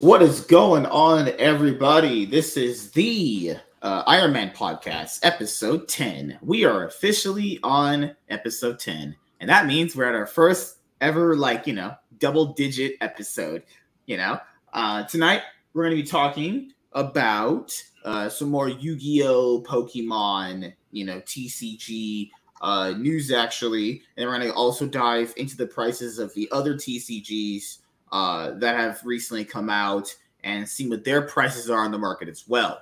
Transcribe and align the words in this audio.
What 0.00 0.22
is 0.22 0.42
going 0.42 0.86
on, 0.86 1.30
everybody? 1.40 2.24
This 2.24 2.56
is 2.56 2.92
the 2.92 3.56
uh, 3.82 4.04
Iron 4.06 4.32
Man 4.32 4.52
podcast, 4.52 5.18
episode 5.24 5.88
10. 5.88 6.38
We 6.40 6.64
are 6.64 6.86
officially 6.86 7.58
on 7.64 8.14
episode 8.28 8.78
10, 8.78 9.16
and 9.40 9.50
that 9.50 9.66
means 9.66 9.96
we're 9.96 10.04
at 10.04 10.14
our 10.14 10.28
first 10.28 10.76
ever, 11.00 11.34
like, 11.34 11.66
you 11.66 11.72
know, 11.72 11.96
double 12.20 12.52
digit 12.52 12.92
episode. 13.00 13.64
You 14.06 14.18
know, 14.18 14.38
uh, 14.72 15.02
tonight 15.02 15.42
we're 15.74 15.86
going 15.86 15.96
to 15.96 16.02
be 16.04 16.08
talking 16.08 16.72
about 16.92 17.74
uh, 18.04 18.28
some 18.28 18.50
more 18.50 18.68
Yu 18.68 18.94
Gi 18.94 19.24
Oh! 19.24 19.64
Pokemon, 19.66 20.74
you 20.92 21.06
know, 21.06 21.20
TCG 21.22 22.30
uh, 22.62 22.92
news, 22.96 23.32
actually, 23.32 24.02
and 24.16 24.28
we're 24.28 24.38
going 24.38 24.48
to 24.48 24.54
also 24.54 24.86
dive 24.86 25.34
into 25.36 25.56
the 25.56 25.66
prices 25.66 26.20
of 26.20 26.32
the 26.34 26.48
other 26.52 26.74
TCGs 26.74 27.78
uh, 28.12 28.52
that 28.52 28.76
have 28.76 29.00
recently 29.04 29.44
come 29.44 29.70
out 29.70 30.14
and 30.44 30.68
seen 30.68 30.88
what 30.88 31.04
their 31.04 31.22
prices 31.22 31.68
are 31.68 31.84
on 31.84 31.90
the 31.90 31.98
market 31.98 32.28
as 32.28 32.44
well. 32.48 32.80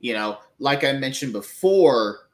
You 0.00 0.14
know, 0.14 0.38
like 0.58 0.84
I 0.84 0.92
mentioned 0.92 1.32
before, 1.32 2.28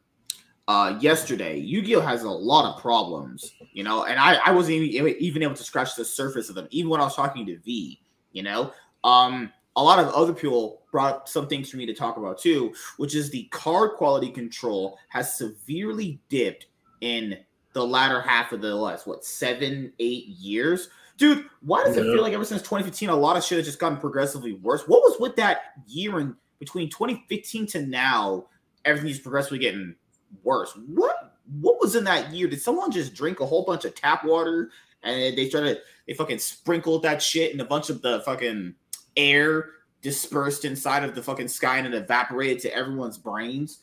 uh, 0.67 0.99
yesterday, 1.01 1.59
Yu-Gi-Oh 1.59 2.01
has 2.01 2.23
a 2.23 2.31
lot 2.31 2.75
of 2.75 2.81
problems. 2.81 3.53
You 3.73 3.85
know, 3.85 4.05
and 4.05 4.19
I 4.19 4.39
I 4.45 4.53
wasn't 4.53 4.77
even, 4.77 5.17
even 5.19 5.43
able 5.43 5.55
to 5.55 5.65
scratch 5.65 5.97
the 5.97 6.05
surface 6.05 6.49
of 6.49 6.55
them, 6.55 6.69
even 6.71 6.91
when 6.91 7.01
I 7.01 7.05
was 7.05 7.17
talking 7.17 7.47
to 7.47 7.59
V. 7.59 8.01
You 8.33 8.43
know, 8.43 8.73
um, 9.05 9.53
a 9.77 9.83
lot 9.83 9.99
of 9.99 10.13
other 10.13 10.33
people 10.33 10.83
brought 10.91 11.29
some 11.29 11.49
things 11.49 11.71
for 11.71 11.77
me 11.77 11.87
to 11.87 11.95
talk 11.95 12.17
about 12.17 12.39
too, 12.39 12.75
which 12.97 13.15
is 13.15 13.31
the 13.31 13.45
card 13.45 13.93
quality 13.97 14.31
control 14.31 14.99
has 15.09 15.37
severely 15.37 16.21
dipped 16.29 16.67
in 17.01 17.39
the 17.73 17.85
latter 17.85 18.21
half 18.21 18.53
of 18.53 18.61
the 18.61 18.75
last 18.75 19.07
what 19.07 19.25
seven 19.25 19.93
eight 19.99 20.27
years 20.29 20.89
dude 21.17 21.47
why 21.65 21.85
does 21.85 21.97
it 21.97 22.03
feel 22.03 22.23
like 22.23 22.33
ever 22.33 22.45
since 22.45 22.63
2015 22.63 23.09
a 23.09 23.17
lot 23.17 23.37
of 23.37 23.45
shit 23.45 23.59
has 23.59 23.67
just 23.67 23.79
gotten 23.79 23.99
progressively 23.99 24.55
worse? 24.55 24.83
What 24.87 25.01
was 25.01 25.17
with 25.19 25.37
that 25.37 25.75
year 25.87 26.21
in 26.21 26.37
between 26.59 26.91
2015 26.91 27.67
to 27.69 27.87
now 27.87 28.47
everything's 28.85 29.19
progressively 29.19 29.59
getting 29.59 29.95
worse? 30.43 30.73
What 30.87 31.37
what 31.61 31.81
was 31.81 31.95
in 31.95 32.05
that 32.05 32.33
year? 32.33 32.49
Did 32.49 32.61
someone 32.61 32.91
just 32.91 33.15
drink 33.15 33.41
a 33.41 33.47
whole 33.47 33.65
bunch 33.65 33.85
of 33.85 33.95
tap 33.95 34.25
water 34.25 34.71
and 35.03 35.37
they 35.37 35.49
started 35.49 35.81
they 36.07 36.15
fucking 36.15 36.39
sprinkled 36.39 37.03
that 37.03 37.23
shit 37.23 37.53
and 37.53 37.61
a 37.61 37.67
bunch 37.67 37.91
of 37.91 38.03
the 38.03 38.21
fucking 38.21 38.75
air 39.17 39.71
dispersed 40.03 40.65
inside 40.65 41.05
of 41.05 41.15
the 41.15 41.23
fucking 41.23 41.49
sky 41.49 41.79
and 41.79 41.87
it 41.87 41.95
evaporated 41.95 42.61
to 42.61 42.75
everyone's 42.75 43.19
brains? 43.19 43.81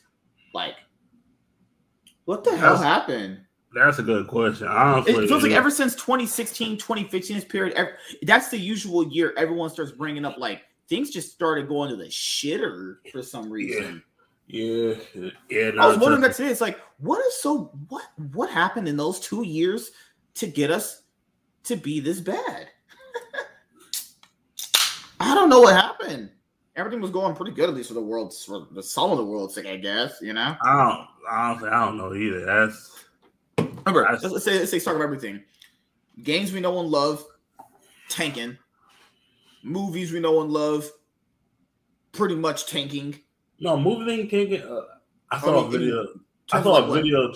Like 0.54 0.76
what 2.26 2.44
the 2.44 2.56
hell 2.56 2.78
happened 2.78 3.42
That's 3.74 4.00
a 4.00 4.04
good 4.04 4.28
question. 4.28 4.68
Honestly, 4.68 5.14
it 5.14 5.28
feels 5.28 5.44
like 5.44 5.54
ever 5.54 5.72
since 5.72 5.96
2016, 5.96 6.78
2015, 6.78 7.36
this 7.36 7.46
period, 7.46 7.74
ev- 7.76 7.94
that's 8.24 8.50
the 8.50 8.58
usual 8.58 9.08
year 9.08 9.34
everyone 9.38 9.70
starts 9.70 9.92
bringing 9.92 10.26
up 10.26 10.38
like 10.38 10.64
things 10.88 11.10
just 11.10 11.32
started 11.32 11.70
going 11.70 11.90
to 11.90 11.96
the 11.96 12.06
shitter 12.06 12.98
for 13.12 13.24
some 13.24 13.50
reason. 13.50 14.04
yeah, 14.48 14.96
yeah. 15.50 15.72
I 15.80 15.88
was 15.88 15.98
no, 15.98 16.04
wondering 16.04 16.22
that 16.22 16.36
today. 16.36 16.50
It's 16.50 16.60
like, 16.60 16.80
what 16.98 17.26
is 17.26 17.42
so 17.42 17.72
what 17.88 18.04
what 18.34 18.50
happened 18.50 18.90
in 18.90 18.98
those 18.98 19.22
two 19.22 19.46
years 19.46 19.92
to 20.36 20.48
get 20.48 20.70
us 20.70 21.04
to 21.64 21.78
be 21.78 22.02
this 22.02 22.20
bad? 22.20 22.68
I 25.22 25.34
don't 25.34 25.50
know 25.50 25.62
what 25.62 25.76
happened. 25.76 26.30
Everything 26.76 27.00
was 27.00 27.12
going 27.12 27.36
pretty 27.36 27.54
good, 27.54 27.70
at 27.70 27.76
least 27.76 27.90
for 27.90 27.94
the 27.94 28.02
world, 28.02 28.34
for 28.34 28.68
the 28.72 28.84
some 28.84 29.12
of 29.12 29.18
the 29.18 29.26
world's 29.26 29.56
sake, 29.56 29.68
I 29.68 29.78
guess. 29.78 30.18
You 30.22 30.34
know. 30.34 30.58
I 30.62 30.84
don't. 30.84 31.08
Honestly, 31.30 31.70
I 31.70 31.86
don't 31.86 31.98
know 31.98 32.14
either. 32.14 32.46
That's 32.46 33.06
Remember, 33.94 34.12
let's, 34.22 34.24
let's 34.34 34.46
say 34.46 34.60
let's 34.60 34.72
say 34.72 34.80
talk 34.80 34.96
about 34.96 35.04
everything. 35.04 35.44
Games 36.24 36.52
we 36.52 36.60
know 36.60 36.80
and 36.80 36.90
love, 36.90 37.26
tanking. 38.10 38.58
Movies 39.64 40.12
we 40.12 40.20
know 40.20 40.42
and 40.42 40.52
love, 40.52 40.90
pretty 42.12 42.36
much 42.36 42.68
tanking. 42.68 43.20
no 43.60 43.78
movie 43.78 44.06
thing. 44.06 44.30
Thinking, 44.30 44.62
uh, 44.62 44.82
I 45.30 45.40
saw 45.40 45.66
a 45.66 45.70
video. 45.70 46.08
I 46.52 46.62
saw 46.62 46.80
a 46.80 46.82
like 46.82 46.94
video. 47.04 47.34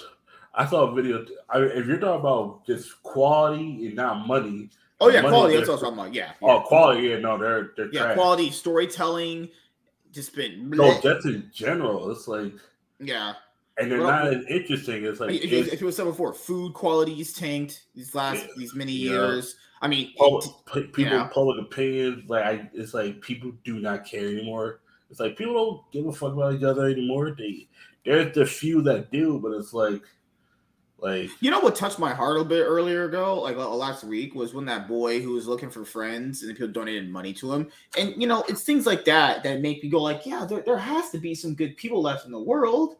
I 0.54 0.66
saw 0.66 0.88
a 0.88 0.94
video. 0.94 1.26
I 1.50 1.60
if 1.60 1.86
you're 1.86 1.98
talking 2.00 2.20
about 2.20 2.66
just 2.66 3.02
quality 3.04 3.88
and 3.88 3.96
not 3.96 4.28
money. 4.28 4.70
Oh 5.02 5.10
yeah, 5.10 5.22
money 5.22 5.34
quality. 5.34 5.58
That's 5.58 5.70
what 5.70 5.76
I 5.76 5.80
difference. 5.80 5.82
was 5.82 5.82
talking 5.82 6.00
about. 6.00 6.14
Yeah. 6.14 6.32
Oh, 6.42 6.62
quality. 6.62 7.08
Yeah, 7.10 7.20
no, 7.20 7.38
they're 7.38 7.72
they're 7.76 7.94
yeah, 7.94 8.02
trash. 8.04 8.16
quality 8.16 8.52
storytelling. 8.52 9.50
Just 10.12 10.34
been 10.34 10.70
No, 10.70 10.84
bleh. 10.84 11.02
just 11.04 11.26
in 11.26 11.50
general, 11.54 12.10
it's 12.10 12.26
like, 12.28 12.54
yeah. 13.00 13.34
And 13.78 13.92
they're 13.92 14.00
not 14.00 14.28
as 14.28 14.46
interesting. 14.50 15.06
It's 15.06 15.20
like 15.20 15.32
if, 15.32 15.52
you, 15.52 15.60
if 15.60 15.80
you 15.82 15.86
were 15.86 15.92
said 15.92 16.06
before, 16.06 16.34
food 16.34 16.74
quality 16.74 17.20
is 17.20 17.34
tanked 17.34 17.86
these 17.96 18.16
last 18.16 18.44
Yeah. 18.44 18.52
these 18.58 18.74
many 18.76 18.92
Yeah. 18.94 19.12
years. 19.12 19.56
I 19.82 19.88
mean, 19.88 20.14
public, 20.18 20.46
it- 20.76 20.94
people 20.94 21.18
know? 21.18 21.30
public 21.34 21.60
opinions 21.62 22.30
like 22.30 22.44
I, 22.46 22.70
it's 22.74 22.94
like 22.94 23.22
people 23.22 23.52
do 23.64 23.80
not 23.80 24.06
care 24.06 24.28
anymore 24.30 24.80
it's 25.12 25.20
like 25.20 25.38
people 25.38 25.54
don't 25.54 25.92
give 25.92 26.08
a 26.08 26.12
fuck 26.18 26.34
about 26.34 26.56
each 26.56 26.64
other 26.64 26.88
anymore 26.90 27.36
they 27.38 27.68
there's 28.06 28.34
the 28.34 28.46
few 28.46 28.82
that 28.84 29.12
do 29.12 29.38
but 29.38 29.52
it's 29.52 29.74
like 29.74 30.02
like 30.98 31.30
You 31.42 31.52
know 31.52 31.60
what 31.60 31.76
touched 31.76 32.00
my 32.00 32.14
heart 32.14 32.40
a 32.40 32.44
bit 32.46 32.64
earlier 32.64 33.04
ago, 33.04 33.42
like 33.42 33.58
last 33.58 34.06
week, 34.06 34.34
was 34.34 34.54
when 34.54 34.66
that 34.66 34.88
boy 34.88 35.22
who 35.22 35.32
was 35.34 35.46
looking 35.46 35.70
for 35.70 35.84
friends 35.84 36.42
and 36.42 36.50
the 36.50 36.54
people 36.56 36.70
donated 36.70 37.12
money 37.12 37.34
to 37.34 37.52
him. 37.52 37.70
And 37.98 38.20
you 38.20 38.28
know, 38.28 38.44
it's 38.48 38.64
things 38.64 38.86
like 38.86 39.04
that 39.06 39.44
that 39.44 39.60
make 39.62 39.84
me 39.84 39.90
go 39.90 40.02
like, 40.02 40.26
yeah, 40.26 40.46
there, 40.46 40.62
there 40.66 40.78
has 40.78 41.10
to 41.12 41.18
be 41.18 41.36
some 41.36 41.54
good 41.54 41.76
people 41.76 42.02
left 42.02 42.26
in 42.26 42.32
the 42.32 42.40
world. 42.40 42.96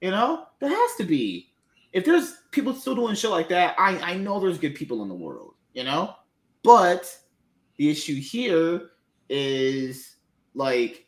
You 0.00 0.10
know, 0.10 0.46
there 0.60 0.70
has 0.70 0.96
to 0.96 1.04
be. 1.04 1.52
If 1.92 2.04
there's 2.04 2.38
people 2.52 2.72
still 2.72 2.94
doing 2.94 3.14
shit 3.14 3.30
like 3.30 3.48
that, 3.48 3.74
I 3.78 3.98
I 3.98 4.14
know 4.16 4.40
there's 4.40 4.58
good 4.58 4.74
people 4.74 5.02
in 5.02 5.08
the 5.08 5.14
world. 5.14 5.54
You 5.74 5.84
know, 5.84 6.14
but 6.62 7.16
the 7.76 7.90
issue 7.90 8.20
here 8.20 8.90
is 9.28 10.16
like, 10.54 11.06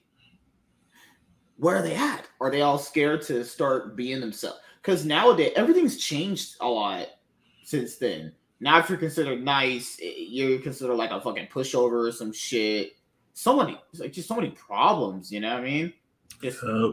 where 1.56 1.76
are 1.76 1.82
they 1.82 1.94
at? 1.94 2.26
Are 2.41 2.50
they 2.50 2.62
all 2.62 2.78
scared 2.78 3.22
to 3.22 3.44
start 3.44 3.97
being 3.97 4.20
themselves? 4.20 4.58
Because 4.80 5.04
nowadays 5.04 5.53
everything's 5.54 5.97
changed 5.97 6.56
a 6.60 6.66
lot 6.69 7.06
since 7.62 7.97
then. 7.97 8.32
Now, 8.60 8.78
if 8.78 8.88
you're 8.88 8.98
considered 8.98 9.44
nice, 9.44 9.98
eh, 10.03 10.12
you're 10.16 10.60
considered 10.60 10.94
like 10.94 11.10
a 11.10 11.20
fucking 11.20 11.48
pushover 11.48 12.09
or 12.09 12.12
some 12.12 12.32
shit. 12.32 12.92
So 13.34 13.56
many, 13.56 13.78
like 13.98 14.12
just 14.12 14.28
so 14.28 14.36
many 14.36 14.50
problems. 14.50 15.32
You 15.32 15.41
know 15.41 15.54
what 15.54 15.62
I 15.62 15.64
mean? 15.64 15.92
Just 16.41 16.62
uh, 16.62 16.92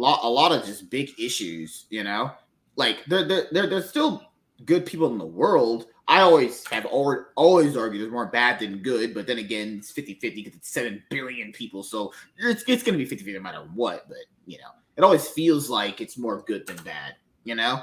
lot, 0.00 0.20
a 0.22 0.28
lot 0.28 0.52
of 0.52 0.64
just 0.64 0.90
big 0.90 1.10
issues. 1.18 1.86
You 1.90 2.04
know, 2.04 2.32
like 2.76 3.04
there, 3.06 3.24
there, 3.24 3.46
there, 3.52 3.66
there's 3.66 3.88
still 3.88 4.22
good 4.64 4.86
people 4.86 5.10
in 5.10 5.18
the 5.18 5.26
world. 5.26 5.86
I 6.06 6.20
always 6.22 6.66
have 6.68 6.86
always, 6.86 7.76
argued 7.76 8.00
there's 8.00 8.10
more 8.10 8.26
bad 8.26 8.60
than 8.60 8.78
good, 8.78 9.12
but 9.12 9.26
then 9.26 9.38
again, 9.38 9.76
it's 9.78 9.90
50 9.90 10.14
50 10.14 10.42
because 10.42 10.56
it's 10.56 10.70
7 10.70 11.02
billion 11.10 11.52
people. 11.52 11.82
So 11.82 12.14
it's, 12.38 12.64
it's 12.66 12.82
going 12.82 12.94
to 12.94 12.98
be 12.98 13.04
50 13.04 13.24
50 13.24 13.34
no 13.34 13.40
matter 13.40 13.68
what. 13.74 14.08
But, 14.08 14.24
you 14.46 14.56
know, 14.56 14.70
it 14.96 15.04
always 15.04 15.28
feels 15.28 15.68
like 15.68 16.00
it's 16.00 16.16
more 16.16 16.40
good 16.46 16.66
than 16.66 16.76
bad, 16.78 17.16
you 17.44 17.54
know? 17.54 17.82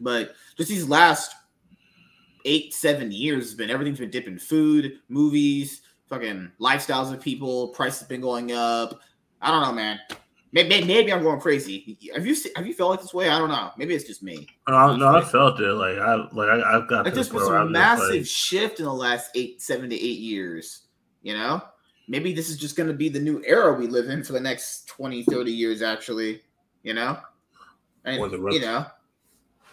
But 0.00 0.34
just 0.58 0.68
these 0.68 0.86
last 0.86 1.34
eight, 2.44 2.74
seven 2.74 3.10
years 3.10 3.44
has 3.44 3.54
been 3.54 3.70
everything's 3.70 3.98
been 3.98 4.10
dipping 4.10 4.38
food, 4.38 5.00
movies, 5.08 5.80
fucking 6.08 6.52
lifestyles 6.60 7.12
of 7.12 7.22
people, 7.22 7.68
prices 7.68 8.00
have 8.00 8.08
been 8.08 8.20
going 8.20 8.52
up. 8.52 9.00
I 9.40 9.50
don't 9.50 9.62
know, 9.62 9.72
man. 9.72 9.98
Maybe, 10.52 10.82
maybe 10.84 11.12
I'm 11.12 11.22
going 11.22 11.40
crazy. 11.40 11.98
Have 12.14 12.26
you 12.26 12.34
have 12.56 12.66
you 12.66 12.72
felt 12.72 12.90
like 12.90 13.02
this 13.02 13.12
way? 13.12 13.28
I 13.28 13.38
don't 13.38 13.50
know. 13.50 13.70
Maybe 13.76 13.94
it's 13.94 14.06
just 14.06 14.22
me. 14.22 14.46
no, 14.66 14.96
no 14.96 15.16
i 15.16 15.22
felt 15.22 15.60
it 15.60 15.72
like 15.74 15.98
i 15.98 16.14
like 16.32 16.48
I, 16.48 16.76
i've 16.76 16.88
got 16.88 17.04
Like 17.04 17.14
this 17.14 17.26
this 17.28 17.32
was 17.34 17.48
where 17.48 17.58
a 17.58 17.62
I'm 17.62 17.72
massive 17.72 18.10
like, 18.10 18.26
shift 18.26 18.78
in 18.78 18.86
the 18.86 18.92
last 18.92 19.30
eight, 19.34 19.60
seven 19.60 19.90
to 19.90 19.96
eight 19.96 20.18
years. 20.20 20.86
You 21.22 21.34
know, 21.34 21.60
maybe 22.06 22.32
this 22.32 22.48
is 22.48 22.56
just 22.56 22.76
going 22.76 22.88
to 22.88 22.94
be 22.94 23.08
the 23.08 23.20
new 23.20 23.42
era 23.46 23.74
we 23.74 23.86
live 23.86 24.08
in 24.08 24.24
for 24.24 24.32
the 24.32 24.40
next 24.40 24.86
20, 24.88 25.24
30 25.24 25.52
years, 25.52 25.82
actually. 25.82 26.42
You 26.82 26.94
know, 26.94 27.18
and 28.04 28.32
the 28.32 28.50
you 28.50 28.60
know, 28.60 28.86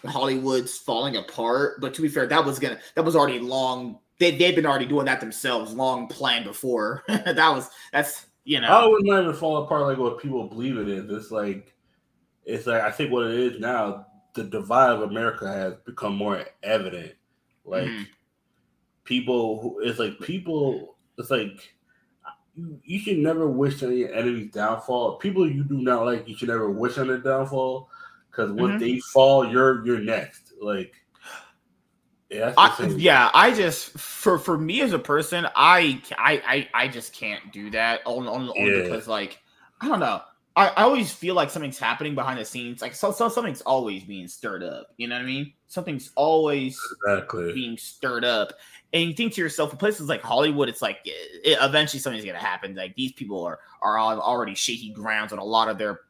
Hollywood's 0.06 0.78
falling 0.78 1.16
apart. 1.16 1.80
But 1.80 1.94
to 1.94 2.02
be 2.02 2.10
fair, 2.10 2.28
that 2.28 2.44
was 2.44 2.60
gonna 2.60 2.80
that 2.96 3.06
was 3.06 3.16
already 3.16 3.40
long. 3.40 4.00
They 4.20 4.32
they've 4.36 4.56
been 4.56 4.66
already 4.66 4.88
doing 4.88 5.06
that 5.06 5.20
themselves, 5.22 5.74
long 5.74 6.08
planned 6.08 6.46
before. 6.46 7.04
that 7.08 7.38
was 7.38 7.70
that's 7.94 8.26
you 8.46 8.62
know. 8.62 8.68
i 8.68 8.86
would 8.88 9.04
not 9.04 9.24
even 9.24 9.34
fall 9.36 9.58
apart 9.64 9.82
like 9.82 9.98
what 9.98 10.20
people 10.20 10.48
believe 10.48 10.78
it 10.78 10.88
is 10.88 11.10
it's 11.10 11.32
like 11.32 11.74
it's 12.46 12.66
like 12.68 12.82
i 12.82 12.92
think 12.92 13.12
what 13.12 13.26
it 13.28 13.38
is 13.38 13.60
now 13.60 14.06
the 14.34 14.44
divide 14.44 14.92
of 14.92 15.02
america 15.02 15.48
has 15.52 15.74
become 15.86 16.16
more 16.16 16.46
evident 16.64 17.14
like 17.66 17.90
Mhm. 17.90 18.06
people 19.04 19.60
who 19.62 19.80
it's 19.82 20.00
like 20.00 20.20
people 20.20 20.96
it's 21.18 21.30
like 21.32 21.74
you, 22.56 22.80
you 22.84 23.00
should 23.00 23.18
never 23.18 23.48
wish 23.48 23.84
on 23.84 23.96
your 23.96 24.14
enemy's 24.14 24.52
downfall 24.52 25.18
people 25.18 25.50
you 25.50 25.64
do 25.64 25.78
not 25.82 26.06
like 26.06 26.28
you 26.28 26.36
should 26.36 26.50
never 26.50 26.70
wish 26.72 26.98
on 26.98 27.08
their 27.08 27.20
downfall 27.20 27.90
because 28.30 28.52
when 28.52 28.72
Mhm. 28.72 28.80
they 28.80 29.00
fall 29.00 29.48
you're 29.50 29.86
you're 29.86 30.00
next 30.00 30.54
like 30.62 30.94
yeah 32.36 32.54
I, 32.58 32.94
yeah, 32.98 33.32
I 33.34 33.54
just 33.54 33.92
for 33.98 34.38
for 34.38 34.58
me 34.58 34.82
as 34.82 34.94
a 34.94 35.00
person, 35.00 35.48
I 35.56 36.02
I 36.18 36.68
I, 36.74 36.84
I 36.84 36.88
just 36.88 37.14
can't 37.14 37.52
do 37.52 37.70
that 37.72 38.02
on 38.06 38.28
on, 38.28 38.50
on 38.50 38.56
Yeah. 38.68 38.84
because 38.84 39.08
like 39.08 39.40
I 39.82 39.88
don't 39.88 40.00
know. 40.00 40.22
I, 40.58 40.70
I 40.70 40.84
always 40.84 41.12
feel 41.12 41.36
like 41.36 41.50
something's 41.50 41.78
happening 41.78 42.16
behind 42.16 42.40
the 42.40 42.46
scenes. 42.46 42.82
Like 42.82 42.96
so, 42.96 43.12
so 43.12 43.28
something's 43.28 43.62
always 43.62 44.06
being 44.06 44.28
stirred 44.28 44.64
up. 44.64 44.88
You 44.96 45.08
know 45.10 45.16
what 45.16 45.24
I 45.24 45.26
mean? 45.26 45.54
Something's 45.68 46.12
always 46.16 46.80
exactly 47.04 47.52
being 47.52 47.78
stirred 47.78 48.24
up. 48.24 48.54
And 48.94 49.10
you 49.10 49.14
think 49.14 49.34
to 49.34 49.42
yourself, 49.42 49.74
in 49.74 49.78
places 49.78 50.08
like 50.08 50.22
Hollywood, 50.22 50.70
it's 50.70 50.82
like 50.82 51.00
it, 51.04 51.58
eventually 51.62 52.00
something's 52.00 52.24
gonna 52.26 52.38
happen. 52.40 52.74
Like 52.74 52.96
these 52.96 53.12
people 53.12 53.44
are 53.44 53.60
are 53.82 54.00
already 54.00 54.56
shaky 54.56 54.92
grounds 54.94 55.34
on 55.34 55.40
a 55.40 55.44
lot 55.44 55.68
of 55.68 55.78
their 55.78 56.02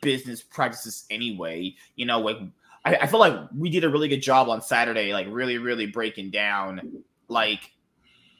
business 0.00 0.42
practices 0.42 1.04
anyway. 1.10 1.74
You 1.96 2.06
know, 2.06 2.20
like 2.20 2.38
I, 2.84 2.96
I 2.96 3.06
feel 3.06 3.20
like 3.20 3.34
we 3.56 3.70
did 3.70 3.84
a 3.84 3.88
really 3.88 4.08
good 4.08 4.22
job 4.22 4.48
on 4.48 4.62
Saturday, 4.62 5.12
like 5.12 5.26
really, 5.30 5.58
really 5.58 5.86
breaking 5.86 6.30
down 6.30 7.02
like 7.28 7.70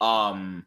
um 0.01 0.65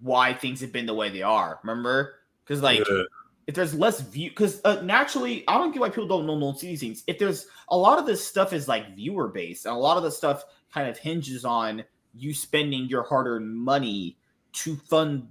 why 0.00 0.34
things 0.34 0.60
have 0.60 0.72
been 0.72 0.86
the 0.86 0.94
way 0.94 1.08
they 1.08 1.22
are. 1.22 1.58
Remember? 1.62 2.16
Because 2.44 2.62
like 2.62 2.86
yeah 2.88 3.02
if 3.46 3.54
there's 3.54 3.74
less 3.74 4.00
view 4.00 4.30
because 4.30 4.60
uh, 4.64 4.80
naturally 4.82 5.44
i 5.48 5.56
don't 5.56 5.72
get 5.72 5.80
why 5.80 5.88
people 5.88 6.08
don't 6.08 6.26
know 6.26 6.38
don't 6.38 6.58
see 6.58 6.68
these 6.68 6.80
things 6.80 7.04
if 7.06 7.18
there's 7.18 7.46
a 7.68 7.76
lot 7.76 7.98
of 7.98 8.06
this 8.06 8.24
stuff 8.24 8.52
is 8.52 8.68
like 8.68 8.94
viewer 8.94 9.28
based 9.28 9.66
and 9.66 9.74
a 9.74 9.78
lot 9.78 9.96
of 9.96 10.02
the 10.02 10.10
stuff 10.10 10.44
kind 10.72 10.88
of 10.88 10.98
hinges 10.98 11.44
on 11.44 11.82
you 12.14 12.34
spending 12.34 12.86
your 12.88 13.02
hard-earned 13.02 13.54
money 13.54 14.16
to 14.52 14.76
fund 14.76 15.26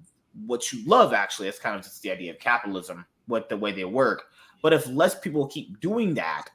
what 0.45 0.71
you 0.71 0.85
love 0.85 1.13
actually 1.13 1.47
that's 1.47 1.59
kind 1.59 1.75
of 1.75 1.83
just 1.83 2.01
the 2.01 2.11
idea 2.11 2.31
of 2.31 2.39
capitalism 2.39 3.05
what 3.27 3.49
the 3.49 3.57
way 3.57 3.71
they 3.71 3.85
work 3.85 4.23
but 4.61 4.73
if 4.73 4.87
less 4.87 5.17
people 5.19 5.47
keep 5.47 5.79
doing 5.79 6.13
that 6.13 6.49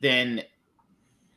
then 0.00 0.42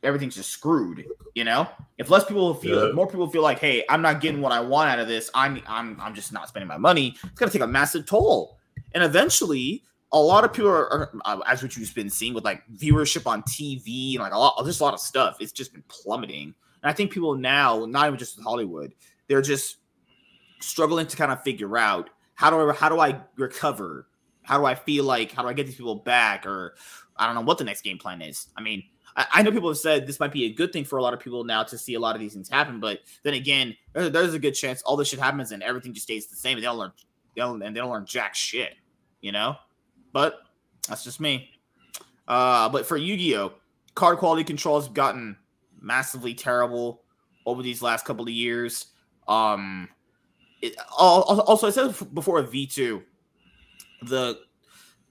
everything's 0.02 0.34
just 0.34 0.50
screwed 0.50 1.04
you 1.34 1.42
know 1.42 1.68
if 1.98 2.10
less 2.10 2.24
people 2.24 2.54
feel 2.54 2.86
yeah. 2.86 2.92
more 2.92 3.06
people 3.06 3.28
feel 3.28 3.42
like 3.42 3.58
hey 3.58 3.84
i'm 3.88 4.02
not 4.02 4.20
getting 4.20 4.40
what 4.40 4.52
i 4.52 4.60
want 4.60 4.90
out 4.90 4.98
of 4.98 5.08
this 5.08 5.30
i'm 5.34 5.60
i'm 5.66 5.98
i'm 6.00 6.14
just 6.14 6.32
not 6.32 6.48
spending 6.48 6.68
my 6.68 6.76
money 6.76 7.16
it's 7.24 7.40
to 7.40 7.50
take 7.50 7.62
a 7.62 7.66
massive 7.66 8.06
toll 8.06 8.56
and 8.96 9.04
eventually, 9.04 9.84
a 10.10 10.18
lot 10.18 10.44
of 10.44 10.54
people 10.54 10.70
are, 10.70 10.90
are 10.90 11.12
uh, 11.26 11.40
as 11.46 11.62
what 11.62 11.76
you've 11.76 11.94
been 11.94 12.08
seeing 12.08 12.32
with 12.32 12.44
like 12.44 12.62
viewership 12.74 13.26
on 13.26 13.42
TV 13.42 14.14
and 14.14 14.20
like 14.20 14.32
a 14.32 14.38
lot, 14.38 14.58
there's 14.64 14.80
a 14.80 14.84
lot 14.84 14.94
of 14.94 15.00
stuff. 15.00 15.36
It's 15.38 15.52
just 15.52 15.74
been 15.74 15.84
plummeting. 15.88 16.54
And 16.82 16.90
I 16.90 16.94
think 16.94 17.10
people 17.10 17.34
now, 17.34 17.84
not 17.84 18.06
even 18.06 18.18
just 18.18 18.38
in 18.38 18.44
Hollywood, 18.44 18.94
they're 19.28 19.42
just 19.42 19.76
struggling 20.60 21.06
to 21.06 21.14
kind 21.14 21.30
of 21.30 21.42
figure 21.42 21.76
out 21.76 22.08
how 22.34 22.48
do 22.48 22.70
I 22.70 22.72
how 22.72 22.88
do 22.88 22.98
I 22.98 23.20
recover? 23.36 24.08
How 24.42 24.56
do 24.56 24.64
I 24.64 24.74
feel 24.74 25.04
like 25.04 25.32
how 25.32 25.42
do 25.42 25.48
I 25.48 25.52
get 25.52 25.66
these 25.66 25.76
people 25.76 25.96
back? 25.96 26.46
Or 26.46 26.74
I 27.18 27.26
don't 27.26 27.34
know 27.34 27.42
what 27.42 27.58
the 27.58 27.64
next 27.64 27.82
game 27.82 27.98
plan 27.98 28.22
is. 28.22 28.46
I 28.56 28.62
mean, 28.62 28.82
I, 29.16 29.26
I 29.34 29.42
know 29.42 29.50
people 29.50 29.70
have 29.70 29.78
said 29.78 30.06
this 30.06 30.20
might 30.20 30.32
be 30.32 30.44
a 30.44 30.52
good 30.52 30.72
thing 30.72 30.84
for 30.84 30.98
a 30.98 31.02
lot 31.02 31.14
of 31.14 31.20
people 31.20 31.42
now 31.42 31.62
to 31.64 31.76
see 31.76 31.94
a 31.94 32.00
lot 32.00 32.14
of 32.14 32.20
these 32.20 32.34
things 32.34 32.48
happen, 32.48 32.78
but 32.78 33.00
then 33.22 33.34
again, 33.34 33.76
there's, 33.92 34.10
there's 34.12 34.34
a 34.34 34.38
good 34.38 34.52
chance 34.52 34.82
all 34.82 34.96
this 34.96 35.08
shit 35.08 35.18
happens 35.18 35.52
and 35.52 35.62
everything 35.62 35.92
just 35.92 36.06
stays 36.06 36.26
the 36.26 36.36
same. 36.36 36.56
And 36.56 36.62
they 36.62 36.66
don't 36.66 36.78
learn, 36.78 36.92
they 37.34 37.40
don't, 37.40 37.62
and 37.62 37.74
they 37.74 37.80
don't 37.80 37.90
learn 37.90 38.06
jack 38.06 38.34
shit 38.34 38.74
you 39.26 39.32
know? 39.32 39.56
But 40.12 40.40
that's 40.88 41.04
just 41.04 41.20
me. 41.20 41.50
Uh, 42.28 42.68
but 42.68 42.86
for 42.86 42.96
Yu-Gi-Oh, 42.96 43.54
card 43.94 44.18
quality 44.18 44.44
control 44.44 44.80
has 44.80 44.88
gotten 44.88 45.36
massively 45.80 46.32
terrible 46.32 47.02
over 47.44 47.62
these 47.62 47.82
last 47.82 48.04
couple 48.04 48.24
of 48.24 48.30
years. 48.30 48.86
Um, 49.28 49.88
it, 50.62 50.76
also, 50.96 51.66
I 51.66 51.70
said 51.70 51.94
before 52.14 52.42
V2, 52.42 53.02
the 54.02 54.40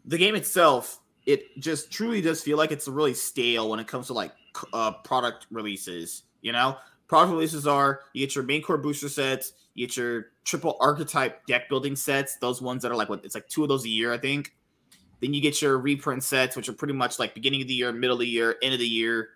the 0.06 0.18
game 0.18 0.36
itself, 0.36 1.02
it 1.26 1.60
just 1.60 1.92
truly 1.92 2.22
does 2.22 2.42
feel 2.42 2.58
like 2.58 2.72
it's 2.72 2.88
really 2.88 3.14
stale 3.14 3.70
when 3.70 3.80
it 3.80 3.88
comes 3.88 4.08
to 4.08 4.14
like 4.14 4.32
uh, 4.74 4.92
product 4.92 5.48
releases. 5.52 6.24
You 6.42 6.52
know, 6.52 6.78
product 7.08 7.34
releases 7.34 7.66
are 7.66 8.02
you 8.14 8.26
get 8.26 8.36
your 8.36 8.44
main 8.44 8.62
core 8.62 8.78
booster 8.78 9.10
sets, 9.10 9.54
you 9.74 9.88
get 9.88 9.98
your 9.98 10.28
triple 10.44 10.78
archetype 10.80 11.46
deck 11.48 11.68
building 11.70 11.96
sets, 11.96 12.38
those 12.38 12.62
ones 12.62 12.84
that 12.84 12.92
are 12.92 12.96
like 12.96 13.10
what 13.10 13.26
it's 13.26 13.36
like 13.36 13.48
two 13.48 13.64
of 13.64 13.70
those 13.70 13.86
a 13.86 13.90
year, 13.90 14.14
I 14.14 14.18
think. 14.18 14.54
Then 15.22 15.34
you 15.34 15.42
get 15.42 15.62
your 15.62 15.78
reprint 15.78 16.24
sets, 16.24 16.56
which 16.56 16.70
are 16.70 16.74
pretty 16.74 16.94
much 16.94 17.20
like 17.20 17.34
beginning 17.34 17.62
of 17.62 17.68
the 17.68 17.74
year, 17.74 17.92
middle 17.92 18.16
of 18.16 18.20
the 18.20 18.28
year, 18.28 18.58
end 18.62 18.74
of 18.74 18.80
the 18.80 18.88
year. 18.88 19.30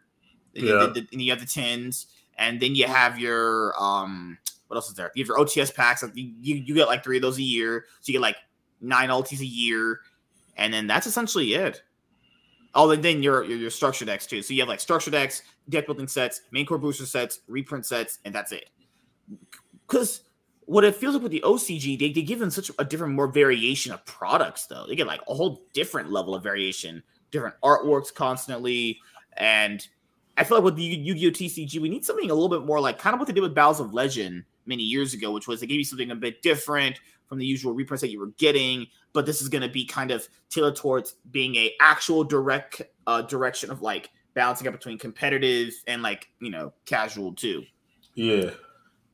Yeah. 0.54 0.86
And, 0.86 0.98
and 0.98 1.22
you 1.22 1.32
have 1.32 1.40
the 1.40 1.46
tins, 1.46 2.08
and 2.38 2.60
then 2.60 2.76
you 2.76 2.86
have 2.86 3.18
your 3.18 3.74
um, 3.82 4.38
what 4.68 4.76
else 4.76 4.90
is 4.90 4.96
there? 4.96 5.12
You 5.16 5.24
have 5.24 5.28
your 5.28 5.38
OTS 5.38 5.74
packs. 5.74 6.04
You, 6.14 6.32
you, 6.42 6.56
you 6.56 6.76
get 6.76 6.88
like 6.88 7.04
three 7.04 7.18
of 7.18 7.22
those 7.22 7.38
a 7.38 7.44
year, 7.44 7.86
so 8.02 8.12
you 8.12 8.14
get 8.14 8.22
like 8.22 8.38
nine 8.82 9.10
ultis 9.10 9.40
a 9.40 9.46
year, 9.46 10.02
and 10.60 10.74
then 10.74 10.86
that's 10.86 11.08
essentially 11.08 11.54
it. 11.54 11.82
Oh, 12.76 12.92
and 12.92 13.02
then 13.02 13.24
your, 13.24 13.44
your 13.46 13.58
your 13.58 13.70
structure 13.72 14.06
decks 14.06 14.28
too. 14.28 14.44
So 14.44 14.54
you 14.54 14.62
have 14.62 14.70
like 14.70 14.80
structure 14.80 15.10
decks, 15.10 15.42
deck 15.70 15.88
building 15.88 16.08
sets, 16.08 16.42
main 16.52 16.66
core 16.66 16.78
booster 16.78 17.06
sets, 17.06 17.40
reprint 17.48 17.86
sets, 17.86 18.20
and 18.26 18.36
that's 18.36 18.52
it. 18.52 18.70
Because 19.88 20.22
what 20.66 20.84
it 20.84 20.96
feels 20.96 21.16
like 21.16 21.24
with 21.24 21.32
the 21.32 21.44
OCG, 21.44 21.98
they, 21.98 22.12
they 22.12 22.22
give 22.22 22.38
them 22.38 22.52
such 22.52 22.70
a 22.78 22.86
different, 22.86 23.16
more 23.16 23.28
variation 23.28 23.92
of 23.92 24.06
products, 24.06 24.68
though. 24.68 24.86
They 24.88 24.96
get 24.96 25.08
like 25.08 25.22
a 25.28 25.34
whole 25.34 25.64
different 25.74 26.12
level 26.12 26.36
of 26.36 26.44
variation, 26.44 27.02
different 27.32 27.56
artworks 27.64 28.14
constantly. 28.14 29.00
And 29.38 29.88
I 30.38 30.44
feel 30.44 30.58
like 30.58 30.66
with 30.66 30.76
the 30.76 30.84
Yu 30.84 31.16
Gi 31.16 31.28
Oh! 31.28 31.32
TCG, 31.32 31.80
we 31.82 31.90
need 31.90 32.06
something 32.06 32.30
a 32.30 32.34
little 32.34 32.50
bit 32.50 32.68
more 32.68 32.80
like 32.80 33.00
kind 33.00 33.16
of 33.16 33.20
what 33.20 33.28
they 33.28 33.34
did 33.34 33.42
with 33.42 33.56
Battles 33.56 33.80
of 33.80 33.96
Legend 33.96 34.44
many 34.68 34.84
years 34.84 35.16
ago, 35.16 35.32
which 35.32 35.48
was 35.48 35.60
they 35.60 35.66
gave 35.66 35.80
you 35.80 35.86
something 35.86 36.12
a 36.12 36.16
bit 36.16 36.44
different 36.44 37.00
from 37.30 37.38
the 37.38 37.46
usual 37.46 37.74
reprints 37.74 38.02
that 38.02 38.12
you 38.12 38.20
were 38.20 38.34
getting. 38.38 38.88
But 39.14 39.26
this 39.26 39.42
is 39.42 39.48
going 39.48 39.62
to 39.62 39.70
be 39.70 39.86
kind 39.86 40.12
of 40.12 40.28
tailored 40.50 40.76
towards 40.76 41.16
being 41.32 41.56
a 41.56 41.74
actual 41.80 42.24
direct 42.24 42.82
uh, 43.08 43.22
direction 43.22 43.72
of 43.72 43.82
like 43.82 44.10
balancing 44.34 44.68
up 44.68 44.74
between 44.74 44.98
competitive 44.98 45.74
and 45.88 46.02
like, 46.02 46.28
you 46.42 46.50
know, 46.50 46.74
casual 46.86 47.34
too. 47.34 47.64
Yeah 48.16 48.50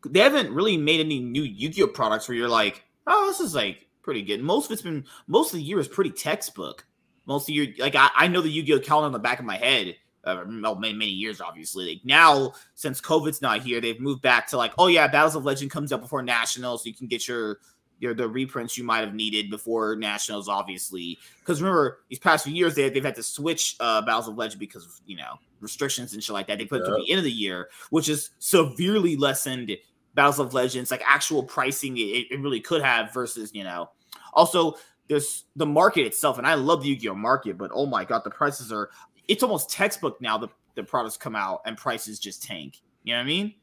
they 0.09 0.19
haven't 0.19 0.53
really 0.53 0.77
made 0.77 0.99
any 0.99 1.19
new 1.19 1.43
Yu-Gi-Oh 1.43 1.87
products 1.87 2.27
where 2.27 2.37
you're 2.37 2.49
like, 2.49 2.83
oh, 3.07 3.25
this 3.27 3.39
is 3.39 3.55
like 3.55 3.87
pretty 4.01 4.21
good. 4.21 4.41
Most 4.41 4.65
of 4.65 4.71
it's 4.71 4.81
been 4.81 5.05
most 5.27 5.53
of 5.53 5.57
the 5.57 5.63
year 5.63 5.79
is 5.79 5.87
pretty 5.87 6.11
textbook. 6.11 6.85
Most 7.25 7.49
of 7.49 7.55
your 7.55 7.67
like 7.79 7.95
I, 7.95 8.09
I 8.15 8.27
know 8.27 8.41
the 8.41 8.49
Yu-Gi-Oh 8.49 8.79
calendar 8.79 9.07
on 9.07 9.11
the 9.11 9.19
back 9.19 9.39
of 9.39 9.45
my 9.45 9.57
head. 9.57 9.95
Uh, 10.23 10.43
well, 10.47 10.73
many, 10.73 10.93
many 10.95 11.11
years, 11.11 11.39
obviously. 11.39 11.87
Like 11.87 12.01
now, 12.03 12.53
since 12.73 12.99
COVID's 12.99 13.43
not 13.43 13.61
here, 13.61 13.79
they've 13.79 13.99
moved 13.99 14.23
back 14.23 14.47
to 14.47 14.57
like, 14.57 14.73
oh 14.79 14.87
yeah, 14.87 15.07
Battles 15.07 15.35
of 15.35 15.45
Legend 15.45 15.69
comes 15.69 15.91
up 15.91 16.01
before 16.01 16.23
Nationals, 16.23 16.81
so 16.81 16.89
you 16.89 16.95
can 16.95 17.05
get 17.05 17.27
your 17.27 17.59
your 17.99 18.13
the 18.13 18.27
reprints 18.27 18.77
you 18.77 18.83
might 18.83 18.99
have 18.99 19.13
needed 19.13 19.49
before 19.49 19.95
Nationals, 19.95 20.47
obviously. 20.49 21.17
Because 21.39 21.61
remember, 21.61 21.99
these 22.09 22.19
past 22.19 22.45
few 22.45 22.53
years 22.53 22.75
they 22.75 22.89
they've 22.89 23.03
had 23.03 23.15
to 23.15 23.23
switch 23.23 23.75
uh, 23.79 24.01
Battles 24.01 24.27
of 24.27 24.37
Legend 24.37 24.59
because 24.59 24.85
of 24.85 24.91
you 25.05 25.17
know 25.17 25.35
restrictions 25.61 26.13
and 26.13 26.23
shit 26.23 26.33
like 26.33 26.47
that. 26.47 26.57
They 26.57 26.65
put 26.65 26.81
it 26.81 26.85
to 26.85 26.95
the 26.95 27.09
end 27.09 27.19
of 27.19 27.23
the 27.23 27.31
year, 27.31 27.69
which 27.89 28.09
is 28.09 28.31
severely 28.39 29.15
lessened 29.15 29.75
Battles 30.13 30.39
of 30.39 30.53
Legends, 30.53 30.91
like 30.91 31.03
actual 31.05 31.43
pricing 31.43 31.97
it, 31.97 32.27
it 32.31 32.39
really 32.39 32.61
could 32.61 32.81
have 32.81 33.13
versus, 33.13 33.51
you 33.53 33.63
know, 33.63 33.89
also 34.33 34.75
there's 35.07 35.43
the 35.55 35.65
market 35.65 36.05
itself, 36.05 36.37
and 36.37 36.47
I 36.47 36.55
love 36.55 36.81
the 36.81 36.89
Yu-Gi-Oh 36.89 37.15
market, 37.15 37.57
but 37.57 37.69
oh 37.73 37.85
my 37.85 38.05
god, 38.05 38.23
the 38.23 38.29
prices 38.29 38.71
are 38.71 38.89
it's 39.27 39.43
almost 39.43 39.69
textbook 39.69 40.21
now. 40.21 40.37
The 40.37 40.47
the 40.75 40.83
products 40.83 41.17
come 41.17 41.35
out 41.35 41.61
and 41.65 41.77
prices 41.77 42.19
just 42.19 42.43
tank. 42.43 42.81
You 43.03 43.13
know 43.13 43.19
what 43.19 43.23
I 43.23 43.27
mean? 43.27 43.55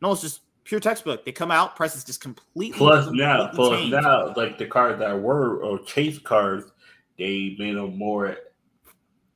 No, 0.00 0.12
it's 0.12 0.20
just 0.20 0.40
pure 0.64 0.80
textbook. 0.80 1.24
They 1.24 1.32
come 1.32 1.50
out, 1.50 1.76
prices 1.76 2.04
just 2.04 2.20
completely. 2.20 2.76
Plus 2.76 3.04
completely 3.04 3.26
now, 3.26 3.48
plus 3.48 3.80
tank. 3.80 3.90
now, 3.92 4.32
like 4.36 4.58
the 4.58 4.66
cards 4.66 4.98
that 5.00 5.20
were 5.20 5.58
or 5.62 5.78
chase 5.80 6.18
cards, 6.18 6.72
they 7.18 7.56
made 7.58 7.76
them 7.76 7.96
more 7.96 8.36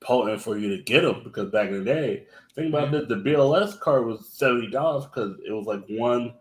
potent 0.01 0.41
for 0.41 0.57
you 0.57 0.77
to 0.77 0.83
get 0.83 1.03
them 1.03 1.23
because 1.25 1.51
back 1.51 1.69
in 1.69 1.79
the 1.79 1.85
day, 1.85 2.27
think 2.55 2.69
about 2.69 2.91
mm-hmm. 2.91 3.09
this: 3.09 3.09
the 3.09 3.17
BLS 3.17 3.79
card 3.81 4.07
was 4.07 4.29
seventy 4.33 4.71
dollars 4.71 5.05
because 5.07 5.37
it 5.47 5.53
was 5.53 5.67
like 5.67 5.85
one 5.89 6.35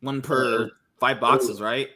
one 0.00 0.20
per 0.20 0.70
five 0.98 1.20
boxes, 1.20 1.60
right? 1.60 1.88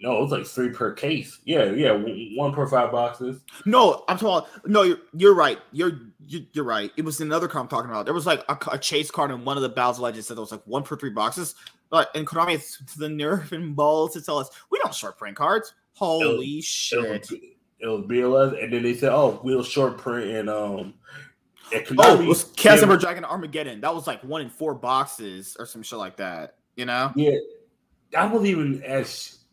No, 0.00 0.18
it 0.18 0.20
was 0.20 0.32
like 0.32 0.46
three 0.46 0.70
per 0.70 0.92
case. 0.92 1.38
Yeah, 1.44 1.70
yeah, 1.70 1.92
one 2.36 2.52
per 2.52 2.66
five 2.66 2.90
boxes. 2.90 3.40
No, 3.64 4.04
I'm 4.08 4.18
talking. 4.18 4.50
No, 4.66 4.82
you're, 4.82 4.98
you're 5.14 5.34
right. 5.34 5.58
You're 5.72 6.00
you're 6.26 6.64
right. 6.64 6.90
It 6.96 7.04
was 7.04 7.20
another 7.20 7.48
card 7.48 7.62
I'm 7.62 7.68
talking 7.68 7.90
about. 7.90 8.04
There 8.04 8.14
was 8.14 8.26
like 8.26 8.44
a, 8.48 8.58
a 8.72 8.78
chase 8.78 9.10
card 9.10 9.30
in 9.30 9.44
one 9.44 9.56
of 9.56 9.62
the 9.62 9.68
Battles 9.68 10.00
Legends 10.00 10.26
said 10.26 10.36
it 10.36 10.40
was 10.40 10.52
like 10.52 10.66
one 10.66 10.82
per 10.82 10.96
three 10.96 11.10
boxes. 11.10 11.54
But 11.90 12.10
in 12.14 12.24
Konami, 12.24 12.54
it's 12.54 12.78
to 12.78 12.98
the 12.98 13.08
nerve 13.08 13.52
and 13.52 13.76
balls 13.76 14.14
to 14.14 14.22
tell 14.22 14.38
us 14.38 14.50
we 14.70 14.78
don't 14.78 14.94
short 14.94 15.16
print 15.16 15.36
cards. 15.36 15.72
Holy 15.92 16.24
it 16.24 16.56
was, 16.56 16.64
shit! 16.64 17.30
It 17.78 17.86
was, 17.86 18.00
BLS, 18.02 18.62
and 18.62 18.72
then 18.72 18.82
they 18.82 18.94
said, 18.94 19.12
"Oh, 19.12 19.40
we'll 19.44 19.62
short 19.62 19.98
print 19.98 20.30
and 20.30 20.50
um." 20.50 20.94
Konami, 21.72 21.96
oh, 21.98 22.20
it 22.20 22.26
was 22.26 22.44
Casper 22.56 22.96
Dragon 22.96 23.24
Armageddon. 23.24 23.80
That 23.80 23.94
was 23.94 24.06
like 24.06 24.22
one 24.22 24.42
in 24.42 24.50
four 24.50 24.74
boxes 24.74 25.56
or 25.58 25.66
some 25.66 25.82
shit 25.82 25.98
like 25.98 26.16
that. 26.18 26.56
You 26.76 26.84
know? 26.84 27.10
Yeah, 27.16 27.38
I 28.16 28.26
wasn't 28.26 28.48
even 28.48 28.82
as 28.82 29.43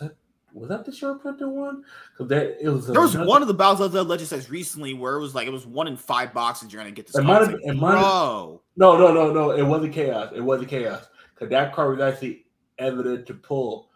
was 0.00 0.68
that 0.68 0.86
was 0.86 1.22
that 1.22 1.38
the 1.38 1.48
one? 1.48 1.84
Because 2.12 2.28
that 2.30 2.56
it 2.64 2.68
was 2.68 2.86
there 2.86 3.00
was 3.00 3.14
another, 3.14 3.28
one 3.28 3.42
of 3.42 3.48
the 3.48 3.54
Battles 3.54 3.80
of 3.80 3.92
the 3.92 4.02
Legends 4.02 4.30
says 4.30 4.48
recently 4.50 4.94
where 4.94 5.16
it 5.16 5.20
was 5.20 5.34
like 5.34 5.46
it 5.46 5.52
was 5.52 5.66
one 5.66 5.86
in 5.86 5.96
five 5.96 6.32
boxes 6.32 6.72
you're 6.72 6.80
gonna 6.80 6.92
get 6.92 7.06
this. 7.06 7.16
It 7.16 7.22
might 7.22 7.42
have 7.42 7.52
like, 7.52 7.60
it 7.62 7.76
might 7.76 7.92
no, 7.92 8.60
no, 8.76 9.12
no, 9.12 9.32
no. 9.32 9.50
It 9.50 9.62
wasn't 9.62 9.92
chaos. 9.92 10.32
It 10.34 10.40
wasn't 10.40 10.70
chaos 10.70 11.06
because 11.34 11.50
that 11.50 11.74
card 11.74 11.98
was 11.98 12.12
actually 12.12 12.46
evident 12.78 13.26
to 13.26 13.34
pull. 13.34 13.90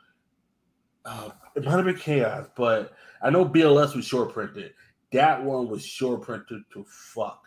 Uh, 1.04 1.30
it 1.54 1.64
might 1.64 1.72
have 1.72 1.84
been 1.84 1.96
chaos, 1.96 2.46
but 2.56 2.92
I 3.22 3.30
know 3.30 3.46
BLS 3.46 3.94
was 3.96 4.04
short 4.04 4.32
printed. 4.32 4.74
That 5.12 5.42
one 5.42 5.68
was 5.68 5.84
short 5.84 6.22
printed 6.22 6.62
to 6.72 6.84
fuck. 6.86 7.42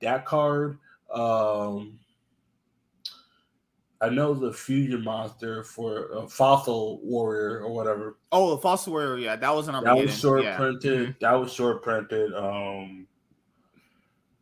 That 0.00 0.24
card, 0.24 0.78
um, 1.12 1.98
I 4.02 4.08
know 4.08 4.32
the 4.32 4.52
fusion 4.52 5.04
monster 5.04 5.62
for 5.62 6.10
a 6.12 6.26
fossil 6.26 7.00
warrior 7.02 7.60
or 7.60 7.72
whatever. 7.72 8.16
Oh, 8.32 8.50
the 8.50 8.62
fossil 8.62 8.94
warrior, 8.94 9.18
yeah, 9.18 9.36
that 9.36 9.54
was 9.54 9.68
an 9.68 9.82
that 9.84 9.96
was 9.96 10.18
short 10.18 10.42
yeah. 10.42 10.56
printed. 10.56 11.00
Mm-hmm. 11.00 11.12
That 11.20 11.32
was 11.32 11.52
short 11.52 11.82
printed. 11.82 12.32
Um, 12.34 13.06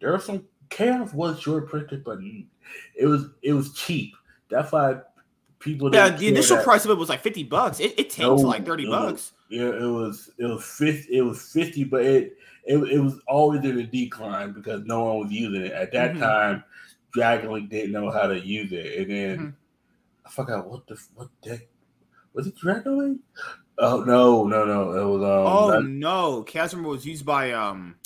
there 0.01 0.15
are 0.15 0.21
some 0.21 0.47
chaos 0.71 1.13
was 1.13 1.41
short 1.41 1.69
printed, 1.69 2.05
but 2.05 2.19
it 2.95 3.07
was 3.07 3.31
it 3.43 3.53
was 3.53 3.73
cheap. 3.73 4.15
That's 4.49 4.71
why 4.71 5.01
people. 5.59 5.93
Yeah, 5.93 6.11
the 6.11 6.29
initial 6.29 6.57
that. 6.57 6.65
price 6.65 6.85
of 6.85 6.93
it 6.93 6.99
was 6.99 7.09
like 7.09 7.21
fifty 7.21 7.43
bucks. 7.43 7.81
It, 7.81 7.99
it 7.99 8.11
tanked 8.11 8.21
no, 8.21 8.39
to 8.39 8.47
like 8.47 8.65
thirty 8.65 8.85
no, 8.85 8.91
bucks. 8.93 9.33
Yeah, 9.49 9.71
it 9.71 9.91
was 9.91 10.31
it 10.39 10.45
was 10.45 10.65
fifty. 10.65 11.17
It 11.17 11.23
was 11.23 11.43
fifty, 11.43 11.83
but 11.83 12.05
it 12.05 12.37
it, 12.65 12.77
it 12.77 13.01
was 13.01 13.19
always 13.27 13.65
in 13.65 13.79
a 13.79 13.87
decline 13.87 14.53
because 14.53 14.85
no 14.85 15.05
one 15.05 15.19
was 15.19 15.33
using 15.33 15.63
it 15.63 15.73
at 15.73 15.91
that 15.93 16.13
mm-hmm. 16.13 16.21
time. 16.21 16.65
Dragon 17.19 17.69
didn't 17.69 17.93
know 17.93 18.11
how 18.11 18.29
to 18.29 18.39
use 18.39 18.73
it, 18.73 19.01
and 19.01 19.11
then 19.11 19.39
mm-hmm. 19.39 19.51
I 20.27 20.31
forgot 20.31 20.69
what 20.69 20.87
the 20.87 20.97
what 21.15 21.29
deck 21.43 21.67
was 22.33 22.47
it. 22.47 22.57
Dragon 22.57 23.21
Oh 23.81 24.03
no, 24.03 24.45
no, 24.45 24.65
no! 24.65 24.93
It 24.93 25.05
was 25.05 25.23
um. 25.23 25.47
Oh 25.47 25.81
no, 25.81 26.43
Chasm 26.43 26.83
was 26.83 27.07
used 27.07 27.25
by 27.25 27.53
um. 27.53 27.97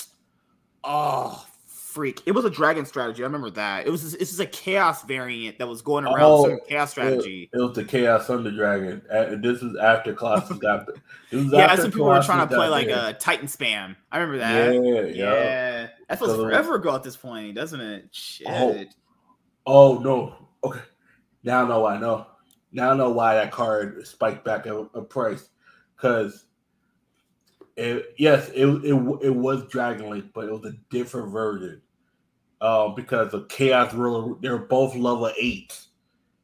Oh 0.84 1.46
freak! 1.92 2.22
It 2.26 2.32
was 2.32 2.44
a 2.44 2.50
dragon 2.50 2.84
strategy. 2.84 3.22
I 3.22 3.26
remember 3.26 3.50
that. 3.50 3.86
It 3.86 3.90
was 3.90 4.02
this, 4.02 4.18
this 4.18 4.32
is 4.32 4.40
a 4.40 4.46
chaos 4.46 5.02
variant 5.04 5.58
that 5.58 5.68
was 5.68 5.80
going 5.80 6.04
around 6.04 6.20
oh, 6.20 6.48
some 6.48 6.60
chaos 6.68 6.90
strategy. 6.90 7.48
It, 7.52 7.58
it, 7.58 7.62
was 7.62 7.74
the 7.74 7.84
chaos 7.84 8.26
thunder 8.26 8.50
dragon. 8.50 9.00
This 9.40 9.62
was 9.62 9.76
after 9.76 10.12
Colossus 10.12 10.58
got. 10.58 10.88
Was 11.32 11.52
yeah, 11.52 11.74
some 11.76 11.90
people 11.90 12.06
were 12.06 12.22
trying 12.22 12.46
to 12.46 12.54
play 12.54 12.68
like 12.68 12.88
a 12.88 13.14
Titan 13.14 13.46
spam. 13.46 13.96
I 14.10 14.18
remember 14.18 14.38
that. 14.38 14.74
Yeah, 14.74 14.80
yeah. 14.80 15.34
yeah. 15.34 15.88
That 16.08 16.18
feels 16.18 16.36
forever 16.36 16.74
ago 16.74 16.94
at 16.94 17.02
this 17.02 17.16
point, 17.16 17.54
doesn't 17.54 17.80
it? 17.80 18.08
Shit. 18.10 18.46
Oh, 18.50 18.84
oh 19.66 19.98
no. 19.98 20.34
Okay. 20.64 20.80
Now 21.44 21.64
I 21.64 21.68
know 21.68 21.80
why. 21.80 21.94
I 21.94 22.00
know. 22.00 22.26
Now 22.72 22.92
I 22.92 22.96
know 22.96 23.10
why 23.10 23.34
that 23.34 23.50
card 23.50 24.06
spiked 24.06 24.44
back 24.44 24.66
a, 24.66 24.78
a 24.94 25.02
price. 25.02 25.48
Because 25.96 26.44
it, 27.76 28.14
yes, 28.18 28.48
it, 28.50 28.66
it 28.66 28.94
it 29.22 29.34
was 29.34 29.66
Dragon 29.68 30.10
Link, 30.10 30.26
but 30.34 30.46
it 30.46 30.52
was 30.52 30.64
a 30.64 30.76
different 30.90 31.30
version. 31.32 31.80
Uh, 32.60 32.88
because 32.88 33.34
of 33.34 33.48
Chaos 33.48 33.92
Ruler, 33.92 34.36
they're 34.40 34.58
both 34.58 34.94
level 34.94 35.30
eight. 35.38 35.80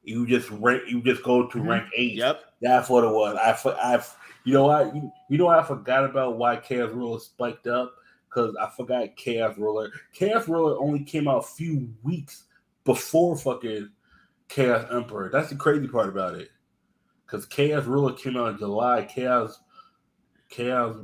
You 0.02 0.26
just 0.26 0.50
rank, 0.50 0.82
you 0.88 1.00
just 1.02 1.22
go 1.22 1.46
to 1.46 1.58
mm-hmm. 1.58 1.68
rank 1.68 1.84
eight. 1.96 2.14
Yep, 2.14 2.40
that's 2.60 2.88
what 2.88 3.04
it 3.04 3.10
was. 3.10 3.36
I, 3.36 3.70
I, 3.70 4.02
you 4.44 4.52
know 4.52 4.66
what, 4.66 4.94
you, 4.94 5.12
you 5.28 5.38
know 5.38 5.46
I 5.46 5.62
forgot 5.62 6.04
about 6.04 6.36
why 6.36 6.56
Chaos 6.56 6.90
Ruler 6.90 7.20
spiked 7.20 7.68
up 7.68 7.94
because 8.28 8.56
I 8.56 8.68
forgot 8.70 9.14
Chaos 9.16 9.56
Ruler. 9.56 9.90
Chaos 10.12 10.48
Ruler 10.48 10.76
only 10.80 11.04
came 11.04 11.28
out 11.28 11.44
a 11.44 11.46
few 11.46 11.88
weeks 12.02 12.44
before 12.88 13.36
fucking 13.36 13.90
Chaos 14.48 14.86
Emperor. 14.90 15.28
That's 15.30 15.50
the 15.50 15.56
crazy 15.56 15.86
part 15.86 16.08
about 16.08 16.36
it. 16.36 16.48
Because 17.26 17.44
Chaos 17.44 17.84
Ruler 17.84 18.14
came 18.14 18.38
out 18.38 18.52
in 18.52 18.58
July. 18.58 19.04
Chaos 19.04 19.60
Chaos 20.48 20.96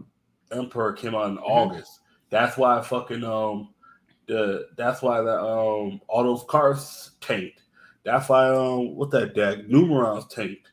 Emperor 0.50 0.94
came 0.94 1.14
out 1.14 1.28
in 1.28 1.36
mm-hmm. 1.36 1.44
August. 1.44 2.00
That's 2.30 2.56
why 2.56 2.80
fucking 2.80 3.22
um 3.22 3.74
the 4.26 4.68
that's 4.78 5.02
why 5.02 5.20
the 5.20 5.38
um 5.38 6.00
all 6.08 6.24
those 6.24 6.44
cars 6.48 7.10
tanked. 7.20 7.60
That's 8.02 8.30
why 8.30 8.48
um 8.48 8.96
what 8.96 9.10
that 9.10 9.34
deck 9.34 9.58
Numerons 9.66 10.30
tanked. 10.30 10.70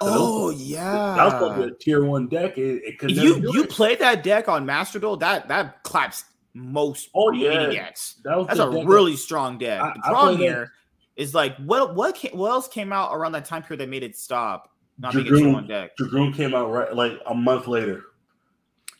Oh 0.00 0.52
was, 0.52 0.62
yeah, 0.62 1.16
that 1.16 1.40
was 1.40 1.58
a 1.58 1.70
tier 1.72 2.04
one 2.04 2.28
deck. 2.28 2.56
It, 2.56 3.00
it 3.02 3.10
you 3.10 3.52
you 3.52 3.66
played 3.66 3.98
that 3.98 4.22
deck 4.22 4.48
on 4.48 4.64
Master 4.64 5.00
Duel. 5.00 5.16
That 5.16 5.48
that 5.48 5.82
claps 5.82 6.24
most. 6.56 7.10
Oh 7.14 7.30
yeah, 7.32 7.66
decks. 7.66 8.16
That 8.24 8.46
That's 8.48 8.60
a 8.60 8.68
really 8.68 9.12
that, 9.12 9.18
strong 9.18 9.58
deck. 9.58 9.80
I, 9.80 9.92
the 9.94 10.00
problem 10.02 10.38
here 10.38 10.72
is 11.16 11.34
like 11.34 11.56
what 11.58 11.94
what 11.94 12.14
came, 12.14 12.36
what 12.36 12.50
else 12.50 12.68
came 12.68 12.92
out 12.92 13.14
around 13.14 13.32
that 13.32 13.44
time 13.44 13.62
period 13.62 13.80
that 13.80 13.88
made 13.88 14.02
it 14.02 14.16
stop? 14.16 14.72
Not 14.98 15.12
Dragoon, 15.12 15.52
one 15.52 15.66
deck. 15.66 15.96
Dragoon 15.96 16.32
came 16.32 16.54
out 16.54 16.70
right 16.70 16.94
like 16.94 17.12
a 17.26 17.34
month 17.34 17.66
later. 17.66 18.04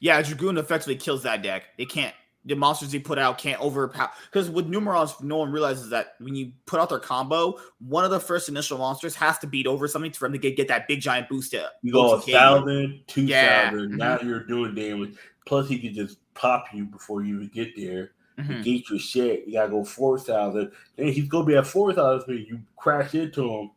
Yeah, 0.01 0.21
Dragoon 0.21 0.59
effectively 0.59 0.97
kills 0.97 1.23
that 1.23 1.43
deck. 1.43 1.65
It 1.79 1.89
can't. 1.89 2.15
The 2.45 2.55
monsters 2.55 2.93
he 2.93 3.01
put 3.01 3.19
out 3.19 3.39
can't 3.39 3.61
overpower 3.61 4.11
because 4.31 4.49
with 4.49 4.71
Numerons, 4.71 5.21
no 5.21 5.39
one 5.39 5.51
realizes 5.51 5.89
that 5.91 6.15
when 6.21 6.37
you 6.37 6.53
put 6.67 6.79
out 6.79 6.91
their 6.91 7.01
combo, 7.01 7.59
one 7.81 8.05
of 8.05 8.13
the 8.13 8.21
first 8.21 8.49
initial 8.49 8.79
monsters 8.79 9.17
has 9.17 9.37
to 9.39 9.49
beat 9.49 9.67
over 9.67 9.89
something 9.89 10.13
for 10.13 10.27
them 10.27 10.33
to 10.33 10.39
get, 10.39 10.57
get 10.57 10.69
that 10.69 10.87
big 10.87 11.01
giant 11.01 11.29
boost. 11.29 11.51
To 11.51 11.69
you 11.83 11.93
go 11.93 12.15
a 12.15 12.21
thousand, 12.21 13.01
two 13.09 13.25
yeah. 13.25 13.71
thousand. 13.71 13.89
Mm-hmm. 13.89 13.97
Now 13.97 14.21
you're 14.21 14.45
doing 14.45 14.77
damage. 14.77 15.17
Plus, 15.45 15.69
he 15.69 15.79
can 15.79 15.93
just 15.93 16.19
pop 16.37 16.66
you 16.73 16.85
before 16.85 17.25
you 17.25 17.37
even 17.37 17.49
get 17.49 17.75
there. 17.76 18.12
Mm-hmm. 18.38 18.62
Gate 18.62 18.90
your 18.90 18.99
shit. 18.99 19.47
You 19.47 19.55
gotta 19.55 19.71
go 19.71 19.85
four 19.85 20.19
thousand. 20.19 20.71
Then 20.97 21.09
he's 21.09 21.28
gonna 21.28 21.47
be 21.47 21.57
at 21.57 21.66
four 21.66 21.93
thousand. 21.93 22.47
You 22.47 22.61
crash 22.76 23.14
into 23.14 23.50
him, 23.50 23.71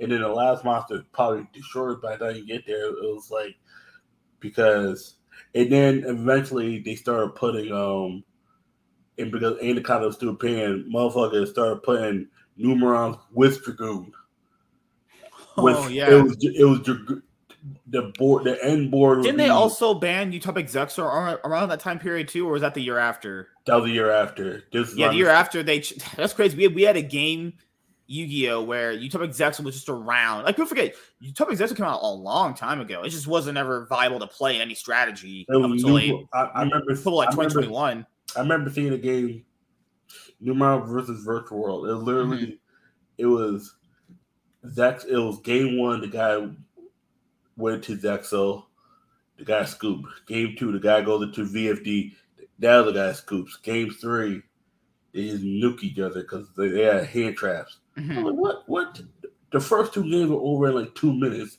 and 0.00 0.12
then 0.12 0.20
the 0.20 0.28
last 0.28 0.64
monster 0.64 1.04
probably 1.12 1.46
destroyed 1.52 2.00
by 2.00 2.16
the 2.16 2.26
time 2.26 2.36
you 2.36 2.46
get 2.46 2.66
there. 2.66 2.86
It 2.86 2.94
was 3.00 3.30
like 3.30 3.56
because 4.40 5.16
and 5.54 5.70
then 5.70 6.04
eventually 6.06 6.80
they 6.80 6.94
started 6.94 7.34
putting 7.34 7.72
um 7.72 8.22
and 9.18 9.30
because 9.30 9.56
ain't 9.60 9.76
the 9.76 9.82
kind 9.82 10.04
of 10.04 10.14
still 10.14 10.34
paying 10.34 10.90
motherfuckers 10.92 11.48
started 11.48 11.82
putting 11.82 12.28
Numerons 12.58 13.18
with 13.32 13.64
Dragoon. 13.64 14.12
With, 15.56 15.76
oh 15.76 15.88
yeah, 15.88 16.10
it 16.10 16.22
was 16.22 16.36
it 16.40 16.64
was 16.64 16.80
the 17.86 18.12
board 18.18 18.44
the 18.44 18.62
end 18.64 18.90
board. 18.90 19.22
Didn't 19.22 19.38
they 19.38 19.44
be, 19.44 19.50
also 19.50 19.94
ban 19.94 20.32
Utopic 20.32 20.70
Zexal 20.70 21.38
around 21.44 21.68
that 21.68 21.80
time 21.80 21.98
period 21.98 22.28
too, 22.28 22.46
or 22.48 22.52
was 22.52 22.62
that 22.62 22.74
the 22.74 22.82
year 22.82 22.98
after? 22.98 23.48
That 23.66 23.76
was 23.76 23.84
the 23.84 23.92
year 23.92 24.10
after. 24.10 24.64
This 24.72 24.94
yeah, 24.96 25.08
the 25.08 25.16
year 25.16 25.30
after 25.30 25.62
they. 25.62 25.80
That's 26.16 26.32
crazy. 26.32 26.56
We 26.56 26.64
had, 26.64 26.74
we 26.74 26.82
had 26.82 26.96
a 26.96 27.02
game 27.02 27.54
Yu-Gi-Oh, 28.06 28.62
where 28.62 28.92
Utopic 28.92 29.30
Zexal 29.30 29.64
was 29.64 29.74
just 29.74 29.88
around. 29.88 30.44
Like 30.44 30.56
people 30.56 30.68
forget, 30.68 30.94
Utopic 31.22 31.56
Zexal 31.56 31.76
came 31.76 31.86
out 31.86 32.00
a 32.02 32.06
long 32.06 32.54
time 32.54 32.80
ago. 32.80 33.02
It 33.02 33.10
just 33.10 33.26
wasn't 33.26 33.56
ever 33.56 33.86
viable 33.86 34.20
to 34.20 34.26
play 34.26 34.60
any 34.60 34.74
strategy 34.74 35.46
up 35.48 35.62
until 35.62 35.96
new, 35.96 36.28
I, 36.32 36.42
I 36.42 36.62
remember 36.64 36.90
until 36.90 37.14
like 37.14 37.30
2021. 37.30 38.06
I 38.36 38.40
remember 38.40 38.70
seeing 38.70 38.92
a 38.92 38.98
game, 38.98 39.44
Numero 40.40 40.84
versus 40.84 41.24
Virtual 41.24 41.58
World. 41.58 41.86
It 41.86 41.94
literally, 41.94 42.38
mm-hmm. 42.38 42.52
it 43.16 43.26
was 43.26 43.74
Zex. 44.66 45.06
It 45.06 45.18
was 45.18 45.40
game 45.40 45.78
one. 45.78 46.00
The 46.02 46.08
guy 46.08 46.46
went 47.56 47.84
to 47.84 47.96
Zexal. 47.96 48.64
The 49.38 49.44
guy 49.44 49.64
scooped. 49.64 50.08
Game 50.26 50.54
two, 50.58 50.72
the 50.72 50.78
guy 50.78 51.00
goes 51.02 51.22
into 51.22 51.44
VFD. 51.44 52.12
Now 52.58 52.82
the 52.82 52.92
guy 52.92 53.12
scoops. 53.12 53.56
Game 53.56 53.90
three, 53.90 54.42
they 55.12 55.28
just 55.28 55.42
nuke 55.42 55.82
each 55.82 55.98
other 55.98 56.22
because 56.22 56.48
they, 56.56 56.68
they 56.68 56.82
had 56.82 57.06
hand 57.06 57.36
traps. 57.36 57.78
Mm-hmm. 57.96 58.24
Like, 58.24 58.34
what? 58.34 58.68
What? 58.68 59.02
The 59.52 59.60
first 59.60 59.92
two 59.94 60.08
games 60.08 60.30
were 60.30 60.40
over 60.40 60.68
in 60.68 60.74
like 60.74 60.94
two 60.94 61.12
minutes. 61.12 61.58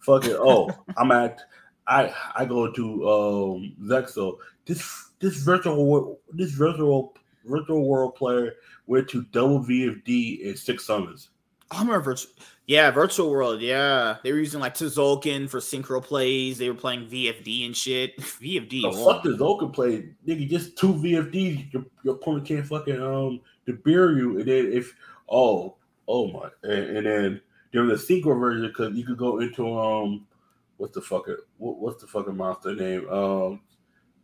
Fucking 0.00 0.36
oh, 0.38 0.70
I'm 0.96 1.12
at. 1.12 1.40
I 1.86 2.14
I 2.34 2.44
go 2.46 2.70
to 2.72 3.08
um 3.08 3.76
Zexal. 3.82 4.38
This 4.66 5.10
this 5.18 5.36
virtual 5.36 6.18
this 6.32 6.52
virtual 6.52 7.14
virtual 7.44 7.86
world 7.86 8.14
player 8.14 8.54
went 8.86 9.08
to 9.08 9.24
double 9.24 9.60
VFD 9.60 10.40
in 10.40 10.56
six 10.56 10.86
summons. 10.86 11.30
I 11.74 11.80
remember 11.80 12.00
virtual. 12.00 12.32
Yeah, 12.66 12.90
virtual 12.90 13.30
world. 13.30 13.60
Yeah, 13.60 14.16
they 14.22 14.32
were 14.32 14.38
using 14.38 14.60
like 14.60 14.74
Tzolk'in 14.74 15.50
for 15.50 15.60
synchro 15.60 16.02
plays. 16.02 16.56
They 16.56 16.70
were 16.70 16.76
playing 16.76 17.06
VFD 17.08 17.66
and 17.66 17.76
shit. 17.76 18.16
VFD. 18.18 18.82
The 18.82 19.04
fuck 19.04 19.22
the 19.22 19.30
Tzolk'in 19.30 19.72
play, 19.72 20.08
nigga. 20.26 20.48
Just 20.48 20.78
two 20.78 20.94
VFDs. 20.94 21.72
Your, 21.72 21.84
your 22.02 22.14
opponent 22.14 22.46
can't 22.46 22.66
fucking 22.66 23.02
um 23.02 23.40
debuff 23.66 24.16
you, 24.16 24.38
and 24.38 24.48
then 24.48 24.72
if 24.72 24.94
oh 25.28 25.76
oh 26.08 26.28
my, 26.28 26.48
and, 26.62 26.96
and 26.96 27.06
then 27.06 27.40
there 27.72 27.82
was 27.82 28.02
a 28.02 28.06
synchro 28.06 28.38
version 28.38 28.66
because 28.68 28.94
you 28.94 29.04
could 29.04 29.18
go 29.18 29.40
into 29.40 29.78
um 29.78 30.26
what's 30.76 30.94
the 30.94 31.00
fucking 31.00 31.36
what, 31.58 31.78
what's 31.78 32.00
the 32.00 32.06
fucking 32.06 32.36
monster 32.36 32.74
name 32.74 33.08
um 33.10 33.60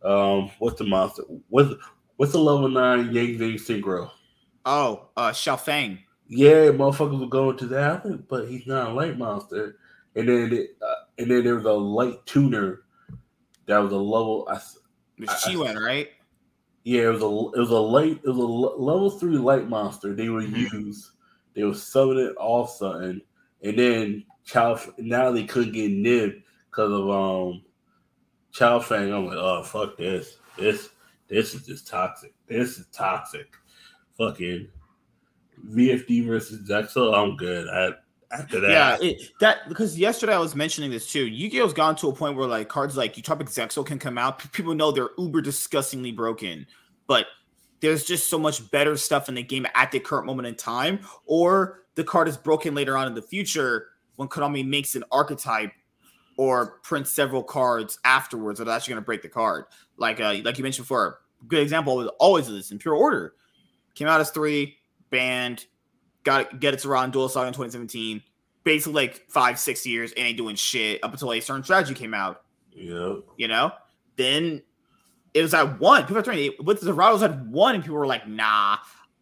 um 0.03 0.51
what's 0.59 0.77
the 0.79 0.83
monster 0.85 1.23
what's 1.49 1.73
what's 2.17 2.31
the 2.31 2.39
level 2.39 2.69
nine 2.69 3.13
Yang 3.13 3.37
Zing 3.37 3.53
synchro? 3.53 4.09
Oh, 4.65 5.09
uh, 5.17 5.31
Chaofeng. 5.31 5.99
Yeah, 6.33 6.71
motherfuckers 6.71 7.19
were 7.19 7.27
going 7.27 7.57
to 7.57 7.65
that, 7.67 8.27
but 8.29 8.47
he's 8.47 8.65
not 8.65 8.91
a 8.91 8.93
light 8.93 9.17
monster. 9.17 9.75
And 10.15 10.29
then, 10.29 10.53
it, 10.53 10.77
uh, 10.81 11.03
and 11.17 11.29
then 11.29 11.43
there 11.43 11.55
was 11.55 11.65
a 11.65 11.73
light 11.73 12.25
tuner 12.25 12.83
that 13.65 13.79
was 13.79 13.91
a 13.91 13.97
level. 13.97 14.47
I, 14.49 14.61
Chiwen, 15.25 15.77
right? 15.77 16.07
Yeah, 16.85 17.09
it 17.09 17.09
was 17.09 17.21
a 17.21 17.59
it 17.59 17.59
was 17.59 17.69
a 17.69 17.79
light 17.79 18.21
it 18.23 18.29
was 18.29 18.37
a 18.37 18.41
level 18.41 19.09
three 19.09 19.37
light 19.37 19.67
monster. 19.67 20.13
They 20.13 20.29
would 20.29 20.45
mm-hmm. 20.45 20.77
use 20.77 21.11
they 21.53 21.65
would 21.65 21.75
summon 21.75 22.17
it 22.17 22.33
off 22.37 22.77
sudden, 22.77 23.21
and 23.61 23.77
then 23.77 24.23
Chow 24.45 24.79
now 24.99 25.31
they 25.31 25.43
couldn't 25.43 25.73
get 25.73 25.91
nibbed 25.91 26.43
because 26.69 26.91
of 26.93 27.09
um 27.09 27.61
Chaofeng. 28.53 29.13
I'm 29.13 29.25
like, 29.25 29.37
oh 29.37 29.63
fuck 29.63 29.97
this, 29.97 30.37
this 30.57 30.89
this 31.27 31.53
is 31.53 31.65
just 31.65 31.87
toxic. 31.87 32.33
This 32.47 32.79
is 32.79 32.87
toxic. 32.87 33.53
Fucking 34.17 34.69
VFD 35.69 36.25
versus 36.25 36.67
Zexal, 36.67 37.13
I'm 37.13 37.35
good. 37.35 37.67
I, 37.67 37.91
after 38.33 38.59
that, 38.61 38.69
yeah, 38.69 38.97
it, 39.01 39.31
that 39.41 39.67
because 39.67 39.99
yesterday 39.99 40.33
I 40.33 40.39
was 40.39 40.55
mentioning 40.55 40.89
this 40.89 41.11
too. 41.11 41.27
Yu-Gi-Oh's 41.27 41.73
gone 41.73 41.95
to 41.97 42.09
a 42.09 42.13
point 42.13 42.37
where 42.37 42.47
like 42.47 42.69
cards 42.69 42.95
like 42.95 43.15
Utopic 43.15 43.49
Zexal 43.49 43.85
can 43.85 43.99
come 43.99 44.17
out. 44.17 44.39
People 44.53 44.73
know 44.73 44.91
they're 44.91 45.09
uber 45.17 45.41
disgustingly 45.41 46.11
broken, 46.11 46.65
but 47.07 47.27
there's 47.81 48.05
just 48.05 48.29
so 48.29 48.39
much 48.39 48.69
better 48.71 48.95
stuff 48.95 49.27
in 49.27 49.35
the 49.35 49.43
game 49.43 49.67
at 49.75 49.91
the 49.91 49.99
current 49.99 50.25
moment 50.25 50.47
in 50.47 50.55
time, 50.55 50.99
or 51.25 51.83
the 51.95 52.03
card 52.03 52.27
is 52.27 52.37
broken 52.37 52.73
later 52.73 52.97
on 52.97 53.07
in 53.07 53.13
the 53.13 53.21
future 53.21 53.87
when 54.15 54.29
Konami 54.29 54.65
makes 54.65 54.95
an 54.95 55.03
archetype 55.11 55.71
or 56.37 56.79
prints 56.83 57.11
several 57.11 57.43
cards 57.43 57.99
afterwards 58.05 58.59
that 58.59 58.67
are 58.67 58.71
actually 58.71 58.93
going 58.93 59.03
to 59.03 59.05
break 59.05 59.21
the 59.21 59.29
card. 59.29 59.65
Like 59.97 60.21
uh, 60.21 60.35
like 60.43 60.57
you 60.57 60.63
mentioned 60.63 60.85
before, 60.85 61.19
good 61.47 61.61
example 61.61 61.97
was 61.97 62.09
always 62.19 62.47
this 62.47 62.71
Imperial 62.71 63.01
Order. 63.01 63.33
Came 63.93 64.07
out 64.07 64.21
as 64.21 64.31
three, 64.31 64.77
banned, 65.11 65.65
got 66.23 66.59
get 66.59 66.73
its 66.73 66.85
around 66.85 67.13
Dual 67.13 67.29
Saga 67.29 67.47
in 67.47 67.53
2017. 67.53 68.23
Basically, 68.63 68.93
like 68.93 69.25
five, 69.29 69.59
six 69.59 69.85
years, 69.85 70.11
and 70.13 70.25
ain't 70.25 70.37
doing 70.37 70.55
shit 70.55 71.03
up 71.03 71.11
until 71.11 71.33
a 71.33 71.39
certain 71.39 71.63
strategy 71.63 71.93
came 71.93 72.13
out. 72.13 72.43
Yep. 72.73 73.23
You 73.37 73.47
know, 73.47 73.71
then 74.15 74.61
it 75.33 75.41
was 75.41 75.53
at 75.53 75.79
one. 75.79 76.03
People 76.03 76.17
are 76.17 76.23
trying 76.23 76.51
with 76.63 76.81
the 76.81 76.91
Dorados 76.91 77.23
at 77.23 77.45
one, 77.45 77.75
and 77.75 77.83
people 77.83 77.97
were 77.97 78.07
like, 78.07 78.27
"Nah, 78.27 78.77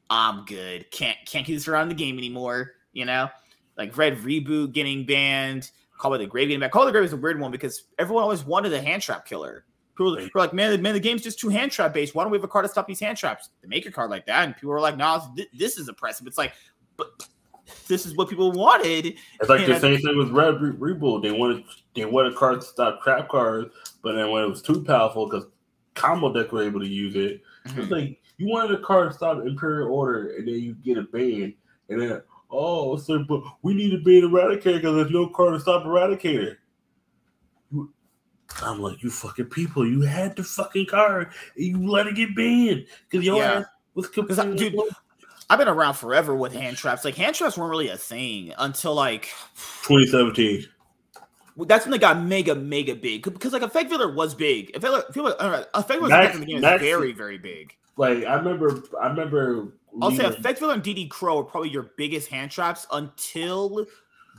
I'm 0.10 0.46
good. 0.46 0.90
Can't 0.92 1.18
can't 1.26 1.46
keep 1.46 1.56
this 1.56 1.68
around 1.68 1.90
the 1.90 1.96
game 1.96 2.18
anymore." 2.18 2.74
You 2.94 3.06
know, 3.06 3.30
like 3.78 3.98
Red 3.98 4.18
Reboot 4.18 4.74
getting 4.74 5.06
banned, 5.06 5.72
Call 6.00 6.12
by 6.12 6.18
the 6.18 6.26
Grave 6.26 6.48
getting 6.48 6.62
back. 6.62 6.72
Call 6.72 6.84
by 6.84 6.86
the 6.88 6.92
Grave 6.94 7.04
is 7.04 7.14
a 7.14 7.18
weird 7.18 7.40
one 7.40 7.52
because 7.52 7.84
everyone 8.00 8.24
always 8.24 8.44
wanted 8.44 8.72
a 8.74 8.82
hand 8.82 9.02
trap 9.02 9.26
killer. 9.26 9.66
People 10.08 10.30
were 10.34 10.42
like, 10.42 10.54
man, 10.54 10.82
man, 10.82 10.94
the 10.94 11.00
game's 11.00 11.22
just 11.22 11.40
too 11.40 11.50
hand 11.50 11.72
trap 11.72 11.94
based. 11.94 12.16
Why 12.16 12.24
don't 12.24 12.32
we 12.32 12.38
have 12.38 12.44
a 12.44 12.48
card 12.48 12.66
to 12.66 12.70
stop 12.70 12.88
these 12.88 13.00
hand 13.00 13.18
traps? 13.18 13.50
They 13.62 13.68
make 13.68 13.86
a 13.86 13.92
card 13.92 14.10
like 14.10 14.26
that, 14.28 14.46
and 14.46 14.56
people 14.56 14.70
were 14.70 14.80
like, 14.80 14.98
"Nah, 14.98 15.28
this 15.54 15.78
is 15.78 15.88
oppressive." 15.88 16.28
It's 16.28 16.38
like, 16.38 16.54
but 16.98 17.28
this 17.88 18.06
is 18.06 18.16
what 18.16 18.30
people 18.30 18.52
wanted. 18.52 19.18
It's 19.40 19.50
like 19.50 19.62
and 19.62 19.74
the 19.74 19.80
same 19.80 20.00
thing 20.00 20.18
with 20.18 20.30
Red 20.30 20.62
Re- 20.62 20.94
Reboot. 20.94 21.24
They 21.24 21.32
wanted 21.32 21.64
they 21.96 22.06
wanted 22.06 22.36
cards 22.36 22.68
to 22.68 22.72
stop 22.72 23.02
trap 23.02 23.30
cards, 23.30 23.74
but 24.02 24.14
then 24.14 24.30
when 24.32 24.44
it 24.44 24.48
was 24.48 24.62
too 24.62 24.84
powerful, 24.84 25.28
because 25.28 25.46
combo 25.96 26.34
deck 26.34 26.52
were 26.52 26.64
able 26.64 26.80
to 26.80 26.88
use 26.88 27.16
it, 27.16 27.42
mm-hmm. 27.68 27.82
it's 27.82 27.92
like 27.92 28.22
you 28.38 28.48
wanted 28.48 28.80
a 28.80 28.82
card 28.82 29.12
to 29.12 29.18
stop 29.18 29.40
Imperial 29.40 29.92
Order, 29.92 30.36
and 30.38 30.48
then 30.48 30.56
you 30.56 30.76
get 30.76 30.98
a 30.98 31.04
ban, 31.04 31.54
and 31.90 32.02
then 32.02 32.22
oh, 32.52 32.98
so 32.98 33.24
but 33.24 33.42
we 33.62 33.74
need 33.74 33.92
to 33.92 33.98
ban 33.98 34.30
Eradicator 34.30 34.76
because 34.76 34.96
there's 34.96 35.12
no 35.12 35.28
card 35.28 35.54
to 35.54 35.60
stop 35.60 35.84
Eradicator. 35.84 36.58
I'm 38.62 38.82
like, 38.82 39.02
you 39.04 39.10
fucking 39.10 39.46
people, 39.46 39.88
you 39.88 40.02
had 40.02 40.36
the 40.36 40.44
fucking 40.44 40.88
card 40.88 41.32
and 41.56 41.66
you 41.66 41.90
let 41.90 42.08
it 42.08 42.16
get 42.16 42.36
banned 42.36 42.86
because 43.10 43.26
your 43.26 43.38
yeah. 43.38 43.52
ass 43.52 43.66
was 43.94 44.08
completely. 44.10 44.70
Dude, 44.70 44.80
I've 45.50 45.58
been 45.58 45.68
around 45.68 45.96
forever 45.96 46.36
with 46.36 46.54
hand 46.54 46.78
traps. 46.78 47.04
Like 47.04 47.16
hand 47.16 47.36
traps 47.36 47.58
weren't 47.58 47.72
really 47.72 47.90
a 47.90 47.98
thing 47.98 48.54
until 48.58 48.94
like 48.94 49.24
2017. 49.84 50.66
That's 51.58 51.86
when 51.86 51.92
they 51.92 51.98
got 51.98 52.22
mega, 52.22 52.56
mega 52.56 52.96
big 52.96 53.24
because 53.24 53.52
like 53.52 53.64
Effect 53.64 53.92
Veiler 53.92 54.14
was 54.14 54.36
big. 54.36 54.76
Effect 54.76 55.14
Veiler 55.14 56.02
was 56.02 56.36
in 56.36 56.42
the 56.42 56.46
game 56.46 56.62
very, 56.62 57.12
very 57.12 57.38
big. 57.38 57.76
Like 57.98 58.24
I 58.26 58.36
remember, 58.36 58.82
I 59.02 59.08
remember. 59.08 59.74
I'll 60.02 60.12
say 60.12 60.26
Effect 60.26 60.62
Veiler 60.62 60.74
and 60.74 60.84
DD 60.84 61.10
Crow 61.10 61.40
are 61.40 61.44
probably 61.44 61.70
your 61.70 61.92
biggest 61.98 62.30
hand 62.30 62.52
traps 62.52 62.86
until 62.92 63.88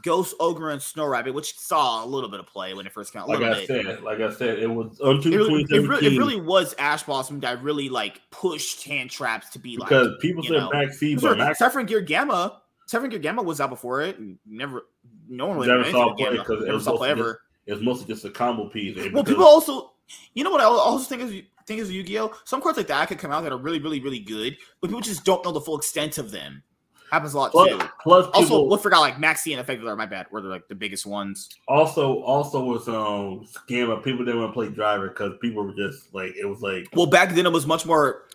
Ghost 0.03 0.35
Ogre 0.41 0.71
and 0.71 0.81
Snow 0.81 1.07
Rabbit, 1.07 1.35
which 1.35 1.59
saw 1.59 2.05
a 2.05 2.07
little 2.07 2.31
bit 2.31 2.41
of 2.41 2.47
play 2.47 2.75
when 2.75 2.87
it 2.87 2.93
first 2.93 3.13
came 3.13 3.23
out. 3.23 3.29
Like 3.29 3.41
I 3.41 3.55
bit. 3.55 3.67
said, 3.67 4.03
like 4.03 4.21
I 4.21 4.33
said, 4.33 4.59
it 4.59 4.69
was 4.69 4.99
until 5.01 5.33
it 5.33 5.37
really, 5.37 5.63
it 5.63 5.89
really, 5.89 6.07
it 6.07 6.19
really, 6.19 6.41
was 6.41 6.75
Ash 6.79 7.03
Blossom 7.03 7.41
that 7.41 7.63
really 7.63 7.89
like 7.89 8.21
pushed 8.31 8.85
hand 8.85 9.11
traps 9.11 9.51
to 9.51 9.59
be 9.59 9.77
because 9.77 9.91
like 9.91 10.19
because 10.19 10.19
people 10.21 10.43
said 10.43 10.69
Max 10.73 10.99
feed, 10.99 11.21
but 11.21 11.39
Max 11.39 11.59
PSY-Framegear 11.59 12.07
Gamma, 12.07 12.61
PSY-Framegear 12.87 13.23
Gamma 13.23 13.43
was 13.43 13.61
out 13.61 13.71
before 13.71 14.03
it, 14.03 14.19
and 14.19 14.39
never, 14.47 14.87
no 15.29 15.47
one 15.47 15.59
really 15.59 15.69
never 15.69 15.91
saw 15.91 16.15
play 16.15 16.37
because 16.37 16.65
it 16.65 16.73
was 16.73 16.87
mostly 16.87 17.09
ever. 17.09 17.33
Just, 17.33 17.39
it 17.67 17.73
was 17.75 17.83
mostly 17.83 18.07
just 18.07 18.25
a 18.25 18.31
combo 18.31 18.69
piece. 18.69 19.13
Well, 19.13 19.25
people 19.25 19.45
also, 19.45 19.93
you 20.35 20.45
know 20.45 20.51
what 20.51 20.61
I 20.61 20.65
also 20.65 21.05
think 21.05 21.23
is 21.23 21.43
think 21.67 21.81
is 21.81 21.91
Yu-Gi-Oh. 21.91 22.35
Some 22.45 22.61
cards 22.61 22.77
like 22.77 22.89
that 22.89 23.07
could 23.09 23.19
come 23.19 23.31
out 23.31 23.43
that 23.43 23.53
are 23.53 23.59
really, 23.59 23.79
really, 23.79 24.01
really 24.01 24.19
good, 24.19 24.57
but 24.81 24.89
people 24.89 25.01
just 25.01 25.25
don't 25.25 25.45
know 25.45 25.53
the 25.53 25.61
full 25.61 25.79
extent 25.79 26.19
of 26.19 26.31
them. 26.31 26.63
Happens 27.11 27.35
a 27.35 27.39
lot 27.39 27.51
plus, 27.51 27.69
too. 27.71 27.79
Plus, 28.03 28.27
people, 28.27 28.41
also, 28.41 28.65
we 28.65 28.83
forgot 28.83 29.01
like 29.01 29.17
Maxi 29.17 29.53
and 29.53 29.61
Effect 29.61 29.83
are 29.83 29.97
my 29.97 30.07
bad. 30.07 30.27
Were 30.31 30.41
like 30.41 30.69
the 30.69 30.75
biggest 30.75 31.07
ones. 31.07 31.49
Also, 31.69 32.21
also 32.23 32.63
was 32.65 32.89
um 32.89 33.47
scam 33.47 33.91
of 33.91 34.05
people 34.05 34.25
didn't 34.25 34.41
want 34.41 34.51
to 34.51 34.55
play 34.55 34.69
driver 34.69 35.09
because 35.09 35.33
people 35.41 35.65
were 35.65 35.75
just 35.75 36.15
like 36.15 36.35
it 36.37 36.47
was 36.47 36.61
like. 36.61 36.89
Well, 36.95 37.07
back 37.07 37.35
then 37.35 37.47
it 37.47 37.53
was 37.53 37.67
much 37.67 37.85
more. 37.85 38.29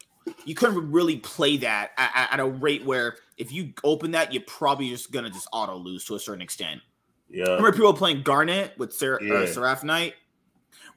You 0.43 0.55
couldn't 0.55 0.91
really 0.91 1.17
play 1.17 1.55
that 1.57 1.91
at, 1.97 2.29
at 2.33 2.39
a 2.39 2.45
rate 2.45 2.83
where 2.83 3.17
if 3.37 3.51
you 3.51 3.73
open 3.83 4.11
that, 4.11 4.33
you're 4.33 4.43
probably 4.47 4.89
just 4.89 5.11
gonna 5.11 5.29
just 5.29 5.47
auto 5.53 5.75
lose 5.75 6.03
to 6.05 6.15
a 6.15 6.19
certain 6.19 6.41
extent. 6.41 6.81
Yeah. 7.29 7.43
remember 7.43 7.71
people 7.71 7.93
playing 7.93 8.21
Garnet 8.21 8.77
with 8.77 8.93
Ser- 8.93 9.19
yeah. 9.21 9.33
uh, 9.33 9.47
Seraph 9.47 9.83
Knight. 9.83 10.13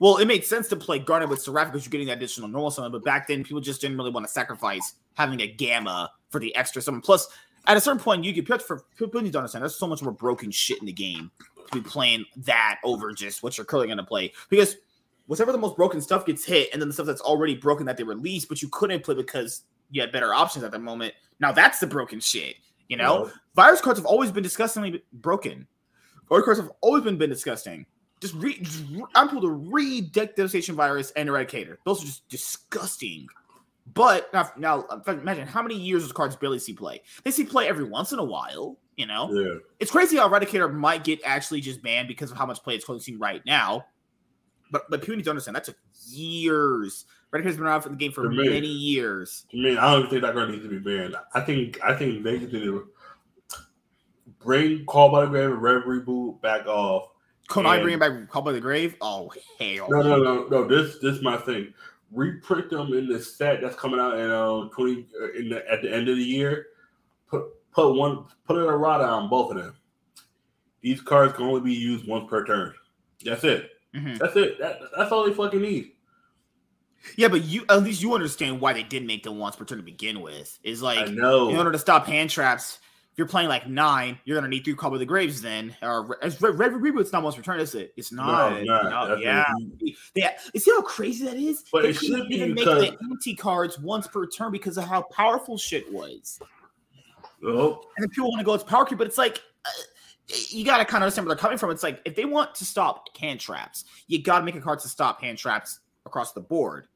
Well, 0.01 0.19
it 0.19 0.27
made 0.27 0.45
sense 0.45 0.69
to 0.69 0.77
play 0.77 0.99
Garnet 0.99 1.29
with 1.29 1.43
Seraph 1.43 1.73
because 1.73 1.85
you're 1.85 1.91
getting 1.91 2.07
that 2.07 2.19
additional 2.19 2.49
normal 2.49 2.71
summon, 2.71 2.93
but 2.93 3.05
back 3.05 3.27
then 3.27 3.43
people 3.43 3.61
just 3.61 3.81
didn't 3.81 3.97
really 3.97 4.11
want 4.11 4.27
to 4.27 4.33
sacrifice 4.33 4.95
having 5.15 5.41
a 5.41 5.47
gamma 5.47 6.11
for 6.31 6.39
the 6.39 6.55
extra 6.55 6.81
summon. 6.81 7.01
Plus, 7.01 7.29
at 7.69 7.77
a 7.77 7.81
certain 7.81 8.01
point, 8.01 8.25
you 8.25 8.33
get 8.33 8.47
people 8.47 8.59
for 8.59 8.85
people 8.97 9.21
need 9.21 9.33
to 9.33 9.39
understand 9.39 9.63
there's 9.63 9.77
so 9.77 9.87
much 9.87 10.03
more 10.03 10.13
broken 10.13 10.51
shit 10.51 10.81
in 10.81 10.87
the 10.87 10.93
game 10.93 11.31
to 11.71 11.83
be 11.83 11.89
playing 11.89 12.25
that 12.39 12.79
over 12.83 13.13
just 13.13 13.43
what 13.43 13.57
you're 13.57 13.67
currently 13.67 13.89
going 13.89 13.99
to 13.99 14.05
play 14.05 14.33
because 14.49 14.77
whatever 15.27 15.53
the 15.53 15.59
most 15.59 15.77
broken 15.77 16.01
stuff 16.01 16.25
gets 16.25 16.45
hit, 16.45 16.71
and 16.73 16.81
then 16.81 16.89
the 16.89 16.95
stuff 16.95 17.07
that's 17.07 17.21
already 17.21 17.55
broken 17.55 17.85
that 17.87 17.99
they 17.99 18.03
released, 18.03 18.49
but 18.49 18.63
you 18.63 18.69
couldn't 18.69 19.05
play 19.05 19.15
because 19.15 19.63
you 19.91 20.01
had 20.01 20.11
better 20.11 20.33
options 20.33 20.65
at 20.65 20.73
the 20.73 20.79
moment. 20.79 21.15
Now 21.39 21.53
that's 21.53 21.79
the 21.79 21.87
broken 21.87 22.19
shit. 22.19 22.57
You 22.89 22.97
know, 22.97 23.27
yeah. 23.27 23.33
virus 23.55 23.83
cards 23.83 23.99
have 23.99 24.07
always 24.07 24.33
been 24.33 24.43
disgustingly 24.43 25.03
broken. 25.13 25.67
Virus 26.31 26.45
cards 26.47 26.61
have 26.61 26.73
always 26.81 27.05
been 27.05 27.19
been 27.19 27.31
disgusting. 27.31 27.85
Just 28.21 28.35
read, 28.35 28.65
just, 28.65 28.83
I'm 29.15 29.29
able 29.29 29.43
to 29.43 29.51
read 29.51 30.11
Deck 30.13 30.35
Devastation 30.35 30.75
Virus 30.75 31.13
and 31.13 31.29
Eradicator. 31.29 31.77
Those 31.85 32.03
are 32.03 32.07
just 32.07 32.29
disgusting. 32.29 33.29
But 33.95 34.33
now, 34.33 34.51
now 34.57 34.81
uh, 34.91 35.01
imagine 35.13 35.47
how 35.47 35.63
many 35.63 35.77
years 35.77 36.03
those 36.03 36.13
cards 36.13 36.37
barely 36.37 36.59
see 36.59 36.73
play. 36.73 37.03
They 37.25 37.31
see 37.31 37.45
play 37.45 37.69
every 37.69 37.85
once 37.85 38.13
in 38.13 38.19
a 38.19 38.25
while. 38.25 38.79
You 38.97 39.07
know, 39.07 39.33
yeah. 39.33 39.59
it's 39.79 39.93
crazy 39.93 40.17
how 40.17 40.29
Eradicator 40.29 40.73
might 40.73 41.05
get 41.05 41.21
actually 41.25 41.61
just 41.61 41.83
banned 41.83 42.09
because 42.09 42.33
of 42.33 42.37
how 42.37 42.47
much 42.47 42.63
play 42.65 42.75
it's 42.75 43.05
seeing 43.05 43.19
right 43.19 43.41
now. 43.47 43.85
But 44.73 44.91
but 44.91 45.01
people 45.01 45.17
need 45.17 45.25
to 45.25 45.31
understand 45.31 45.55
that 45.57 45.65
took 45.65 45.77
years. 46.09 47.07
Eradicator's 47.33 47.57
been 47.57 47.67
around 47.67 47.83
for 47.83 47.91
the 47.91 47.97
game 47.97 48.11
for 48.11 48.29
many 48.29 48.67
years. 48.67 49.47
I 49.53 49.57
mean, 49.57 49.79
I 49.79 49.93
don't 49.93 50.11
think 50.11 50.23
that 50.23 50.35
card 50.35 50.51
needs 50.51 50.65
to 50.65 50.69
be 50.69 50.79
banned. 50.79 51.15
I 51.33 51.41
think 51.43 51.79
I 51.83 51.95
think 51.95 52.25
they 52.25 52.39
need 52.39 52.51
to 52.51 52.89
bring 54.41 54.85
Call 54.87 55.11
by 55.11 55.23
the 55.23 55.29
Grave 55.29 55.51
and 55.51 55.63
Red 55.63 55.83
Reboot 55.85 56.41
back 56.43 56.67
off. 56.67 57.09
Can 57.49 57.67
I 57.67 57.81
bring 57.81 57.95
it 57.95 58.01
back 58.01 58.29
Call 58.29 58.43
by 58.43 58.53
the 58.53 58.61
Grave? 58.61 58.97
Oh 59.01 59.31
hell! 59.61 59.89
No, 59.89 60.03
no, 60.03 60.17
no, 60.23 60.47
no. 60.49 60.65
This 60.67 60.99
this 60.99 61.17
is 61.17 61.23
my 61.23 61.37
thing 61.37 61.73
reprint 62.13 62.71
them 62.71 62.93
in 62.95 63.09
the 63.09 63.21
set 63.21 63.61
that's 63.61 63.77
coming 63.77 64.01
out 64.01 64.19
in 64.19 64.31
uh, 64.31 64.69
20 64.69 65.07
uh, 65.21 65.33
in 65.39 65.49
the, 65.49 65.71
at 65.71 65.83
the 65.83 65.93
end 65.93 66.09
of 66.09 66.17
the 66.17 66.25
year. 66.25 66.67
Put 67.29 67.45
put 67.73 67.95
one 67.95 68.27
put 68.45 68.57
an 68.57 68.65
errata 68.65 69.05
on 69.05 69.29
both 69.29 69.51
of 69.53 69.59
them. 69.59 69.77
These 70.81 71.01
cards 71.01 71.35
can 71.35 71.45
only 71.45 71.61
be 71.61 71.75
used 71.75 72.07
once 72.07 72.29
per 72.29 72.45
turn. 72.45 72.73
That's 73.25 73.45
it. 73.45 73.71
Mm-hmm. 73.95 74.17
That's 74.17 74.37
it. 74.37 74.59
That, 74.61 74.79
that's 74.97 75.11
all 75.11 75.27
they 75.27 75.35
fucking 75.35 75.61
need. 75.61 75.93
Yeah, 77.17 77.29
but 77.29 77.45
you 77.45 77.65
at 77.69 77.83
least 77.83 78.03
you 78.03 78.15
understand 78.15 78.61
why 78.61 78.73
they 78.73 78.83
did 78.83 79.07
make 79.07 79.23
them 79.23 79.39
once 79.39 79.57
per 79.57 79.65
turn 79.65 79.79
to 79.79 79.85
begin 79.85 80.21
with. 80.21 80.59
Is 80.63 80.83
like 80.83 80.99
I 80.99 81.11
know 81.11 81.49
in 81.49 81.57
order 81.57 81.73
to 81.73 81.79
stop 81.79 82.07
hand 82.07 82.31
traps, 82.31 82.79
you're 83.19 83.27
playing 83.27 83.49
like 83.49 83.69
nine, 83.69 84.17
you're 84.25 84.37
gonna 84.37 84.49
need 84.49 84.65
three 84.65 84.75
Call 84.75 84.93
by 84.93 84.99
the 84.99 85.05
Graves 85.05 85.43
then. 85.43 85.77
Or 85.83 86.17
as 86.23 86.41
Red, 86.41 86.57
Red 86.57 86.71
Reboot's 86.71 87.13
not 87.13 87.25
once 87.25 87.37
return, 87.37 87.59
is 87.59 87.75
it? 87.75 87.93
It's 87.97 88.13
not. 88.13 88.63
No, 88.63 88.83
no, 88.83 89.17
yeah. 89.17 89.45
yeah. 90.15 90.39
You 90.55 90.61
see 90.61 90.71
how 90.71 90.83
crazy 90.83 91.25
that 91.25 91.37
is? 91.37 91.65
But 91.73 91.83
they 91.83 91.89
it 91.89 91.95
should 91.95 92.29
be 92.29 92.47
make 92.47 92.65
the 92.65 92.97
anti 93.11 93.35
cards 93.35 93.77
once 93.81 94.07
per 94.07 94.25
turn 94.29 94.53
because 94.53 94.79
of 94.79 94.85
how 94.85 95.03
powerful 95.03 95.59
shit 95.59 95.93
was. 95.93 96.39
Oh. 97.45 97.83
And 97.97 98.09
people 98.13 98.31
want 98.31 98.39
to 98.39 98.45
go, 98.45 98.55
it's 98.55 98.63
power 98.63 98.85
creep, 98.85 98.99
but 98.99 99.09
it's 99.09 99.19
like 99.19 99.43
uh, 99.67 99.71
you 100.51 100.65
got 100.65 100.79
to 100.79 100.85
kind 100.85 101.03
of 101.03 101.07
understand 101.07 101.27
where 101.27 101.35
they're 101.35 101.43
coming 101.43 101.59
from. 101.59 101.73
It's 101.73 101.83
like 101.83 102.01
if 102.05 102.15
they 102.15 102.25
want 102.25 102.55
to 102.55 102.65
stop 102.65 103.17
hand 103.19 103.41
traps, 103.41 103.85
you 104.07 104.23
got 104.23 104.39
to 104.39 104.45
make 104.45 104.55
a 104.55 104.61
card 104.61 104.79
to 104.79 104.89
stop 104.89 105.21
hand 105.21 105.39
traps 105.39 105.81
across 106.07 106.35
the 106.35 106.41
board. 106.41 106.87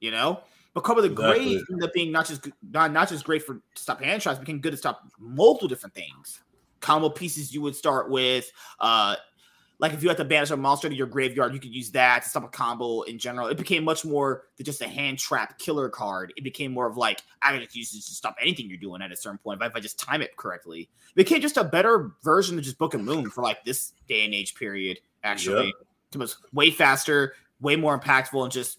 You 0.00 0.10
know, 0.10 0.40
but 0.74 0.84
by 0.84 0.94
the 0.94 1.10
exactly. 1.10 1.44
Grave 1.44 1.64
ended 1.70 1.84
up 1.84 1.92
being 1.92 2.12
not 2.12 2.26
just 2.26 2.48
not, 2.70 2.92
not 2.92 3.08
just 3.08 3.24
great 3.24 3.42
for 3.44 3.54
to 3.54 3.82
stop 3.82 4.02
hand 4.02 4.22
traps, 4.22 4.38
became 4.38 4.60
good 4.60 4.70
to 4.70 4.76
stop 4.76 5.02
multiple 5.18 5.68
different 5.68 5.94
things. 5.94 6.42
Combo 6.80 7.10
pieces 7.10 7.52
you 7.52 7.60
would 7.60 7.76
start 7.76 8.10
with, 8.10 8.50
uh, 8.78 9.16
like 9.80 9.94
if 9.94 10.02
you 10.02 10.08
had 10.08 10.18
to 10.18 10.24
banish 10.24 10.50
a 10.50 10.56
monster 10.56 10.88
to 10.88 10.94
your 10.94 11.06
graveyard, 11.06 11.54
you 11.54 11.60
could 11.60 11.74
use 11.74 11.90
that 11.90 12.22
to 12.22 12.28
stop 12.28 12.44
a 12.44 12.48
combo 12.48 13.00
in 13.02 13.18
general. 13.18 13.48
It 13.48 13.56
became 13.56 13.82
much 13.82 14.04
more 14.04 14.44
than 14.56 14.66
just 14.66 14.82
a 14.82 14.86
hand 14.86 15.18
trap 15.18 15.58
killer 15.58 15.88
card. 15.88 16.32
It 16.36 16.44
became 16.44 16.72
more 16.72 16.86
of 16.86 16.96
like 16.96 17.22
I 17.42 17.52
can 17.52 17.62
just 17.62 17.74
use 17.74 17.90
this 17.92 18.06
to 18.06 18.14
stop 18.14 18.36
anything 18.40 18.68
you're 18.68 18.78
doing 18.78 19.02
at 19.02 19.10
a 19.10 19.16
certain 19.16 19.38
point 19.38 19.60
if 19.62 19.74
I 19.74 19.80
just 19.80 19.98
time 19.98 20.20
it 20.22 20.36
correctly. 20.36 20.82
It 20.82 21.16
became 21.16 21.40
just 21.40 21.56
a 21.56 21.64
better 21.64 22.12
version 22.22 22.58
of 22.58 22.64
just 22.64 22.78
Book 22.78 22.94
of 22.94 23.00
Moon 23.00 23.30
for 23.30 23.42
like 23.42 23.64
this 23.64 23.94
day 24.06 24.24
and 24.24 24.34
age 24.34 24.54
period. 24.54 25.00
Actually, 25.24 25.66
yep. 25.66 25.74
it 26.14 26.18
was 26.18 26.36
way 26.52 26.70
faster, 26.70 27.34
way 27.60 27.76
more 27.76 27.98
impactful, 27.98 28.42
and 28.42 28.52
just 28.52 28.78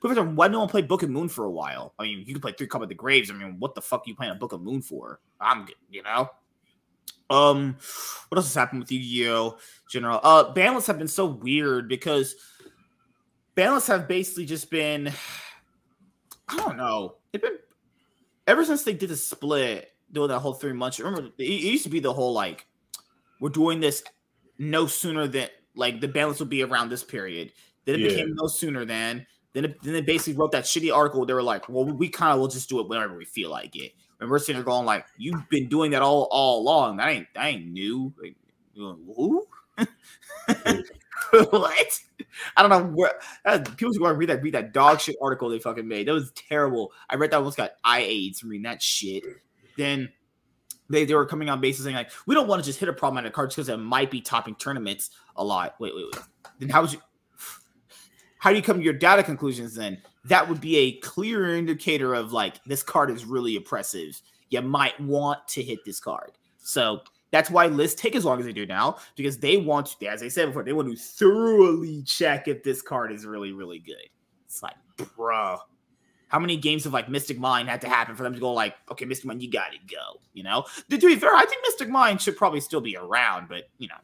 Professor, 0.00 0.24
why 0.24 0.48
no 0.48 0.60
one 0.60 0.68
play 0.68 0.82
Book 0.82 1.02
of 1.02 1.10
Moon 1.10 1.28
for 1.28 1.44
a 1.44 1.50
while? 1.50 1.94
I 1.98 2.04
mean, 2.04 2.24
you 2.26 2.34
can 2.34 2.40
play 2.40 2.52
Three 2.52 2.66
Call 2.66 2.80
by 2.80 2.86
the 2.86 2.94
Graves. 2.94 3.30
I 3.30 3.34
mean, 3.34 3.56
what 3.58 3.74
the 3.74 3.82
fuck 3.82 4.00
are 4.00 4.08
you 4.08 4.14
playing 4.14 4.32
a 4.32 4.36
Book 4.36 4.52
of 4.52 4.62
Moon 4.62 4.82
for? 4.82 5.20
I'm 5.40 5.64
good, 5.64 5.76
you 5.90 6.02
know. 6.02 6.30
Um, 7.28 7.76
what 8.28 8.38
else 8.38 8.46
has 8.46 8.54
happened 8.54 8.80
with 8.80 8.90
Yu-Gi-Oh! 8.90 9.58
General? 9.88 10.20
Uh, 10.22 10.52
banlists 10.52 10.86
have 10.88 10.98
been 10.98 11.08
so 11.08 11.26
weird 11.26 11.88
because 11.88 12.34
banlists 13.56 13.86
have 13.88 14.08
basically 14.08 14.46
just 14.46 14.70
been, 14.70 15.12
I 16.48 16.56
don't 16.56 16.76
know, 16.76 17.16
they've 17.30 17.40
been 17.40 17.58
ever 18.46 18.64
since 18.64 18.82
they 18.82 18.94
did 18.94 19.10
the 19.10 19.16
split. 19.16 19.92
doing 20.12 20.28
that 20.28 20.40
whole 20.40 20.54
three 20.54 20.72
months. 20.72 20.98
Remember, 20.98 21.30
it, 21.38 21.42
it 21.42 21.44
used 21.44 21.84
to 21.84 21.90
be 21.90 22.00
the 22.00 22.12
whole 22.12 22.32
like 22.32 22.66
we're 23.40 23.50
doing 23.50 23.80
this 23.80 24.02
no 24.58 24.86
sooner 24.86 25.26
than 25.26 25.48
like 25.74 26.00
the 26.00 26.08
balance 26.08 26.38
will 26.38 26.46
be 26.46 26.62
around 26.62 26.88
this 26.88 27.04
period. 27.04 27.52
Then 27.84 27.96
it 27.96 28.00
yeah. 28.00 28.08
became 28.08 28.34
no 28.34 28.46
sooner 28.46 28.84
than. 28.84 29.26
Then, 29.52 29.74
then 29.82 29.92
they 29.92 30.00
basically 30.00 30.34
wrote 30.34 30.52
that 30.52 30.64
shitty 30.64 30.94
article. 30.94 31.26
They 31.26 31.34
were 31.34 31.42
like, 31.42 31.68
"Well, 31.68 31.84
we 31.84 32.08
kind 32.08 32.32
of 32.32 32.40
will 32.40 32.48
just 32.48 32.68
do 32.68 32.80
it 32.80 32.88
whenever 32.88 33.16
we 33.16 33.24
feel 33.24 33.50
like 33.50 33.74
it." 33.74 33.92
And 34.20 34.30
we're 34.30 34.38
sitting 34.38 34.56
there 34.56 34.64
going, 34.64 34.86
"Like, 34.86 35.06
you've 35.16 35.48
been 35.48 35.68
doing 35.68 35.90
that 35.92 36.02
all 36.02 36.28
all 36.30 36.60
along. 36.60 36.98
That 36.98 37.08
ain't 37.08 37.26
that 37.34 37.46
ain't 37.46 37.66
new." 37.66 38.12
Like, 38.22 38.36
who? 38.74 39.46
what? 41.30 42.00
I 42.56 42.62
don't 42.62 42.70
know 42.70 42.84
where 42.94 43.12
uh, 43.44 43.58
people 43.58 43.92
who 43.92 44.02
want 44.02 44.14
to 44.14 44.18
read 44.18 44.28
that 44.28 44.42
read 44.42 44.54
that 44.54 44.72
dog 44.72 45.00
shit 45.00 45.16
article 45.20 45.48
they 45.48 45.58
fucking 45.58 45.86
made. 45.86 46.06
That 46.06 46.12
was 46.12 46.32
terrible. 46.32 46.92
I 47.08 47.16
read 47.16 47.30
that 47.32 47.38
almost 47.38 47.56
got 47.56 47.72
eye 47.84 48.00
aids 48.06 48.40
from 48.40 48.50
reading 48.50 48.64
that 48.64 48.82
shit. 48.82 49.24
Then 49.76 50.10
they, 50.88 51.04
they 51.04 51.14
were 51.14 51.26
coming 51.26 51.48
on 51.48 51.60
basis 51.60 51.84
saying 51.84 51.96
like 51.96 52.10
we 52.26 52.34
don't 52.34 52.48
want 52.48 52.62
to 52.62 52.66
just 52.66 52.78
hit 52.78 52.88
a 52.88 52.92
problem 52.92 53.24
at 53.24 53.28
a 53.28 53.30
card 53.30 53.50
because 53.50 53.68
it 53.68 53.76
might 53.78 54.10
be 54.10 54.20
topping 54.20 54.54
tournaments 54.56 55.10
a 55.36 55.44
lot. 55.44 55.76
Wait, 55.78 55.94
wait, 55.94 56.06
wait. 56.12 56.24
Then 56.58 56.68
how 56.68 56.82
would 56.82 56.92
you 56.92 57.00
how 58.40 58.50
do 58.50 58.56
you 58.56 58.62
come 58.62 58.78
to 58.78 58.82
your 58.82 58.94
data 58.94 59.22
conclusions 59.22 59.74
then? 59.74 59.98
That 60.24 60.48
would 60.48 60.60
be 60.60 60.76
a 60.76 60.92
clear 61.00 61.54
indicator 61.54 62.14
of 62.14 62.32
like 62.32 62.62
this 62.64 62.82
card 62.82 63.10
is 63.10 63.24
really 63.24 63.54
oppressive. 63.56 64.20
You 64.48 64.62
might 64.62 64.98
want 64.98 65.46
to 65.48 65.62
hit 65.62 65.84
this 65.84 66.00
card. 66.00 66.32
So 66.58 67.02
that's 67.30 67.50
why 67.50 67.66
lists 67.66 68.00
take 68.00 68.16
as 68.16 68.24
long 68.24 68.40
as 68.40 68.46
they 68.46 68.52
do 68.52 68.66
now 68.66 68.96
because 69.14 69.38
they 69.38 69.58
want 69.58 69.98
to, 69.98 70.06
as 70.06 70.22
I 70.22 70.28
said 70.28 70.46
before, 70.46 70.64
they 70.64 70.72
want 70.72 70.90
to 70.90 70.96
thoroughly 70.96 72.02
check 72.02 72.48
if 72.48 72.64
this 72.64 72.82
card 72.82 73.12
is 73.12 73.26
really, 73.26 73.52
really 73.52 73.78
good. 73.78 74.08
It's 74.46 74.62
like, 74.62 74.74
bro, 75.16 75.58
how 76.28 76.38
many 76.38 76.56
games 76.56 76.86
of 76.86 76.94
like 76.94 77.10
Mystic 77.10 77.38
Mine 77.38 77.66
had 77.66 77.82
to 77.82 77.88
happen 77.88 78.16
for 78.16 78.22
them 78.22 78.32
to 78.32 78.40
go 78.40 78.52
like, 78.52 78.74
okay, 78.90 79.04
Mystic 79.04 79.26
Mine, 79.26 79.40
you 79.40 79.50
got 79.50 79.72
to 79.72 79.78
go. 79.94 80.20
You 80.32 80.44
know, 80.44 80.64
to 80.88 80.98
be 80.98 81.16
fair, 81.16 81.34
I 81.34 81.44
think 81.44 81.62
Mystic 81.62 81.90
Mine 81.90 82.16
should 82.16 82.38
probably 82.38 82.60
still 82.60 82.80
be 82.80 82.96
around, 82.96 83.48
but 83.48 83.68
you 83.78 83.88
know, 83.88 83.96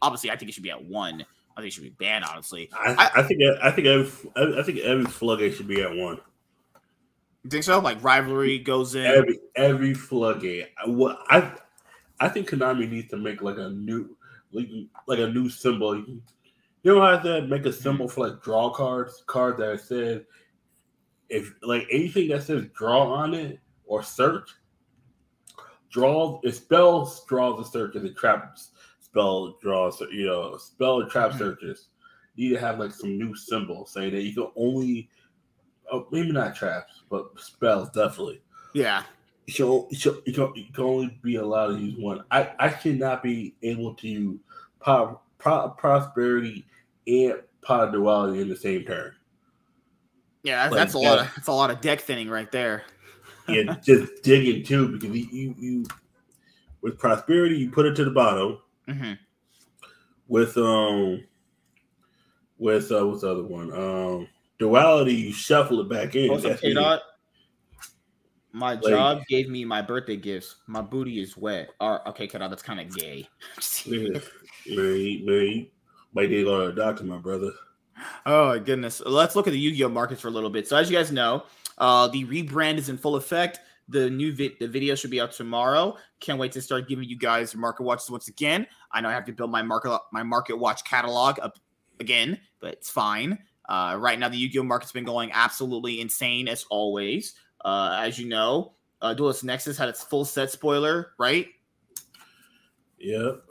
obviously, 0.00 0.30
I 0.30 0.36
think 0.36 0.50
it 0.50 0.54
should 0.54 0.62
be 0.62 0.70
at 0.70 0.84
one. 0.84 1.26
I 1.56 1.60
think 1.60 1.72
it 1.72 1.74
should 1.74 1.82
be 1.82 1.90
banned. 1.90 2.24
Honestly, 2.24 2.70
I, 2.72 2.94
I, 2.94 3.20
I 3.20 3.22
think 3.22 3.40
I 3.62 3.70
think 3.70 3.86
every 3.86 4.10
I 4.36 4.62
think 4.62 4.78
every 4.78 5.04
floodgate 5.04 5.54
should 5.54 5.68
be 5.68 5.82
at 5.82 5.94
one. 5.94 6.18
You 7.44 7.50
think 7.50 7.64
so? 7.64 7.78
Like 7.80 8.02
rivalry 8.02 8.58
goes 8.58 8.94
in 8.94 9.04
every 9.04 9.38
every 9.56 9.94
floodgate. 9.94 10.68
What 10.86 11.18
I 11.28 11.52
I 12.20 12.28
think 12.28 12.48
Konami 12.48 12.88
needs 12.88 13.10
to 13.10 13.16
make 13.16 13.42
like 13.42 13.58
a 13.58 13.70
new 13.70 14.16
like, 14.52 14.68
like 15.06 15.18
a 15.18 15.28
new 15.28 15.48
symbol. 15.48 15.96
You 15.96 16.22
don't 16.84 17.02
have 17.02 17.22
to 17.24 17.42
make 17.46 17.66
a 17.66 17.72
symbol 17.72 18.08
for 18.08 18.28
like 18.28 18.42
draw 18.42 18.70
cards, 18.70 19.22
cards 19.26 19.58
that 19.58 19.80
says 19.80 20.22
if 21.28 21.54
like 21.62 21.86
anything 21.90 22.28
that 22.28 22.42
says 22.42 22.66
draw 22.76 23.12
on 23.12 23.34
it 23.34 23.58
or 23.86 24.02
search, 24.02 24.50
draws 25.90 26.40
it 26.44 26.54
spells 26.54 27.24
draws 27.26 27.58
the 27.58 27.70
search 27.70 27.96
and 27.96 28.04
the 28.04 28.12
traps 28.12 28.71
spell 29.12 29.58
draws 29.62 30.00
you 30.10 30.26
know 30.26 30.56
spell 30.56 31.06
trap 31.08 31.30
mm-hmm. 31.30 31.38
searches. 31.38 31.88
You 32.34 32.48
need 32.48 32.54
to 32.54 32.60
have 32.60 32.78
like 32.78 32.92
some 32.92 33.18
new 33.18 33.36
symbol 33.36 33.84
saying 33.86 34.12
that 34.12 34.22
you 34.22 34.34
can 34.34 34.48
only 34.56 35.08
oh, 35.92 36.06
maybe 36.10 36.32
not 36.32 36.56
traps, 36.56 37.02
but 37.10 37.28
spells 37.38 37.90
definitely. 37.90 38.42
Yeah 38.72 39.04
you 39.46 39.88
should, 39.90 40.22
you, 40.24 40.32
can, 40.32 40.52
you 40.54 40.72
can 40.72 40.84
only 40.84 41.18
be 41.22 41.36
allowed 41.36 41.68
to 41.68 41.78
use 41.78 41.98
one. 41.98 42.22
I, 42.30 42.52
I 42.58 42.76
should 42.76 42.98
not 42.98 43.22
be 43.22 43.54
able 43.62 43.94
to 43.94 44.08
use 44.08 44.40
pro, 44.80 45.20
pro, 45.38 45.70
prosperity 45.70 46.64
and 47.06 47.34
pod 47.60 47.92
duality 47.92 48.40
in 48.40 48.48
the 48.48 48.56
same 48.56 48.84
turn. 48.84 49.12
Yeah, 50.42 50.68
that's, 50.68 50.72
like, 50.72 50.78
that's 50.78 50.94
a 50.94 50.98
lot 50.98 51.18
of 51.20 51.34
that's 51.36 51.48
a 51.48 51.52
lot 51.52 51.70
of 51.70 51.80
deck 51.80 52.00
thinning 52.00 52.28
right 52.28 52.50
there. 52.50 52.84
yeah, 53.48 53.76
just 53.82 54.22
digging 54.22 54.64
too 54.64 54.88
because 54.88 55.16
you, 55.16 55.28
you, 55.30 55.54
you 55.58 55.84
with 56.80 56.98
prosperity 56.98 57.56
you 57.56 57.70
put 57.70 57.86
it 57.86 57.94
to 57.96 58.04
the 58.04 58.10
bottom. 58.10 58.58
Mm-hmm. 58.92 59.12
With 60.28 60.56
um 60.56 61.24
with 62.58 62.92
uh 62.92 63.06
what's 63.06 63.22
the 63.22 63.30
other 63.30 63.44
one? 63.44 63.72
Um 63.72 64.28
duality 64.58 65.14
you 65.14 65.32
shuffle 65.32 65.80
it 65.80 65.88
back 65.88 66.14
in. 66.14 66.30
What's 66.30 66.44
my 68.52 68.74
like, 68.74 68.82
job 68.82 69.22
gave 69.28 69.48
me 69.48 69.64
my 69.64 69.80
birthday 69.80 70.16
gifts. 70.16 70.56
My 70.66 70.82
booty 70.82 71.20
is 71.20 71.36
wet. 71.36 71.70
Or 71.80 72.06
okay, 72.08 72.26
cut 72.26 72.42
out. 72.42 72.50
That's 72.50 72.62
kind 72.62 72.80
of 72.80 72.94
gay. 72.94 73.26
man, 73.86 74.20
man, 74.66 75.24
man, 75.24 75.66
might 76.12 76.28
need 76.28 76.36
to 76.36 76.44
go 76.44 76.66
to 76.66 76.72
the 76.72 76.80
doctor, 76.80 77.04
my 77.04 77.16
brother. 77.16 77.50
Oh 78.26 78.48
my 78.48 78.58
goodness. 78.58 79.00
Let's 79.04 79.34
look 79.34 79.46
at 79.46 79.52
the 79.52 79.58
Yu-Gi-Oh 79.58 79.88
markets 79.88 80.20
for 80.20 80.28
a 80.28 80.30
little 80.30 80.50
bit. 80.50 80.68
So 80.68 80.76
as 80.76 80.90
you 80.90 80.96
guys 80.96 81.10
know, 81.10 81.44
uh, 81.78 82.08
the 82.08 82.24
rebrand 82.26 82.76
is 82.76 82.88
in 82.88 82.98
full 82.98 83.16
effect. 83.16 83.60
The 83.88 84.08
new 84.08 84.34
vi- 84.34 84.56
the 84.58 84.68
video 84.68 84.94
should 84.94 85.10
be 85.10 85.20
out 85.20 85.32
tomorrow. 85.32 85.96
Can't 86.20 86.38
wait 86.38 86.52
to 86.52 86.62
start 86.62 86.88
giving 86.88 87.08
you 87.08 87.16
guys 87.16 87.54
market 87.54 87.82
watches 87.82 88.10
once 88.10 88.28
again. 88.28 88.66
I 88.92 89.00
know 89.00 89.08
I 89.08 89.12
have 89.12 89.24
to 89.26 89.32
build 89.32 89.50
my 89.50 89.62
market 89.62 89.98
my 90.12 90.22
market 90.22 90.56
watch 90.56 90.84
catalog 90.84 91.38
up 91.40 91.58
again, 92.00 92.40
but 92.60 92.74
it's 92.74 92.90
fine. 92.90 93.38
Uh, 93.68 93.96
right 93.98 94.18
now, 94.18 94.28
the 94.28 94.36
Yu-Gi-Oh 94.36 94.64
market's 94.64 94.92
been 94.92 95.04
going 95.04 95.30
absolutely 95.32 96.00
insane 96.00 96.48
as 96.48 96.64
always. 96.68 97.34
Uh, 97.64 97.98
as 98.02 98.18
you 98.18 98.28
know, 98.28 98.74
uh, 99.00 99.14
Duelist 99.14 99.44
Nexus 99.44 99.78
had 99.78 99.88
its 99.88 100.02
full 100.02 100.24
set 100.24 100.50
spoiler, 100.50 101.12
right? 101.18 101.46
Yep. 102.98 103.42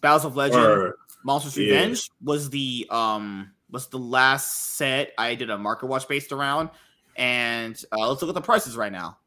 Battles 0.00 0.24
of 0.24 0.36
Legend, 0.36 0.62
or, 0.62 0.96
Monsters 1.24 1.56
yeah. 1.56 1.74
Revenge 1.74 2.10
was 2.22 2.50
the 2.50 2.86
um 2.90 3.52
was 3.70 3.88
the 3.88 3.98
last 3.98 4.76
set 4.76 5.12
I 5.18 5.34
did 5.34 5.50
a 5.50 5.58
market 5.58 5.86
watch 5.86 6.08
based 6.08 6.32
around. 6.32 6.70
And 7.16 7.76
uh, 7.92 8.08
let's 8.08 8.22
look 8.22 8.28
at 8.28 8.34
the 8.34 8.40
prices 8.40 8.76
right 8.76 8.92
now. 8.92 9.18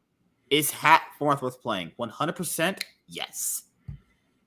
Is 0.52 0.70
Hat 0.70 1.02
fourth 1.18 1.40
worth 1.40 1.62
playing? 1.62 1.92
100% 1.98 2.78
yes. 3.08 3.62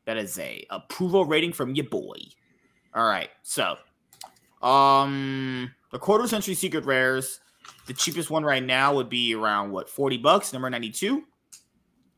That 0.05 0.17
is 0.17 0.37
a 0.37 0.63
approval 0.69 1.25
rating 1.25 1.51
from 1.51 1.73
your 1.73 1.89
boy. 1.89 2.17
All 2.93 3.07
right. 3.07 3.29
So, 3.41 3.75
um, 4.61 5.71
the 5.91 5.97
quarter 5.97 6.27
century 6.27 6.53
secret 6.53 6.85
rares 6.85 7.39
the 7.87 7.93
cheapest 7.93 8.29
one 8.29 8.43
right 8.43 8.63
now 8.63 8.93
would 8.93 9.09
be 9.09 9.33
around 9.33 9.71
what 9.71 9.89
40 9.89 10.17
bucks, 10.17 10.53
number 10.53 10.69
92. 10.69 11.23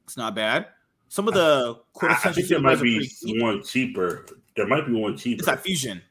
It's 0.04 0.17
not 0.17 0.36
bad. 0.36 0.67
Some 1.08 1.30
of 1.30 1.34
the 1.34 1.80
quarter 1.93 2.15
I, 2.15 2.19
century 2.19 2.43
I 2.43 2.47
think 2.47 2.50
there 2.50 2.60
might 2.60 2.82
be 2.82 3.10
one 3.41 3.63
cheaper. 3.63 4.26
There 4.58 4.67
might 4.67 4.86
be 4.86 4.93
one 4.93 5.15
cheaper. 5.15 5.39
It's 5.39 5.45
that 5.45 5.62
fusion. 5.63 6.02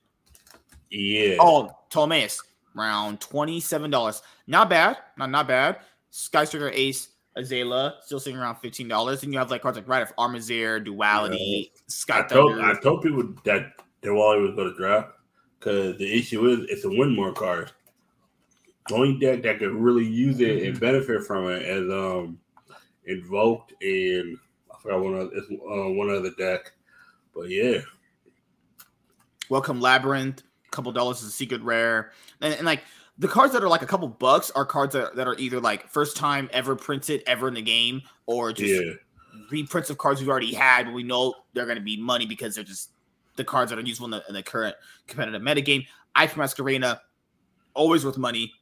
Yeah. 0.90 1.36
Oh, 1.40 1.70
Ptolemaeus, 1.90 2.42
around 2.76 3.20
twenty-seven 3.20 3.90
dollars. 3.90 4.22
Not 4.46 4.70
bad. 4.70 4.96
Not 5.18 5.30
not 5.30 5.48
bad. 5.48 5.80
Skyscraper 6.10 6.70
Ace, 6.70 7.08
Azala, 7.36 7.94
still 8.02 8.20
sitting 8.20 8.38
around 8.38 8.56
fifteen 8.56 8.88
dollars. 8.88 9.22
And 9.22 9.32
you 9.32 9.38
have 9.38 9.50
like 9.50 9.62
cards 9.62 9.76
like 9.76 9.88
Right 9.88 10.02
of 10.02 10.14
Aramesir, 10.16 10.84
Duality, 10.84 11.70
yeah. 11.74 11.80
Sky 11.86 12.20
I 12.20 12.22
told, 12.22 12.58
I 12.58 12.74
told 12.80 13.02
people 13.02 13.34
that 13.44 13.72
Duality 14.02 14.42
was 14.42 14.54
going 14.54 14.70
to 14.70 14.76
drop 14.76 15.18
because 15.58 15.96
the 15.98 16.12
issue 16.12 16.46
is 16.48 16.60
it's 16.68 16.84
a 16.84 16.88
win 16.88 17.14
more 17.14 17.32
card 17.32 17.72
only 18.92 19.18
deck 19.18 19.42
that 19.42 19.58
could 19.58 19.72
really 19.72 20.06
use 20.06 20.40
it 20.40 20.62
and 20.62 20.78
benefit 20.78 21.24
from 21.24 21.48
it 21.48 21.62
as 21.62 21.90
um 21.90 22.38
invoked 23.06 23.72
and 23.82 24.38
I 24.72 24.80
forgot 24.80 25.00
one 25.00 25.14
other 25.16 25.30
it's 25.32 25.50
uh, 25.50 25.90
one 25.92 26.10
other 26.10 26.30
deck. 26.38 26.72
But 27.34 27.50
yeah. 27.50 27.78
Welcome 29.48 29.80
Labyrinth, 29.80 30.42
a 30.66 30.70
couple 30.70 30.90
dollars 30.92 31.22
is 31.22 31.28
a 31.28 31.32
secret 31.32 31.62
rare. 31.62 32.12
And, 32.40 32.54
and, 32.54 32.66
like 32.66 32.82
the 33.18 33.28
cards 33.28 33.52
that 33.52 33.62
are 33.62 33.68
like 33.68 33.82
a 33.82 33.86
couple 33.86 34.08
bucks 34.08 34.50
are 34.50 34.64
cards 34.64 34.92
that, 34.94 35.16
that 35.16 35.26
are 35.26 35.36
either 35.38 35.60
like 35.60 35.88
first 35.88 36.16
time 36.16 36.50
ever 36.52 36.76
printed 36.76 37.22
ever 37.26 37.48
in 37.48 37.54
the 37.54 37.62
game 37.62 38.02
or 38.26 38.52
just 38.52 38.82
yeah. 38.82 38.92
reprints 39.50 39.90
of 39.90 39.98
cards 39.98 40.20
we've 40.20 40.28
already 40.28 40.52
had, 40.52 40.84
but 40.84 40.94
we 40.94 41.02
know 41.02 41.34
they're 41.54 41.64
going 41.64 41.78
to 41.78 41.84
be 41.84 41.96
money 41.96 42.26
because 42.26 42.54
they're 42.54 42.64
just 42.64 42.90
the 43.36 43.44
cards 43.44 43.70
that 43.70 43.78
are 43.78 43.82
useful 43.82 44.06
in 44.06 44.10
the, 44.10 44.22
in 44.28 44.34
the 44.34 44.42
current 44.42 44.76
competitive 45.06 45.42
metagame. 45.42 45.86
I 46.14 46.26
from 46.26 46.42
Masquerena, 46.42 47.00
always 47.74 48.04
worth 48.04 48.16
money 48.16 48.52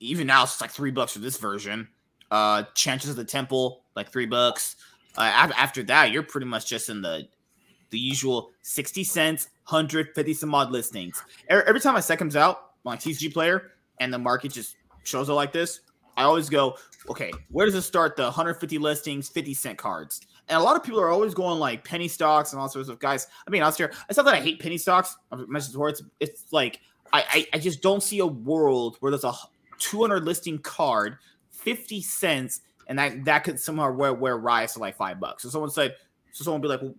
even 0.00 0.26
now 0.26 0.44
it's 0.44 0.60
like 0.60 0.70
three 0.70 0.90
bucks 0.90 1.12
for 1.12 1.18
this 1.18 1.36
version. 1.36 1.88
Uh, 2.30 2.64
Chances 2.74 3.10
of 3.10 3.16
the 3.16 3.24
Temple 3.24 3.82
like 3.96 4.10
three 4.10 4.26
bucks. 4.26 4.76
Uh, 5.16 5.50
after 5.56 5.82
that, 5.84 6.12
you're 6.12 6.22
pretty 6.22 6.46
much 6.46 6.66
just 6.66 6.88
in 6.88 7.02
the 7.02 7.26
the 7.90 7.98
usual 7.98 8.50
sixty 8.62 9.02
cents, 9.02 9.48
hundred 9.64 10.08
fifty 10.14 10.34
some 10.34 10.54
odd 10.54 10.70
listings. 10.70 11.20
Every 11.48 11.80
time 11.80 11.96
a 11.96 12.02
set 12.02 12.18
comes 12.18 12.36
out 12.36 12.72
on 12.84 12.98
TCG 12.98 13.32
Player 13.32 13.72
and 14.00 14.12
the 14.12 14.18
market 14.18 14.52
just 14.52 14.76
shows 15.04 15.28
it 15.28 15.32
like 15.32 15.52
this, 15.52 15.80
I 16.16 16.24
always 16.24 16.48
go, 16.48 16.76
okay, 17.08 17.32
where 17.50 17.64
does 17.64 17.74
it 17.74 17.82
start? 17.82 18.16
The 18.16 18.24
150 18.24 18.78
listings, 18.78 19.28
50 19.28 19.54
cent 19.54 19.78
cards. 19.78 20.20
And 20.48 20.58
a 20.58 20.62
lot 20.62 20.76
of 20.76 20.82
people 20.82 21.00
are 21.00 21.10
always 21.10 21.34
going 21.34 21.58
like 21.58 21.84
penny 21.84 22.08
stocks 22.08 22.52
and 22.52 22.60
all 22.60 22.68
sorts 22.68 22.88
of 22.88 22.98
guys. 22.98 23.28
I 23.46 23.50
mean, 23.50 23.62
I 23.62 23.66
was 23.66 23.76
here. 23.76 23.92
It's 24.08 24.16
not 24.16 24.24
that 24.24 24.34
I 24.34 24.40
hate 24.40 24.60
penny 24.60 24.78
stocks. 24.78 25.16
I've 25.30 25.48
mentioned. 25.48 25.76
It's, 25.78 26.02
it's 26.20 26.52
like 26.52 26.80
I, 27.12 27.24
I, 27.28 27.46
I 27.54 27.58
just 27.58 27.82
don't 27.82 28.02
see 28.02 28.18
a 28.18 28.26
world 28.26 28.96
where 29.00 29.10
there's 29.10 29.24
a 29.24 29.32
200 29.78 30.24
listing 30.24 30.58
card, 30.58 31.18
50 31.50 32.00
cents, 32.00 32.62
and 32.88 32.98
that 32.98 33.24
that 33.24 33.44
could 33.44 33.60
somehow 33.60 33.92
wear, 33.92 34.14
wear 34.14 34.36
rise 34.38 34.72
to 34.74 34.80
like 34.80 34.96
five 34.96 35.20
bucks. 35.20 35.42
So 35.42 35.50
someone 35.50 35.70
said, 35.70 35.94
so 36.32 36.44
someone 36.44 36.60
would 36.60 36.68
be 36.68 36.72
like, 36.72 36.82
well, 36.82 36.94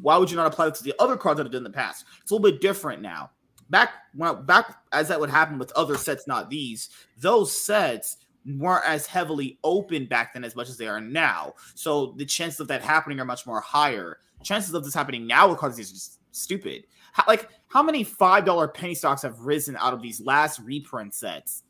why 0.00 0.16
would 0.16 0.30
you 0.30 0.36
not 0.36 0.46
apply 0.46 0.68
this 0.68 0.78
to 0.78 0.84
the 0.84 0.94
other 0.98 1.16
cards 1.16 1.38
that 1.38 1.44
have 1.44 1.52
done 1.52 1.60
in 1.60 1.64
the 1.64 1.70
past? 1.70 2.04
It's 2.22 2.30
a 2.30 2.34
little 2.34 2.50
bit 2.50 2.60
different 2.60 3.02
now. 3.02 3.30
Back 3.70 3.90
when 4.14 4.44
back 4.44 4.76
as 4.92 5.08
that 5.08 5.18
would 5.18 5.30
happen 5.30 5.58
with 5.58 5.72
other 5.72 5.96
sets, 5.96 6.26
not 6.26 6.50
these, 6.50 6.90
those 7.18 7.60
sets 7.60 8.18
weren't 8.46 8.86
as 8.86 9.06
heavily 9.06 9.58
open 9.64 10.06
back 10.06 10.34
then 10.34 10.44
as 10.44 10.54
much 10.54 10.68
as 10.68 10.76
they 10.76 10.86
are 10.86 11.00
now. 11.00 11.54
So 11.74 12.14
the 12.16 12.26
chances 12.26 12.60
of 12.60 12.68
that 12.68 12.82
happening 12.82 13.20
are 13.20 13.24
much 13.24 13.46
more 13.46 13.60
higher. 13.60 14.18
Chances 14.42 14.74
of 14.74 14.84
this 14.84 14.94
happening 14.94 15.26
now 15.26 15.48
with 15.48 15.58
cards 15.58 15.78
is 15.78 15.90
just 15.90 16.18
stupid. 16.32 16.84
How, 17.12 17.24
like 17.26 17.48
how 17.68 17.82
many 17.82 18.04
five 18.04 18.44
dollar 18.44 18.68
penny 18.68 18.94
stocks 18.94 19.22
have 19.22 19.40
risen 19.40 19.76
out 19.76 19.94
of 19.94 20.02
these 20.02 20.20
last 20.20 20.60
reprint 20.60 21.14
sets 21.14 21.62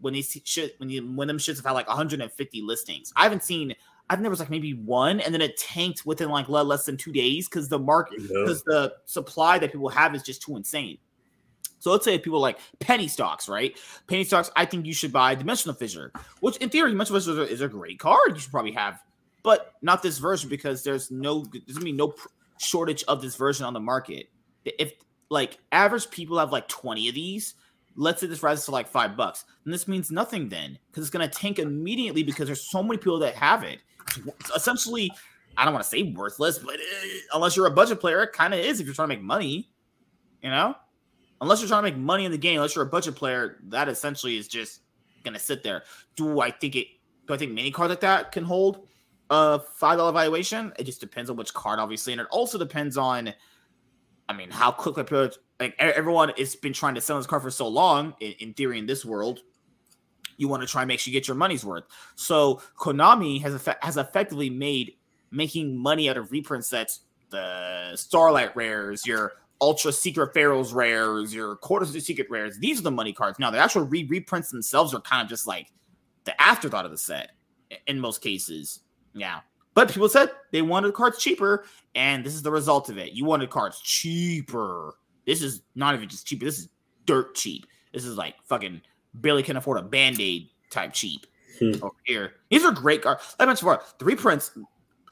when 0.00 0.14
these 0.14 0.38
shit 0.44 0.74
when 0.78 0.90
you 0.90 1.02
when 1.14 1.28
them 1.28 1.38
shits 1.38 1.56
have 1.56 1.64
had 1.64 1.72
like 1.72 1.88
150 1.88 2.62
listings? 2.62 3.12
I 3.16 3.22
haven't 3.22 3.42
seen. 3.42 3.74
I 4.10 4.14
think 4.14 4.22
there 4.22 4.30
was 4.30 4.40
like 4.40 4.50
maybe 4.50 4.72
one, 4.72 5.20
and 5.20 5.34
then 5.34 5.42
it 5.42 5.58
tanked 5.58 6.06
within 6.06 6.30
like 6.30 6.48
less 6.48 6.86
than 6.86 6.96
two 6.96 7.12
days 7.12 7.46
because 7.46 7.68
the 7.68 7.78
market 7.78 8.22
because 8.22 8.64
yeah. 8.66 8.74
the 8.74 8.94
supply 9.04 9.58
that 9.58 9.70
people 9.70 9.90
have 9.90 10.14
is 10.14 10.22
just 10.22 10.42
too 10.42 10.56
insane. 10.56 10.98
So 11.78 11.92
let's 11.92 12.04
say 12.04 12.18
people 12.18 12.40
like 12.40 12.58
penny 12.80 13.08
stocks, 13.08 13.48
right? 13.48 13.78
Penny 14.08 14.24
stocks, 14.24 14.50
I 14.56 14.64
think 14.64 14.86
you 14.86 14.92
should 14.92 15.12
buy 15.12 15.34
Dimensional 15.34 15.74
Fissure, 15.74 16.12
which 16.40 16.56
in 16.58 16.70
theory, 16.70 16.90
Dimensional 16.90 17.20
Fissure 17.20 17.42
is 17.42 17.60
a 17.60 17.68
great 17.68 17.98
card. 17.98 18.34
You 18.34 18.38
should 18.38 18.50
probably 18.50 18.72
have, 18.72 19.00
but 19.42 19.74
not 19.82 20.02
this 20.02 20.18
version 20.18 20.48
because 20.48 20.82
there's 20.82 21.10
no 21.10 21.44
there's 21.52 21.78
gonna 21.78 21.84
be 21.84 21.92
no 21.92 22.14
shortage 22.58 23.04
of 23.04 23.22
this 23.22 23.36
version 23.36 23.64
on 23.64 23.74
the 23.74 23.80
market. 23.80 24.28
If 24.64 24.92
like 25.30 25.58
average 25.72 26.10
people 26.10 26.38
have 26.38 26.52
like 26.52 26.68
20 26.68 27.08
of 27.08 27.14
these, 27.14 27.54
let's 27.96 28.20
say 28.20 28.26
this 28.26 28.42
rises 28.42 28.64
to 28.66 28.70
like 28.70 28.88
five 28.88 29.16
bucks, 29.16 29.44
then 29.64 29.72
this 29.72 29.86
means 29.86 30.10
nothing 30.10 30.48
then 30.48 30.78
because 30.90 31.04
it's 31.04 31.10
gonna 31.10 31.28
tank 31.28 31.58
immediately 31.58 32.22
because 32.22 32.46
there's 32.46 32.70
so 32.70 32.82
many 32.82 32.98
people 32.98 33.20
that 33.20 33.34
have 33.36 33.62
it. 33.62 33.78
It's 34.40 34.50
essentially, 34.56 35.12
I 35.56 35.64
don't 35.64 35.74
want 35.74 35.84
to 35.84 35.90
say 35.90 36.02
worthless, 36.02 36.58
but 36.58 36.74
uh, 36.74 37.08
unless 37.34 37.56
you're 37.56 37.66
a 37.66 37.70
budget 37.70 38.00
player, 38.00 38.22
it 38.22 38.32
kind 38.32 38.54
of 38.54 38.60
is 38.60 38.80
if 38.80 38.86
you're 38.86 38.94
trying 38.94 39.10
to 39.10 39.16
make 39.16 39.22
money, 39.22 39.70
you 40.42 40.50
know 40.50 40.74
unless 41.40 41.60
you're 41.60 41.68
trying 41.68 41.84
to 41.84 41.90
make 41.90 41.98
money 41.98 42.24
in 42.24 42.32
the 42.32 42.38
game, 42.38 42.56
unless 42.56 42.74
you're 42.74 42.84
a 42.84 42.88
budget 42.88 43.14
player, 43.14 43.58
that 43.68 43.88
essentially 43.88 44.36
is 44.36 44.48
just 44.48 44.80
gonna 45.24 45.38
sit 45.38 45.62
there. 45.62 45.84
Do 46.16 46.40
I 46.40 46.50
think 46.50 46.76
it? 46.76 46.86
Do 47.26 47.34
I 47.34 47.36
think 47.36 47.52
many 47.52 47.70
cards 47.70 47.90
like 47.90 48.00
that 48.00 48.32
can 48.32 48.44
hold 48.44 48.86
a 49.30 49.60
five 49.60 49.98
dollar 49.98 50.12
valuation? 50.12 50.72
It 50.78 50.84
just 50.84 51.00
depends 51.00 51.30
on 51.30 51.36
which 51.36 51.52
card, 51.54 51.78
obviously, 51.78 52.12
and 52.12 52.20
it 52.20 52.28
also 52.30 52.58
depends 52.58 52.96
on, 52.96 53.32
I 54.28 54.32
mean, 54.32 54.50
how 54.50 54.70
quickly 54.70 55.04
people 55.04 55.30
like 55.60 55.74
everyone 55.78 56.32
has 56.38 56.56
been 56.56 56.72
trying 56.72 56.94
to 56.94 57.00
sell 57.00 57.16
this 57.16 57.26
card 57.26 57.42
for 57.42 57.50
so 57.50 57.68
long. 57.68 58.14
In, 58.20 58.32
in 58.38 58.54
theory, 58.54 58.78
in 58.78 58.86
this 58.86 59.04
world, 59.04 59.40
you 60.36 60.48
want 60.48 60.62
to 60.62 60.68
try 60.68 60.82
and 60.82 60.88
make 60.88 61.00
sure 61.00 61.12
you 61.12 61.18
get 61.18 61.28
your 61.28 61.36
money's 61.36 61.64
worth. 61.64 61.84
So 62.14 62.62
Konami 62.78 63.42
has 63.42 63.54
effect, 63.54 63.84
has 63.84 63.96
effectively 63.96 64.48
made 64.50 64.94
making 65.30 65.76
money 65.76 66.08
out 66.08 66.16
of 66.16 66.32
reprint 66.32 66.64
sets 66.64 67.00
the 67.30 67.94
Starlight 67.94 68.56
rares, 68.56 69.06
your 69.06 69.32
ultra 69.60 69.92
secret 69.92 70.32
pharaohs 70.34 70.72
rares, 70.72 71.34
your 71.34 71.56
quarters 71.56 71.94
of 71.94 72.02
secret 72.02 72.28
rares. 72.30 72.58
These 72.58 72.80
are 72.80 72.82
the 72.82 72.90
money 72.90 73.12
cards. 73.12 73.38
Now 73.38 73.50
the 73.50 73.58
actual 73.58 73.82
re 73.82 74.04
reprints 74.04 74.50
themselves 74.50 74.94
are 74.94 75.00
kind 75.00 75.22
of 75.22 75.28
just 75.28 75.46
like 75.46 75.72
the 76.24 76.40
afterthought 76.40 76.84
of 76.84 76.90
the 76.90 76.98
set 76.98 77.30
in 77.86 77.98
most 77.98 78.20
cases. 78.20 78.80
Yeah. 79.14 79.40
But 79.74 79.90
people 79.90 80.08
said 80.08 80.30
they 80.50 80.62
wanted 80.62 80.94
cards 80.94 81.18
cheaper, 81.18 81.64
and 81.94 82.24
this 82.24 82.34
is 82.34 82.42
the 82.42 82.50
result 82.50 82.88
of 82.88 82.98
it. 82.98 83.12
You 83.12 83.24
wanted 83.24 83.50
cards 83.50 83.80
cheaper. 83.80 84.94
This 85.26 85.42
is 85.42 85.62
not 85.74 85.94
even 85.94 86.08
just 86.08 86.26
cheaper. 86.26 86.44
This 86.44 86.58
is 86.58 86.68
dirt 87.06 87.34
cheap. 87.34 87.66
This 87.92 88.04
is 88.04 88.16
like 88.16 88.34
fucking 88.44 88.80
barely 89.14 89.42
can 89.42 89.56
afford 89.56 89.78
a 89.78 89.82
band-aid 89.82 90.48
type 90.70 90.92
cheap 90.92 91.26
hmm. 91.58 91.72
over 91.82 91.94
here. 92.04 92.32
These 92.50 92.64
are 92.64 92.72
great 92.72 93.02
cards. 93.02 93.36
Like 93.38 93.46
I 93.46 93.50
mentioned 93.50 93.68
before, 93.68 93.82
the 93.98 94.04
reprints 94.04 94.50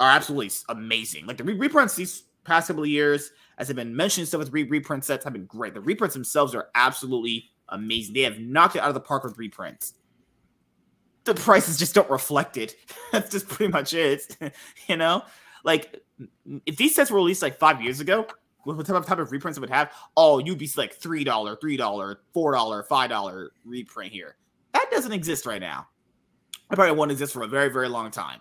are 0.00 0.10
absolutely 0.10 0.50
amazing. 0.68 1.26
Like 1.26 1.36
the 1.36 1.44
re- 1.44 1.54
reprints 1.54 1.94
these 1.94 2.24
past 2.44 2.68
couple 2.68 2.82
of 2.82 2.88
years 2.88 3.30
as 3.58 3.70
I've 3.70 3.76
been 3.76 3.96
mentioning 3.96 4.26
stuff 4.26 4.40
with 4.40 4.52
re- 4.52 4.64
reprint 4.64 5.04
sets 5.04 5.24
have 5.24 5.32
been 5.32 5.46
great. 5.46 5.74
The 5.74 5.80
reprints 5.80 6.14
themselves 6.14 6.54
are 6.54 6.68
absolutely 6.74 7.50
amazing. 7.68 8.14
They 8.14 8.22
have 8.22 8.38
knocked 8.38 8.76
it 8.76 8.80
out 8.80 8.88
of 8.88 8.94
the 8.94 9.00
park 9.00 9.24
with 9.24 9.38
reprints. 9.38 9.94
The 11.24 11.34
prices 11.34 11.78
just 11.78 11.94
don't 11.94 12.08
reflect 12.10 12.56
it. 12.56 12.76
That's 13.12 13.30
just 13.30 13.48
pretty 13.48 13.72
much 13.72 13.94
it. 13.94 14.36
you 14.88 14.96
know, 14.96 15.22
like 15.64 16.02
if 16.66 16.76
these 16.76 16.94
sets 16.94 17.10
were 17.10 17.16
released 17.16 17.42
like 17.42 17.58
five 17.58 17.82
years 17.82 18.00
ago, 18.00 18.26
what 18.62 18.84
type 18.84 18.96
of 18.96 19.06
type 19.06 19.18
of 19.18 19.30
reprints 19.32 19.58
it 19.58 19.60
would 19.60 19.70
have? 19.70 19.92
Oh, 20.16 20.38
you'd 20.38 20.58
be 20.58 20.70
like 20.76 20.94
three 20.94 21.24
dollar, 21.24 21.56
three 21.56 21.76
dollar, 21.76 22.20
four 22.34 22.52
dollar, 22.52 22.82
five 22.82 23.10
dollar 23.10 23.52
reprint 23.64 24.12
here. 24.12 24.36
That 24.74 24.88
doesn't 24.90 25.12
exist 25.12 25.46
right 25.46 25.60
now. 25.60 25.88
I 26.68 26.74
probably 26.74 26.96
won't 26.96 27.12
exist 27.12 27.32
for 27.32 27.42
a 27.42 27.46
very, 27.46 27.68
very 27.68 27.88
long 27.88 28.10
time. 28.10 28.40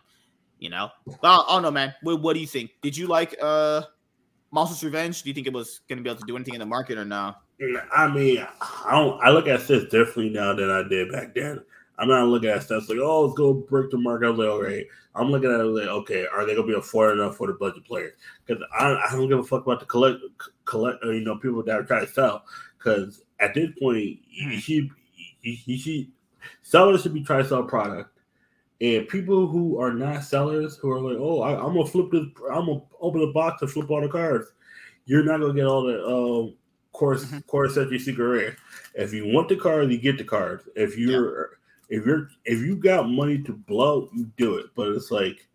You 0.58 0.70
know, 0.70 0.90
well, 1.22 1.46
I 1.48 1.54
don't 1.54 1.64
know, 1.64 1.72
man. 1.72 1.94
What, 2.02 2.22
what 2.22 2.34
do 2.34 2.40
you 2.40 2.48
think? 2.48 2.72
Did 2.82 2.98
you 2.98 3.08
like 3.08 3.36
uh 3.42 3.84
Monstrous 4.56 4.86
Revenge? 4.86 5.22
Do 5.22 5.30
you 5.30 5.34
think 5.34 5.48
it 5.48 5.54
was 5.54 5.82
going 5.90 5.98
to 5.98 6.04
be 6.04 6.10
able 6.10 6.22
to 6.22 6.26
do 6.26 6.38
anything 6.38 6.54
in 6.54 6.62
the 6.62 6.66
market 6.66 6.98
or 6.98 7.04
no? 7.04 7.36
Mm, 7.62 7.86
I 7.94 8.08
mean, 8.08 8.48
I 8.62 8.92
don't. 8.92 9.22
I 9.22 9.30
look 9.30 9.48
at 9.48 9.68
this 9.68 9.84
differently 9.90 10.30
now 10.30 10.54
than 10.54 10.72
I 10.72 10.82
did 10.88 11.12
back 11.12 11.36
then. 11.36 11.60
I'm 12.00 12.08
not 12.08 12.28
looking 12.28 12.50
at 12.50 12.64
stuff 12.64 12.88
like, 12.88 12.98
oh, 13.00 13.26
let's 13.26 13.38
go 13.38 13.54
break 13.54 13.92
the 13.92 13.98
market. 13.98 14.30
I'm 14.30 14.38
like, 14.38 14.48
all 14.48 14.64
right. 14.64 14.86
I'm 15.14 15.30
looking 15.30 15.52
at 15.52 15.60
it 15.60 15.64
like, 15.66 15.88
okay, 15.88 16.26
are 16.26 16.46
they 16.46 16.56
gonna 16.56 16.68
be 16.68 16.74
affordable 16.74 17.24
enough 17.24 17.36
for 17.36 17.48
the 17.48 17.54
budget 17.54 17.86
players? 17.86 18.14
Because 18.46 18.64
I, 18.74 18.96
I 18.96 19.12
don't 19.12 19.28
give 19.28 19.40
a 19.40 19.44
fuck 19.44 19.66
about 19.66 19.82
the 19.82 19.86
collect, 19.86 20.20
collect, 20.64 21.04
uh, 21.04 21.12
you 21.12 21.22
know, 21.22 21.38
people 21.38 21.62
that 21.64 21.76
are 21.76 21.84
trying 21.84 22.06
to 22.06 22.12
sell. 22.12 22.46
Because 22.78 23.24
at 23.42 23.54
this 23.54 23.70
point, 23.82 24.20
you 24.30 24.60
should, 24.60 24.90
you 25.42 25.78
should, 25.78 26.08
sellers 26.64 27.04
should 27.04 27.14
be 27.14 27.24
trying 27.24 27.44
to 27.44 27.50
sell 27.50 27.64
product 27.64 28.15
and 28.82 29.08
people 29.08 29.48
who 29.48 29.80
are 29.80 29.94
not 29.94 30.24
sellers, 30.24 30.78
who 30.78 30.92
are 30.92 31.00
like, 31.00 31.18
oh, 31.20 31.42
I, 31.42 31.52
am 31.54 31.76
gonna 31.76 31.86
flip 31.86 32.12
this, 32.12 32.26
I'm 32.52 32.66
gonna 32.66 32.82
open 33.00 33.22
the 33.22 33.28
box 33.28 33.62
and 33.62 33.72
flip 33.72 33.90
all 33.90 34.02
the 34.02 34.10
cards. 34.10 34.52
You're 35.06 35.24
not 35.24 35.40
gonna 35.40 35.54
get 35.54 35.66
all 35.66 35.84
the 35.84 36.06
um, 36.06 36.56
course 36.92 37.26
mm-hmm. 37.26 37.40
course 37.40 37.76
century 37.76 38.00
secret 38.00 38.26
rare. 38.26 38.58
If 38.96 39.14
you 39.14 39.28
want 39.28 39.50
the 39.50 39.56
card, 39.56 39.92
you 39.92 39.98
get 39.98 40.18
the 40.18 40.24
card. 40.24 40.64
If 40.76 40.98
you're 40.98 41.52
yeah. 41.90 41.98
if 41.98 42.06
you're 42.06 42.30
if 42.44 42.60
you 42.60 42.76
got 42.76 43.10
money 43.10 43.42
to 43.44 43.54
blow, 43.54 44.10
you 44.14 44.32
do 44.38 44.56
it. 44.56 44.68
But 44.76 44.90
it's 44.90 45.12
like 45.12 45.48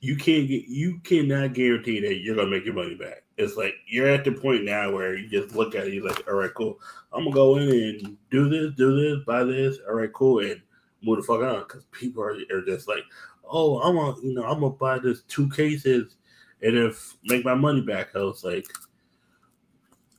you 0.00 0.16
can't 0.16 0.46
get 0.46 0.66
you 0.66 1.00
cannot 1.00 1.54
guarantee 1.54 2.00
that 2.00 2.16
you're 2.16 2.36
gonna 2.36 2.50
make 2.50 2.64
your 2.64 2.74
money 2.74 2.94
back. 2.94 3.24
It's 3.36 3.56
like 3.56 3.74
you're 3.86 4.08
at 4.08 4.24
the 4.24 4.32
point 4.32 4.64
now 4.64 4.92
where 4.92 5.16
you 5.16 5.28
just 5.28 5.56
look 5.56 5.74
at 5.74 5.88
it, 5.88 5.94
you're 5.94 6.06
like, 6.06 6.26
all 6.28 6.34
right, 6.34 6.54
cool. 6.54 6.78
I'm 7.12 7.24
gonna 7.24 7.34
go 7.34 7.56
in 7.56 7.68
and 7.68 8.16
do 8.30 8.48
this, 8.48 8.74
do 8.76 8.94
this, 8.94 9.24
buy 9.24 9.42
this. 9.42 9.78
All 9.88 9.94
right, 9.94 10.12
cool. 10.12 10.40
And 10.40 10.60
move 11.04 11.18
the 11.18 11.22
fuck 11.22 11.42
on 11.42 11.60
because 11.60 11.84
people 11.90 12.22
are, 12.22 12.36
are 12.52 12.64
just 12.66 12.88
like, 12.88 13.04
oh, 13.48 13.80
I'm 13.80 13.96
gonna, 13.96 14.16
you 14.22 14.34
know, 14.34 14.44
I'm 14.44 14.60
gonna 14.60 14.70
buy 14.70 14.98
this 14.98 15.22
two 15.22 15.48
cases 15.50 16.16
and 16.62 16.76
if 16.76 17.16
make 17.24 17.44
my 17.44 17.54
money 17.54 17.80
back. 17.80 18.14
I 18.14 18.20
was 18.20 18.44
like, 18.44 18.66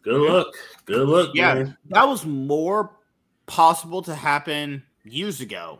good 0.03 0.21
luck, 0.21 0.47
good 0.85 1.07
luck. 1.07 1.31
Yeah, 1.33 1.53
man. 1.55 1.77
that 1.89 2.07
was 2.07 2.25
more 2.25 2.97
possible 3.45 4.01
to 4.03 4.15
happen 4.15 4.83
years 5.03 5.41
ago. 5.41 5.79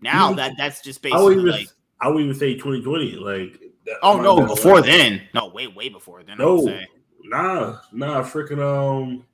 Now 0.00 0.32
that 0.34 0.52
that's 0.56 0.80
just 0.80 1.02
basically 1.02 1.20
I 1.20 1.24
would 1.24 1.38
even, 1.38 1.50
like, 1.50 1.68
I 2.00 2.08
would 2.08 2.22
even 2.22 2.34
say 2.34 2.54
2020. 2.54 3.16
Like, 3.16 3.60
oh 4.02 4.20
no, 4.20 4.46
before 4.46 4.80
then, 4.80 5.22
no, 5.34 5.48
way 5.48 5.66
way 5.66 5.88
before 5.88 6.22
then. 6.22 6.38
No, 6.38 6.62
nah, 7.24 7.78
nah, 7.92 8.22
freaking 8.22 8.60
um, 8.62 9.24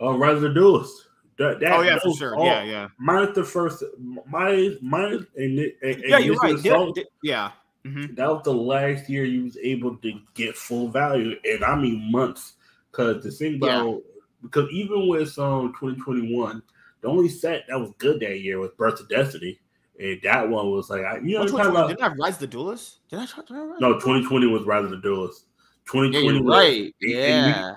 uh, 0.00 0.16
Rise 0.16 0.36
of 0.36 0.42
the 0.42 0.50
Duelist. 0.50 1.08
That, 1.38 1.58
that, 1.60 1.72
oh 1.72 1.82
yeah, 1.82 1.98
for 1.98 2.14
sure. 2.14 2.36
All, 2.36 2.46
yeah, 2.46 2.62
yeah. 2.62 2.88
Minus 2.98 3.34
the 3.34 3.44
first, 3.44 3.82
minus 3.98 4.76
minus 4.80 5.24
and, 5.36 5.58
and, 5.58 5.72
and 5.82 6.02
yeah, 6.06 6.18
you're 6.18 6.36
right. 6.36 6.62
Yeah, 6.62 6.90
yeah. 7.22 7.50
Mm-hmm. 7.84 8.14
That 8.14 8.28
was 8.28 8.42
the 8.44 8.52
last 8.52 9.10
year 9.10 9.24
you 9.24 9.44
was 9.44 9.58
able 9.58 9.96
to 9.96 10.20
get 10.34 10.56
full 10.56 10.88
value, 10.88 11.36
and 11.44 11.64
I 11.64 11.74
mean 11.76 12.10
months. 12.10 12.54
Because 12.90 13.24
the 13.24 13.30
thing 13.30 13.56
about 13.56 13.88
yeah. 13.88 13.98
because 14.42 14.70
even 14.70 15.08
with 15.08 15.36
um 15.38 15.72
2021, 15.72 16.62
the 17.00 17.08
only 17.08 17.28
set 17.28 17.64
that 17.68 17.78
was 17.78 17.92
good 17.98 18.20
that 18.20 18.40
year 18.40 18.60
was 18.60 18.70
Burst 18.78 19.02
of 19.02 19.08
Destiny, 19.08 19.58
and 19.98 20.20
that 20.22 20.48
one 20.48 20.70
was 20.70 20.88
like 20.88 21.02
I, 21.02 21.18
you 21.18 21.38
know 21.38 21.46
kind 21.46 21.76
of 21.76 21.88
didn't 21.88 22.00
I 22.00 22.08
have 22.08 22.18
Rise 22.18 22.38
the 22.38 22.46
Duelist? 22.46 23.00
Did 23.10 23.18
I 23.18 23.26
try? 23.26 23.42
Did 23.44 23.56
I 23.56 23.76
no, 23.80 23.94
2020 23.94 24.46
was 24.46 24.62
Rise 24.62 24.84
of 24.84 24.90
the 24.90 24.98
Duelist. 24.98 25.46
2020 25.86 26.38
yeah, 26.38 26.56
right. 26.56 26.94
yeah. 27.00 27.74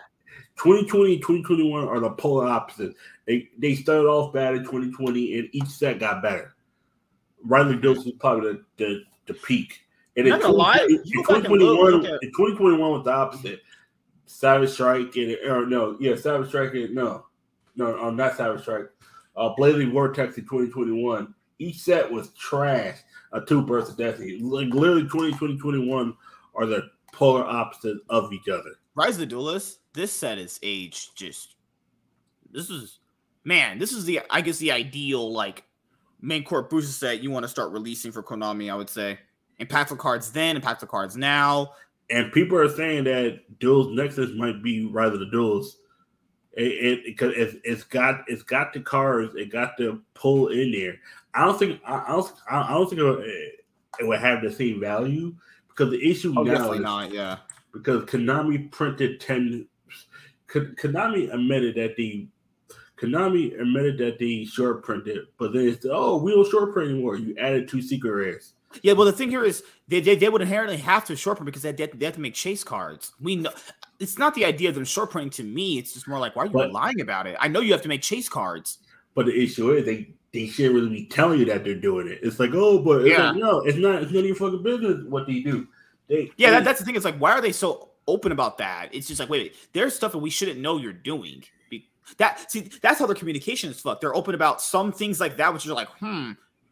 2020 0.57 1.17
2021 1.17 1.87
are 1.87 1.99
the 1.99 2.09
polar 2.11 2.47
opposites. 2.47 2.97
They 3.25 3.49
they 3.57 3.75
started 3.75 4.07
off 4.07 4.33
bad 4.33 4.55
in 4.55 4.63
2020 4.63 5.39
and 5.39 5.49
each 5.51 5.67
set 5.67 5.99
got 5.99 6.21
better. 6.21 6.55
Riley 7.43 7.77
Dose 7.77 8.03
was 8.03 8.15
probably 8.19 8.53
the, 8.53 8.63
the, 8.77 9.03
the 9.27 9.33
peak. 9.35 9.81
And 10.15 10.27
in, 10.27 10.39
20, 10.39 10.93
in 10.95 11.03
2021, 11.03 11.93
in 11.93 12.31
2021 12.31 12.79
was 12.79 13.05
the 13.05 13.11
opposite. 13.11 13.61
Savage 14.25 14.71
Strike 14.71 15.15
and 15.15 15.37
or 15.47 15.65
no, 15.65 15.95
yeah, 15.99 16.15
Savage 16.15 16.49
Strike 16.49 16.73
and 16.73 16.93
no, 16.93 17.27
no, 17.75 17.97
um, 18.03 18.15
not 18.15 18.35
Savage 18.35 18.61
Strike. 18.61 18.89
Uh, 19.35 19.49
Blazing 19.55 19.91
Vortex 19.91 20.37
in 20.37 20.43
2021. 20.43 21.33
Each 21.59 21.77
set 21.77 22.11
was 22.11 22.29
trash. 22.33 22.97
A 23.33 23.41
two 23.41 23.61
bursts 23.61 23.91
of 23.91 23.97
destiny. 23.97 24.39
Like 24.39 24.73
literally 24.73 25.03
2020, 25.03 25.57
21 25.57 26.15
are 26.55 26.65
the 26.65 26.89
polar 27.13 27.43
opposites 27.45 28.01
of 28.09 28.33
each 28.33 28.47
other. 28.47 28.71
Rise 28.95 29.15
of 29.15 29.19
the 29.19 29.25
Duelist 29.27 29.79
this 29.97 30.13
set 30.13 30.37
is 30.37 30.59
aged 30.61 31.17
just 31.17 31.55
this 32.51 32.69
is 32.69 32.99
man, 33.43 33.79
this 33.79 33.91
is 33.91 34.05
the 34.05 34.21
I 34.29 34.41
guess 34.41 34.59
the 34.59 34.71
ideal 34.71 35.31
like 35.33 35.63
main 36.21 36.43
court 36.43 36.69
booster 36.69 36.91
set 36.91 37.21
you 37.23 37.31
want 37.31 37.43
to 37.43 37.49
start 37.49 37.71
releasing 37.71 38.11
for 38.11 38.21
Konami, 38.23 38.71
I 38.71 38.75
would 38.75 38.89
say. 38.89 39.19
Impactful 39.59 39.97
cards 39.97 40.31
then, 40.31 40.59
impactful 40.59 40.87
cards 40.87 41.17
now. 41.17 41.71
And 42.11 42.31
people 42.31 42.57
are 42.59 42.69
saying 42.69 43.05
that 43.05 43.59
Duels 43.59 43.87
Nexus 43.91 44.29
might 44.35 44.61
be 44.63 44.85
rather 44.85 45.17
the 45.17 45.25
Duels 45.31 45.77
It 46.53 47.03
because 47.03 47.33
it, 47.33 47.39
it's, 47.39 47.55
it's 47.63 47.83
got 47.83 48.23
it's 48.27 48.43
got 48.43 48.73
the 48.73 48.81
cards, 48.81 49.33
it 49.35 49.51
got 49.51 49.77
the 49.77 49.99
pull 50.13 50.49
in 50.49 50.71
there. 50.71 50.99
I 51.33 51.45
don't 51.45 51.57
think 51.57 51.81
I, 51.85 52.03
I 52.07 52.11
don't 52.11 52.31
I 52.49 52.73
don't 52.73 52.87
think 52.89 53.01
it, 53.01 53.65
it 53.99 54.07
would 54.07 54.19
have 54.19 54.43
the 54.43 54.51
same 54.51 54.79
value 54.79 55.33
because 55.69 55.89
the 55.89 56.07
issue 56.07 56.35
Oh, 56.37 56.43
now 56.43 56.51
definitely 56.53 56.77
is 56.77 56.83
not. 56.83 57.11
Yeah. 57.11 57.37
because 57.73 58.03
Konami 58.03 58.71
printed 58.71 59.19
ten. 59.19 59.67
Ko- 60.47 60.71
Konami 60.81 61.33
admitted 61.33 61.75
that 61.75 61.95
the 61.95 62.27
Konami 62.97 63.59
admitted 63.59 63.97
that 63.99 64.17
they 64.17 64.43
short 64.45 64.83
printed, 64.83 65.27
but 65.37 65.53
then 65.53 65.67
it's 65.67 65.85
oh 65.89 66.17
we 66.17 66.31
don't 66.31 66.49
short 66.49 66.73
print 66.73 66.91
anymore. 66.91 67.17
You 67.17 67.35
added 67.37 67.67
two 67.67 67.81
secret 67.81 68.11
rares. 68.11 68.53
Yeah, 68.81 68.93
well, 68.93 69.05
the 69.05 69.13
thing 69.13 69.29
here 69.29 69.45
is 69.45 69.63
they, 69.87 70.01
they, 70.01 70.15
they 70.15 70.29
would 70.29 70.41
inherently 70.41 70.77
have 70.77 71.05
to 71.05 71.15
short 71.15 71.37
print 71.37 71.45
because 71.45 71.61
they, 71.61 71.71
they, 71.71 71.87
they 71.87 72.05
have 72.05 72.15
to 72.15 72.19
make 72.21 72.33
chase 72.33 72.63
cards. 72.63 73.13
We 73.21 73.37
know 73.37 73.51
it's 73.99 74.17
not 74.17 74.35
the 74.35 74.43
idea 74.45 74.69
of 74.69 74.75
them 74.75 74.83
short 74.83 75.09
printing 75.11 75.29
to 75.31 75.43
me. 75.43 75.77
It's 75.77 75.93
just 75.93 76.07
more 76.07 76.19
like, 76.19 76.35
why 76.35 76.43
are 76.43 76.45
you 76.47 76.51
But- 76.51 76.71
lying 76.73 76.99
about 77.01 77.27
it? 77.27 77.37
I 77.39 77.47
know 77.47 77.61
you 77.61 77.71
have 77.71 77.81
to 77.83 77.87
make 77.87 78.01
chase 78.01 78.27
cards. 78.27 78.79
But 79.15 79.25
the 79.27 79.35
issue 79.41 79.71
is 79.71 79.85
they 79.85 80.11
they 80.33 80.47
shouldn't 80.47 80.75
really 80.75 80.89
be 80.89 81.05
telling 81.05 81.39
you 81.39 81.45
that 81.45 81.63
they're 81.63 81.75
doing 81.75 82.07
it. 82.07 82.19
It's 82.21 82.39
like 82.39 82.51
oh, 82.53 82.79
but 82.79 83.01
it's 83.01 83.09
Yeah. 83.17 83.29
like, 83.31 83.37
no, 83.37 83.59
it's 83.61 83.77
not. 83.77 84.01
It's 84.03 84.11
none 84.11 84.19
of 84.21 84.25
your 84.25 84.35
fucking 84.35 84.63
business 84.63 85.03
what 85.07 85.27
they 85.27 85.39
do. 85.39 85.67
They 86.07 86.31
Yeah, 86.37 86.51
that, 86.51 86.63
that's 86.65 86.79
the 86.79 86.85
thing. 86.85 86.95
It's 86.95 87.05
like, 87.05 87.17
why 87.17 87.31
are 87.31 87.41
they 87.41 87.51
so 87.51 87.89
open 88.07 88.31
about 88.31 88.57
that? 88.59 88.89
It's 88.93 89.07
just 89.07 89.19
like, 89.19 89.29
wait, 89.29 89.55
there's 89.73 89.95
stuff 89.95 90.11
that 90.13 90.17
we 90.19 90.29
shouldn't 90.29 90.59
know 90.59 90.77
you're 90.77 90.93
doing. 90.93 91.43
Be- 91.69 91.89
That 92.17 92.49
see, 92.51 92.69
that's 92.81 92.99
how 92.99 93.05
their 93.05 93.15
communication 93.15 93.69
is 93.69 93.79
fucked. 93.79 94.01
They're 94.01 94.15
open 94.15 94.35
about 94.35 94.61
some 94.61 94.91
things 94.91 95.19
like 95.19 95.37
that, 95.37 95.53
which 95.53 95.67
are 95.67 95.73
like, 95.73 95.89
hmm, 95.99 96.31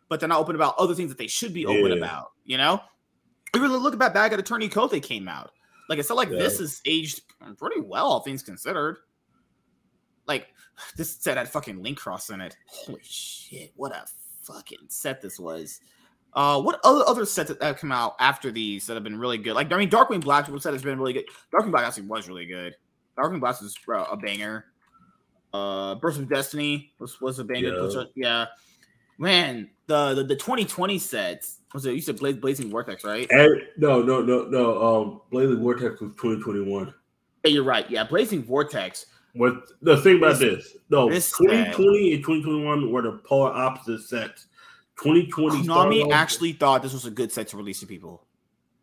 but 0.09 0.19
they're 0.19 0.29
not 0.29 0.39
open 0.39 0.55
about 0.55 0.75
other 0.77 0.93
things 0.95 1.09
that 1.09 1.17
they 1.17 1.27
should 1.27 1.53
be 1.53 1.65
open 1.65 1.91
Yeah. 1.91 1.97
about. 1.97 2.31
You 2.45 2.57
know, 2.57 2.81
really 3.55 3.77
look 3.79 3.93
at 3.93 3.99
that 3.99 4.13
bag 4.13 4.33
at 4.33 4.39
Attorney 4.39 4.69
Code 4.69 4.91
they 4.91 4.99
came 4.99 5.27
out. 5.27 5.51
Like 5.89 5.99
it's 5.99 6.09
not 6.09 6.15
like 6.17 6.29
Yeah. 6.29 6.39
this 6.39 6.59
is 6.59 6.81
aged 6.85 7.21
pretty 7.57 7.81
well, 7.81 8.05
all 8.07 8.19
things 8.21 8.41
considered. 8.43 8.97
Like 10.27 10.47
this 10.97 11.15
set 11.15 11.37
had 11.37 11.47
fucking 11.49 11.81
link 11.81 11.97
cross 11.97 12.29
in 12.29 12.41
it. 12.41 12.55
Holy 12.67 13.01
shit, 13.03 13.71
what 13.75 13.91
a 13.91 14.05
fucking 14.43 14.87
set 14.89 15.21
this 15.21 15.39
was. 15.39 15.79
Uh, 16.35 16.61
what 16.61 16.79
other 16.83 17.03
other 17.07 17.25
sets 17.25 17.49
that 17.49 17.63
have 17.63 17.77
come 17.77 17.93
out 17.93 18.15
after 18.19 18.51
these 18.51 18.85
that 18.87 18.95
have 18.95 19.03
been 19.03 19.17
really 19.17 19.37
good? 19.37 19.53
Like 19.53 19.71
I 19.71 19.77
mean, 19.77 19.89
Darkwing 19.89 20.21
Blast 20.21 20.51
set 20.61 20.73
has 20.73 20.83
been 20.83 20.99
really 20.99 21.13
good. 21.13 21.25
Darkwing 21.53 21.71
Blast 21.71 21.87
actually 21.87 22.07
was 22.07 22.27
really 22.27 22.45
good. 22.45 22.75
Darkwing 23.17 23.39
Blast 23.39 23.61
was 23.61 23.75
uh, 23.87 24.05
a 24.11 24.17
banger. 24.17 24.65
Uh, 25.53 25.95
Burst 25.95 26.19
of 26.19 26.29
Destiny 26.29 26.91
was 26.99 27.21
was 27.21 27.39
a 27.39 27.43
banger. 27.43 27.73
Yeah. 27.89 28.03
Yeah, 28.15 28.45
man. 29.17 29.69
The, 29.87 30.15
the 30.15 30.23
the 30.23 30.35
2020 30.35 30.99
sets 30.99 31.59
was 31.73 31.85
it? 31.85 31.93
You 31.93 32.01
said 32.01 32.17
Blaze, 32.17 32.37
Blazing 32.37 32.69
Vortex, 32.69 33.03
right? 33.03 33.27
And, 33.29 33.61
no, 33.77 34.01
no, 34.01 34.21
no, 34.21 34.45
no. 34.45 34.81
Um, 34.81 35.21
Blazing 35.29 35.61
Vortex 35.61 36.01
was 36.01 36.11
2021. 36.15 36.93
Yeah, 37.43 37.51
you're 37.51 37.63
right. 37.63 37.89
Yeah, 37.89 38.03
Blazing 38.05 38.43
Vortex. 38.43 39.05
What 39.33 39.55
the 39.81 39.97
thing 39.97 40.17
about 40.17 40.39
This- 40.39 40.73
this? 40.73 40.77
No, 40.89 41.09
this 41.09 41.31
2020 41.37 42.13
and 42.13 42.23
2021 42.23 42.91
were 42.91 43.01
the 43.01 43.11
polar 43.25 43.51
opposite 43.53 44.01
sets. 44.01 44.47
2020 44.97 45.63
started 45.63 45.93
Konami 45.93 46.13
actually 46.13 46.53
thought 46.53 46.81
this 46.81 46.93
was 46.93 47.05
a 47.05 47.11
good 47.11 47.31
set 47.31 47.47
to 47.49 47.57
release 47.57 47.79
to 47.81 47.85
people. 47.87 48.25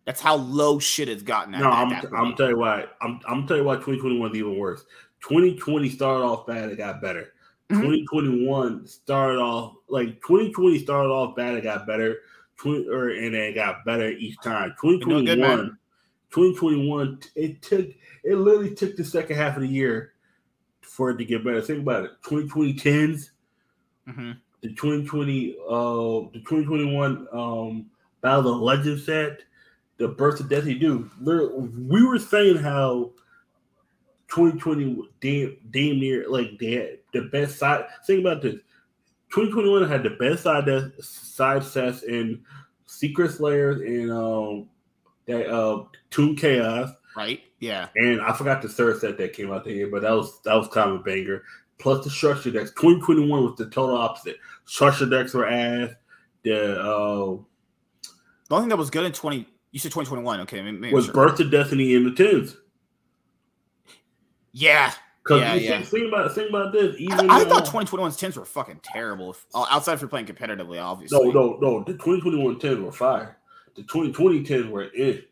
That's 0.04 0.20
how 0.20 0.36
low 0.36 0.78
shit 0.78 1.08
has 1.08 1.22
gotten. 1.22 1.52
No, 1.52 1.70
I'm, 1.70 1.88
that 1.90 2.06
I'm 2.12 2.34
telling 2.34 2.52
you 2.52 2.58
why. 2.58 2.86
I'm, 3.00 3.20
I'm 3.26 3.46
telling 3.46 3.62
you 3.62 3.66
why 3.68 3.76
2021 3.76 4.30
is 4.32 4.36
even 4.36 4.58
worse. 4.58 4.84
2020 5.20 5.88
started 5.90 6.24
off 6.24 6.46
bad, 6.46 6.70
it 6.70 6.76
got 6.76 7.00
better. 7.00 7.32
Mhm. 7.70 7.80
2021 7.82 8.86
started 8.86 9.38
off 9.38 9.76
like 9.88 10.20
2020 10.22 10.78
started 10.80 11.08
off 11.08 11.36
bad, 11.36 11.54
it 11.54 11.62
got 11.62 11.86
better. 11.86 12.18
20 12.56 12.88
or 12.88 13.10
and 13.10 13.34
it 13.34 13.54
got 13.54 13.84
better 13.84 14.10
each 14.10 14.36
time. 14.42 14.74
doing 14.82 14.98
good, 15.24 15.36
2021, 15.38 15.78
2021, 16.30 17.20
it 17.36 17.62
took 17.62 17.86
it 18.24 18.36
literally 18.36 18.74
took 18.74 18.96
the 18.96 19.04
second 19.04 19.36
half 19.36 19.56
of 19.56 19.62
the 19.62 19.68
year 19.68 20.14
for 20.80 21.10
it 21.10 21.16
to 21.18 21.24
get 21.24 21.44
better. 21.44 21.60
Think 21.60 21.82
about 21.82 22.04
it. 22.04 22.10
2020 22.24 22.74
tens, 22.74 23.30
Mhm. 24.08 24.38
The 24.62 24.68
2020 24.68 25.56
uh 25.68 26.30
the 26.32 26.40
2021 26.46 27.26
um 27.32 27.86
Battle 28.20 28.38
of 28.38 28.44
the 28.44 28.52
Legend 28.52 29.00
set, 29.00 29.40
the 29.98 30.08
Burst 30.08 30.40
of 30.40 30.48
Destiny 30.48 30.76
dude. 30.76 31.10
We 31.20 32.06
were 32.06 32.18
saying 32.18 32.58
how 32.58 33.12
2020 34.28 35.08
damn, 35.20 35.56
damn 35.70 36.00
near 36.00 36.28
like 36.28 36.58
they 36.58 36.72
had 36.72 36.98
the 37.12 37.22
best 37.32 37.58
side. 37.58 37.84
Think 38.06 38.20
about 38.20 38.42
this. 38.42 38.54
2021 39.34 39.88
had 39.88 40.02
the 40.02 40.10
best 40.10 40.44
side 40.44 40.92
side 41.00 41.64
sets 41.64 42.02
in 42.04 42.42
Secret 42.86 43.32
Slayers 43.32 43.80
and 43.80 44.12
um 44.12 44.68
that 45.26 45.48
uh 45.48 45.84
Tomb 46.10 46.36
Chaos. 46.36 46.90
Right? 47.16 47.40
Yeah. 47.58 47.88
And 47.96 48.20
I 48.20 48.32
forgot 48.32 48.62
the 48.62 48.68
third 48.68 49.00
set 49.00 49.18
that 49.18 49.32
came 49.32 49.52
out 49.52 49.64
there, 49.64 49.88
but 49.88 50.02
that 50.02 50.12
was 50.12 50.40
that 50.42 50.54
was 50.54 50.68
kind 50.68 50.90
of 50.90 51.00
a 51.00 51.02
banger. 51.02 51.42
Plus 51.82 52.04
the 52.04 52.10
structure 52.10 52.52
decks. 52.52 52.70
2021 52.70 53.42
was 53.42 53.56
the 53.56 53.68
total 53.68 53.96
opposite. 53.96 54.36
Structure 54.66 55.04
decks 55.06 55.34
were 55.34 55.48
ass. 55.48 55.90
The 56.44 56.80
uh, 56.80 57.36
The 58.48 58.54
only 58.54 58.62
thing 58.62 58.68
that 58.68 58.78
was 58.78 58.88
good 58.88 59.04
in 59.04 59.10
20, 59.10 59.48
you 59.72 59.78
said 59.80 59.90
2021. 59.90 60.40
Okay. 60.42 60.62
Maybe, 60.62 60.78
maybe 60.78 60.94
was 60.94 61.06
sure. 61.06 61.14
Birth 61.14 61.38
to 61.38 61.50
Destiny 61.50 61.94
in 61.94 62.04
the 62.04 62.12
tens. 62.12 62.56
Yeah. 64.52 64.92
Because 65.24 65.40
Yeah, 65.40 65.54
yeah. 65.54 65.70
think, 65.78 65.86
think 65.88 66.08
about 66.08 66.32
think 66.34 66.50
about 66.50 66.72
this. 66.72 66.94
I, 66.94 66.98
Even 66.98 67.30
I 67.30 67.42
uh, 67.42 67.44
thought 67.46 67.64
2021's 67.64 68.16
tens 68.16 68.36
were 68.36 68.44
fucking 68.44 68.80
terrible. 68.84 69.30
If, 69.32 69.44
uh, 69.54 69.66
outside 69.70 69.94
if 69.94 70.00
you're 70.00 70.08
playing 70.08 70.26
competitively, 70.26 70.80
obviously. 70.82 71.18
no 71.18 71.30
no 71.30 71.58
no 71.60 71.78
the 71.84 71.92
2021 71.94 72.58
tens 72.60 72.78
were 72.80 72.92
fire. 72.92 73.38
The 73.74 73.82
2020 73.82 74.44
tens 74.44 74.66
were 74.66 74.88
it. 74.94 75.30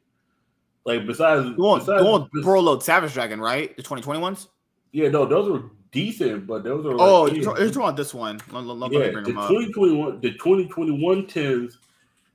Like 0.85 1.07
besides, 1.07 1.43
Going, 1.57 1.81
besides 1.81 2.03
going 2.03 2.29
bes- 2.33 2.45
Borreload 2.45 2.83
Savage 2.83 3.13
Dragon, 3.15 3.41
right? 3.41 3.77
The 3.77 3.83
2021s? 3.85 4.49
yeah 4.93 5.09
no 5.09 5.25
those 5.27 5.49
were 5.51 5.71
decent, 5.93 6.47
but 6.47 6.63
those 6.65 6.85
are 6.87 6.95
Oh, 6.99 7.23
like, 7.23 7.33
yeah. 7.33 7.41
you're 7.43 7.55
talking 7.55 7.77
about 7.77 7.97
this 7.97 8.15
one. 8.15 8.41
Let, 8.53 8.65
let- 8.65 8.93
yeah, 8.93 9.07
the 9.07 9.13
bring 9.13 9.25
them 9.25 9.35
2021 9.35 10.21
the 10.21 10.31
2021 10.33 11.27
tens 11.27 11.79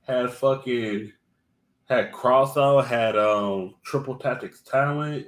had 0.06 0.30
fucking 0.32 1.12
had 1.88 2.12
cross 2.12 2.56
out, 2.56 2.82
had 2.86 3.16
um 3.16 3.74
triple 3.84 4.16
tactics 4.16 4.60
talent. 4.62 5.26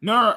No, 0.00 0.12
no, 0.22 0.30
no. 0.30 0.36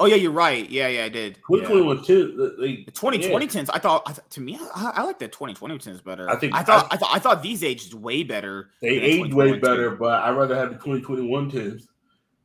Oh, 0.00 0.06
yeah, 0.06 0.16
you're 0.16 0.32
right. 0.32 0.68
Yeah, 0.68 0.88
yeah, 0.88 1.04
I 1.04 1.08
did. 1.08 1.38
Yeah. 1.48 1.58
2021 1.60 1.96
tens, 2.04 2.58
they, 2.58 2.82
The 2.84 2.90
2020 2.90 3.44
yeah. 3.44 3.50
tens, 3.52 3.70
I 3.70 3.78
thought, 3.78 4.02
I 4.06 4.12
th- 4.12 4.26
to 4.30 4.40
me, 4.40 4.58
I, 4.74 4.92
I 4.96 5.02
like 5.04 5.20
the 5.20 5.28
2020 5.28 5.78
tens 5.78 6.00
better. 6.00 6.28
I 6.28 6.34
think- 6.36 6.54
I 6.56 6.64
thought, 6.64 6.88
I, 6.90 6.96
thought, 6.96 7.10
I 7.14 7.18
thought 7.20 7.40
these 7.42 7.62
aged 7.62 7.94
way 7.94 8.24
better. 8.24 8.70
they 8.80 8.88
aged 8.88 9.32
way 9.32 9.58
better, 9.60 9.90
tens. 9.90 10.00
but 10.00 10.22
I'd 10.24 10.32
rather 10.34 10.56
have 10.56 10.70
the 10.70 10.74
2021 10.76 11.50
tens. 11.50 11.86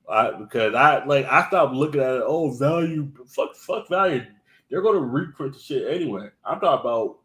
I, 0.09 0.31
because 0.31 0.73
I 0.73 1.03
like 1.05 1.25
I 1.25 1.47
stopped 1.47 1.73
looking 1.73 2.01
at 2.01 2.15
it. 2.15 2.23
Oh, 2.25 2.51
value, 2.51 3.11
fuck, 3.27 3.55
fuck 3.55 3.89
value. 3.89 4.23
They're 4.69 4.81
gonna 4.81 4.99
reprint 4.99 5.53
the 5.53 5.59
shit 5.59 5.93
anyway. 5.93 6.29
I'm 6.45 6.59
talking 6.59 6.79
about, 6.89 7.19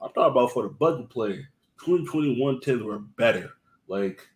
I'm 0.00 0.12
talking 0.12 0.30
about 0.30 0.52
for 0.52 0.64
the 0.64 0.68
budget 0.68 1.10
play. 1.10 1.46
2021 1.84 2.60
tens 2.60 2.82
were 2.82 2.98
better. 2.98 3.50
Like, 3.88 4.28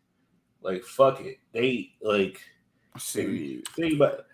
like 0.63 0.83
fuck 0.83 1.21
it. 1.21 1.39
They 1.53 1.93
like 2.03 2.41
see. 2.99 3.63
think 3.77 3.95
about 3.95 4.27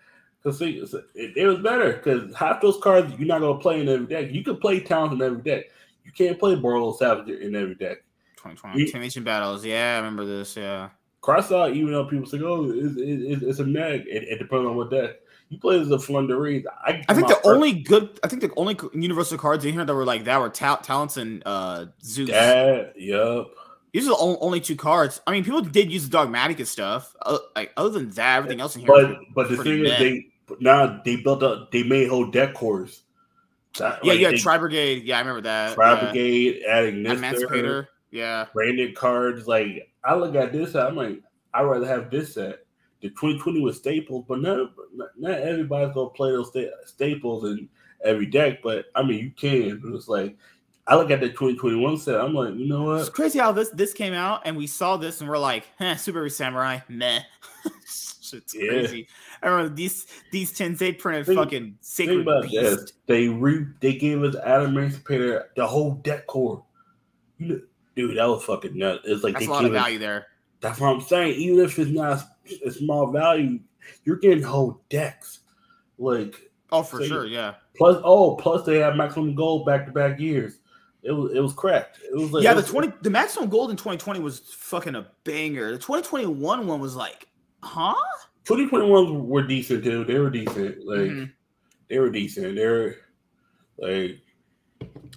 because 0.43 0.61
it, 0.61 0.73
it 1.15 1.45
was 1.45 1.59
better 1.59 1.93
because 1.93 2.33
half 2.35 2.61
those 2.61 2.79
cards 2.81 3.13
you're 3.17 3.27
not 3.27 3.41
gonna 3.41 3.59
play 3.59 3.81
in 3.81 3.89
every 3.89 4.07
deck. 4.07 4.31
You 4.31 4.43
can 4.43 4.57
play 4.57 4.79
towns 4.79 5.13
in 5.13 5.21
every 5.21 5.41
deck. 5.41 5.65
You 6.03 6.11
can't 6.11 6.39
play 6.39 6.55
Borreload 6.55 6.97
Savage 6.97 7.29
in 7.29 7.55
every 7.55 7.75
deck. 7.75 7.97
2020 8.37 8.79
You- 8.79 9.09
Team 9.09 9.23
Battles. 9.23 9.63
Yeah, 9.63 9.93
I 9.93 9.97
remember 9.97 10.25
this. 10.25 10.57
Yeah. 10.57 10.89
Cross 11.21 11.51
out, 11.51 11.75
even 11.75 11.91
though 11.91 12.05
people 12.05 12.25
say, 12.25 12.39
"Oh, 12.41 12.71
it's, 12.71 12.95
it's, 12.97 13.43
it's 13.43 13.59
a 13.59 13.65
neg," 13.65 14.05
it, 14.07 14.23
it 14.23 14.39
depends 14.39 14.67
on 14.67 14.75
what 14.75 14.89
deck 14.89 15.17
you 15.49 15.59
play. 15.59 15.79
As 15.79 15.91
a 15.91 15.99
Flunderies, 15.99 16.65
I, 16.83 17.03
I 17.07 17.13
think 17.13 17.27
the 17.27 17.39
only 17.43 17.73
good, 17.73 18.19
I 18.23 18.27
think 18.27 18.41
the 18.41 18.51
only 18.55 18.75
universal 18.93 19.37
cards 19.37 19.63
in 19.63 19.73
here 19.73 19.85
that 19.85 19.93
were 19.93 20.05
like 20.05 20.23
that 20.23 20.39
were 20.39 20.49
ta- 20.49 20.77
Talents 20.77 21.17
and 21.17 21.43
uh, 21.45 21.85
Zeus. 22.03 22.31
That, 22.31 22.93
yup. 22.99 23.51
These 23.93 24.07
are 24.07 24.11
the 24.11 24.37
only 24.39 24.61
two 24.61 24.75
cards. 24.75 25.21
I 25.27 25.31
mean, 25.31 25.43
people 25.43 25.61
did 25.61 25.91
use 25.91 26.09
the 26.09 26.17
Dogmatika 26.17 26.65
stuff. 26.65 27.15
Uh, 27.21 27.37
like 27.55 27.71
other 27.77 27.89
than 27.89 28.09
that, 28.11 28.37
everything 28.37 28.61
else 28.61 28.75
in 28.75 28.81
here. 28.81 28.89
But 28.89 29.17
but 29.35 29.49
the 29.49 29.57
thing 29.57 29.85
is, 29.85 29.99
they 29.99 30.25
now 30.59 31.01
they 31.05 31.17
built 31.17 31.43
up. 31.43 31.71
They 31.71 31.83
made 31.83 32.09
whole 32.09 32.31
deck 32.31 32.55
cores. 32.55 33.03
That- 33.77 34.03
yeah, 34.03 34.13
like, 34.13 34.19
yeah, 34.21 34.31
they- 34.31 34.37
Tri 34.37 34.57
Brigade. 34.57 35.03
Yeah, 35.03 35.17
I 35.17 35.19
remember 35.19 35.41
that. 35.41 35.75
Tri 35.75 35.93
yeah. 35.93 35.99
Brigade, 36.03 36.63
adding 36.67 36.95
Nister, 36.95 37.11
Emancipator. 37.11 37.89
Yeah. 38.09 38.47
branded 38.53 38.95
cards. 38.95 39.47
Like 39.47 39.90
I 40.03 40.15
look 40.15 40.35
at 40.35 40.51
this, 40.51 40.75
I'm 40.75 40.95
like, 40.95 41.21
I'd 41.53 41.63
rather 41.63 41.85
have 41.85 42.09
this 42.09 42.33
set. 42.33 42.59
The 43.01 43.09
2020 43.09 43.61
was 43.61 43.77
staples, 43.77 44.25
but 44.27 44.41
not 44.41 44.71
not 45.17 45.39
everybody's 45.39 45.93
gonna 45.93 46.09
play 46.11 46.31
those 46.31 46.49
sta- 46.49 46.69
staples 46.85 47.43
in 47.45 47.67
every 48.03 48.27
deck. 48.27 48.59
But 48.61 48.85
I 48.95 49.01
mean, 49.03 49.19
you 49.19 49.31
can. 49.31 49.81
It's 49.95 50.07
like 50.07 50.37
I 50.87 50.95
look 50.95 51.09
at 51.09 51.19
the 51.19 51.29
2021 51.29 51.97
set. 51.97 52.19
I'm 52.21 52.33
like, 52.35 52.53
you 52.55 52.67
know 52.67 52.83
what? 52.83 52.99
It's 53.01 53.09
crazy 53.09 53.39
how 53.39 53.51
this 53.51 53.69
this 53.71 53.93
came 53.93 54.13
out 54.13 54.41
and 54.45 54.55
we 54.55 54.67
saw 54.67 54.97
this 54.97 55.19
and 55.21 55.29
we're 55.29 55.39
like, 55.39 55.65
eh, 55.79 55.95
Super 55.95 56.29
Samurai, 56.29 56.79
meh. 56.89 57.21
Shit's 57.85 58.53
Yeah. 58.55 58.69
crazy. 58.69 59.07
I 59.41 59.47
remember 59.49 59.73
these 59.75 60.05
these 60.31 60.55
tens 60.55 60.77
they 60.79 60.93
printed 60.93 61.25
Think- 61.25 61.39
fucking 61.39 61.77
sacred 61.81 62.25
beast. 62.43 62.53
this. 62.53 62.93
They 63.07 63.27
re 63.29 63.65
they 63.79 63.95
gave 63.95 64.23
us 64.23 64.35
Adamancipator 64.35 65.45
the 65.55 65.65
whole 65.65 65.95
deck 65.95 66.27
core. 66.27 66.63
You 67.39 67.47
know, 67.47 67.61
dude, 68.07 68.17
that 68.17 68.27
was 68.27 68.43
fucking 68.43 68.77
nuts. 68.77 69.01
It's 69.05 69.23
like 69.23 69.33
That's 69.33 69.47
a 69.47 69.49
lot 69.49 69.65
of 69.65 69.71
value 69.71 69.99
there. 69.99 70.27
That's 70.59 70.79
what 70.79 70.89
I'm 70.89 71.01
saying. 71.01 71.35
Even 71.35 71.65
if 71.65 71.77
it's 71.79 71.91
not 71.91 72.23
a 72.65 72.71
small 72.71 73.11
value, 73.11 73.59
you're 74.03 74.17
getting 74.17 74.43
whole 74.43 74.81
decks. 74.89 75.39
Like 75.97 76.51
Oh, 76.71 76.83
for 76.83 76.99
so, 76.99 77.05
sure, 77.05 77.25
yeah. 77.25 77.55
Plus, 77.75 78.01
oh, 78.03 78.35
plus 78.35 78.65
they 78.65 78.79
have 78.79 78.95
maximum 78.95 79.35
gold 79.35 79.65
back 79.65 79.85
to 79.85 79.91
back 79.91 80.19
years. 80.19 80.59
It 81.03 81.11
was 81.11 81.33
it 81.33 81.39
was 81.39 81.53
correct. 81.53 81.99
It 82.03 82.15
was 82.15 82.31
like, 82.31 82.43
yeah. 82.43 82.53
the 82.53 82.63
twenty 82.63 82.93
the 83.01 83.09
maximum 83.09 83.49
gold 83.49 83.71
in 83.71 83.77
twenty 83.77 83.97
twenty 83.97 84.19
was 84.19 84.39
fucking 84.39 84.95
a 84.95 85.07
banger. 85.23 85.71
The 85.71 85.79
twenty 85.79 86.03
twenty 86.03 86.27
one 86.27 86.67
one 86.67 86.79
was 86.79 86.95
like, 86.95 87.27
huh? 87.61 87.95
Twenty 88.45 88.67
twenty 88.67 88.87
one 88.87 89.27
were 89.27 89.41
decent 89.41 89.83
too. 89.83 90.05
They 90.05 90.19
were 90.19 90.29
decent. 90.29 90.85
Like 90.85 90.99
mm-hmm. 90.99 91.23
they 91.89 91.99
were 91.99 92.09
decent. 92.09 92.55
They're 92.55 92.97
like. 93.77 94.19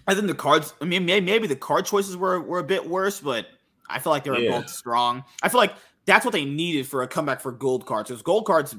I 0.07 0.15
think 0.15 0.27
the 0.27 0.35
cards. 0.35 0.75
I 0.81 0.85
mean, 0.85 1.05
maybe, 1.07 1.47
the 1.47 1.57
card 1.57 1.87
choices 1.87 2.17
were 2.17 2.41
were 2.41 2.59
a 2.59 2.65
bit 2.65 2.89
worse, 2.89 3.21
but 3.21 3.47
I 3.89 3.99
feel 3.99 4.13
like 4.13 4.25
they 4.25 4.31
were 4.31 4.39
yeah. 4.39 4.61
both 4.61 4.71
strong. 4.71 5.25
I 5.43 5.49
feel 5.49 5.59
like 5.59 5.75
that's 6.05 6.25
what 6.25 6.33
they 6.33 6.45
needed 6.45 6.87
for 6.87 7.03
a 7.03 7.09
comeback 7.09 7.41
for 7.41 7.53
gold 7.53 7.87
cards. 7.87 8.11
Because 8.11 8.23
gold 8.23 8.47
cards 8.47 8.77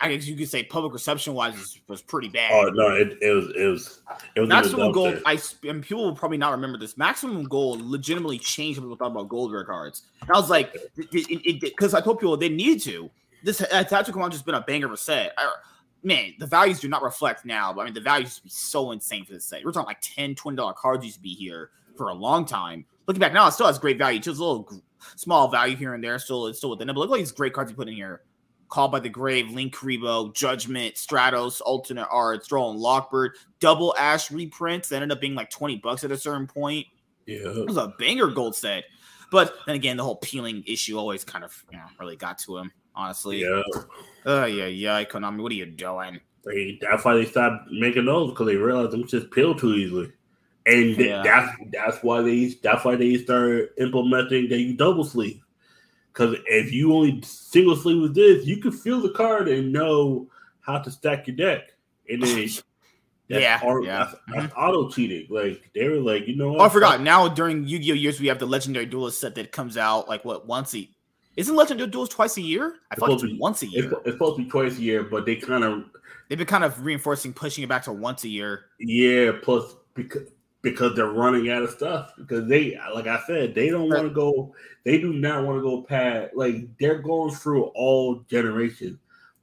I 0.00 0.14
guess 0.14 0.26
you 0.26 0.36
could 0.36 0.48
say 0.48 0.62
public 0.62 0.92
reception 0.92 1.34
wise 1.34 1.54
was, 1.54 1.80
was 1.88 2.02
pretty 2.02 2.28
bad. 2.28 2.52
Oh 2.52 2.70
no, 2.72 2.88
it, 2.94 3.18
it 3.20 3.32
was 3.32 3.46
it 3.56 3.66
was 3.66 4.00
it 4.36 4.40
was 4.40 4.48
maximum 4.48 4.92
gold. 4.92 5.20
I 5.26 5.38
and 5.64 5.82
people 5.82 6.04
will 6.04 6.14
probably 6.14 6.38
not 6.38 6.52
remember 6.52 6.78
this. 6.78 6.96
Maximum 6.96 7.44
gold 7.44 7.80
legitimately 7.80 8.38
changed 8.38 8.78
when 8.78 8.88
people 8.88 8.96
thought 8.96 9.12
about 9.12 9.28
gold 9.28 9.52
rare 9.52 9.64
cards. 9.64 10.02
And 10.20 10.30
I 10.30 10.38
was 10.38 10.50
like, 10.50 10.76
because 11.10 11.94
I 11.94 12.00
told 12.00 12.20
people 12.20 12.36
they 12.36 12.48
needed 12.48 12.82
to. 12.84 13.10
This 13.44 13.58
Tactical 13.58 14.12
Command 14.12 14.32
just 14.32 14.46
been 14.46 14.54
a 14.54 14.60
banger 14.60 14.86
of 14.86 14.92
a 14.92 14.96
set. 14.96 15.32
I, 15.36 15.52
man, 16.02 16.34
the 16.38 16.46
values 16.46 16.80
do 16.80 16.88
not 16.88 17.02
reflect 17.02 17.44
now. 17.44 17.72
But 17.72 17.82
I 17.82 17.84
mean, 17.86 17.94
the 17.94 18.00
values 18.00 18.26
used 18.28 18.36
to 18.38 18.42
be 18.44 18.50
so 18.50 18.90
insane 18.92 19.24
for 19.24 19.32
this 19.32 19.44
set. 19.44 19.64
We're 19.64 19.72
talking 19.72 19.86
like 19.86 20.00
10 20.02 20.34
$20 20.34 20.74
cards 20.76 21.04
used 21.04 21.16
to 21.16 21.22
be 21.22 21.34
here 21.34 21.70
for 21.96 22.08
a 22.08 22.14
long 22.14 22.44
time. 22.44 22.84
Looking 23.06 23.20
back 23.20 23.32
now, 23.32 23.46
it 23.48 23.52
still 23.52 23.66
has 23.66 23.78
great 23.78 23.98
value. 23.98 24.18
Just 24.18 24.40
a 24.40 24.44
little 24.44 24.82
small 25.16 25.48
value 25.48 25.76
here 25.76 25.94
and 25.94 26.02
there. 26.02 26.18
Still, 26.18 26.46
it's 26.46 26.58
still 26.58 26.70
within 26.70 26.88
it. 26.88 26.94
But 26.94 27.00
look 27.00 27.10
at 27.10 27.18
these 27.18 27.32
great 27.32 27.52
cards 27.52 27.70
you 27.70 27.76
put 27.76 27.88
in 27.88 27.94
here. 27.94 28.22
Called 28.68 28.90
by 28.90 29.00
the 29.00 29.08
Grave, 29.10 29.46
Linkuriboh, 29.46 30.34
Judgment, 30.34 30.94
Stratos, 30.94 31.60
Alternate 31.60 32.08
Art, 32.10 32.42
Stroll, 32.42 32.70
and 32.70 32.80
Lockbird, 32.80 33.32
double 33.60 33.94
Ash 33.98 34.30
reprints 34.30 34.88
that 34.88 35.02
ended 35.02 35.12
up 35.12 35.20
being 35.20 35.34
like 35.34 35.50
20 35.50 35.76
bucks 35.78 36.04
at 36.04 36.10
a 36.10 36.16
certain 36.16 36.46
point. 36.46 36.86
Yeah. 37.26 37.48
It 37.48 37.66
was 37.66 37.76
a 37.76 37.92
banger 37.98 38.28
gold 38.28 38.56
set. 38.56 38.84
But 39.30 39.56
then 39.66 39.74
again, 39.74 39.98
the 39.98 40.04
whole 40.04 40.16
peeling 40.16 40.62
issue 40.66 40.98
always 40.98 41.22
kind 41.22 41.44
of 41.44 41.64
you 41.70 41.78
know, 41.78 41.84
really 42.00 42.16
got 42.16 42.38
to 42.40 42.56
him, 42.58 42.72
honestly. 42.94 43.40
Yeah. 43.40 43.62
Oh, 44.24 44.44
yeah, 44.44 44.66
yeah, 44.66 45.04
Konami, 45.04 45.42
what 45.42 45.52
are 45.52 45.56
you 45.56 45.66
doing? 45.66 46.20
They, 46.44 46.78
that's 46.80 47.04
why 47.04 47.14
they 47.14 47.24
stopped 47.24 47.70
making 47.70 48.06
those 48.06 48.30
because 48.30 48.46
they 48.46 48.56
realized 48.56 48.92
them 48.92 49.06
just 49.06 49.30
peel 49.30 49.54
too 49.54 49.74
easily. 49.74 50.12
And 50.66 50.96
yeah. 50.96 51.22
that's 51.22 51.56
that's 51.72 52.02
why 52.04 52.22
they 52.22 52.54
that's 52.62 52.84
why 52.84 52.94
they 52.94 53.16
started 53.18 53.70
implementing 53.78 54.48
that 54.48 54.60
you 54.60 54.76
double 54.76 55.04
sleeve. 55.04 55.40
Because 56.12 56.36
if 56.46 56.72
you 56.72 56.94
only 56.94 57.20
single 57.22 57.74
sleeve 57.74 58.00
with 58.00 58.14
this, 58.14 58.46
you 58.46 58.58
can 58.58 58.70
feel 58.70 59.00
the 59.00 59.10
card 59.10 59.48
and 59.48 59.72
know 59.72 60.28
how 60.60 60.78
to 60.78 60.90
stack 60.90 61.26
your 61.26 61.36
deck. 61.36 61.72
And 62.08 62.22
then 62.22 62.48
yeah, 63.28 63.60
art, 63.64 63.84
yeah. 63.84 63.98
That's, 63.98 64.14
that's 64.28 64.54
mm-hmm. 64.54 64.60
auto 64.60 64.90
cheating. 64.90 65.26
Like 65.30 65.70
they 65.74 65.88
were 65.88 65.96
like, 65.96 66.28
you 66.28 66.36
know 66.36 66.52
what? 66.52 66.60
Oh, 66.60 66.64
I 66.64 66.68
forgot. 66.68 67.00
Now 67.00 67.28
during 67.28 67.66
Yu-Gi-Oh 67.66 67.94
years, 67.94 68.20
we 68.20 68.28
have 68.28 68.38
the 68.38 68.46
Legendary 68.46 68.86
Duelist 68.86 69.20
set 69.20 69.34
that 69.36 69.50
comes 69.52 69.76
out 69.76 70.08
like 70.08 70.24
what 70.24 70.46
once 70.46 70.74
a 70.74 70.88
isn't 71.36 71.54
Legendary 71.54 71.90
Duelist 71.90 72.12
twice 72.12 72.36
a 72.36 72.42
year? 72.42 72.76
I 72.90 72.96
thought 72.96 73.22
it's 73.22 73.24
once 73.38 73.62
a 73.62 73.66
year. 73.66 73.84
It's, 73.84 73.94
it's, 74.04 74.12
supposed 74.12 74.36
to 74.36 74.44
be 74.44 74.50
twice 74.50 74.78
a 74.78 74.82
year, 74.82 75.02
but 75.02 75.24
they 75.24 75.36
kind 75.36 75.64
of 75.64 75.84
they've 76.28 76.38
been 76.38 76.46
kind 76.46 76.64
of 76.64 76.84
reinforcing 76.84 77.32
pushing 77.32 77.64
it 77.64 77.68
back 77.68 77.84
to 77.84 77.92
once 77.92 78.24
a 78.24 78.28
year. 78.28 78.66
Yeah, 78.78 79.32
plus 79.42 79.76
because 79.94 80.28
because 80.62 80.94
they're 80.94 81.10
running 81.10 81.50
out 81.50 81.62
of 81.62 81.70
stuff. 81.70 82.12
Because 82.16 82.48
they, 82.48 82.78
like 82.94 83.06
I 83.06 83.20
said, 83.26 83.54
they 83.54 83.68
don't 83.68 83.88
want 83.88 84.04
to 84.04 84.10
go. 84.10 84.54
They 84.84 84.98
do 84.98 85.12
not 85.12 85.44
want 85.44 85.58
to 85.58 85.62
go 85.62 85.82
past. 85.82 86.34
Like 86.34 86.68
they're 86.78 87.02
going 87.02 87.34
through 87.34 87.64
all 87.74 88.24
generations, 88.30 88.98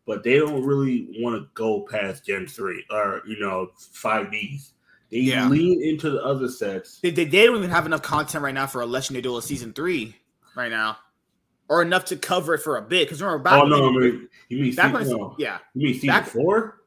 but 0.08 0.24
they 0.24 0.38
don't 0.40 0.64
really 0.64 1.10
want 1.20 1.36
to 1.36 1.48
go 1.54 1.82
past 1.82 2.26
Gen 2.26 2.48
three 2.48 2.84
or 2.90 3.22
you 3.28 3.40
know 3.40 3.72
five 3.76 4.32
Ds. 4.32 4.74
They 5.12 5.20
yeah. 5.20 5.48
lean 5.48 5.84
into 5.84 6.12
the 6.12 6.24
other 6.24 6.48
sets. 6.48 7.00
They, 7.00 7.10
they, 7.10 7.26
they, 7.26 7.48
don't 7.48 7.58
even 7.58 7.72
have 7.72 7.88
enough 7.88 8.04
content 8.04 8.44
right 8.44 8.54
now 8.54 8.68
for 8.68 8.82
a 8.82 8.86
Legendary 8.86 9.24
Duel 9.24 9.42
season 9.42 9.74
three 9.74 10.16
right 10.56 10.70
now, 10.70 10.98
or 11.70 11.82
enough 11.82 12.06
to 12.06 12.18
cover 12.18 12.56
it 12.56 12.60
for 12.60 12.78
a 12.78 12.82
bit. 12.82 13.08
Because 13.08 13.22
remember 13.22 13.40
oh, 13.40 13.44
back. 13.44 13.64
Oh 13.64 13.68
no, 13.68 13.90
I 13.90 13.92
mean, 13.92 14.30
you 14.50 14.62
mean 14.62 14.76
back 14.76 14.98
season, 14.98 15.18
no. 15.18 15.36
yeah, 15.38 15.60
you 15.74 15.86
mean 15.86 15.94
season 15.94 16.10
back, 16.10 16.26
four? 16.26 16.82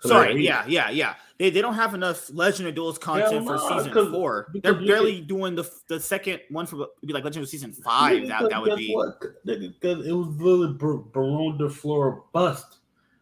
Sorry, 0.00 0.44
yeah, 0.44 0.64
yeah, 0.68 0.90
yeah. 0.90 1.14
They, 1.38 1.48
they 1.50 1.62
don't 1.62 1.74
have 1.74 1.94
enough 1.94 2.30
Legend 2.32 2.68
of 2.68 2.74
Duels 2.74 2.98
content 2.98 3.46
for 3.46 3.58
season 3.58 4.12
four. 4.12 4.52
They're 4.62 4.74
barely 4.74 5.22
doing 5.22 5.54
the 5.54 5.68
the 5.88 5.98
second 5.98 6.40
one 6.50 6.66
for 6.66 6.88
be 7.04 7.12
like 7.12 7.24
Legend 7.24 7.42
of 7.42 7.48
Season 7.48 7.72
Five. 7.72 8.28
That, 8.28 8.50
that 8.50 8.62
would 8.62 8.76
be 8.76 8.94
because 9.44 10.06
it 10.06 10.12
was 10.12 10.28
literally 10.36 10.74
Baronne 11.12 11.58
de 11.58 11.68
Fleur 11.68 12.22
bust. 12.32 12.76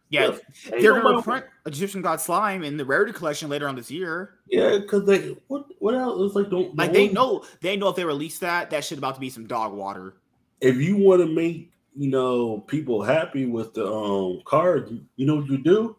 Yeah, 0.09 0.35
they're 0.69 1.01
gonna 1.01 1.21
print 1.21 1.45
Egyptian 1.67 2.01
God 2.01 2.19
Slime 2.19 2.63
in 2.63 2.77
the 2.77 2.85
rarity 2.85 3.13
collection 3.13 3.47
later 3.47 3.67
on 3.67 3.75
this 3.75 3.91
year. 3.91 4.39
Yeah, 4.47 4.79
because 4.79 5.05
they 5.05 5.37
what 5.47 5.67
what 5.79 5.93
else? 5.93 6.19
It's 6.21 6.35
like 6.35 6.49
don't 6.49 6.75
like 6.75 6.91
they 6.91 7.09
know 7.09 7.45
they 7.61 7.77
know 7.77 7.89
if 7.89 7.95
they 7.95 8.05
release 8.05 8.39
that 8.39 8.71
that 8.71 8.83
shit 8.83 8.97
about 8.97 9.15
to 9.15 9.21
be 9.21 9.29
some 9.29 9.45
dog 9.45 9.71
water. 9.71 10.15
If 10.61 10.77
you 10.77 10.97
want 10.97 11.21
to 11.21 11.27
make 11.27 11.71
you 11.95 12.09
know 12.09 12.59
people 12.61 13.01
happy 13.01 13.45
with 13.45 13.73
the 13.73 13.85
um 13.85 14.41
card, 14.45 15.05
you 15.15 15.25
know 15.25 15.35
what 15.35 15.47
you 15.47 15.57
do 15.57 15.95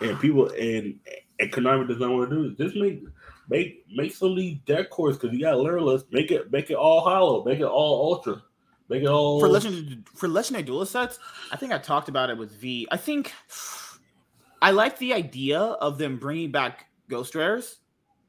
and 0.00 0.20
people 0.20 0.48
and 0.50 0.98
and 1.40 1.52
Konami 1.52 1.86
does 1.86 1.98
not 1.98 2.10
want 2.10 2.30
to 2.30 2.36
do 2.36 2.48
this. 2.48 2.58
Just 2.58 2.76
make 2.76 3.02
make 3.48 3.84
make 3.94 4.14
some 4.14 4.32
of 4.32 4.36
these 4.36 4.58
deck 4.66 4.90
cores 4.90 5.16
because 5.16 5.36
you 5.36 5.42
got 5.42 5.56
Lureless. 5.56 6.04
Make 6.10 6.30
it 6.30 6.52
make 6.52 6.70
it 6.70 6.76
all 6.76 7.00
hollow. 7.00 7.44
Make 7.44 7.60
it 7.60 7.64
all 7.64 8.14
ultra. 8.14 8.42
Make 8.88 9.02
it 9.02 9.08
all 9.08 9.40
for 9.40 9.48
legendary 9.48 10.02
for 10.14 10.28
legendary 10.28 10.64
duelist 10.64 10.92
sets. 10.92 11.18
I 11.52 11.56
think 11.56 11.72
I 11.72 11.78
talked 11.78 12.08
about 12.08 12.30
it 12.30 12.38
with 12.38 12.52
V. 12.52 12.88
I 12.90 12.96
think 12.96 13.32
I 14.62 14.70
like 14.70 14.98
the 14.98 15.14
idea 15.14 15.60
of 15.60 15.98
them 15.98 16.18
bringing 16.18 16.50
back 16.50 16.86
ghost 17.08 17.34
rares. 17.34 17.78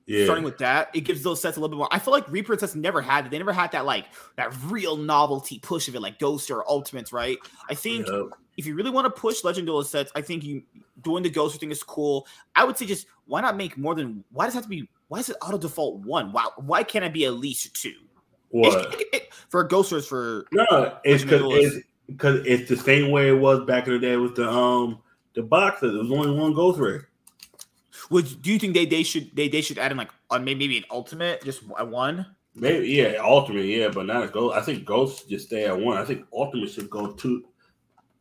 Yeah. 0.10 0.26
Starting 0.26 0.44
with 0.44 0.58
that, 0.58 0.90
it 0.96 1.02
gives 1.02 1.22
those 1.22 1.40
sets 1.40 1.56
a 1.56 1.60
little 1.60 1.70
bit 1.70 1.78
more. 1.78 1.88
I 1.92 2.00
feel 2.00 2.12
like 2.12 2.28
Reaper 2.32 2.58
sets 2.58 2.74
never 2.74 3.00
had 3.00 3.28
it. 3.28 3.32
They 3.32 3.38
never 3.38 3.54
had 3.54 3.72
that 3.74 3.86
like 3.86 4.06
that 4.38 4.52
real 4.64 4.98
novelty 4.98 5.60
push 5.60 5.88
of 5.88 5.96
it, 5.96 6.02
like 6.02 6.18
Ghost 6.18 6.50
or 6.50 6.68
Ultimates, 6.68 7.14
right? 7.14 7.38
I 7.70 7.76
think 7.76 8.08
yep 8.08 8.32
if 8.60 8.66
you 8.66 8.76
really 8.76 8.90
want 8.90 9.06
to 9.06 9.10
push 9.10 9.46
Legend 9.46 9.70
sets, 9.86 10.12
I 10.16 10.22
think 10.22 10.44
you 10.44 10.62
doing 11.02 11.24
the 11.24 11.30
Ghost 11.30 11.58
thing 11.62 11.72
is 11.72 11.82
cool. 11.82 12.28
I 12.56 12.66
would 12.66 12.78
say 12.78 12.86
just 12.86 13.08
why 13.26 13.40
not 13.40 13.56
make 13.56 13.78
more 13.78 13.96
than 13.96 14.26
why 14.32 14.46
does 14.46 14.54
it 14.54 14.58
have 14.58 14.64
to 14.66 14.70
be 14.70 14.90
why 15.08 15.20
is 15.20 15.30
it 15.30 15.38
auto 15.42 15.58
default 15.58 16.02
one? 16.02 16.34
Why 16.34 16.46
why 16.58 16.84
can't 16.84 17.06
it 17.06 17.14
be 17.14 17.24
at 17.24 17.36
least 17.36 17.74
two? 17.82 17.94
What 18.50 18.94
it, 19.00 19.08
it, 19.14 19.34
for 19.48 19.66
ghosters 19.66 20.06
for 20.06 20.46
no? 20.52 20.98
It's 21.06 21.24
because 21.24 21.42
it's 21.46 21.88
because 22.08 22.46
it's 22.46 22.68
the 22.68 22.76
same 22.76 23.12
way 23.12 23.30
it 23.30 23.40
was 23.40 23.66
back 23.66 23.88
in 23.88 23.94
the 23.94 24.00
day 24.00 24.18
with 24.18 24.36
the 24.36 24.50
um 24.50 25.00
the 25.36 25.42
boxes. 25.42 25.94
There 25.94 26.02
was 26.02 26.12
only 26.12 26.38
one 26.38 26.54
ghost. 26.54 27.06
Would 28.10 28.42
do 28.42 28.52
you 28.52 28.60
think 28.60 28.74
they 28.74 28.86
they 28.86 29.04
should 29.04 29.36
they 29.36 29.48
they 29.48 29.62
should 29.62 29.78
add 29.78 29.92
in 29.92 29.98
like 29.98 30.12
uh, 30.30 30.40
maybe 30.40 30.60
maybe 30.60 30.78
an 30.78 30.86
ultimate 30.90 31.44
just 31.44 31.62
one? 31.68 32.26
Maybe 32.56 32.88
yeah, 32.90 33.14
ultimate 33.22 33.66
yeah, 33.66 33.90
but 33.90 34.08
not 34.08 34.24
a 34.24 34.28
ghost. 34.28 34.58
I 34.58 34.62
think 34.62 34.84
ghosts 34.84 35.28
just 35.30 35.48
stay 35.48 35.66
at 35.66 35.80
one. 35.80 35.98
I 35.98 36.06
think 36.06 36.26
ultimate 36.34 36.72
should 36.72 36.90
go 36.90 37.12
two 37.12 37.46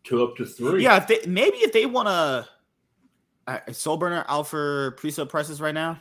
two 0.05 0.23
up 0.23 0.37
to 0.37 0.45
three. 0.45 0.83
Yeah, 0.83 0.99
if 0.99 1.07
they, 1.07 1.21
maybe 1.27 1.59
if 1.59 1.73
they 1.73 1.87
want 1.87 2.09
to, 2.09 2.49
uh, 3.47 3.73
Soul 3.73 3.97
Burner 3.97 4.25
out 4.29 4.47
for 4.47 4.93
pre-sale 4.93 5.27
prices 5.27 5.61
right 5.61 5.75
now. 5.75 5.99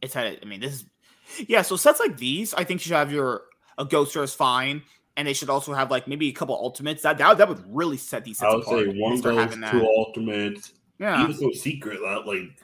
It's 0.00 0.14
had. 0.14 0.38
I 0.40 0.44
mean, 0.46 0.60
this 0.60 0.74
is 0.74 0.84
yeah. 1.48 1.62
So 1.62 1.76
sets 1.76 2.00
like 2.00 2.16
these, 2.16 2.54
I 2.54 2.64
think 2.64 2.80
you 2.80 2.84
should 2.84 2.96
have 2.96 3.12
your 3.12 3.42
a 3.76 3.84
Ghoster 3.84 4.22
is 4.22 4.32
fine, 4.32 4.82
and 5.16 5.26
they 5.26 5.32
should 5.32 5.50
also 5.50 5.72
have 5.72 5.90
like 5.90 6.06
maybe 6.06 6.28
a 6.28 6.32
couple 6.32 6.54
ultimates. 6.54 7.02
That 7.02 7.18
that, 7.18 7.36
that 7.38 7.48
would 7.48 7.62
really 7.66 7.96
set 7.96 8.24
these 8.24 8.38
sets 8.38 8.52
I 8.52 8.56
would 8.56 8.64
apart. 8.64 8.84
say 8.84 9.00
one 9.00 9.20
goes, 9.20 9.70
two 9.70 9.86
ultimates. 9.86 10.72
Yeah, 11.00 11.24
even 11.24 11.34
so 11.34 11.50
secret 11.50 12.00
like. 12.00 12.62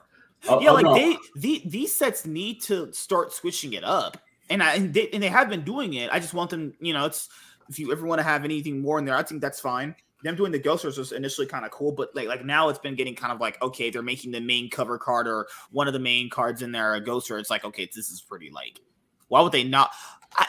i 0.49 0.61
yeah, 0.61 0.71
uh, 0.71 0.75
like 0.75 0.87
uh, 0.87 0.95
they 0.95 1.17
the, 1.35 1.63
these 1.67 1.97
sets 1.97 2.25
need 2.25 2.63
to 2.63 2.93
start 2.93 3.33
switching 3.33 3.73
it 3.73 3.83
up, 3.83 4.19
and 4.49 4.63
I 4.63 4.75
and 4.75 4.95
they, 4.95 5.09
and 5.09 5.21
they 5.21 5.29
have 5.29 5.49
been 5.49 5.65
doing 5.65 5.95
it. 5.95 6.11
I 6.13 6.21
just 6.21 6.35
want 6.35 6.51
them, 6.51 6.75
you 6.81 6.93
know, 6.93 7.07
it's 7.07 7.29
if 7.69 7.79
you 7.81 7.91
ever 7.91 8.07
want 8.07 8.21
to 8.21 8.23
have 8.23 8.45
anything 8.45 8.81
more 8.81 8.99
in 9.01 9.05
there, 9.05 9.17
I 9.17 9.25
think 9.25 9.41
that's 9.41 9.59
fine 9.59 9.97
them 10.23 10.37
doing 10.37 10.53
the 10.53 10.61
ghosters 10.61 10.99
was 10.99 11.13
initially 11.13 11.47
kind 11.47 11.65
of 11.65 11.71
cool, 11.71 11.93
but 11.93 12.15
like 12.15 12.29
like 12.29 12.45
now 12.45 12.69
it's 12.69 12.79
been 12.79 12.95
getting 12.95 13.15
kind 13.15 13.33
of 13.33 13.41
like 13.41 13.61
okay, 13.63 13.91
they're 13.91 14.03
making 14.03 14.33
the 14.33 14.41
main 14.41 14.71
cover 14.71 14.99
card 14.99 15.29
or 15.29 15.47
one 15.71 15.87
of 15.87 15.93
the 15.93 16.01
main 16.01 16.31
cards 16.31 16.63
in 16.63 16.73
there 16.73 16.95
a 16.95 17.01
ghoster. 17.01 17.39
It's 17.39 17.51
like 17.51 17.65
okay, 17.65 17.89
this 17.95 18.11
is 18.11 18.21
pretty 18.21 18.51
like 18.51 18.81
why 19.29 19.41
would 19.41 19.53
they 19.53 19.65
not? 19.65 19.91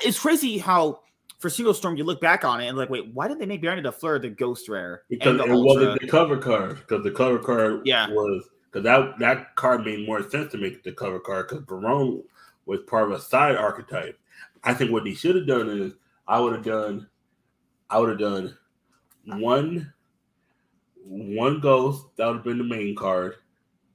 It's 0.03 0.19
crazy 0.19 0.57
how 0.57 1.01
for 1.37 1.49
Synchro 1.49 1.73
Storm 1.73 1.97
you 1.97 2.03
look 2.03 2.19
back 2.19 2.43
on 2.43 2.61
it 2.61 2.67
and 2.67 2.77
like 2.77 2.89
wait, 2.89 3.07
why 3.13 3.27
did 3.27 3.39
they 3.39 3.45
make 3.45 3.61
Baronne 3.61 3.83
de 3.83 3.91
Fleur 3.91 4.19
the 4.19 4.29
ghost 4.29 4.69
rare? 4.69 5.03
Because 5.09 5.39
it 5.39 5.49
wasn't 5.49 6.01
the 6.01 6.07
cover 6.07 6.37
card. 6.37 6.77
Because 6.77 7.03
the 7.03 7.11
cover 7.11 7.39
card 7.39 7.81
yeah. 7.85 8.09
was 8.09 8.49
because 8.71 8.83
that 8.83 9.19
that 9.19 9.55
card 9.55 9.85
made 9.85 10.07
more 10.07 10.27
sense 10.29 10.51
to 10.51 10.57
make 10.57 10.83
the 10.83 10.91
cover 10.91 11.19
card 11.19 11.47
because 11.47 11.63
Baronne 11.65 12.23
was 12.65 12.81
part 12.87 13.11
of 13.11 13.17
a 13.17 13.21
side 13.21 13.55
archetype. 13.55 14.19
I 14.63 14.73
think 14.73 14.91
what 14.91 15.05
he 15.05 15.13
should 15.13 15.35
have 15.35 15.47
done 15.47 15.69
is 15.69 15.93
I 16.27 16.39
would 16.39 16.53
have 16.53 16.65
done 16.65 17.07
I 17.89 17.99
would 17.99 18.09
have 18.09 18.19
done 18.19 18.57
one 19.25 19.93
one 21.05 21.59
ghost 21.59 22.05
that 22.17 22.27
would 22.27 22.37
have 22.37 22.43
been 22.43 22.57
the 22.57 22.63
main 22.63 22.95
card, 22.95 23.35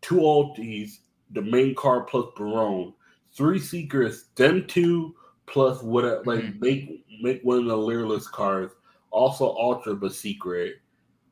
two 0.01 0.17
ultis, 0.17 0.99
the 1.33 1.43
main 1.43 1.75
card 1.75 2.07
plus 2.07 2.27
Baronne, 2.37 2.95
three 3.33 3.59
secrets, 3.59 4.27
then 4.37 4.67
two 4.67 5.15
plus 5.53 5.83
what 5.83 6.27
like 6.27 6.41
mm-hmm. 6.41 6.61
make 6.61 7.05
make 7.21 7.43
one 7.43 7.59
of 7.59 7.67
the 7.67 7.77
Lureless 7.77 8.29
cards, 8.29 8.75
also 9.11 9.55
ultra 9.57 9.95
but 9.95 10.15
secret, 10.15 10.77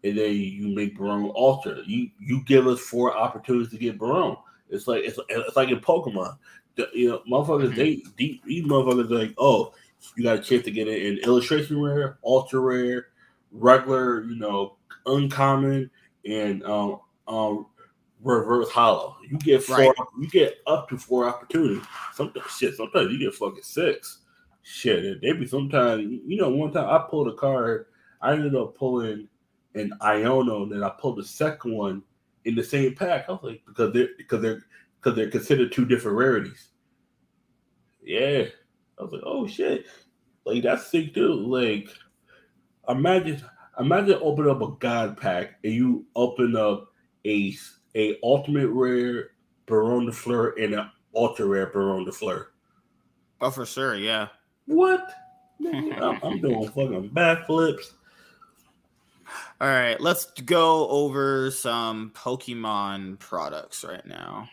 and 0.04 0.18
then 0.18 0.34
you 0.34 0.68
make 0.68 0.96
Baronne 0.96 1.32
Ultra. 1.34 1.78
You 1.86 2.10
you 2.20 2.42
give 2.44 2.66
us 2.66 2.80
four 2.80 3.16
opportunities 3.16 3.72
to 3.72 3.78
get 3.78 3.98
Baronne. 3.98 4.36
It's 4.68 4.86
like 4.86 5.02
it's, 5.04 5.18
it's 5.28 5.56
like 5.56 5.70
in 5.70 5.80
Pokemon. 5.80 6.36
The, 6.76 6.88
you 6.94 7.08
know, 7.08 7.22
motherfuckers, 7.28 7.72
mm-hmm. 7.72 7.76
they 8.16 8.40
these 8.46 8.64
motherfuckers 8.64 9.10
like, 9.10 9.34
oh, 9.38 9.72
you 10.16 10.22
got 10.22 10.38
a 10.38 10.42
chance 10.42 10.64
to 10.64 10.70
get 10.70 10.86
it 10.86 11.04
in 11.04 11.18
illustration 11.18 11.80
rare, 11.80 12.18
ultra 12.24 12.60
rare, 12.60 13.08
regular, 13.50 14.24
you 14.24 14.36
know, 14.36 14.76
uncommon, 15.06 15.90
and 16.24 16.62
um 16.64 17.00
um 17.26 17.66
reverse 18.22 18.70
hollow. 18.70 19.16
You 19.28 19.38
get 19.38 19.62
four, 19.62 19.78
right. 19.78 19.92
you 20.18 20.28
get 20.28 20.58
up 20.66 20.88
to 20.88 20.98
four 20.98 21.28
opportunities. 21.28 21.84
Sometimes 22.14 22.50
shit, 22.56 22.74
sometimes 22.76 23.12
you 23.12 23.18
get 23.18 23.34
fucking 23.34 23.62
six. 23.62 24.18
Shit, 24.62 25.20
they 25.22 25.32
be 25.32 25.46
sometimes 25.46 26.02
you 26.02 26.36
know, 26.36 26.50
one 26.50 26.72
time 26.72 26.88
I 26.88 27.04
pulled 27.08 27.28
a 27.28 27.34
card, 27.34 27.86
I 28.20 28.32
ended 28.32 28.54
up 28.54 28.76
pulling 28.76 29.28
an 29.74 29.92
Iono, 30.00 30.64
and 30.64 30.72
then 30.72 30.82
I 30.82 30.90
pulled 30.90 31.18
the 31.18 31.24
second 31.24 31.72
one 31.72 32.02
in 32.44 32.54
the 32.54 32.64
same 32.64 32.94
pack. 32.94 33.26
I 33.28 33.32
was 33.32 33.40
like, 33.42 33.62
because 33.66 33.92
they're 33.92 34.08
because 34.16 34.42
they're 34.42 34.62
because 35.00 35.16
they're 35.16 35.30
considered 35.30 35.72
two 35.72 35.86
different 35.86 36.18
rarities. 36.18 36.68
Yeah. 38.02 38.44
I 38.98 39.02
was 39.02 39.12
like, 39.12 39.22
oh 39.24 39.46
shit. 39.46 39.86
Like 40.44 40.62
that's 40.62 40.90
sick 40.90 41.14
too. 41.14 41.34
Like 41.34 41.88
imagine 42.88 43.42
imagine 43.78 44.18
open 44.20 44.48
up 44.48 44.62
a 44.62 44.72
god 44.78 45.16
pack 45.16 45.54
and 45.64 45.72
you 45.72 46.06
open 46.14 46.56
up 46.56 46.92
a 47.24 47.54
a 47.96 48.18
ultimate 48.22 48.68
rare 48.68 49.30
Baronne 49.66 50.06
de 50.06 50.12
Fleur 50.12 50.54
and 50.58 50.74
an 50.74 50.90
ultra 51.14 51.46
rare 51.46 51.66
Baronne 51.66 52.04
de 52.04 52.12
Fleur. 52.12 52.48
Oh, 53.40 53.50
for 53.50 53.64
sure, 53.64 53.96
yeah. 53.96 54.28
What? 54.66 55.12
I'm, 55.60 56.18
I'm 56.22 56.40
doing 56.40 56.66
fucking 56.68 57.10
backflips. 57.10 57.92
All 59.60 59.68
right, 59.68 60.00
let's 60.00 60.26
go 60.42 60.88
over 60.88 61.50
some 61.50 62.12
Pokemon 62.14 63.18
products 63.18 63.84
right 63.84 64.04
now. 64.06 64.48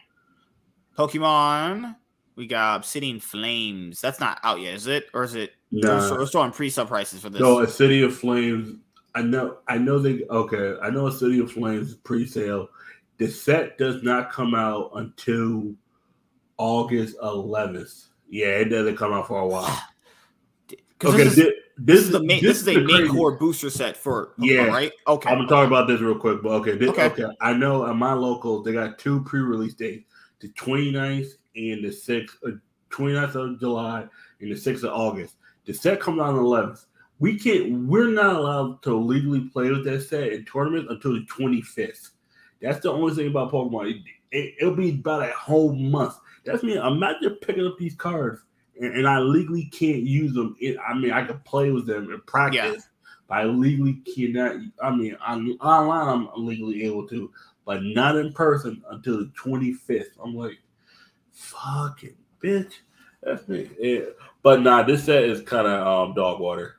Pokemon, 0.98 1.96
we 2.36 2.48
got 2.48 2.78
Obsidian 2.78 3.20
Flames. 3.20 4.02
That's 4.02 4.20
not 4.20 4.40
out 4.44 4.60
yet, 4.60 4.74
is 4.74 4.88
it? 4.88 5.08
Or 5.14 5.24
is 5.24 5.36
it? 5.36 5.54
Nah. 5.72 6.12
We're 6.12 6.26
still 6.26 6.42
on 6.42 6.52
pre-sale 6.52 6.86
prices 6.86 7.22
for 7.22 7.30
this. 7.30 7.42
No, 7.42 7.60
Obsidian 7.60 8.12
Flames. 8.12 8.78
I 9.16 9.22
know. 9.22 9.58
I 9.68 9.78
know 9.78 9.98
they. 10.00 10.24
Okay, 10.30 10.76
I 10.82 10.90
know 10.90 11.08
Obsidian 11.08 11.48
Flames 11.48 11.96
pre-sale. 11.96 12.70
The 13.18 13.28
set 13.28 13.78
does 13.78 14.04
not 14.04 14.32
come 14.32 14.54
out 14.54 14.92
until 14.96 15.74
August 16.58 17.18
11th. 17.20 18.08
Yeah, 18.30 18.48
it 18.48 18.66
doesn't 18.66 18.98
come 18.98 19.14
out 19.14 19.28
for 19.28 19.40
a 19.40 19.48
while. 19.48 19.84
Okay, 21.06 21.26
this, 21.26 21.38
is, 21.38 21.54
this, 21.78 22.00
is 22.00 22.10
the 22.10 22.24
main. 22.24 22.42
This, 22.42 22.64
this 22.64 22.76
is 22.76 22.76
a 22.76 22.80
main 22.80 22.88
crazy. 22.88 23.10
core 23.10 23.38
booster 23.38 23.70
set 23.70 23.96
for 23.96 24.34
yeah. 24.40 24.64
Right? 24.64 24.92
Okay. 25.08 25.30
I'm 25.30 25.38
gonna 25.38 25.48
talk 25.48 25.68
about 25.68 25.88
this 25.88 26.02
real 26.02 26.18
quick, 26.18 26.42
but 26.42 26.50
okay. 26.54 26.76
This, 26.76 26.90
okay. 26.90 27.06
okay. 27.06 27.26
I 27.40 27.54
know 27.54 27.86
at 27.86 27.96
my 27.96 28.14
local 28.14 28.64
they 28.64 28.74
got 28.74 28.98
two 28.98 29.24
pre-release 29.26 29.76
dates: 29.76 30.06
the 30.40 30.50
29th 30.50 31.34
and 31.56 31.84
the 31.84 31.90
6th, 31.90 32.32
uh, 32.48 32.52
29th 32.90 33.36
of 33.36 33.60
July 33.60 34.08
and 34.42 34.52
the 34.52 34.56
6th 34.56 34.86
of 34.86 34.92
August. 34.92 35.36
The 35.66 35.74
set 35.74 36.00
comes 36.00 36.20
out 36.20 36.30
on 36.30 36.36
the 36.38 36.42
11th. 36.42 36.86
We 37.20 37.38
can't. 37.38 37.88
We're 37.88 38.10
not 38.10 38.38
allowed 38.38 38.82
to 38.82 38.96
legally 38.96 39.42
play 39.42 39.70
with 39.70 39.86
that 39.86 40.02
set 40.02 40.34
in 40.34 40.46
tournaments 40.46 40.92
until 40.92 41.14
the 41.14 41.28
25th. 41.28 42.10
That's 42.62 42.80
the 42.80 42.92
only 42.92 43.14
thing 43.14 43.28
about 43.28 43.52
Pokemon. 43.52 44.04
It, 44.32 44.56
will 44.62 44.74
it, 44.74 44.76
be 44.76 44.90
about 44.90 45.30
a 45.30 45.32
whole 45.32 45.74
month. 45.74 46.16
That's 46.46 46.64
me. 46.64 46.78
Imagine 46.78 47.38
picking 47.42 47.68
up 47.68 47.78
these 47.78 47.96
cards 47.96 48.42
and, 48.80 48.96
and 48.96 49.08
I 49.08 49.20
legally 49.20 49.66
can't 49.66 50.04
use 50.04 50.34
them. 50.34 50.56
It, 50.60 50.78
I 50.86 50.94
mean, 50.94 51.12
I 51.12 51.26
can 51.26 51.40
play 51.40 51.72
with 51.72 51.86
them 51.86 52.12
and 52.12 52.26
practice, 52.26 52.60
yeah. 52.62 53.18
but 53.28 53.38
I 53.38 53.44
legally 53.46 54.02
cannot. 54.16 54.58
I 54.82 54.92
mean, 54.92 55.18
on, 55.26 55.52
online 55.60 56.30
I'm 56.36 56.46
legally 56.46 56.84
able 56.84 57.08
to, 57.10 57.32
but 57.66 57.84
not 57.84 58.16
in 58.16 58.34
person 58.34 58.84
until 58.90 59.20
the 59.20 59.32
25th. 59.42 60.12
I'm 60.24 60.36
like, 60.36 60.58
fucking 61.32 62.16
bitch. 62.42 62.74
That's 63.24 63.48
me. 63.48 63.70
Yeah. 63.80 64.02
But 64.44 64.62
nah, 64.62 64.84
this 64.84 65.04
set 65.04 65.24
is 65.24 65.42
kind 65.42 65.68
of 65.68 65.88
um, 65.88 66.14
dog 66.14 66.40
water. 66.40 66.77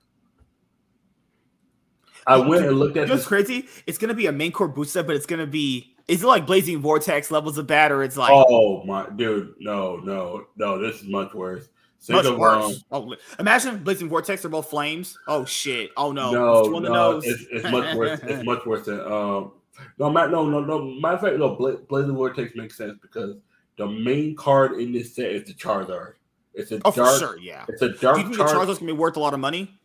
I 2.28 2.36
went 2.36 2.66
and 2.66 2.78
looked 2.78 2.96
at. 2.96 3.10
It's 3.10 3.26
crazy. 3.26 3.66
It's 3.86 3.98
gonna 3.98 4.14
be 4.14 4.26
a 4.26 4.32
main 4.32 4.52
core 4.52 4.68
boost 4.68 4.92
set, 4.92 5.06
but 5.06 5.16
it's 5.16 5.26
gonna 5.26 5.46
be. 5.46 5.94
Is 6.06 6.22
it 6.22 6.26
like 6.26 6.46
Blazing 6.46 6.80
Vortex 6.80 7.30
levels 7.30 7.58
of 7.58 7.66
bad, 7.66 7.90
or 7.90 8.02
it's 8.02 8.16
like? 8.16 8.30
Oh 8.32 8.84
my 8.84 9.08
dude, 9.16 9.54
no, 9.58 9.96
no, 9.96 10.46
no. 10.56 10.78
This 10.78 11.02
is 11.02 11.08
much 11.08 11.34
worse. 11.34 11.68
Much 12.08 12.26
worse. 12.26 12.84
Oh, 12.90 13.14
imagine 13.38 13.82
Blazing 13.82 14.08
Vortex 14.08 14.44
are 14.44 14.48
both 14.48 14.70
flames. 14.70 15.18
Oh 15.26 15.44
shit. 15.44 15.90
Oh 15.96 16.12
no. 16.12 16.30
No, 16.32 16.78
no. 16.78 17.18
It's, 17.18 17.44
it's, 17.50 17.70
much 17.70 17.94
worse. 17.94 18.20
It's 18.22 18.44
much 18.44 18.64
worse 18.64 18.86
than 18.86 19.00
um. 19.00 19.52
No, 19.98 20.10
Matt. 20.10 20.30
No, 20.30 20.48
no, 20.48 20.60
no. 20.60 20.84
Matter 21.00 21.14
of 21.14 21.20
fact, 21.20 21.36
no. 21.38 21.56
Bla- 21.56 21.78
Blazing 21.78 22.14
Vortex 22.14 22.54
makes 22.54 22.76
sense 22.76 22.98
because 23.02 23.36
the 23.76 23.86
main 23.86 24.36
card 24.36 24.80
in 24.80 24.92
this 24.92 25.14
set 25.14 25.30
is 25.30 25.44
the 25.44 25.54
Charizard. 25.54 26.14
It's 26.54 26.72
a 26.72 26.80
oh, 26.84 26.90
dark, 26.90 26.94
for 26.94 27.18
sure, 27.18 27.38
yeah. 27.38 27.64
It's 27.68 27.82
a 27.82 27.90
dark. 27.90 28.16
Do 28.16 28.22
you 28.22 28.28
think 28.28 28.38
the 28.38 28.44
Charizard's 28.44 28.78
gonna 28.78 28.92
be 28.92 28.98
worth 28.98 29.16
a 29.16 29.20
lot 29.20 29.34
of 29.34 29.40
money? 29.40 29.77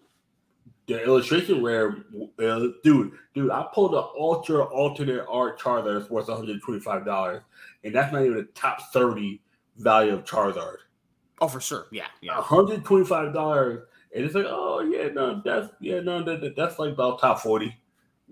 The 0.87 1.01
illustration 1.03 1.63
rare, 1.63 2.05
uh, 2.39 2.67
dude, 2.83 3.13
dude. 3.33 3.51
I 3.51 3.65
pulled 3.73 3.93
the 3.93 4.01
Ultra 4.19 4.63
Alternate 4.65 5.25
Art 5.29 5.59
Charizard. 5.59 6.09
Worth 6.09 6.27
one 6.27 6.37
hundred 6.37 6.61
twenty-five 6.61 7.05
dollars, 7.05 7.41
and 7.83 7.95
that's 7.95 8.11
not 8.11 8.23
even 8.23 8.37
the 8.37 8.43
top 8.53 8.91
thirty 8.91 9.41
value 9.77 10.13
of 10.13 10.25
Charizard. 10.25 10.77
Oh, 11.41 11.47
for 11.47 11.59
sure. 11.59 11.87
Yeah. 11.91 12.05
Yeah. 12.21 12.35
$125. 12.35 13.81
And 14.15 14.25
it's 14.25 14.35
like, 14.35 14.45
oh 14.47 14.81
yeah, 14.81 15.09
no, 15.09 15.41
that's 15.43 15.69
yeah, 15.79 15.99
no, 15.99 16.23
that, 16.23 16.39
that 16.41 16.55
that's 16.55 16.77
like 16.77 16.93
about 16.93 17.19
top 17.19 17.39
40. 17.39 17.75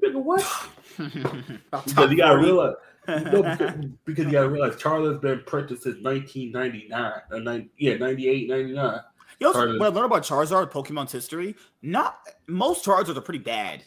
Nigga, 0.01 0.23
what? 0.23 0.69
because 0.97 2.11
you 2.11 2.17
gotta 2.17 2.37
realize 2.37 2.75
no, 3.07 3.41
because, 3.41 3.85
because, 4.05 4.25
you 4.25 4.31
gotta 4.31 4.49
realize 4.49 4.75
Charlie's 4.75 5.19
been 5.19 5.41
printed 5.45 5.81
since 5.81 6.01
1999. 6.03 7.11
Uh, 7.31 7.39
nine, 7.39 7.69
yeah, 7.77 7.97
98, 7.97 8.47
99. 8.49 8.99
You 9.41 9.51
know, 9.51 9.77
what 9.79 9.87
I 9.87 9.89
learned 9.89 10.05
about 10.05 10.21
Charizard, 10.21 10.71
Pokemon's 10.71 11.11
history, 11.11 11.55
not 11.81 12.19
most 12.47 12.85
Charizards 12.85 13.17
are 13.17 13.21
pretty 13.21 13.39
bad. 13.39 13.83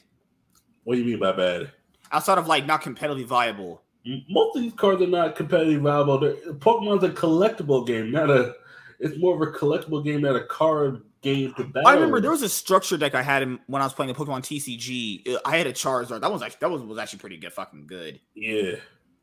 What 0.82 0.94
do 0.94 1.00
you 1.00 1.06
mean 1.06 1.20
by 1.20 1.30
bad? 1.30 1.70
Outside 2.10 2.38
of 2.38 2.48
like 2.48 2.66
not 2.66 2.82
competitively 2.82 3.24
viable. 3.24 3.82
Most 4.28 4.56
of 4.56 4.62
these 4.62 4.72
cards 4.74 5.00
are 5.00 5.06
not 5.06 5.36
competitively 5.36 5.80
viable. 5.80 6.18
They're, 6.18 6.34
Pokemon's 6.54 7.04
a 7.04 7.08
collectible 7.08 7.86
game, 7.86 8.10
not 8.10 8.30
a 8.30 8.54
it's 8.98 9.16
more 9.18 9.34
of 9.34 9.42
a 9.42 9.56
collectible 9.56 10.04
game 10.04 10.22
than 10.22 10.34
a 10.34 10.44
card 10.44 11.02
game 11.22 11.54
to 11.54 11.64
battle. 11.64 11.88
I 11.88 11.94
remember 11.94 12.20
there 12.20 12.32
was 12.32 12.42
a 12.42 12.48
structure 12.48 12.96
deck 12.96 13.14
I 13.14 13.22
had 13.22 13.42
in, 13.42 13.60
when 13.68 13.80
I 13.80 13.84
was 13.84 13.94
playing 13.94 14.12
the 14.12 14.18
Pokemon 14.18 14.40
TCG. 14.40 15.38
I 15.44 15.56
had 15.56 15.68
a 15.68 15.72
Charizard. 15.72 16.20
That 16.20 16.32
was 16.32 16.42
actually 16.42 16.58
that 16.62 16.70
was, 16.70 16.82
was 16.82 16.98
actually 16.98 17.20
pretty 17.20 17.36
good, 17.36 17.52
fucking 17.52 17.86
good. 17.86 18.20
Yeah, 18.34 18.76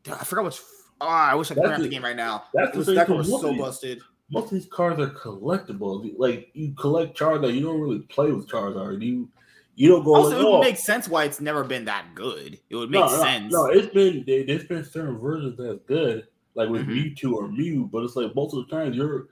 I 0.10 0.24
forgot 0.24 0.46
what's. 0.46 0.60
Oh, 1.02 1.08
ah, 1.08 1.32
I 1.32 1.36
wish 1.36 1.52
I 1.52 1.56
could 1.56 1.64
grab 1.64 1.82
the 1.82 1.90
game 1.90 2.04
right 2.04 2.16
now. 2.16 2.46
That's 2.54 2.86
that 2.86 3.10
was 3.10 3.28
so 3.28 3.54
busted. 3.56 4.02
Most 4.32 4.46
of 4.46 4.52
these 4.52 4.68
cards 4.68 5.00
are 5.00 5.10
collectible. 5.10 6.14
Like 6.18 6.50
you 6.54 6.74
collect 6.74 7.18
Charizard, 7.18 7.54
you 7.54 7.62
don't 7.62 7.80
really 7.80 8.00
play 8.00 8.32
with 8.32 8.48
Charizard. 8.48 9.02
You 9.02 9.30
you 9.76 9.90
don't 9.90 10.04
go. 10.04 10.16
Also, 10.16 10.30
like, 10.30 10.40
it 10.40 10.44
would 10.44 10.56
oh. 10.56 10.62
make 10.62 10.78
sense 10.78 11.08
why 11.08 11.26
it's 11.26 11.42
never 11.42 11.64
been 11.64 11.86
that 11.86 12.14
good. 12.16 12.60
It 12.70 12.76
would 12.76 12.92
make 12.92 13.02
no, 13.02 13.22
sense. 13.22 13.54
No, 13.54 13.66
it's 13.66 13.94
been 13.94 14.24
there's 14.26 14.66
been 14.66 14.86
certain 14.86 15.18
versions 15.18 15.58
that's 15.58 15.80
good, 15.86 16.28
like 16.56 16.70
with 16.70 16.88
mm-hmm. 16.88 16.92
Mewtwo 16.92 17.34
or 17.34 17.48
Mew, 17.48 17.90
but 17.92 18.04
it's 18.04 18.16
like 18.16 18.36
most 18.36 18.56
of 18.56 18.68
the 18.68 18.76
time 18.76 18.94
you're 18.94 19.28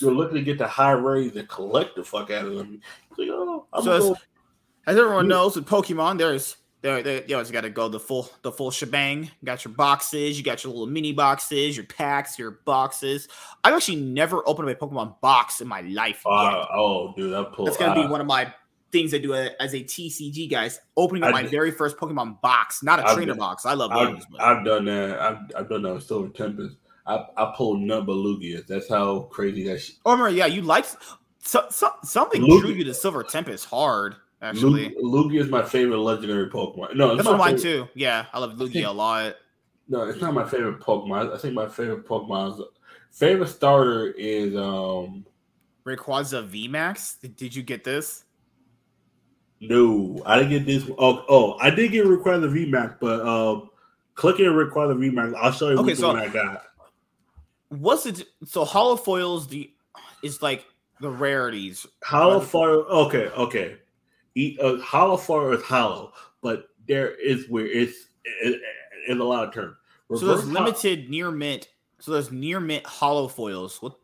you're 0.00 0.12
looking 0.12 0.36
to 0.36 0.42
get 0.42 0.58
the 0.58 0.66
high 0.66 0.92
raise 0.92 1.36
and 1.36 1.48
collect 1.48 1.96
the 1.96 2.04
fuck 2.04 2.30
out 2.30 2.46
of 2.46 2.56
them. 2.56 2.80
Like, 3.16 3.28
oh, 3.30 3.66
so 3.82 4.12
as, 4.12 4.18
as, 4.86 4.96
everyone 4.98 5.28
knows 5.28 5.56
with 5.56 5.66
Pokemon, 5.66 6.18
there's 6.18 6.56
there, 6.82 7.02
there 7.02 7.22
you 7.26 7.34
always 7.34 7.50
got 7.50 7.62
to 7.62 7.70
go 7.70 7.88
the 7.88 8.00
full 8.00 8.30
the 8.42 8.52
full 8.52 8.70
shebang. 8.70 9.24
You 9.24 9.46
got 9.46 9.64
your 9.64 9.74
boxes, 9.74 10.38
you 10.38 10.44
got 10.44 10.64
your 10.64 10.72
little 10.72 10.86
mini 10.86 11.12
boxes, 11.12 11.76
your 11.76 11.86
packs, 11.86 12.38
your 12.38 12.52
boxes. 12.64 13.28
I've 13.62 13.74
actually 13.74 13.96
never 14.00 14.46
opened 14.48 14.68
up 14.68 14.80
a 14.80 14.86
Pokemon 14.86 15.20
box 15.20 15.60
in 15.60 15.68
my 15.68 15.82
life. 15.82 16.22
Uh, 16.26 16.66
oh, 16.72 17.12
dude, 17.16 17.34
pulled. 17.52 17.68
That's 17.68 17.76
gonna 17.76 18.00
uh, 18.00 18.06
be 18.06 18.10
one 18.10 18.20
of 18.20 18.26
my 18.26 18.52
things 18.92 19.14
I 19.14 19.18
do 19.18 19.34
as 19.34 19.74
a 19.74 19.82
TCG 19.82 20.50
guys. 20.50 20.80
Opening 20.96 21.22
up 21.22 21.30
I 21.30 21.32
my 21.32 21.42
did, 21.42 21.50
very 21.50 21.70
first 21.70 21.96
Pokemon 21.96 22.40
box, 22.40 22.82
not 22.82 22.98
a 22.98 23.06
I've 23.06 23.14
trainer 23.14 23.34
box. 23.34 23.66
I 23.66 23.74
love 23.74 23.90
those. 23.90 24.24
I've, 24.38 24.58
I've, 24.58 24.64
done 24.64 24.84
that. 24.86 25.20
I've, 25.20 25.38
I've 25.56 25.68
done 25.68 25.82
that 25.82 25.94
with 25.94 26.04
Silver 26.04 26.28
Tempest. 26.28 26.76
I, 27.06 27.26
I 27.36 27.52
pulled 27.56 27.86
but 27.88 28.06
Lugia. 28.06 28.66
That's 28.66 28.88
how 28.88 29.20
crazy 29.32 29.64
that 29.64 29.80
shit. 29.80 29.96
Oh, 30.04 30.12
remember, 30.12 30.30
yeah, 30.30 30.46
you 30.46 30.62
like 30.62 30.86
so, 31.42 31.66
so, 31.70 31.90
something 32.04 32.42
Lugia. 32.42 32.60
drew 32.60 32.70
you 32.70 32.84
to 32.84 32.94
Silver 32.94 33.22
Tempest 33.22 33.66
hard. 33.66 34.16
Actually, 34.42 34.90
Lugia 35.02 35.40
is 35.40 35.48
my 35.48 35.62
favorite 35.62 35.98
legendary 35.98 36.48
Pokemon. 36.48 36.96
No, 36.96 37.14
that's 37.14 37.28
mine 37.28 37.58
too. 37.58 37.88
Yeah, 37.94 38.26
I 38.32 38.38
love 38.38 38.54
Lugia 38.54 38.72
think, 38.72 38.86
a 38.86 38.90
lot. 38.90 39.36
No, 39.88 40.04
it's 40.04 40.20
not 40.20 40.32
my 40.32 40.48
favorite 40.48 40.80
Pokemon. 40.80 41.34
I 41.34 41.38
think 41.38 41.54
my 41.54 41.68
favorite 41.68 42.06
Pokemon 42.06 42.58
is 42.58 42.66
favorite 43.10 43.48
starter 43.48 44.12
is 44.12 44.56
um 44.56 45.26
Rayquaza 45.84 46.48
VMAX. 46.48 47.20
Did, 47.20 47.36
did 47.36 47.54
you 47.54 47.62
get 47.62 47.84
this? 47.84 48.24
No, 49.60 50.22
I 50.24 50.38
didn't 50.38 50.50
get 50.50 50.66
this. 50.66 50.90
Oh, 50.98 51.24
oh, 51.28 51.58
I 51.60 51.68
did 51.68 51.92
get 51.92 52.06
Rayquaza 52.06 52.50
VMAX, 52.50 52.96
but 52.98 53.20
um, 53.26 53.68
clicking 54.14 54.46
Rayquaza 54.46 54.96
VMAX, 54.96 55.34
I'll 55.36 55.52
show 55.52 55.68
you 55.68 55.78
okay, 55.78 55.86
which 55.88 55.98
so, 55.98 56.08
one 56.08 56.18
I 56.18 56.28
got 56.28 56.62
what's 57.70 58.04
it? 58.06 58.24
So 58.44 58.64
holofoils 58.64 59.48
the 59.48 59.70
is 60.22 60.42
like 60.42 60.66
the 61.00 61.10
rarities. 61.10 61.86
Holofoil. 62.04 62.86
Okay, 62.88 63.28
okay. 63.28 63.76
E, 64.34 64.58
uh, 64.60 64.76
holofoil 64.76 65.56
is 65.56 65.62
hollow, 65.62 66.12
but 66.40 66.68
there 66.86 67.14
is 67.14 67.48
where 67.48 67.66
it's 67.66 68.06
it, 68.24 68.60
in 69.08 69.20
a 69.20 69.24
lot 69.24 69.46
of 69.46 69.54
terms. 69.54 69.76
Reverse 70.08 70.20
so 70.20 70.26
there's 70.26 70.48
limited 70.48 71.10
near 71.10 71.30
mint. 71.30 71.68
So 71.98 72.12
there's 72.12 72.32
near 72.32 72.60
mint 72.60 72.86
hollow 72.86 73.28
foils. 73.28 73.80
What? 73.82 73.96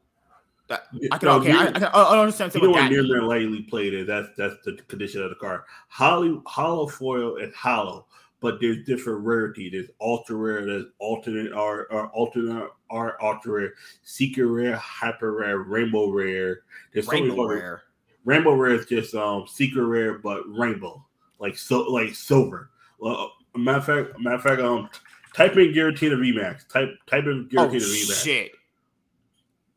That, 0.69 0.85
I 1.13 1.19
can 1.19 1.29
no, 1.29 1.37
okay. 1.37 1.53
Near, 1.53 1.59
I, 1.59 1.67
I, 1.67 1.73
can, 1.73 1.85
I 1.85 2.21
understand. 2.21 2.55
You 2.55 2.63
know 2.63 2.71
what 2.71 2.91
near 2.91 3.03
mint 3.03 3.25
lightly 3.25 3.63
plated. 3.63 4.07
That's 4.07 4.29
that's 4.37 4.57
the 4.65 4.75
condition 4.89 5.23
of 5.23 5.31
the 5.31 5.37
car. 5.37 5.65
Hollow 5.89 6.43
hollow 6.47 6.87
foil 6.89 7.37
is 7.37 7.55
hollow, 7.55 8.07
but 8.41 8.61
there's 8.61 8.85
different 8.85 9.25
rarity. 9.25 9.71
There's 9.71 9.89
ultra 10.01 10.37
rare. 10.37 10.67
There's 10.67 10.87
alternate 10.99 11.53
R 11.53 11.87
or 11.91 12.09
alternate 12.09 12.71
R 12.91 13.17
ultra 13.23 13.53
rare, 13.53 13.75
secret 14.03 14.47
rare, 14.47 14.77
hyper 14.77 15.33
rare, 15.33 15.59
rainbow 15.59 16.11
rare. 16.11 16.63
There's 16.93 17.07
rainbow 17.09 17.37
so 17.37 17.49
rare. 17.49 17.83
Rainbow 18.27 18.53
rare 18.53 18.75
is 18.75 18.85
just 18.85 19.15
um 19.15 19.47
secret 19.47 19.85
rare, 19.85 20.19
but 20.19 20.43
rainbow 20.47 21.03
like 21.39 21.57
so 21.57 21.83
like 21.83 22.15
silver. 22.15 22.71
Well, 22.99 23.33
matter 23.55 23.79
of 23.79 23.85
fact, 23.85 24.21
matter 24.21 24.37
of 24.37 24.43
fact, 24.43 24.61
um, 24.61 24.91
type 25.35 25.57
in 25.57 25.73
guaranteed 25.73 26.13
Giratina 26.13 26.35
VMAX. 26.35 26.69
Type 26.69 26.91
type 27.07 27.25
in 27.25 27.49
Giratina 27.49 27.59
oh, 27.59 27.69
VMAX. 27.69 28.25
Shit, 28.25 28.53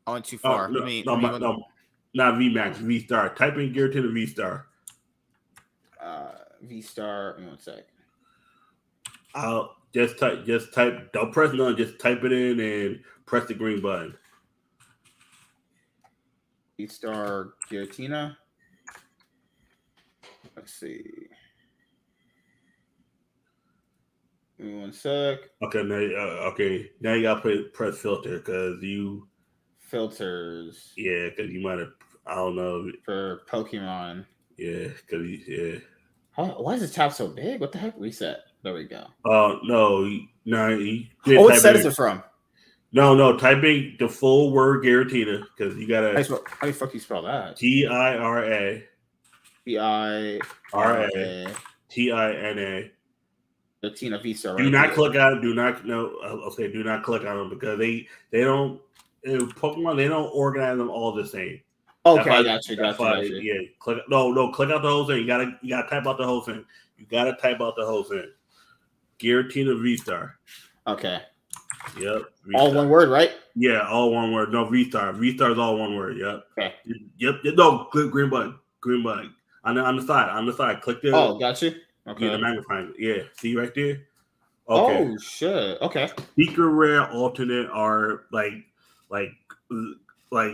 I 0.08 0.12
went 0.12 0.26
too 0.26 0.38
far. 0.38 0.68
Oh, 0.68 0.72
no, 0.72 0.86
me, 0.86 1.04
no, 1.06 1.16
me, 1.16 1.40
no, 1.40 1.64
not 2.14 2.36
VMAX. 2.36 2.78
V 2.78 3.00
Star. 3.04 3.34
Type 3.36 3.58
in 3.58 3.74
Giratina 3.74 4.14
V 4.14 4.26
Star. 4.26 4.68
Uh, 6.02 6.32
V 6.62 6.82
Star. 6.82 7.38
One 7.40 7.60
sec. 7.60 7.86
I'll 9.36 9.76
just 9.94 10.18
type. 10.18 10.46
Just 10.46 10.74
type. 10.74 11.12
Don't 11.14 11.32
press 11.32 11.54
none. 11.54 11.78
Just 11.78 12.00
type 12.00 12.24
it 12.24 12.32
in 12.32 12.60
and 12.60 13.00
press 13.26 13.48
the 13.48 13.54
green 13.54 13.82
button. 13.82 14.18
V 16.80 16.88
Star 16.88 17.56
Giratina. 17.70 18.38
Let's 20.56 20.74
see. 20.74 21.04
Give 24.58 24.68
me 24.68 24.80
one 24.80 24.94
sec. 24.94 25.40
Okay, 25.62 25.84
now 25.84 25.96
uh, 25.96 26.52
okay, 26.52 26.90
now 27.02 27.16
you 27.16 27.24
gotta 27.24 27.42
put 27.42 27.74
press 27.74 27.98
filter 27.98 28.38
because 28.38 28.82
you 28.82 29.28
filters. 29.78 30.94
Yeah, 30.96 31.28
because 31.30 31.52
you 31.52 31.60
might 31.62 31.80
have. 31.80 31.90
I 32.26 32.36
don't 32.36 32.56
know 32.56 32.90
for 33.04 33.42
Pokemon. 33.52 34.26
Yeah, 34.58 34.88
because 34.88 35.28
yeah. 35.48 35.80
How, 36.32 36.46
why 36.62 36.76
is 36.76 36.82
the 36.82 36.88
tab 36.88 37.12
so 37.12 37.28
big? 37.28 37.60
What 37.60 37.74
the 37.74 37.78
heck? 37.78 37.96
Reset. 37.98 38.40
There 38.64 38.74
we 38.74 38.86
go. 38.86 39.06
Uh 39.26 39.58
no, 39.64 40.10
no. 40.46 40.78
He 40.78 41.12
oh, 41.28 41.42
what 41.42 41.60
set 41.60 41.76
is 41.76 41.86
it 41.86 41.94
from? 41.94 42.24
No, 42.92 43.16
no. 43.16 43.38
Typing 43.38 43.96
the 44.00 44.10
full 44.10 44.52
word 44.52 44.84
Giratina 44.84 45.46
because 45.56 45.78
you 45.78 45.88
gotta. 45.88 46.14
How, 46.14 46.24
spell, 46.24 46.44
how 46.48 46.72
fuck 46.72 46.94
you 46.94 47.00
spell 47.00 47.22
that? 47.24 47.56
T 47.56 47.86
I 47.86 48.18
R 48.18 48.46
A. 48.46 48.84
B 49.64 49.78
I 49.78 50.40
R 50.74 51.10
A 51.16 51.48
T 51.90 52.12
I 52.12 52.34
N 52.34 52.60
A. 52.60 52.92
The 53.82 53.92
Tina 53.92 54.20
Visa. 54.20 54.56
Do 54.58 54.70
not 54.70 54.94
click 54.94 55.16
on. 55.16 55.42
Do 55.42 55.54
not 55.54 55.86
no. 55.86 56.18
Uh, 56.24 56.42
I'll 56.44 56.56
do 56.56 56.84
not 56.84 57.04
click 57.04 57.24
on 57.26 57.38
them 57.38 57.50
because 57.50 57.80
they 57.80 58.08
they 58.32 58.42
don't 58.42 58.82
in 59.24 59.50
Pokemon 59.52 59.98
they 59.98 60.08
don't 60.08 60.32
organize 60.34 60.78
them 60.78 60.90
all 60.90 61.14
the 61.14 61.26
same. 61.26 61.62
Okay, 62.06 62.30
I 62.30 62.44
got 62.44 62.68
you. 62.68 62.76
Got 62.76 63.00
you, 63.00 63.06
got. 63.06 63.44
Yeah, 63.44 63.54
click. 63.80 64.00
No, 64.10 64.32
no, 64.32 64.52
click 64.52 64.70
out 64.72 64.82
the 64.82 64.90
whole 64.90 65.06
thing. 65.06 65.20
You 65.20 65.28
gotta 65.28 65.58
you 65.62 65.70
gotta 65.70 65.90
type 65.90 66.08
out 66.08 66.18
the 66.18 66.26
whole 66.26 66.42
thing. 66.42 66.66
You 66.98 67.06
gotta 67.06 67.34
type 67.34 67.62
out 67.62 67.76
the 67.78 67.86
whole 67.86 68.04
thing. 68.04 68.32
Giratina 69.20 69.82
V 69.82 69.98
Star. 69.98 70.40
Okay. 70.88 71.22
Yep. 72.00 72.24
V-star. 72.46 72.62
All 72.62 72.74
one 72.74 72.90
word, 72.90 73.10
right? 73.10 73.32
Yeah, 73.56 73.88
all 73.88 74.12
one 74.12 74.32
word. 74.32 74.52
No 74.52 74.68
restart. 74.68 75.16
Restart 75.16 75.54
is 75.54 75.60
all 75.60 75.78
one 75.78 75.96
word. 75.96 76.18
Yep. 76.18 76.44
Okay. 76.58 76.74
Yep. 77.18 77.36
yep. 77.44 77.56
No, 77.56 77.86
click 77.86 78.12
green 78.12 78.30
button. 78.30 78.56
Green 78.82 79.04
button 79.04 79.34
on 79.64 79.76
the 79.76 79.82
on 79.82 79.96
the 79.96 80.04
side. 80.04 80.30
On 80.30 80.46
the 80.46 80.54
side. 80.54 80.82
Click 80.82 81.02
there. 81.02 81.16
Oh, 81.16 81.38
got 81.38 81.62
you. 81.62 81.76
Okay. 82.08 82.26
Yeah, 82.26 82.32
the 82.32 82.40
magnifying. 82.40 82.94
Yeah. 82.98 83.24
See 83.38 83.56
right 83.56 83.74
there. 83.76 84.02
Okay. 84.70 85.10
Oh 85.10 85.18
shit. 85.18 85.82
Okay. 85.82 86.10
Secret 86.36 86.70
rare 86.70 87.10
alternate 87.12 87.70
are 87.72 88.24
like 88.32 88.54
like 89.10 89.32
like 90.32 90.54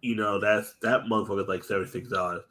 you 0.00 0.14
know 0.14 0.38
that's 0.38 0.74
that 0.82 1.02
motherfucker's 1.04 1.48
like 1.48 1.64
seventy 1.64 1.90
six 1.90 2.08
dollars. 2.08 2.42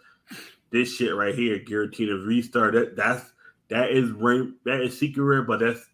This 0.70 0.94
shit 0.94 1.16
right 1.16 1.34
here, 1.34 1.60
Giratina 1.60 2.26
restart. 2.26 2.74
That 2.74 2.96
that's 2.96 3.32
that 3.70 3.92
is 3.92 4.12
rain 4.12 4.56
that 4.66 4.82
is 4.82 4.98
secret 5.00 5.24
rare, 5.24 5.44
but 5.44 5.60
that's 5.60 5.86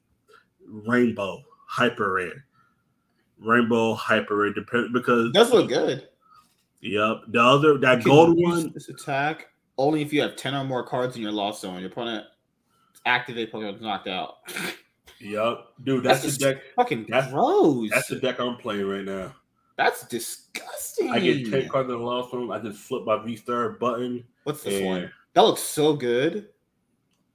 rainbow 0.68 1.44
hyper 1.74 2.14
rare. 2.14 2.46
Rainbow 3.40 3.96
hyper 3.96 4.38
rare 4.38 4.54
depend 4.54 4.94
because 4.94 5.28
it 5.28 5.34
does 5.34 5.52
look 5.52 5.68
good. 5.68 6.08
Yep. 6.82 7.22
The 7.30 7.42
other 7.42 7.78
that 7.80 8.04
gold 8.04 8.38
one 8.38 8.72
this 8.74 8.90
attack 8.90 9.48
only 9.78 10.02
if 10.02 10.14
you 10.14 10.22
have 10.22 10.36
10 10.36 10.54
or 10.54 10.64
more 10.64 10.86
cards 10.86 11.16
in 11.16 11.22
your 11.22 11.32
lost 11.32 11.62
zone. 11.62 11.80
Your 11.80 11.90
opponent 11.90 12.26
activate 13.06 13.52
Pokemon 13.52 13.82
knocked 13.82 14.08
out. 14.08 14.38
Yep. 15.20 15.68
Dude, 15.86 16.04
that's, 16.04 16.22
that's 16.22 16.38
the 16.38 16.54
deck. 16.54 16.64
Fucking 16.76 17.06
that's, 17.08 17.32
gross. 17.32 17.90
That's 17.92 18.10
the 18.10 18.18
deck 18.18 18.42
I'm 18.42 18.58
playing 18.58 18.86
right 18.86 19.06
now. 19.06 19.34
That's 19.78 20.06
disgusting. 20.08 21.12
I 21.12 21.20
get 21.20 21.50
10 21.50 21.70
cards 21.70 21.90
in 21.90 21.98
the 21.98 22.04
lost 22.04 22.32
zone. 22.32 22.52
I 22.52 22.60
just 22.60 22.80
flip 22.80 23.06
my 23.06 23.24
V 23.24 23.38
Star 23.38 23.70
button. 23.70 24.26
What's 24.44 24.64
this 24.64 24.84
one? 24.84 25.10
That 25.34 25.44
looks 25.44 25.62
so 25.62 25.96
good. 25.96 26.50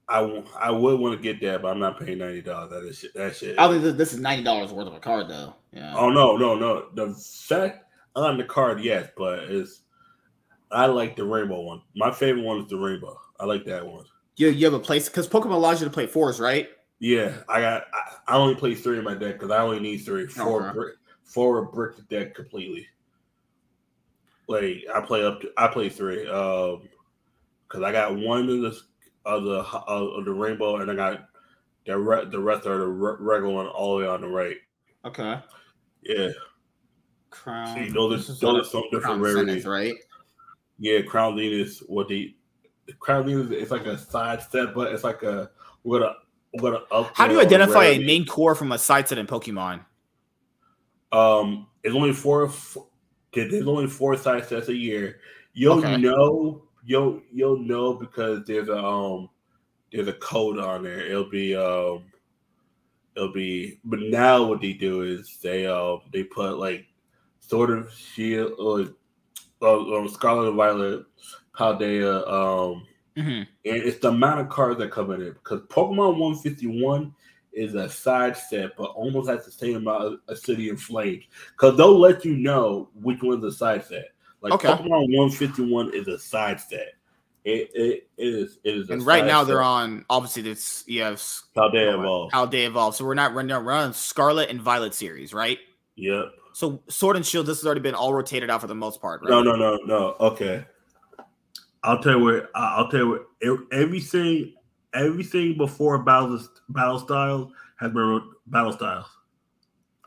I, 0.09 0.43
I 0.59 0.71
would 0.71 0.99
want 0.99 1.17
to 1.17 1.23
get 1.23 1.41
that, 1.43 1.63
but 1.63 1.69
I'm 1.69 1.79
not 1.79 2.01
paying 2.01 2.19
ninety 2.19 2.41
dollars. 2.41 2.71
That 2.71 2.85
is 2.85 2.99
shit. 2.99 3.15
That 3.15 3.37
shit. 3.37 3.59
I 3.59 3.69
think 3.69 3.97
this 3.97 4.15
is 4.15 4.21
ninety 4.21 4.43
dollars 4.43 4.73
worth 4.73 4.87
of 4.87 4.95
a 4.95 5.01
card, 5.01 5.29
though. 5.29 5.55
Yeah. 5.73 5.95
Oh 5.97 6.09
no, 6.09 6.37
no, 6.37 6.55
no. 6.55 6.89
The 6.95 7.15
fact 7.15 7.85
on 8.17 8.39
the 8.39 8.45
card, 8.45 8.81
yes, 8.81 9.11
but 9.17 9.41
it's 9.41 9.83
I 10.71 10.87
like 10.87 11.17
the 11.17 11.25
rainbow 11.25 11.61
one. 11.61 11.83
My 11.95 12.11
favorite 12.11 12.43
one 12.43 12.61
is 12.61 12.69
the 12.69 12.79
rainbow. 12.79 13.19
I 13.39 13.45
like 13.45 13.65
that 13.67 13.87
one. 13.87 14.05
You 14.37 14.49
you 14.49 14.65
have 14.65 14.75
a 14.75 14.81
place 14.81 15.09
because 15.09 15.29
Pokemon 15.29 15.53
allows 15.53 15.81
you 15.81 15.87
to 15.87 15.93
play 15.93 16.07
fours, 16.07 16.41
right? 16.41 16.69
Yeah, 17.01 17.33
I 17.49 17.61
got. 17.61 17.85
I, 17.93 18.33
I 18.33 18.37
only 18.37 18.55
play 18.55 18.75
three 18.75 18.99
in 18.99 19.05
my 19.05 19.15
deck 19.15 19.35
because 19.35 19.51
I 19.51 19.59
only 19.59 19.81
need 19.81 19.99
three. 19.99 20.27
Four, 20.27 20.73
brick, 20.73 20.95
four 21.23 21.67
brick 21.67 21.97
the 21.97 22.03
deck 22.03 22.35
completely. 22.35 22.87
Like 24.47 24.85
I 24.95 25.03
play 25.03 25.23
up. 25.23 25.43
To, 25.43 25.51
I 25.59 25.69
play 25.69 25.91
three. 25.91 26.27
Um, 26.29 26.89
because 27.69 27.83
I 27.83 27.93
got 27.93 28.17
one 28.17 28.49
in 28.49 28.63
the 28.63 28.81
of 29.29 29.45
the 29.45 29.59
of 29.87 30.24
the 30.24 30.33
rainbow, 30.33 30.76
and 30.76 30.91
I 30.91 30.95
got 30.95 31.29
the 31.87 31.99
re- 31.99 32.24
the 32.24 32.41
rest 32.41 32.66
are 32.66 32.79
the 32.79 32.87
re- 32.87 33.16
regular 33.20 33.55
one 33.55 33.66
all 33.66 33.99
the 33.99 34.05
way 34.05 34.11
on 34.11 34.22
the 34.22 34.29
right. 34.29 34.57
Okay. 35.05 35.39
Yeah. 36.03 36.31
Crown. 37.31 37.74
See, 37.74 37.91
those 37.91 38.31
are, 38.31 38.33
those 38.35 38.66
are 38.66 38.70
some 38.70 38.85
different 38.91 39.20
rarities, 39.20 39.66
right? 39.66 39.95
Yeah, 40.79 41.03
Crown 41.03 41.37
Zenith. 41.37 41.83
What 41.87 42.09
the 42.09 42.35
Crown 42.99 43.29
Zenith? 43.29 43.53
It's 43.53 43.70
like 43.70 43.87
a 43.87 43.99
side 43.99 44.43
step, 44.43 44.74
but 44.74 44.93
it's 44.93 45.05
like 45.05 45.22
a 45.22 45.51
we're 45.85 46.01
gonna 46.01 46.14
we're 46.55 46.72
gonna 46.72 46.85
up. 46.91 47.14
How 47.14 47.29
do 47.29 47.35
you 47.35 47.41
identify 47.41 47.85
a 47.85 47.99
main 47.99 48.24
core 48.24 48.55
from 48.55 48.72
a 48.72 48.79
side 48.79 49.09
set 49.09 49.18
in 49.18 49.26
Pokemon? 49.26 49.85
Um, 51.12 51.66
it's 51.83 51.95
only 51.95 52.12
four. 52.12 52.49
four 52.49 52.87
there's 53.33 53.66
only 53.66 53.87
four 53.87 54.16
side 54.16 54.47
sets 54.47 54.68
a 54.68 54.74
year. 54.74 55.20
You'll 55.53 55.79
okay. 55.79 55.97
know. 55.99 56.68
You'll 56.89 57.20
you'll 57.30 57.59
know 57.59 57.93
because 57.93 58.47
there's 58.47 58.70
a 58.70 58.82
um 58.82 59.28
there's 59.93 60.09
a 60.09 60.14
code 60.14 60.59
on 60.59 60.84
there. 60.84 61.05
It'll 61.05 61.28
be 61.28 61.55
um 61.55 62.05
it'll 63.14 63.30
be. 63.30 63.78
But 63.84 64.01
now 64.01 64.43
what 64.45 64.62
they 64.62 64.72
do 64.72 65.03
is 65.03 65.36
they 65.43 65.66
um 65.66 66.01
they 66.14 66.24
put 66.24 66.59
like 66.59 66.86
sort 67.41 67.68
of 67.68 67.93
shield 67.93 68.53
or 68.59 68.89
uh, 69.61 69.99
um, 69.99 70.09
Scarlet 70.09 70.49
and 70.49 70.57
Violet, 70.57 71.05
Paldea, 71.55 72.26
um, 72.26 72.86
mm-hmm. 73.14 73.43
and 73.43 73.49
it's 73.64 73.99
the 73.99 74.09
amount 74.09 74.41
of 74.41 74.49
cards 74.49 74.78
that 74.78 74.91
come 74.91 75.11
in 75.11 75.20
it 75.20 75.34
because 75.34 75.61
Pokemon 75.68 76.18
151 76.18 77.14
is 77.53 77.74
a 77.74 77.91
side 77.91 78.34
set, 78.34 78.76
but 78.78 78.84
almost 78.84 79.28
has 79.28 79.45
the 79.45 79.51
same 79.51 79.76
amount 79.76 80.05
of 80.05 80.20
a 80.28 80.36
City 80.36 80.70
of 80.70 80.80
Flames 80.80 81.24
because 81.53 81.76
they'll 81.76 81.99
let 81.99 82.24
you 82.24 82.34
know 82.34 82.89
which 82.95 83.22
one's 83.22 83.45
a 83.45 83.53
side 83.53 83.84
set. 83.84 84.12
Like 84.41 84.53
okay. 84.55 84.68
Pokemon 84.68 85.16
151 85.16 85.95
is 85.95 86.09
a 86.09 86.18
side 86.18 86.61
set. 86.61 86.95
It, 87.45 87.70
it, 87.72 88.09
it 88.18 88.24
is 88.24 88.59
it 88.62 88.74
is 88.74 88.91
and 88.91 89.05
right 89.07 89.24
now 89.24 89.41
set. 89.41 89.49
they're 89.49 89.62
on 89.62 90.05
obviously 90.11 90.43
this 90.43 90.84
yes 90.86 91.45
Paldea 91.57 91.95
Evolve. 91.95 92.30
Paldea 92.32 92.66
Evolve. 92.66 92.95
So 92.95 93.05
we're 93.05 93.14
not 93.14 93.34
running 93.34 93.57
run 93.57 93.93
Scarlet 93.95 94.51
and 94.51 94.61
Violet 94.61 94.95
series, 94.95 95.32
right? 95.32 95.59
Yep. 95.97 96.26
So 96.53 96.82
Sword 96.89 97.16
and 97.16 97.24
Shield, 97.24 97.47
this 97.47 97.59
has 97.59 97.66
already 97.66 97.80
been 97.80 97.95
all 97.95 98.12
rotated 98.12 98.51
out 98.51 98.61
for 98.61 98.66
the 98.66 98.74
most 98.74 99.01
part, 99.01 99.22
right? 99.22 99.30
No, 99.30 99.43
no, 99.43 99.55
no, 99.55 99.76
no. 99.86 100.16
Okay. 100.20 100.64
I'll 101.84 102.03
tell 102.03 102.18
you 102.18 102.24
what. 102.24 102.51
I'll 102.55 102.89
tell 102.89 103.01
you 103.01 103.26
what. 103.41 103.66
Everything, 103.72 104.55
everything 104.93 105.57
before 105.57 105.99
battle 106.03 106.41
battle 106.68 106.99
styles 106.99 107.53
has 107.78 107.93
been 107.93 108.20
battle 108.47 108.72
styles. 108.72 109.07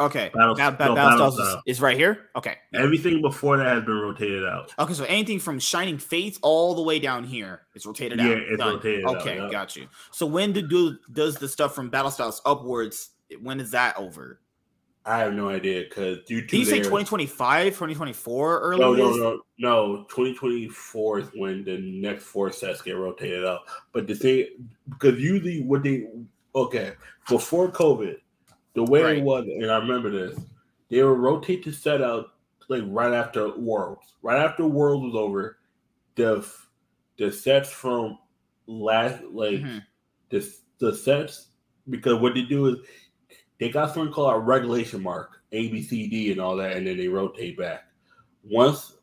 Okay. 0.01 0.31
Battle, 0.33 0.55
ba- 0.55 0.75
ba- 0.77 0.85
no, 0.85 0.95
battle, 0.95 1.31
styles 1.31 1.39
is, 1.39 1.55
is, 1.65 1.81
right 1.81 1.97
here. 1.97 2.29
Okay. 2.35 2.57
Everything 2.73 3.21
before 3.21 3.57
that 3.57 3.67
has 3.67 3.83
been 3.83 3.99
rotated 3.99 4.45
out. 4.45 4.73
Okay, 4.79 4.93
so 4.93 5.03
anything 5.05 5.39
from 5.39 5.59
Shining 5.59 5.97
Fates 5.97 6.39
all 6.41 6.73
the 6.73 6.81
way 6.81 6.99
down 6.99 7.23
here 7.23 7.61
is 7.75 7.85
rotated 7.85 8.19
yeah, 8.19 8.25
out. 8.25 8.29
Yeah, 8.29 8.43
it's 8.49 8.57
Done. 8.57 8.75
rotated 8.75 9.05
okay, 9.05 9.39
out. 9.39 9.51
got 9.51 9.75
you. 9.75 9.87
So 10.11 10.25
when 10.25 10.51
do, 10.51 10.67
do 10.67 10.97
does 11.11 11.35
the 11.35 11.47
stuff 11.47 11.75
from 11.75 11.89
battle 11.89 12.11
styles 12.11 12.41
upwards? 12.45 13.11
When 13.41 13.59
is 13.59 13.71
that 13.71 13.97
over? 13.97 14.39
I 15.05 15.17
have 15.19 15.33
no 15.33 15.49
idea 15.49 15.83
because 15.89 16.19
to 16.27 16.41
Did 16.41 16.53
you 16.53 16.65
say 16.65 16.73
their- 16.73 16.83
2025, 16.83 17.73
2024 17.73 18.59
early? 18.59 18.79
No, 18.79 18.93
no, 18.93 19.15
no, 19.15 19.41
no. 19.57 19.97
2024 20.09 21.19
is 21.19 21.27
when 21.33 21.63
the 21.63 21.77
next 21.79 22.25
four 22.25 22.51
sets 22.51 22.81
get 22.81 22.97
rotated 22.97 23.45
out. 23.45 23.61
But 23.93 24.05
the 24.07 24.13
thing, 24.13 24.47
because 24.89 25.19
usually 25.19 25.63
what 25.63 25.81
they, 25.81 26.07
okay, 26.53 26.93
before 27.27 27.71
COVID, 27.71 28.17
the 28.73 28.83
way 28.83 29.03
Right. 29.03 29.17
it 29.17 29.23
was, 29.23 29.45
and 29.45 29.71
I 29.71 29.77
remember 29.77 30.09
this, 30.09 30.39
they 30.89 31.03
would 31.03 31.19
rotate 31.19 31.63
the 31.63 31.71
set 31.71 32.01
out 32.01 32.33
like 32.69 32.83
right 32.87 33.13
after 33.13 33.57
Worlds. 33.57 34.15
Right 34.21 34.39
after 34.43 34.65
Worlds 34.65 35.05
was 35.05 35.15
over, 35.15 35.57
the 36.15 36.47
the 37.17 37.31
sets 37.31 37.69
from 37.69 38.17
last, 38.67 39.23
like 39.23 39.61
Mhm. 39.61 39.83
the 40.29 40.55
the 40.79 40.95
sets, 40.95 41.49
because 41.89 42.19
what 42.19 42.33
they 42.33 42.43
do 42.43 42.67
is 42.67 42.77
they 43.59 43.69
got 43.69 43.93
something 43.93 44.13
called 44.13 44.35
a 44.35 44.39
regulation 44.39 45.03
mark, 45.03 45.41
A, 45.51 45.69
B, 45.69 45.81
C, 45.83 46.07
D, 46.07 46.31
and 46.31 46.41
all 46.41 46.55
that, 46.57 46.77
and 46.77 46.87
then 46.87 46.97
they 46.97 47.07
rotate 47.07 47.57
back. 47.57 47.83
Once 48.43 48.97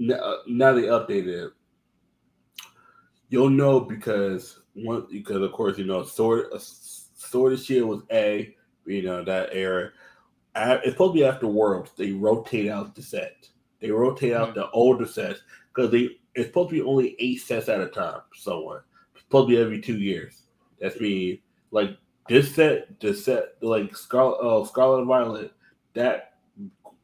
uh, 0.00 0.36
now 0.46 0.72
they 0.72 0.82
updated 0.82 1.46
it, 1.46 1.52
you'll 3.28 3.50
know 3.50 3.80
because 3.80 4.60
one 4.74 5.06
because 5.10 5.42
of 5.42 5.52
course 5.52 5.76
you 5.78 5.84
know 5.84 6.04
sword 6.04 6.46
uh, 6.54 6.58
sword 6.58 7.52
of 7.54 7.60
shield 7.60 7.88
was 7.88 8.02
A, 8.12 8.56
you 8.90 9.02
know 9.02 9.24
that 9.24 9.50
era. 9.52 9.90
It's 10.56 10.92
supposed 10.92 11.14
to 11.14 11.20
be 11.20 11.24
after 11.24 11.46
Worlds. 11.46 11.92
They 11.96 12.12
rotate 12.12 12.70
out 12.70 12.94
the 12.94 13.02
set. 13.02 13.48
They 13.80 13.90
rotate 13.90 14.34
out 14.34 14.54
the 14.54 14.70
older 14.70 15.06
sets 15.06 15.40
because 15.72 15.90
they 15.90 16.18
it's 16.34 16.48
supposed 16.48 16.70
to 16.70 16.76
be 16.76 16.82
only 16.82 17.16
eight 17.18 17.40
sets 17.40 17.68
at 17.68 17.80
a 17.80 17.88
time. 17.88 18.20
Somewhere 18.34 18.84
it's 19.14 19.22
supposed 19.22 19.48
to 19.48 19.54
be 19.56 19.62
every 19.62 19.80
two 19.80 19.98
years. 19.98 20.42
That's 20.80 21.00
me 21.00 21.42
like 21.70 21.96
this 22.28 22.54
set, 22.54 23.00
the 23.00 23.14
set 23.14 23.54
like 23.60 23.96
Scarlet, 23.96 24.38
uh, 24.38 24.64
Scarlet 24.64 24.98
and 24.98 25.08
Violet, 25.08 25.52
that 25.94 26.34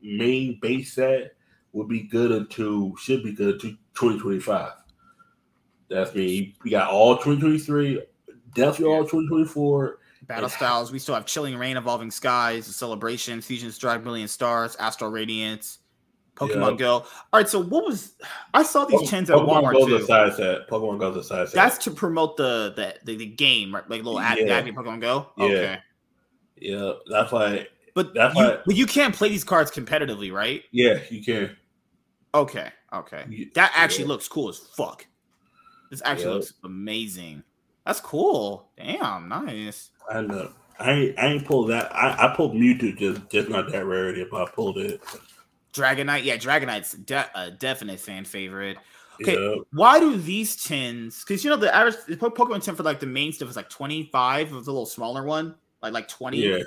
main 0.01 0.59
base 0.61 0.93
set 0.93 1.35
would 1.73 1.89
be 1.89 2.03
good 2.03 2.33
until 2.33 2.95
should 2.97 3.23
be 3.23 3.33
good 3.33 3.61
to 3.61 3.71
2025. 3.95 4.73
That's 5.89 6.15
me. 6.15 6.55
We 6.63 6.71
got 6.71 6.91
all 6.91 7.17
2023, 7.17 8.03
definitely 8.55 8.95
all 8.95 9.03
2024. 9.03 9.99
Battle 10.27 10.49
styles. 10.49 10.91
We 10.93 10.99
still 10.99 11.15
have 11.15 11.25
Chilling 11.27 11.57
Reign, 11.57 11.77
Evolving 11.77 12.11
Skies, 12.11 12.67
Celebration, 12.67 13.41
Fusion 13.41 13.71
Strike, 13.71 14.03
Brilliant 14.03 14.31
Stars, 14.31 14.75
Astral 14.77 15.11
Radiance, 15.11 15.79
Pokemon 16.35 16.73
Yeah. 16.73 16.77
Go. 16.79 16.93
All 16.95 17.07
right, 17.35 17.49
so 17.49 17.61
what 17.63 17.85
was 17.85 18.15
I 18.53 18.63
saw 18.63 18.85
these 18.85 19.09
tins 19.09 19.31
at 19.31 19.37
Pokemon 19.37 19.63
Walmart 19.63 19.73
goes 19.75 19.87
too. 19.87 19.97
a 19.97 20.05
side 20.05 20.35
set. 20.35 20.69
Pokemon 20.69 20.99
goes 20.99 21.17
a 21.17 21.23
side 21.25 21.49
set. 21.49 21.55
That's 21.55 21.79
to 21.85 21.91
promote 21.91 22.37
the 22.37 22.73
the, 22.77 22.95
the, 23.05 23.17
the 23.19 23.27
game, 23.27 23.75
right? 23.75 23.89
Like 23.89 24.03
little 24.03 24.19
ad, 24.21 24.39
Yeah. 24.39 24.63
Pokemon 24.63 25.01
Go. 25.01 25.29
Yeah. 25.39 25.45
Okay. 25.47 25.79
yeah. 26.57 26.93
That's 27.11 27.31
why. 27.33 27.69
But 27.95 28.13
That's 28.13 28.35
you, 28.37 28.45
why- 28.45 28.59
but 28.67 28.77
you 28.77 28.85
can't 28.87 29.15
play 29.15 29.29
these 29.31 29.45
cards 29.45 29.71
competitively, 29.71 30.31
right? 30.33 30.63
Yeah, 30.73 30.99
you 31.09 31.23
can. 31.25 31.57
Okay, 32.35 32.71
okay. 32.93 33.25
You- 33.31 33.51
That 33.55 33.73
actually 33.75 34.05
yeah. 34.05 34.09
looks 34.09 34.29
cool 34.29 34.49
as 34.51 34.59
fuck. 34.59 35.07
This 35.91 36.03
actually 36.05 36.27
Yeah. 36.27 36.33
looks 36.35 36.53
amazing. 36.65 37.43
That's 37.87 38.01
cool. 38.01 38.69
Damn, 38.77 39.29
nice. 39.29 39.91
I 40.11 40.21
know. 40.23 40.51
I 40.79 40.91
ain't, 40.93 41.19
I 41.19 41.27
ain't 41.29 41.45
pulled 41.47 41.71
that. 41.71 41.95
I, 41.95 42.27
I 42.31 42.37
pulled 42.37 42.55
Mewtwo, 42.55 42.97
just 42.99 43.31
just 43.31 43.49
not 43.49 43.71
that 43.73 43.85
rarity, 43.87 44.27
but 44.31 44.47
I 44.47 44.51
pulled 44.51 44.79
it. 44.79 45.01
Dragonite, 45.73 46.25
yeah, 46.25 46.37
Dragonite's 46.37 46.93
de- 46.93 47.31
a 47.35 47.51
definite 47.51 47.99
fan 48.01 48.25
favorite. 48.25 48.77
Okay, 49.23 49.35
Yeah. 49.35 49.63
why 49.73 49.99
do 49.99 50.17
these 50.19 50.63
tins? 50.63 51.25
Because 51.25 51.43
you 51.43 51.49
know 51.51 51.57
the 51.57 51.75
average 51.75 51.97
the 52.07 52.17
Pokemon 52.17 52.63
tin 52.63 52.75
for 52.77 52.83
like 52.83 53.01
the 53.01 53.07
main 53.07 53.33
stuff 53.33 53.49
is 53.49 53.57
like 53.57 53.71
twenty 53.71 54.05
five. 54.13 54.53
Of 54.53 54.65
the 54.67 54.71
little 54.71 54.85
smaller 54.87 55.25
one, 55.25 55.55
like 55.83 55.95
like 55.95 56.09
twenty. 56.09 56.39
Yeah, 56.39 56.59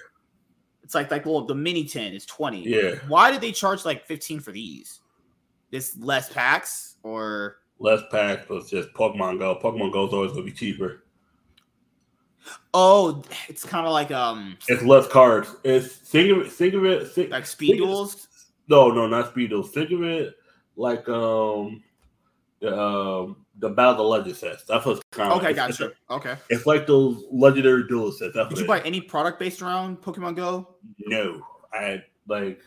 It's 0.84 0.96
like 0.96 1.12
like 1.12 1.26
well 1.28 1.46
the 1.46 1.54
mini 1.56 1.84
tin 1.86 2.14
is 2.14 2.26
twenty. 2.26 2.68
yeah. 2.68 2.96
Why 3.08 3.30
did 3.32 3.42
they 3.42 3.52
charge 3.52 3.86
like 3.86 4.06
fifteen 4.08 4.40
for 4.40 4.52
these? 4.52 5.00
This 5.72 5.96
less 6.00 6.34
packs 6.34 6.96
or 7.04 7.58
Less 7.78 8.02
packs, 8.12 8.46
but 8.50 8.56
it's 8.56 8.70
just 8.72 8.92
Pokemon 8.94 9.38
Go. 9.40 9.56
Pokemon 9.64 9.94
Go 9.94 10.08
is 10.08 10.14
always 10.14 10.32
gonna 10.32 10.44
be 10.44 10.52
cheaper. 10.52 11.04
Oh, 12.74 13.24
it's 13.48 13.64
kind 13.64 13.86
of 13.86 13.94
like 13.94 14.12
um 14.12 14.58
It's 14.68 14.84
less 14.84 15.08
cards. 15.08 15.56
It's 15.64 15.88
think 15.88 16.32
of 16.32 16.46
it. 16.46 16.52
Think 16.52 16.74
of 16.74 16.86
it. 16.86 17.08
Think, 17.10 17.32
like 17.32 17.46
speed 17.46 17.78
duels. 17.78 18.28
No, 18.68 18.92
no, 18.92 19.08
not 19.08 19.34
Speedo. 19.34 19.68
Think 19.68 19.92
of 19.92 20.04
it 20.04 20.36
like 20.76 21.08
um 21.10 21.84
the 22.60 22.80
um 22.80 23.46
the 23.58 23.70
Battle 23.70 23.92
of 23.92 23.98
the 23.98 24.04
Legend 24.04 24.36
sets. 24.36 24.64
That's 24.64 24.86
what's 24.86 25.02
kind 25.12 25.32
of 25.32 25.40
Okay, 25.40 25.50
it's, 25.50 25.58
gotcha. 25.58 25.92
Okay. 26.10 26.36
It's 26.50 26.66
like 26.66 26.88
those 26.88 27.26
legendary 27.32 27.88
duel 27.88 28.12
sets. 28.12 28.34
That's 28.34 28.50
Did 28.50 28.60
you 28.60 28.68
buy 28.68 28.80
any 28.82 29.02
product 29.02 29.40
based 29.40 29.62
around 29.62 30.02
Pokemon 30.02 30.36
Go? 30.36 30.76
No, 31.00 31.46
I 31.74 32.04
like. 32.28 32.62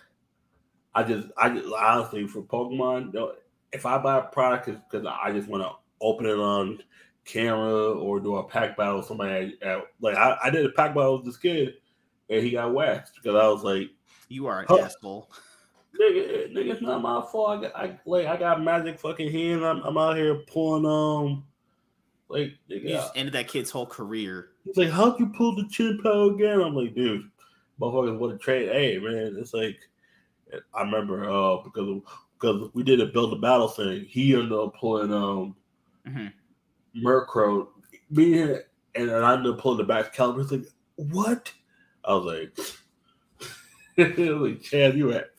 I 0.94 1.02
just, 1.02 1.28
I 1.38 1.48
just 1.48 1.66
honestly 1.72 2.26
for 2.26 2.42
Pokemon, 2.42 3.14
no, 3.14 3.32
if 3.72 3.86
I 3.86 3.96
buy 3.96 4.18
a 4.18 4.22
product, 4.22 4.66
because 4.66 5.06
I 5.06 5.32
just 5.32 5.48
want 5.48 5.62
to 5.62 5.70
open 6.02 6.26
it 6.26 6.36
on 6.36 6.82
camera 7.24 7.92
or 7.92 8.20
do 8.20 8.36
a 8.36 8.44
pack 8.44 8.76
battle. 8.76 8.98
with 8.98 9.06
Somebody 9.06 9.56
at, 9.62 9.82
like 10.00 10.16
I, 10.16 10.36
I 10.44 10.50
did 10.50 10.66
a 10.66 10.70
pack 10.70 10.94
battle 10.94 11.16
with 11.18 11.26
this 11.26 11.36
kid, 11.36 11.74
and 12.30 12.42
he 12.42 12.50
got 12.52 12.74
waxed 12.74 13.14
because 13.16 13.36
I 13.36 13.48
was 13.48 13.62
like, 13.62 13.90
You 14.28 14.46
are 14.46 14.60
an 14.60 14.66
Huh. 14.68 14.76
asshole. 14.78 15.30
nigga, 16.00 16.52
nigga, 16.52 16.72
it's 16.72 16.82
not 16.82 17.02
my 17.02 17.20
fault. 17.30 17.58
I 17.58 17.62
got, 17.62 17.76
I 17.76 18.00
like, 18.06 18.26
I 18.26 18.36
got 18.36 18.62
magic 18.62 18.98
fucking 18.98 19.30
hand. 19.30 19.64
I'm, 19.64 19.82
I'm 19.82 19.98
out 19.98 20.16
here 20.16 20.36
pulling 20.46 20.86
um, 20.86 21.44
like, 22.28 22.52
You 22.68 22.78
nigga, 22.80 22.88
just 22.88 23.16
ended 23.16 23.34
that 23.34 23.48
kid's 23.48 23.70
whole 23.70 23.86
career. 23.86 24.50
He's 24.64 24.76
like, 24.76 24.90
how'd 24.90 25.18
you 25.20 25.26
pull 25.36 25.54
the 25.56 25.68
chin 25.68 26.00
power 26.02 26.32
again? 26.32 26.60
I'm 26.60 26.74
like, 26.74 26.94
dude, 26.94 27.30
motherfuckers 27.80 28.18
want 28.18 28.32
to 28.32 28.44
trade. 28.44 28.68
Hey, 28.70 28.98
man, 28.98 29.36
it's 29.38 29.52
like, 29.54 29.78
I 30.74 30.82
remember 30.82 31.30
uh 31.30 31.62
because 31.64 32.02
because 32.38 32.70
we 32.74 32.82
did 32.82 33.00
a 33.00 33.06
build 33.06 33.32
a 33.32 33.36
battle 33.36 33.68
thing. 33.68 34.04
He 34.04 34.34
ended 34.34 34.52
up 34.52 34.74
pulling 34.78 35.12
um 35.12 35.56
Mhm. 36.06 36.32
Murkrow, 36.96 37.68
me 38.10 38.40
and 38.40 38.62
and 38.94 39.10
I 39.10 39.34
ended 39.34 39.52
up 39.52 39.60
pulling 39.60 39.78
the 39.78 39.84
back 39.84 40.12
caliber. 40.12 40.42
He's 40.42 40.52
like, 40.52 40.66
what? 40.96 41.52
I 42.04 42.14
was 42.14 42.24
like, 42.24 43.48
I 44.18 44.22
like, 44.22 44.62
Chad, 44.62 44.96
you 44.96 45.12
at? 45.12 45.30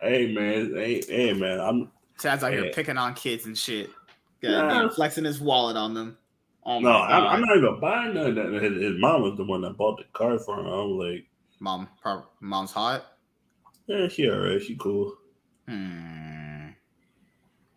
Hey 0.00 0.32
man, 0.32 0.72
hey, 0.74 1.02
hey 1.06 1.32
man, 1.32 1.60
I'm 1.60 1.90
Chad's 2.20 2.44
out 2.44 2.52
here 2.52 2.70
picking 2.72 2.96
on 2.96 3.14
kids 3.14 3.46
and 3.46 3.58
shit. 3.58 3.90
Yeah. 4.40 4.88
Flexing 4.90 5.24
his 5.24 5.40
wallet 5.40 5.76
on 5.76 5.94
them. 5.94 6.18
Oh 6.66 6.80
no, 6.80 6.92
I'm, 6.92 7.24
I'm 7.24 7.40
not 7.40 7.56
even 7.56 7.80
buying 7.80 8.14
nothing. 8.14 8.54
His, 8.54 8.82
his 8.82 9.00
mom 9.00 9.22
was 9.22 9.36
the 9.36 9.44
one 9.44 9.60
that 9.62 9.76
bought 9.76 9.98
the 9.98 10.04
car 10.12 10.38
for 10.38 10.60
him. 10.60 10.66
I'm 10.66 10.98
like, 10.98 11.26
Mom, 11.60 11.88
prob- 12.00 12.26
mom's 12.40 12.72
hot. 12.72 13.04
yeah, 13.86 14.08
she 14.08 14.30
alright, 14.30 14.62
she 14.62 14.76
cool. 14.76 15.14
Hmm. 15.68 16.68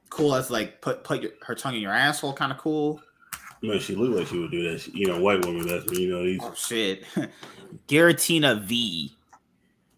Cool 0.10 0.36
as 0.36 0.50
like 0.50 0.82
put 0.82 1.04
put 1.04 1.22
your, 1.22 1.32
her 1.42 1.56
tongue 1.56 1.76
in 1.76 1.82
your 1.82 1.94
asshole. 1.94 2.34
Kind 2.34 2.52
of 2.52 2.58
cool. 2.58 3.02
Man, 3.62 3.80
she 3.80 3.96
looked 3.96 4.16
like 4.16 4.28
she 4.28 4.38
would 4.40 4.52
do 4.52 4.70
that. 4.72 4.82
She, 4.82 4.92
you 4.92 5.08
know, 5.08 5.20
white 5.20 5.44
woman. 5.46 5.68
That's 5.68 5.92
you 5.92 6.10
know 6.10 6.24
these. 6.24 6.40
Oh 6.44 6.54
shit. 6.54 7.04
Giratina 7.88 8.62
V. 8.62 9.16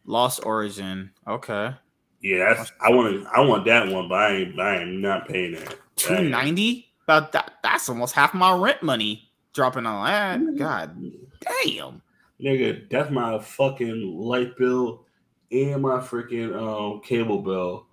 Lost 0.06 0.42
Origin. 0.46 1.12
Okay. 1.28 1.74
Yeah, 2.22 2.54
that's 2.54 2.72
I 2.82 2.90
want. 2.92 3.26
I 3.28 3.42
want 3.42 3.66
that 3.66 3.88
one, 3.90 4.10
but 4.10 4.16
I 4.16 4.36
ain't. 4.36 4.60
I 4.60 4.78
am 4.82 5.02
not 5.02 5.28
paying 5.28 5.54
that. 5.54 5.76
Two 5.96 6.22
ninety. 6.30 6.88
About 7.04 7.32
that. 7.34 7.54
That's 7.64 7.90
almost 7.90 8.14
half 8.14 8.34
my 8.34 8.56
rent 8.56 8.82
money 8.84 9.30
dropping 9.54 9.86
on 9.86 10.06
that. 10.06 10.58
God 10.58 11.12
damn. 11.42 12.02
Nigga, 12.42 12.90
that's 12.90 13.10
my 13.12 13.40
fucking 13.40 14.18
light 14.18 14.56
bill 14.58 15.06
and 15.52 15.82
my 15.82 15.98
freaking 15.98 16.56
um 16.56 17.02
cable 17.02 17.42
bill 17.42 17.86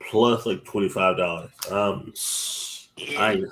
plus 0.00 0.46
like 0.46 0.64
twenty 0.64 0.88
five 0.88 1.16
dollars. 1.16 1.50
Um, 1.70 2.12
I 3.18 3.32
ain't- 3.32 3.48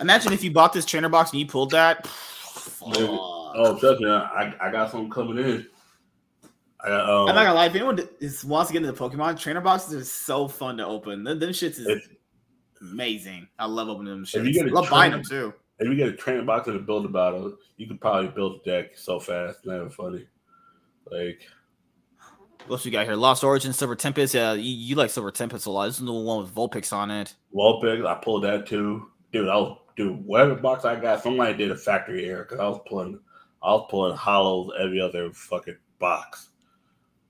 Imagine 0.00 0.32
if 0.32 0.42
you 0.42 0.50
bought 0.50 0.72
this 0.72 0.84
trainer 0.84 1.08
box 1.08 1.30
and 1.32 1.40
you 1.40 1.46
pulled 1.46 1.70
that. 1.70 2.08
Oh 2.84 3.76
trust 3.78 4.00
me, 4.00 4.08
I 4.10 4.54
I 4.60 4.70
got 4.72 4.90
something 4.90 5.10
coming 5.10 5.38
in. 5.44 5.66
I 6.84 6.90
um, 6.90 7.28
I'm 7.28 7.34
not 7.34 7.44
gonna 7.44 7.54
lie. 7.54 7.66
If 7.66 7.74
anyone 7.74 8.00
is, 8.20 8.44
wants 8.44 8.68
to 8.68 8.72
get 8.72 8.82
into 8.82 8.92
the 8.92 8.98
Pokemon 8.98 9.38
trainer 9.38 9.60
boxes, 9.60 9.94
are 9.94 10.04
so 10.04 10.48
fun 10.48 10.76
to 10.78 10.86
open. 10.86 11.22
Them, 11.24 11.38
them 11.38 11.50
shits 11.50 11.78
is 11.78 11.86
If- 11.86 12.08
amazing. 12.80 13.46
I 13.58 13.66
love 13.66 13.88
opening 13.88 14.12
them 14.12 14.20
you 14.32 14.40
shits. 14.40 14.52
get 14.54 14.66
a 14.66 14.74
love 14.74 14.90
buying 14.90 15.12
them 15.12 15.22
too. 15.22 15.54
if 15.78 15.88
you 15.88 15.94
get 15.94 16.08
a 16.08 16.12
trainer 16.16 16.42
box 16.42 16.66
and 16.66 16.76
a 16.76 16.80
build 16.80 17.04
a 17.04 17.08
battle, 17.08 17.56
you 17.76 17.86
could 17.86 18.00
probably 18.00 18.28
build 18.28 18.60
a 18.62 18.64
deck 18.68 18.96
so 18.96 19.20
fast. 19.20 19.64
Not 19.64 19.76
even 19.76 19.90
funny. 19.90 20.26
Like 21.10 21.42
What 22.66 22.76
else 22.76 22.84
we 22.84 22.90
got 22.90 23.04
here? 23.06 23.14
Lost 23.16 23.44
Origin, 23.44 23.72
Silver 23.72 23.94
Tempest. 23.94 24.34
Yeah, 24.34 24.54
you, 24.54 24.62
you 24.62 24.94
like 24.96 25.10
Silver 25.10 25.30
Tempest 25.30 25.66
a 25.66 25.70
lot. 25.70 25.86
This 25.86 26.00
is 26.00 26.04
the 26.04 26.12
one 26.12 26.42
with 26.42 26.52
Vulpix 26.54 26.92
on 26.92 27.10
it. 27.12 27.34
Vulpix, 27.54 28.04
I 28.06 28.14
pulled 28.14 28.42
that 28.44 28.66
too. 28.66 29.08
Dude, 29.32 29.48
I 29.48 29.56
was 29.56 29.78
dude, 29.96 30.24
whatever 30.24 30.54
box 30.54 30.84
I 30.84 30.98
got, 30.98 31.22
somebody 31.22 31.54
did 31.54 31.70
a 31.70 31.76
factory 31.76 32.26
error 32.26 32.44
because 32.44 32.60
I 32.60 32.68
was 32.68 32.80
pulling 32.86 33.20
I 33.62 33.72
was 33.72 33.86
pulling 33.90 34.16
hollows 34.16 34.70
every 34.80 35.00
other 35.00 35.32
fucking 35.32 35.76
box. 35.98 36.48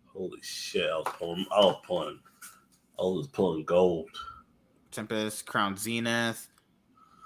Holy 0.06 0.40
shit, 0.42 0.88
I 0.90 0.96
was 0.96 1.08
pulling 1.18 1.46
I 1.50 1.60
was 1.60 1.80
pulling 1.86 2.18
I 2.98 3.02
was 3.02 3.28
pulling 3.28 3.64
gold. 3.64 4.10
Tempest, 4.90 5.46
Crown 5.46 5.76
Zenith, 5.76 6.48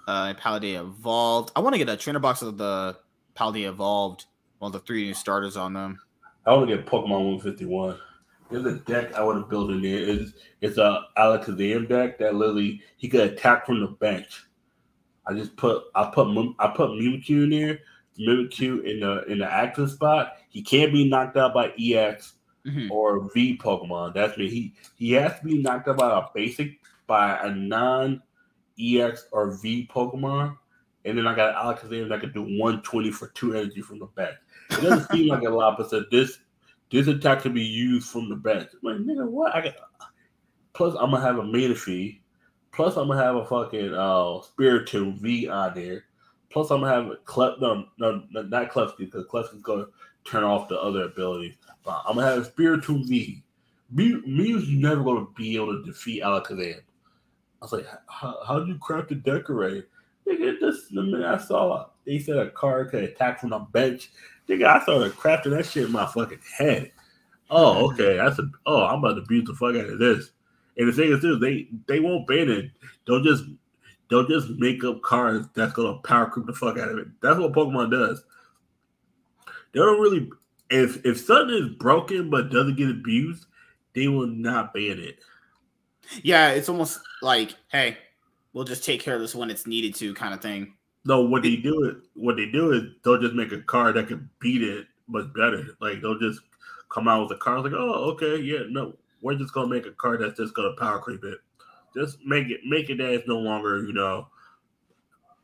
uh, 0.07 0.34
Paldea 0.34 0.80
Evolved. 0.80 1.51
I 1.57 1.61
want 1.61 1.74
to 1.74 1.78
get 1.78 1.89
a 1.89 1.97
trainer 1.97 2.20
box 2.20 2.43
of 2.43 2.57
the 2.57 2.97
Paldea 3.34 3.68
Evolved. 3.68 4.26
Well, 4.61 4.70
the 4.70 4.78
three 4.80 5.05
new 5.05 5.14
starters 5.14 5.57
on 5.57 5.74
them. 5.74 5.99
I 6.47 6.53
want 6.53 6.70
to 6.70 6.76
get 6.76 6.87
Pokemon 6.87 7.43
151. 7.43 7.99
there's 8.51 8.64
a 8.64 8.78
deck 8.80 9.14
I 9.14 9.22
want 9.22 9.45
to 9.45 9.51
build 9.51 9.72
in 9.72 9.82
there. 9.82 9.99
It's 9.99 10.32
it's 10.61 10.78
a 10.78 11.03
Alakazam 11.18 11.89
deck 11.89 12.18
that 12.18 12.34
literally 12.37 12.80
he 12.97 13.09
could 13.09 13.20
attack 13.20 13.66
from 13.66 13.80
the 13.80 13.89
bench. 13.89 14.45
I 15.27 15.35
just 15.35 15.57
put 15.57 15.85
I 15.95 16.11
put 16.12 16.29
I 16.59 16.68
put 16.68 16.91
Mimikyu 16.91 17.45
in 17.45 17.51
there. 17.51 17.81
Mimikyu 18.18 18.85
in 18.85 19.01
the 19.01 19.24
in 19.24 19.39
the 19.39 19.51
active 19.51 19.91
spot. 19.91 20.35
He 20.49 20.62
can't 20.62 20.93
be 20.93 21.09
knocked 21.09 21.37
out 21.37 21.55
by 21.55 21.72
EX 21.79 22.35
mm-hmm. 22.66 22.91
or 22.91 23.31
V 23.33 23.59
Pokemon. 23.59 24.14
That's 24.14 24.37
me. 24.39 24.49
He 24.49 24.74
he 24.97 25.12
has 25.12 25.39
to 25.41 25.45
be 25.45 25.62
knocked 25.62 25.89
out 25.89 25.99
by 25.99 26.18
a 26.18 26.22
basic 26.35 26.79
by 27.07 27.39
a 27.39 27.55
non 27.55 28.22
EX 28.79 29.27
or 29.33 29.53
V 29.59 29.89
Pokemon. 29.93 30.57
And 31.05 31.16
then 31.16 31.27
I 31.27 31.37
got 31.37 31.55
Alakazam 31.55 32.09
that 32.09 32.20
could 32.20 32.35
do 32.35 32.43
120 32.43 33.12
for 33.12 33.29
two 33.29 33.55
energy 33.55 33.81
from 33.81 34.01
the 34.01 34.07
bench. 34.07 34.37
It 34.70 34.81
doesn't 34.81 35.09
seem 35.12 35.29
like 35.29 35.43
a 35.43 35.51
lot, 35.51 35.79
but 35.79 35.91
said 35.91 36.05
this 36.11 36.39
this 36.91 37.09
attack 37.09 37.43
can 37.43 37.53
be 37.53 37.62
used 37.62 38.09
from 38.09 38.29
the 38.29 38.37
bench. 38.37 38.68
I'm 38.72 38.81
like, 38.83 39.16
nigga, 39.16 39.29
what? 39.29 39.55
I 39.55 39.61
got 39.62 39.74
plus 40.72 40.95
I'm 40.99 41.11
gonna 41.11 41.22
have 41.22 41.39
a 41.39 41.43
Manaphy. 41.43 42.20
Plus 42.77 42.97
I'm 42.97 43.09
gonna 43.09 43.22
have 43.22 43.37
a 43.37 43.45
fucking 43.47 43.95
uh 43.95 44.41
Spiritomb 44.43 45.18
V 45.18 45.49
on 45.49 45.74
there. 45.74 46.05
Plus 46.51 46.70
I'm 46.70 46.81
gonna 46.81 46.93
have 46.93 47.07
a 47.11 47.16
Clef 47.24 47.55
no, 47.59 47.87
no, 47.99 48.22
not 48.31 48.70
Klefki, 48.70 48.99
because 48.99 49.24
Klefki's 49.24 49.62
gonna 49.62 49.87
turn 50.24 50.45
off 50.45 50.68
the 50.68 50.79
other 50.79 51.05
abilities. 51.05 51.55
But 51.85 52.03
I'm 52.07 52.16
gonna 52.16 52.27
have 52.29 52.47
a 52.47 52.51
Spiritomb 52.51 53.09
V. 53.09 53.43
Me, 53.91 54.20
Mew's 54.27 54.68
never 54.68 55.03
gonna 55.03 55.27
be 55.35 55.57
able 55.57 55.81
to 55.81 55.85
defeat 55.85 56.22
Alakazam. 56.22 56.77
I 56.77 57.64
was 57.64 57.72
like, 57.72 57.87
how, 58.09 58.61
do 58.61 58.66
you 58.66 58.79
craft 58.79 59.09
the 59.09 59.14
decorate? 59.14 59.89
Nigga, 60.29 60.61
just 60.61 60.93
the 60.93 61.03
minute 61.03 61.24
I 61.24 61.39
saw 61.39 61.87
they 62.05 62.18
said 62.18 62.37
a 62.37 62.51
card 62.51 62.91
could 62.91 63.05
attack 63.05 63.41
from 63.41 63.51
the 63.51 63.59
bench 63.59 64.11
Nigga, 64.49 64.66
I 64.66 64.83
started 64.83 65.12
crafting 65.14 65.57
that 65.57 65.66
shit 65.66 65.85
in 65.85 65.93
my 65.93 66.07
fucking 66.07 66.39
head. 66.57 66.93
Oh, 67.51 67.91
okay. 67.91 68.16
That's 68.16 68.39
a 68.39 68.49
oh, 68.66 68.85
I'm 68.85 68.99
about 69.01 69.14
to 69.14 69.22
beat 69.22 69.47
the 69.47 69.55
fuck 69.55 69.74
out 69.74 69.91
of 69.91 69.99
this. 69.99 70.31
And 70.77 70.89
the 70.89 70.93
thing 70.93 71.12
is, 71.12 71.20
too, 71.20 71.39
they 71.39 71.68
they 71.87 72.01
won't 72.01 72.27
ban 72.27 72.51
it. 72.51 72.70
Don't 73.07 73.24
just 73.24 73.45
don't 74.09 74.29
just 74.29 74.51
make 74.51 74.85
up 74.85 75.03
cards 75.03 75.49
that's 75.55 75.72
gonna 75.72 75.99
power 75.99 76.27
creep 76.27 76.47
the 76.47 76.53
fuck 76.53 76.79
out 76.79 76.91
of 76.91 76.99
it. 76.99 77.09
That's 77.20 77.39
what 77.39 77.53
Pokemon 77.53 77.91
does. 77.91 78.22
They 79.72 79.81
don't 79.81 80.01
really 80.01 80.31
if 80.70 81.05
if 81.05 81.20
something 81.20 81.57
is 81.57 81.77
broken 81.77 82.31
but 82.31 82.51
doesn't 82.51 82.77
get 82.77 82.91
abused, 82.91 83.47
they 83.95 84.09
will 84.09 84.27
not 84.27 84.74
ban 84.74 84.99
it. 84.99 85.18
Yeah, 86.22 86.51
it's 86.51 86.68
almost 86.68 87.01
like, 87.20 87.55
hey, 87.68 87.99
we'll 88.53 88.64
just 88.64 88.85
take 88.85 89.01
care 89.01 89.14
of 89.14 89.20
this 89.20 89.35
when 89.35 89.51
it's 89.51 89.66
needed 89.66 89.95
to, 89.97 90.14
kind 90.14 90.35
of 90.35 90.41
thing. 90.41 90.74
No, 91.05 91.22
what 91.22 91.43
they 91.43 91.57
do 91.57 91.85
is 91.85 92.09
what 92.14 92.37
they 92.37 92.47
do 92.47 92.72
is 92.72 92.83
they'll 93.05 93.20
just 93.20 93.35
make 93.35 93.53
a 93.53 93.61
card 93.62 93.97
that 93.97 94.09
can 94.09 94.29
beat 94.41 94.62
it 94.62 94.87
but 95.09 95.33
better. 95.35 95.77
Like 95.81 96.01
they'll 96.01 96.18
just 96.18 96.41
come 96.89 97.09
out 97.09 97.22
with 97.22 97.37
a 97.37 97.41
card 97.41 97.62
like, 97.62 97.72
oh, 97.72 98.11
okay, 98.12 98.39
yeah, 98.39 98.61
no, 98.68 98.95
we're 99.20 99.36
just 99.36 99.52
gonna 99.52 99.68
make 99.68 99.86
a 99.86 99.92
card 99.92 100.20
that's 100.20 100.38
just 100.38 100.54
gonna 100.54 100.74
power 100.78 100.98
creep 100.98 101.24
it. 101.24 101.38
Just 101.94 102.18
make 102.24 102.48
it 102.48 102.60
make 102.64 102.90
it 102.90 102.98
that 102.98 103.12
it's 103.12 103.28
no 103.28 103.38
longer, 103.38 103.82
you 103.84 103.92
know, 103.92 104.28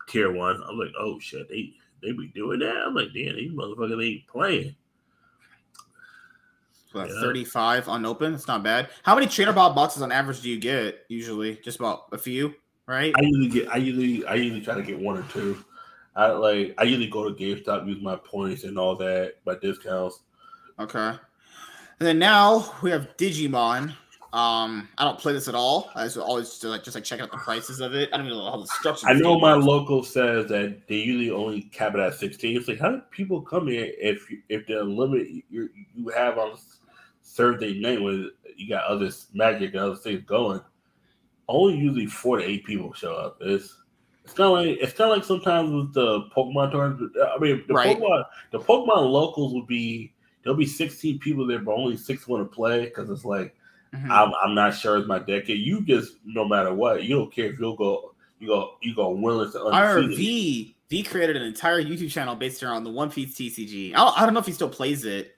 tier 0.08 0.32
one. 0.32 0.62
I'm 0.68 0.78
like, 0.78 0.92
oh 0.98 1.18
shit, 1.18 1.48
they 1.48 1.72
they 2.02 2.12
be 2.12 2.28
doing 2.28 2.60
that. 2.60 2.84
I'm 2.86 2.94
like, 2.94 3.08
damn, 3.14 3.36
these 3.36 3.52
motherfuckers 3.52 4.04
ain't 4.04 4.26
playing. 4.26 4.76
About 6.92 7.08
yeah. 7.08 7.20
35 7.22 7.88
unopened. 7.88 8.34
It's 8.34 8.46
not 8.46 8.62
bad. 8.62 8.90
How 9.02 9.14
many 9.14 9.26
trainer 9.26 9.54
ball 9.54 9.72
boxes 9.72 10.02
on 10.02 10.12
average 10.12 10.42
do 10.42 10.50
you 10.50 10.58
get 10.60 11.06
usually? 11.08 11.56
Just 11.56 11.78
about 11.78 12.08
a 12.12 12.18
few? 12.18 12.54
right? 12.86 13.12
I 13.16 13.22
usually 13.22 13.48
get 13.48 13.72
I 13.72 13.76
usually 13.76 14.26
I 14.26 14.34
usually 14.34 14.60
try 14.60 14.74
to 14.74 14.82
get 14.82 14.98
one 14.98 15.18
or 15.18 15.22
two. 15.24 15.64
I 16.14 16.26
like 16.26 16.74
I 16.78 16.84
usually 16.84 17.08
go 17.08 17.28
to 17.28 17.34
GameStop, 17.34 17.86
use 17.86 18.02
my 18.02 18.16
points 18.16 18.64
and 18.64 18.78
all 18.78 18.96
that, 18.96 19.36
my 19.46 19.56
discounts. 19.60 20.20
Okay. 20.78 21.14
And 22.03 22.09
then 22.09 22.18
now 22.18 22.74
we 22.82 22.90
have 22.90 23.16
Digimon. 23.16 23.94
Um, 24.32 24.88
I 24.98 25.05
don't 25.05 25.20
play 25.20 25.32
this 25.32 25.46
at 25.46 25.55
all. 25.55 25.88
I 25.94 26.03
was 26.03 26.18
always 26.18 26.48
just 26.48 26.64
like 26.64 26.82
just 26.82 26.96
like 26.96 27.05
checking 27.05 27.22
out 27.22 27.30
the 27.30 27.36
prices 27.36 27.78
of 27.78 27.94
it. 27.94 28.09
I 28.12 28.16
don't 28.16 28.26
even 28.26 28.38
know 28.38 28.50
how 28.50 28.57
the 28.57 28.66
structure. 28.66 29.07
I 29.07 29.12
know 29.12 29.38
my 29.38 29.53
local 29.53 30.03
says 30.03 30.48
that 30.48 30.88
they 30.88 30.96
usually 30.96 31.30
only 31.30 31.62
cap 31.62 31.94
it 31.94 32.00
at 32.00 32.14
sixteen. 32.14 32.57
It's 32.57 32.66
like 32.66 32.80
how 32.80 32.90
do 32.90 33.03
people 33.12 33.40
come 33.40 33.68
here 33.68 33.92
if 34.00 34.26
if 34.48 34.66
the 34.66 34.82
limit 34.82 35.28
you 35.48 35.70
you 35.94 36.09
have 36.09 36.38
on 36.38 36.59
Thursday 37.22 37.78
night 37.78 38.03
when 38.03 38.32
you 38.57 38.68
got 38.68 38.82
other 38.86 39.09
magic 39.32 39.74
and 39.74 39.84
other 39.84 39.94
things 39.94 40.24
going? 40.26 40.61
only 41.46 41.76
usually 41.76 42.07
four 42.07 42.38
to 42.38 42.44
eight 42.44 42.64
people 42.64 42.92
show 42.94 43.14
up. 43.14 43.36
It's 43.40 43.78
it's 44.24 44.32
kind 44.32 44.48
of 44.48 44.66
like 44.66 44.78
it's 44.80 44.94
kind 44.94 45.12
of 45.12 45.18
like 45.18 45.24
sometimes 45.24 45.70
with 45.70 45.94
the 45.94 46.22
Pokemon 46.36 46.72
tournament. 46.72 47.12
I 47.32 47.38
mean, 47.38 47.62
the 47.68 47.74
right. 47.74 47.96
Pokemon 47.96 48.24
the 48.50 48.59
Pokemon 48.59 49.09
locals 49.09 49.55
would 49.55 49.68
be 49.68 50.12
there'll 50.43 50.59
be 50.59 50.66
sixteen 50.66 51.18
people 51.18 51.47
there, 51.47 51.59
but 51.59 51.74
only 51.74 51.97
six 51.97 52.26
want 52.26 52.49
to 52.49 52.55
play 52.55 52.84
because 52.84 53.11
it's 53.11 53.24
like 53.24 53.55
mm-hmm. 53.95 54.11
I'm 54.11 54.32
I'm 54.43 54.55
not 54.55 54.74
sure 54.74 54.99
it's 54.99 55.09
my 55.09 55.18
decade. 55.18 55.61
You 55.61 55.82
just 55.82 56.16
no 56.24 56.45
matter 56.45 56.72
what, 56.72 57.05
you 57.05 57.16
don't 57.16 57.32
care 57.32 57.47
if 57.47 57.59
you'll 57.59 57.76
go 57.76 58.14
you 58.38 58.49
go 58.49 58.74
you 58.82 58.95
go 58.95 59.11
willing 59.11 59.51
to 59.53 59.64
undefeated. 59.64 60.16
V 60.16 60.76
V 60.90 61.03
created 61.03 61.36
an 61.36 61.43
entire 61.43 61.82
YouTube 61.82 62.11
channel 62.11 62.34
based 62.34 62.62
around 62.62 62.84
the 62.84 62.90
One 62.90 63.11
Piece 63.11 63.34
TCG. 63.34 63.95
I 63.95 63.97
don't, 63.97 64.20
I 64.20 64.24
don't 64.24 64.34
know 64.34 64.40
if 64.40 64.47
he 64.47 64.53
still 64.53 64.68
plays 64.68 65.05
it, 65.05 65.36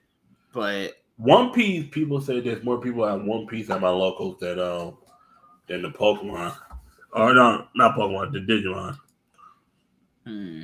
but 0.51 0.93
One 1.17 1.53
Piece 1.53 1.85
people 1.91 2.19
say 2.19 2.39
there's 2.41 2.63
more 2.63 2.81
people 2.81 3.05
at 3.05 3.23
One 3.23 3.47
Piece 3.47 3.69
at 3.69 3.79
my 3.79 3.89
locals 3.89 4.37
than 4.39 4.59
um 4.59 4.97
than 5.67 5.81
the 5.81 5.89
Pokemon. 5.89 6.55
Or 7.13 7.33
no, 7.33 7.67
not 7.75 7.95
Pokemon, 7.95 8.33
the 8.33 8.39
Digimon. 8.39 8.99
Hmm. 10.25 10.61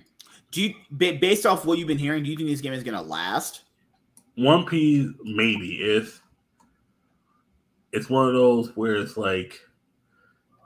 Do 0.51 0.61
you, 0.61 0.73
based 0.91 1.45
off 1.45 1.63
what 1.63 1.77
you've 1.77 1.87
been 1.87 1.97
hearing, 1.97 2.23
do 2.23 2.29
you 2.29 2.35
think 2.35 2.49
this 2.49 2.59
game 2.59 2.73
is 2.73 2.83
gonna 2.83 3.01
last? 3.01 3.61
One 4.35 4.65
Piece, 4.65 5.09
maybe. 5.23 5.77
It's 5.81 6.21
it's 7.91 8.09
one 8.09 8.27
of 8.27 8.33
those 8.33 8.75
where 8.75 8.95
it's 8.95 9.17
like 9.17 9.59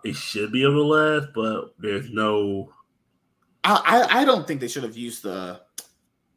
it 0.03 0.15
should 0.15 0.51
be 0.51 0.63
able 0.63 0.73
to 0.73 0.83
last, 0.83 1.27
but 1.33 1.73
there's 1.79 2.09
no. 2.09 2.71
I 3.63 4.21
I 4.21 4.25
don't 4.25 4.45
think 4.45 4.61
they 4.61 4.67
should 4.67 4.83
have 4.83 4.95
used 4.95 5.23
the 5.23 5.61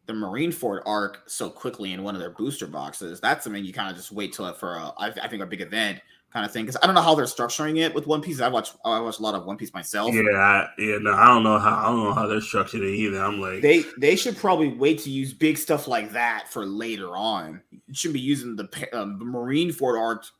the 0.06 0.14
Marine 0.14 0.50
Marineford 0.50 0.80
arc 0.86 1.22
so 1.26 1.50
quickly 1.50 1.92
in 1.92 2.02
one 2.02 2.14
of 2.14 2.20
their 2.20 2.30
booster 2.30 2.66
boxes. 2.66 3.20
That's 3.20 3.44
something 3.44 3.62
you 3.62 3.74
kind 3.74 3.90
of 3.90 3.96
just 3.96 4.10
wait 4.10 4.32
till 4.32 4.46
it 4.46 4.56
for 4.56 4.76
a 4.76 4.92
I, 4.96 5.12
I 5.22 5.28
think 5.28 5.42
a 5.42 5.46
big 5.46 5.60
event 5.60 6.00
kind 6.32 6.44
of 6.44 6.52
thing. 6.52 6.64
Because 6.64 6.78
I 6.82 6.86
don't 6.86 6.94
know 6.94 7.02
how 7.02 7.14
they're 7.14 7.26
structuring 7.26 7.78
it 7.78 7.94
with 7.94 8.06
One 8.06 8.20
Piece. 8.20 8.40
I 8.40 8.48
watch 8.48 8.70
I 8.84 9.00
watch 9.00 9.18
a 9.18 9.22
lot 9.22 9.34
of 9.34 9.44
One 9.44 9.56
Piece 9.56 9.72
myself. 9.72 10.14
Yeah, 10.14 10.22
I, 10.22 10.68
yeah, 10.78 10.98
no, 11.00 11.12
I 11.12 11.26
don't 11.26 11.42
know 11.42 11.58
how 11.58 11.76
I 11.76 11.88
don't 11.88 12.04
know 12.04 12.12
how 12.12 12.26
they're 12.26 12.40
structured 12.40 12.82
it 12.82 12.94
either. 12.94 13.22
I'm 13.22 13.40
like 13.40 13.62
they 13.62 13.84
they 13.98 14.16
should 14.16 14.36
probably 14.36 14.68
wait 14.68 14.98
to 15.00 15.10
use 15.10 15.32
big 15.32 15.58
stuff 15.58 15.88
like 15.88 16.12
that 16.12 16.48
for 16.48 16.66
later 16.66 17.16
on. 17.16 17.62
You 17.70 17.94
should 17.94 18.12
be 18.12 18.20
using 18.20 18.56
the 18.56 18.68
um, 18.92 19.18
the 19.18 19.24
Marineford 19.24 19.98
art 19.98 20.30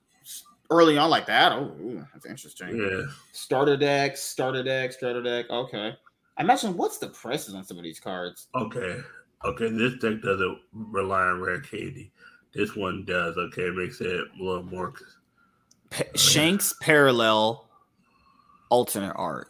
early 0.70 0.99
on 0.99 1.11
like 1.11 1.26
that. 1.26 1.53
Oh, 1.53 1.74
ooh, 1.80 2.07
that's 2.12 2.26
interesting. 2.26 2.76
Yeah, 2.76 3.03
starter 3.32 3.76
deck, 3.76 4.16
starter 4.16 4.62
deck, 4.62 4.93
starter 4.93 5.22
deck. 5.22 5.51
Okay, 5.51 5.97
I 6.36 6.43
imagine 6.43 6.76
what's 6.76 6.99
the 6.99 7.09
prices 7.09 7.55
on 7.55 7.64
some 7.64 7.78
of 7.78 7.84
these 7.84 8.01
cards? 8.01 8.49
Okay, 8.55 9.01
okay, 9.45 9.70
this 9.70 9.95
deck 9.95 10.22
doesn't 10.22 10.59
rely 10.72 11.22
on 11.22 11.41
rare 11.41 11.61
candy. 11.61 12.12
This 12.55 12.74
one 12.74 13.05
does. 13.05 13.36
Okay, 13.36 13.62
it 13.62 13.74
makes 13.74 14.01
it 14.01 14.07
a 14.07 14.43
little 14.43 14.62
more 14.64 14.93
Pa- 15.91 16.05
Shanks 16.14 16.74
parallel 16.80 17.68
alternate 18.70 19.14
art. 19.14 19.49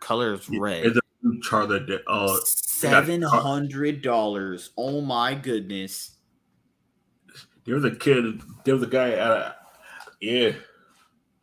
Colors 0.00 0.48
red. 0.48 0.86
It's 0.86 0.96
a 0.96 1.66
that 1.66 2.02
uh, 2.06 2.38
seven 2.44 3.22
hundred 3.22 4.02
dollars. 4.02 4.70
Oh 4.76 5.00
my 5.00 5.34
goodness. 5.34 6.12
There 7.64 7.74
was 7.74 7.84
a 7.84 7.90
kid. 7.90 8.40
There 8.64 8.74
was 8.74 8.84
a 8.84 8.86
guy. 8.86 9.14
Uh, 9.14 9.52
yeah. 10.20 10.52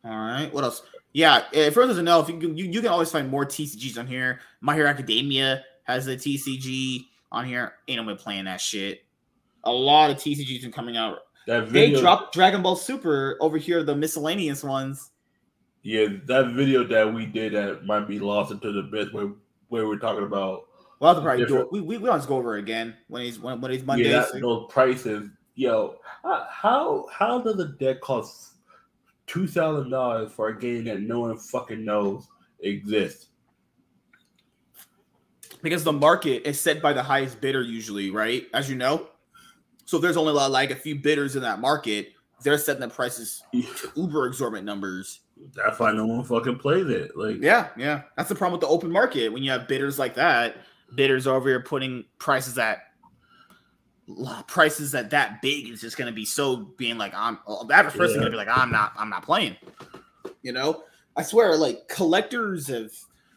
All 0.04 0.16
right. 0.16 0.52
What 0.52 0.64
else? 0.64 0.82
Yeah. 1.12 1.44
If 1.52 1.74
for 1.74 1.86
doesn't 1.86 2.04
know, 2.04 2.20
if 2.20 2.28
you, 2.28 2.38
can, 2.38 2.56
you 2.56 2.66
you 2.66 2.80
can 2.80 2.90
always 2.90 3.10
find 3.10 3.28
more 3.28 3.44
TCGs 3.44 3.98
on 3.98 4.06
here. 4.06 4.40
My 4.60 4.74
Hero 4.74 4.88
Academia 4.88 5.62
has 5.84 6.06
a 6.06 6.16
TCG 6.16 7.04
on 7.30 7.44
here. 7.44 7.74
Ain't 7.88 8.00
nobody 8.00 8.22
playing 8.22 8.46
that 8.46 8.60
shit. 8.60 9.04
A 9.64 9.72
lot 9.72 10.10
of 10.10 10.16
TCGs 10.16 10.66
are 10.66 10.70
coming 10.70 10.96
out 10.96 11.18
that 11.46 11.68
video, 11.68 11.96
they 11.96 12.00
dropped 12.00 12.34
Dragon 12.34 12.62
Ball 12.62 12.76
Super 12.76 13.36
over 13.40 13.58
here, 13.58 13.82
the 13.82 13.94
miscellaneous 13.94 14.62
ones. 14.62 15.10
Yeah, 15.82 16.06
that 16.26 16.52
video 16.54 16.84
that 16.84 17.12
we 17.12 17.26
did 17.26 17.52
that 17.52 17.84
might 17.84 18.08
be 18.08 18.18
lost 18.18 18.50
into 18.50 18.72
the 18.72 18.82
bit 18.82 19.12
where 19.12 19.32
where 19.68 19.86
we're 19.86 19.98
talking 19.98 20.24
about. 20.24 20.62
Well, 21.00 21.20
probably 21.20 21.44
do 21.44 21.60
it. 21.60 21.70
We 21.70 21.82
we 21.82 21.98
want 21.98 22.22
to 22.22 22.28
go 22.28 22.36
over 22.36 22.56
it 22.56 22.60
again 22.60 22.94
when 23.08 23.22
he's 23.22 23.38
when, 23.38 23.60
when 23.60 23.70
he's 23.70 23.84
Monday. 23.84 24.10
Yeah, 24.10 24.26
that, 24.32 24.40
those 24.40 24.66
prices, 24.70 25.28
yo. 25.54 25.96
How 26.22 27.06
how 27.12 27.40
does 27.40 27.58
a 27.58 27.68
deck 27.68 28.00
cost 28.00 28.54
two 29.26 29.46
thousand 29.46 29.90
dollars 29.90 30.32
for 30.32 30.48
a 30.48 30.58
game 30.58 30.84
that 30.84 31.00
no 31.00 31.20
one 31.20 31.36
fucking 31.36 31.84
knows 31.84 32.26
exists? 32.60 33.26
Because 35.60 35.84
the 35.84 35.92
market 35.92 36.48
is 36.48 36.58
set 36.58 36.80
by 36.80 36.94
the 36.94 37.02
highest 37.02 37.40
bidder 37.42 37.62
usually, 37.62 38.10
right? 38.10 38.46
As 38.54 38.70
you 38.70 38.76
know. 38.76 39.08
So 39.84 39.98
if 39.98 40.02
there's 40.02 40.16
only 40.16 40.32
like 40.32 40.70
a 40.70 40.76
few 40.76 40.96
bidders 40.96 41.36
in 41.36 41.42
that 41.42 41.60
market, 41.60 42.12
they're 42.42 42.58
setting 42.58 42.80
the 42.80 42.88
prices 42.88 43.42
to 43.52 43.92
uber 43.96 44.26
exorbitant 44.26 44.66
numbers. 44.66 45.20
That's 45.54 45.78
why 45.78 45.92
no 45.92 46.06
one 46.06 46.24
fucking 46.24 46.58
plays 46.58 46.88
it. 46.88 47.16
Like 47.16 47.40
yeah, 47.40 47.68
yeah. 47.76 48.02
That's 48.16 48.28
the 48.28 48.34
problem 48.34 48.52
with 48.52 48.60
the 48.60 48.72
open 48.72 48.90
market. 48.90 49.30
When 49.30 49.42
you 49.42 49.50
have 49.50 49.66
bidders 49.66 49.98
like 49.98 50.14
that, 50.14 50.56
bidders 50.94 51.26
over 51.26 51.48
here 51.48 51.60
putting 51.60 52.04
prices 52.18 52.58
at 52.58 52.84
prices 54.46 54.92
that 54.92 55.10
that 55.10 55.40
big 55.40 55.70
is 55.70 55.80
just 55.80 55.96
going 55.96 56.06
to 56.06 56.14
be 56.14 56.26
so 56.26 56.56
being 56.76 56.98
like 56.98 57.12
I'm 57.14 57.38
the 57.46 57.74
average 57.74 57.94
person 57.94 58.16
yeah. 58.16 58.20
going 58.20 58.26
to 58.26 58.30
be 58.30 58.36
like 58.36 58.48
I'm 58.48 58.70
not 58.70 58.92
I'm 58.96 59.10
not 59.10 59.24
playing. 59.24 59.56
You 60.42 60.52
know, 60.52 60.84
I 61.16 61.22
swear, 61.22 61.56
like 61.56 61.88
collectors 61.88 62.68
have 62.68 62.90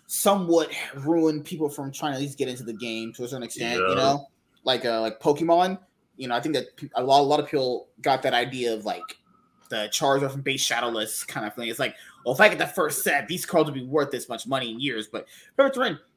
somewhat 0.08 0.72
ruined 0.96 1.46
people 1.46 1.70
from 1.70 1.92
trying 1.92 2.14
to 2.14 2.16
at 2.18 2.22
least 2.22 2.38
get 2.38 2.48
into 2.48 2.64
the 2.64 2.74
game 2.74 3.14
to 3.14 3.24
a 3.24 3.28
certain 3.28 3.44
extent. 3.44 3.80
Yeah. 3.82 3.90
You 3.90 3.96
know, 3.96 4.28
like 4.64 4.86
uh, 4.86 5.02
like 5.02 5.20
Pokemon. 5.20 5.80
You 6.18 6.28
know, 6.28 6.36
I 6.36 6.42
think 6.42 6.56
that 6.56 6.68
a 6.96 7.04
lot 7.04 7.22
a 7.22 7.24
lot 7.24 7.40
of 7.40 7.48
people 7.48 7.88
got 8.02 8.22
that 8.24 8.34
idea 8.34 8.74
of 8.74 8.86
like 8.86 9.18
the 9.70 9.90
Charizard 9.92 10.32
from 10.32 10.42
base 10.42 10.62
Shadowless 10.62 11.24
kind 11.24 11.46
of 11.46 11.54
thing. 11.54 11.68
It's 11.68 11.80
like, 11.80 11.96
well, 12.26 12.34
if 12.34 12.42
I 12.42 12.50
get 12.50 12.58
the 12.58 12.68
first 12.68 13.04
set, 13.04 13.28
these 13.28 13.46
cards 13.46 13.70
will 13.70 13.76
be 13.76 13.86
worth 13.86 14.12
this 14.12 14.30
much 14.30 14.48
money 14.48 14.72
in 14.72 14.80
years. 14.80 15.08
But 15.08 15.28
for 15.56 15.72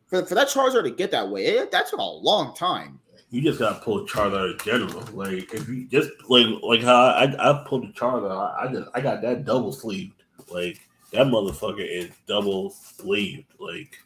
for, 0.09 0.27
for 0.27 0.35
that 0.35 0.49
Charizard 0.49 0.85
to 0.85 0.91
get 0.91 1.11
that 1.13 1.29
way, 1.29 1.47
it, 1.47 1.71
that 1.71 1.89
took 1.89 2.01
a 2.01 2.03
long 2.03 2.55
time 2.55 3.01
you 3.31 3.41
just 3.41 3.59
gotta 3.59 3.81
pull 3.81 4.07
Charizard 4.07 4.53
in 4.53 4.59
general. 4.59 5.05
Like 5.13 5.53
if 5.55 5.69
you 5.69 5.87
just 5.87 6.11
like 6.29 6.47
like 6.63 6.83
how 6.83 6.97
I 6.97 7.25
I 7.39 7.65
pulled 7.67 7.85
the 7.85 7.93
Charizard, 7.93 8.31
I, 8.31 8.65
I 8.65 8.73
just 8.73 8.89
I 8.95 9.01
got 9.01 9.23
that 9.23 9.45
double 9.45 9.73
sleeved. 9.73 10.23
Like 10.51 10.81
that 11.13 11.27
motherfucker 11.27 11.87
is 11.87 12.11
double 12.27 12.71
sleeved. 12.71 13.47
Like 13.59 13.99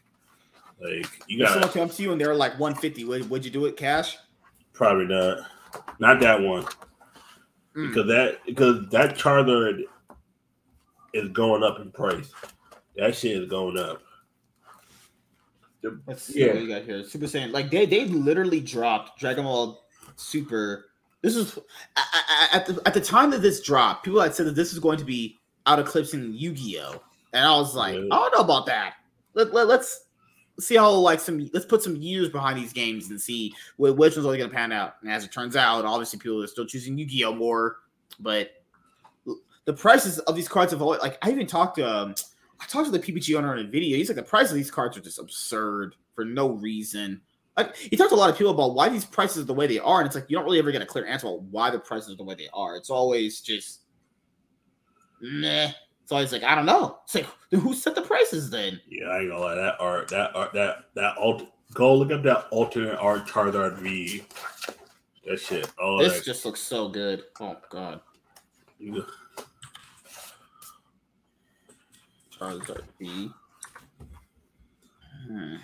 like 0.79 1.07
you 1.27 1.39
got 1.39 1.53
someone 1.53 1.71
come 1.71 1.89
to 1.89 2.03
you 2.03 2.11
and 2.11 2.21
they're 2.21 2.35
like 2.35 2.59
150. 2.59 3.03
Would 3.05 3.29
would 3.29 3.43
you 3.43 3.51
do 3.51 3.65
it 3.65 3.77
cash? 3.77 4.17
Probably 4.73 5.05
not. 5.05 5.39
Not 5.99 6.19
that 6.21 6.41
one. 6.41 6.65
Mm. 7.75 7.89
Because 7.89 8.07
that 8.07 8.39
because 8.45 8.89
that 8.89 9.17
Charizard 9.17 9.83
is 11.13 11.29
going 11.29 11.63
up 11.63 11.79
in 11.79 11.91
price. 11.91 12.31
That 12.95 13.15
shit 13.15 13.41
is 13.41 13.49
going 13.49 13.77
up. 13.77 14.01
Let's 16.07 16.23
see 16.23 16.39
yeah. 16.39 16.53
what 16.53 16.61
you 16.61 16.67
got 16.67 16.83
here. 16.83 17.03
Super 17.03 17.25
Saiyan. 17.25 17.51
Like 17.51 17.69
they 17.69 17.85
they 17.85 18.05
literally 18.05 18.59
dropped 18.59 19.19
Dragon 19.19 19.43
Ball 19.43 19.83
Super. 20.15 20.85
This 21.21 21.35
is 21.35 21.59
at 22.53 22.65
the 22.65 22.81
at 22.85 22.93
the 22.93 23.01
time 23.01 23.31
that 23.31 23.41
this 23.41 23.61
dropped, 23.61 24.05
people 24.05 24.21
had 24.21 24.35
said 24.35 24.45
that 24.45 24.55
this 24.55 24.73
is 24.73 24.79
going 24.79 24.97
to 24.97 25.05
be 25.05 25.37
out 25.65 25.79
eclipsing 25.79 26.33
Yu-Gi-Oh! 26.33 27.01
And 27.33 27.45
I 27.45 27.57
was 27.57 27.75
like, 27.75 27.95
yeah. 27.95 28.01
I 28.11 28.15
don't 28.15 28.35
know 28.35 28.43
about 28.43 28.65
that. 28.67 28.93
Let, 29.33 29.53
let, 29.53 29.67
let's 29.67 30.04
see 30.59 30.75
how 30.75 30.89
like 30.91 31.19
some 31.19 31.49
let's 31.53 31.65
put 31.65 31.81
some 31.81 31.95
years 31.95 32.29
behind 32.29 32.57
these 32.57 32.73
games 32.73 33.09
and 33.09 33.19
see 33.19 33.53
which 33.77 33.95
one's 33.95 34.17
really 34.17 34.37
gonna 34.37 34.49
pan 34.49 34.71
out. 34.71 34.95
And 35.01 35.11
as 35.11 35.23
it 35.23 35.31
turns 35.31 35.55
out, 35.55 35.85
obviously 35.85 36.19
people 36.19 36.41
are 36.43 36.47
still 36.47 36.65
choosing 36.65 36.97
Yu-Gi-Oh! 36.97 37.35
more, 37.35 37.77
but 38.19 38.51
the 39.65 39.73
prices 39.73 40.19
of 40.19 40.35
these 40.35 40.47
cards 40.47 40.71
have 40.71 40.81
always 40.81 41.01
like 41.01 41.17
I 41.21 41.31
even 41.31 41.47
talked 41.47 41.77
to 41.77 41.87
um, 41.87 42.15
I 42.59 42.65
talked 42.65 42.85
to 42.85 42.91
the 42.91 42.99
PPG 42.99 43.35
owner 43.37 43.55
in 43.55 43.65
a 43.65 43.69
video. 43.69 43.97
He's 43.97 44.09
like, 44.09 44.15
the 44.15 44.23
price 44.23 44.49
of 44.49 44.55
these 44.55 44.71
cards 44.71 44.97
are 44.97 45.01
just 45.01 45.19
absurd 45.19 45.95
for 46.13 46.23
no 46.23 46.51
reason. 46.51 47.21
Like 47.57 47.75
he 47.75 47.95
talked 47.95 48.11
to 48.11 48.15
a 48.15 48.17
lot 48.17 48.29
of 48.29 48.37
people 48.37 48.51
about 48.51 48.75
why 48.75 48.89
these 48.89 49.05
prices 49.05 49.43
are 49.43 49.45
the 49.45 49.53
way 49.53 49.67
they 49.67 49.79
are, 49.79 49.99
and 49.99 50.07
it's 50.07 50.15
like 50.15 50.29
you 50.29 50.35
don't 50.35 50.45
really 50.45 50.59
ever 50.59 50.71
get 50.71 50.81
a 50.81 50.85
clear 50.85 51.05
answer 51.05 51.27
about 51.27 51.41
why 51.43 51.69
the 51.69 51.79
prices 51.79 52.11
are 52.11 52.17
the 52.17 52.23
way 52.23 52.35
they 52.35 52.49
are. 52.53 52.75
It's 52.75 52.89
always 52.89 53.41
just 53.41 53.81
meh. 55.21 55.71
So 56.05 56.17
it's 56.17 56.31
always 56.31 56.31
like 56.31 56.43
I 56.43 56.53
don't 56.53 56.67
know. 56.67 56.99
It's 57.05 57.15
like 57.15 57.27
who 57.49 57.73
set 57.73 57.95
the 57.95 58.03
prices 58.03 58.51
then? 58.51 58.79
Yeah, 58.87 59.07
I 59.07 59.21
ain't 59.21 59.29
gonna 59.31 59.41
lie. 59.41 59.55
That 59.55 59.75
art, 59.79 60.07
that 60.09 60.35
art, 60.35 60.53
that 60.53 60.85
that 60.93 61.17
alt. 61.17 61.47
Go 61.73 61.95
look 61.95 62.11
up 62.11 62.21
that 62.23 62.47
alternate 62.51 62.97
art 62.99 63.27
Charizard 63.27 63.79
V. 63.79 64.23
That 65.25 65.39
shit. 65.39 65.67
Oh, 65.79 65.97
this 65.97 66.13
that, 66.13 66.23
just 66.23 66.45
looks 66.45 66.61
so 66.61 66.87
good. 66.87 67.23
Oh 67.39 67.57
god. 67.71 68.01
Yeah. 68.79 68.99
Charizard 72.39 72.83
V. 72.99 73.31
Hmm. 75.27 75.55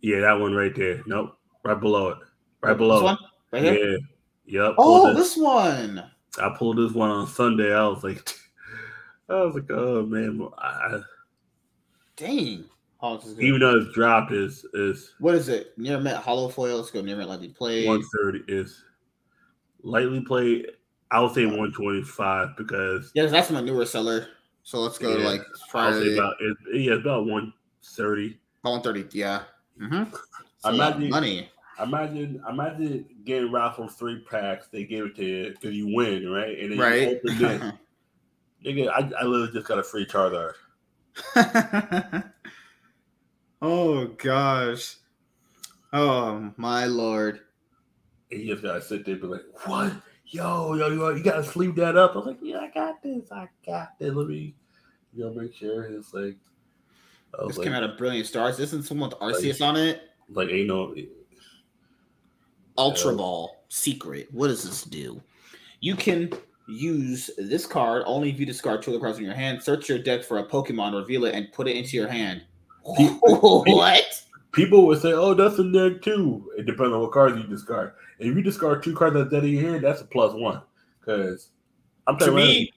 Yeah, 0.00 0.20
that 0.20 0.40
one 0.40 0.54
right 0.54 0.74
there. 0.74 1.02
Nope, 1.06 1.36
right 1.64 1.78
below 1.78 2.08
it. 2.08 2.18
Right 2.62 2.78
below 2.78 3.04
one? 3.04 3.18
Right 3.52 3.62
here? 3.62 3.90
Yeah. 3.90 3.98
Yep. 4.46 4.74
Oh, 4.78 5.12
this 5.12 5.36
one. 5.36 6.02
I 6.40 6.54
pulled 6.56 6.78
this 6.78 6.92
one 6.92 7.10
on 7.10 7.26
Sunday. 7.26 7.74
I 7.74 7.86
was 7.86 8.02
like, 8.02 8.26
I 9.28 9.44
was 9.44 9.54
like, 9.54 9.70
oh 9.70 10.04
man, 10.06 10.48
I, 10.58 11.00
dang. 12.16 12.64
Even 13.38 13.60
though 13.60 13.76
it's 13.76 13.94
dropped, 13.94 14.32
is 14.32 14.64
is 14.74 15.14
what 15.20 15.36
is 15.36 15.48
it? 15.48 15.78
Near 15.78 16.00
mint 16.00 16.16
hollow 16.16 16.48
foil. 16.48 16.78
Let's 16.78 16.90
go 16.90 17.00
near 17.00 17.16
mint 17.16 17.28
lightly 17.28 17.48
played. 17.48 17.86
One 17.86 18.02
thirty 18.16 18.42
is 18.48 18.82
lightly 19.82 20.20
played. 20.20 20.66
I 21.10 21.20
would 21.20 21.32
say 21.32 21.46
one 21.46 21.72
twenty 21.72 22.02
five 22.02 22.56
because 22.56 23.12
yeah, 23.14 23.26
that's 23.26 23.50
my 23.50 23.60
newer 23.60 23.86
seller. 23.86 24.26
So 24.64 24.80
let's 24.80 24.98
go 24.98 25.16
yeah. 25.16 25.28
like 25.28 25.42
Friday. 25.70 26.14
About, 26.14 26.34
it, 26.40 26.56
yeah, 26.74 26.94
about 26.94 27.26
one 27.26 27.52
thirty. 27.84 28.38
One 28.62 28.82
thirty. 28.82 29.06
Yeah. 29.12 29.42
Mm-hmm. 29.80 30.14
Imagine 30.74 31.10
money. 31.10 31.50
Imagine, 31.80 32.42
imagine 32.48 33.06
getting 33.24 33.52
raffle 33.52 33.86
three 33.86 34.20
packs. 34.28 34.66
They 34.66 34.82
give 34.82 35.06
it 35.06 35.16
to 35.16 35.24
you 35.24 35.50
because 35.50 35.76
you 35.76 35.94
win, 35.94 36.28
right? 36.28 36.58
And 36.58 36.72
then 36.72 36.78
right. 36.80 37.00
you 37.00 37.20
open 37.32 37.44
it. 37.44 37.74
Nigga, 38.64 38.88
I, 38.88 39.10
I 39.20 39.24
literally 39.24 39.52
just 39.52 39.66
got 39.66 39.78
a 39.78 39.82
free 39.82 40.06
Charizard. 40.06 40.54
oh 43.62 44.06
gosh. 44.06 44.96
Oh 45.92 46.52
my 46.56 46.86
lord. 46.86 47.40
And 48.30 48.40
you 48.42 48.52
just 48.52 48.62
gotta 48.62 48.82
sit 48.82 49.04
there 49.04 49.14
and 49.14 49.22
be 49.22 49.28
like, 49.28 49.42
what? 49.64 49.92
Yo, 50.26 50.74
yo, 50.74 50.88
yo, 50.88 51.10
you 51.10 51.22
gotta 51.22 51.44
sleep 51.44 51.76
that 51.76 51.96
up. 51.96 52.12
I 52.12 52.16
was 52.18 52.26
like, 52.26 52.38
yeah, 52.42 52.58
I 52.58 52.70
got 52.70 53.02
this. 53.02 53.30
I 53.32 53.48
got 53.64 53.98
this. 53.98 54.12
Let 54.12 54.26
me, 54.26 54.54
you 55.14 55.24
know, 55.24 55.32
make 55.32 55.54
sure. 55.54 55.84
it's 55.84 56.12
like, 56.12 56.36
this 57.46 57.56
like, 57.56 57.64
came 57.64 57.74
out 57.74 57.84
of 57.84 57.96
Brilliant 57.96 58.26
Stars. 58.26 58.58
Isn't 58.58 58.82
someone 58.82 59.10
with 59.10 59.18
Arceus 59.18 59.60
like, 59.60 59.68
on 59.68 59.76
it? 59.76 60.02
Like, 60.28 60.50
ain't 60.50 60.68
no 60.68 60.94
Ultra 62.76 63.14
Ball 63.14 63.64
secret. 63.68 64.28
What 64.30 64.48
does 64.48 64.62
this 64.62 64.82
do? 64.82 65.20
You 65.80 65.96
can 65.96 66.30
use 66.68 67.30
this 67.38 67.66
card 67.66 68.02
only 68.06 68.30
if 68.30 68.38
you 68.38 68.46
discard 68.46 68.82
two 68.82 68.94
of 68.94 69.00
cards 69.00 69.18
in 69.18 69.24
your 69.24 69.34
hand. 69.34 69.62
Search 69.62 69.88
your 69.88 69.98
deck 69.98 70.22
for 70.22 70.38
a 70.38 70.44
Pokemon, 70.44 70.94
reveal 70.94 71.24
it, 71.24 71.34
and 71.34 71.50
put 71.52 71.66
it 71.66 71.76
into 71.76 71.96
your 71.96 72.08
hand. 72.08 72.42
what? 72.82 74.22
People 74.52 74.86
would 74.86 75.00
say, 75.00 75.12
"Oh, 75.12 75.34
that's 75.34 75.58
a 75.58 75.70
deck 75.70 76.02
too." 76.02 76.50
It 76.56 76.66
depends 76.66 76.92
on 76.92 77.00
what 77.00 77.12
cards 77.12 77.36
you 77.36 77.46
discard. 77.46 77.92
If 78.18 78.34
you 78.34 78.42
discard 78.42 78.82
two 78.82 78.94
cards 78.94 79.14
that's 79.14 79.30
dead 79.30 79.44
in 79.44 79.50
your 79.50 79.70
hand, 79.70 79.84
that's 79.84 80.00
a 80.00 80.04
plus 80.04 80.34
one. 80.34 80.62
Because 81.00 81.50
I'm 82.06 82.16
telling 82.16 82.36
me, 82.36 82.72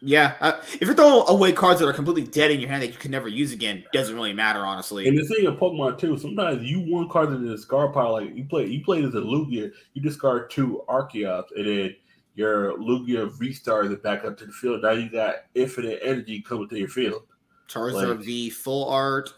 yeah. 0.00 0.34
Uh, 0.40 0.60
if 0.74 0.82
you're 0.82 0.94
throwing 0.94 1.28
away 1.28 1.52
cards 1.52 1.80
that 1.80 1.88
are 1.88 1.92
completely 1.92 2.24
dead 2.24 2.50
in 2.50 2.60
your 2.60 2.68
hand 2.68 2.82
that 2.82 2.88
you 2.88 2.98
can 2.98 3.10
never 3.10 3.28
use 3.28 3.52
again, 3.52 3.84
doesn't 3.92 4.14
really 4.14 4.32
matter, 4.32 4.60
honestly. 4.60 5.08
And 5.08 5.18
the 5.18 5.24
thing 5.24 5.46
of 5.46 5.56
Pokemon 5.56 5.98
too, 5.98 6.16
sometimes 6.16 6.62
you 6.64 6.80
one 6.80 7.08
card 7.08 7.30
in 7.30 7.44
the 7.44 7.50
discard 7.54 7.92
pile, 7.92 8.12
like 8.12 8.34
you 8.34 8.44
play, 8.44 8.66
you 8.66 8.84
play 8.84 9.02
as 9.02 9.14
a 9.14 9.20
Lugia, 9.20 9.72
you 9.94 10.02
discard 10.02 10.50
two 10.50 10.82
Archeops, 10.88 11.48
and 11.56 11.66
then 11.66 11.96
your 12.38 12.78
Lugia 12.78 13.28
restarts 13.38 13.92
it 13.92 14.00
back 14.00 14.24
up 14.24 14.38
to 14.38 14.46
the 14.46 14.52
field. 14.52 14.82
Now 14.82 14.92
you 14.92 15.10
got 15.10 15.34
infinite 15.56 15.98
energy 16.04 16.40
coming 16.40 16.68
to 16.68 16.78
your 16.78 16.88
field. 16.88 17.22
Charizard 17.68 18.18
like, 18.18 18.18
V 18.20 18.48
full 18.48 18.88
art. 18.88 19.34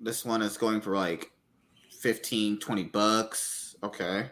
This 0.00 0.24
one 0.24 0.40
is 0.40 0.56
going 0.56 0.80
for 0.80 0.94
like 0.94 1.32
15, 1.98 2.60
20 2.60 2.84
bucks. 2.84 3.74
Okay. 3.82 4.30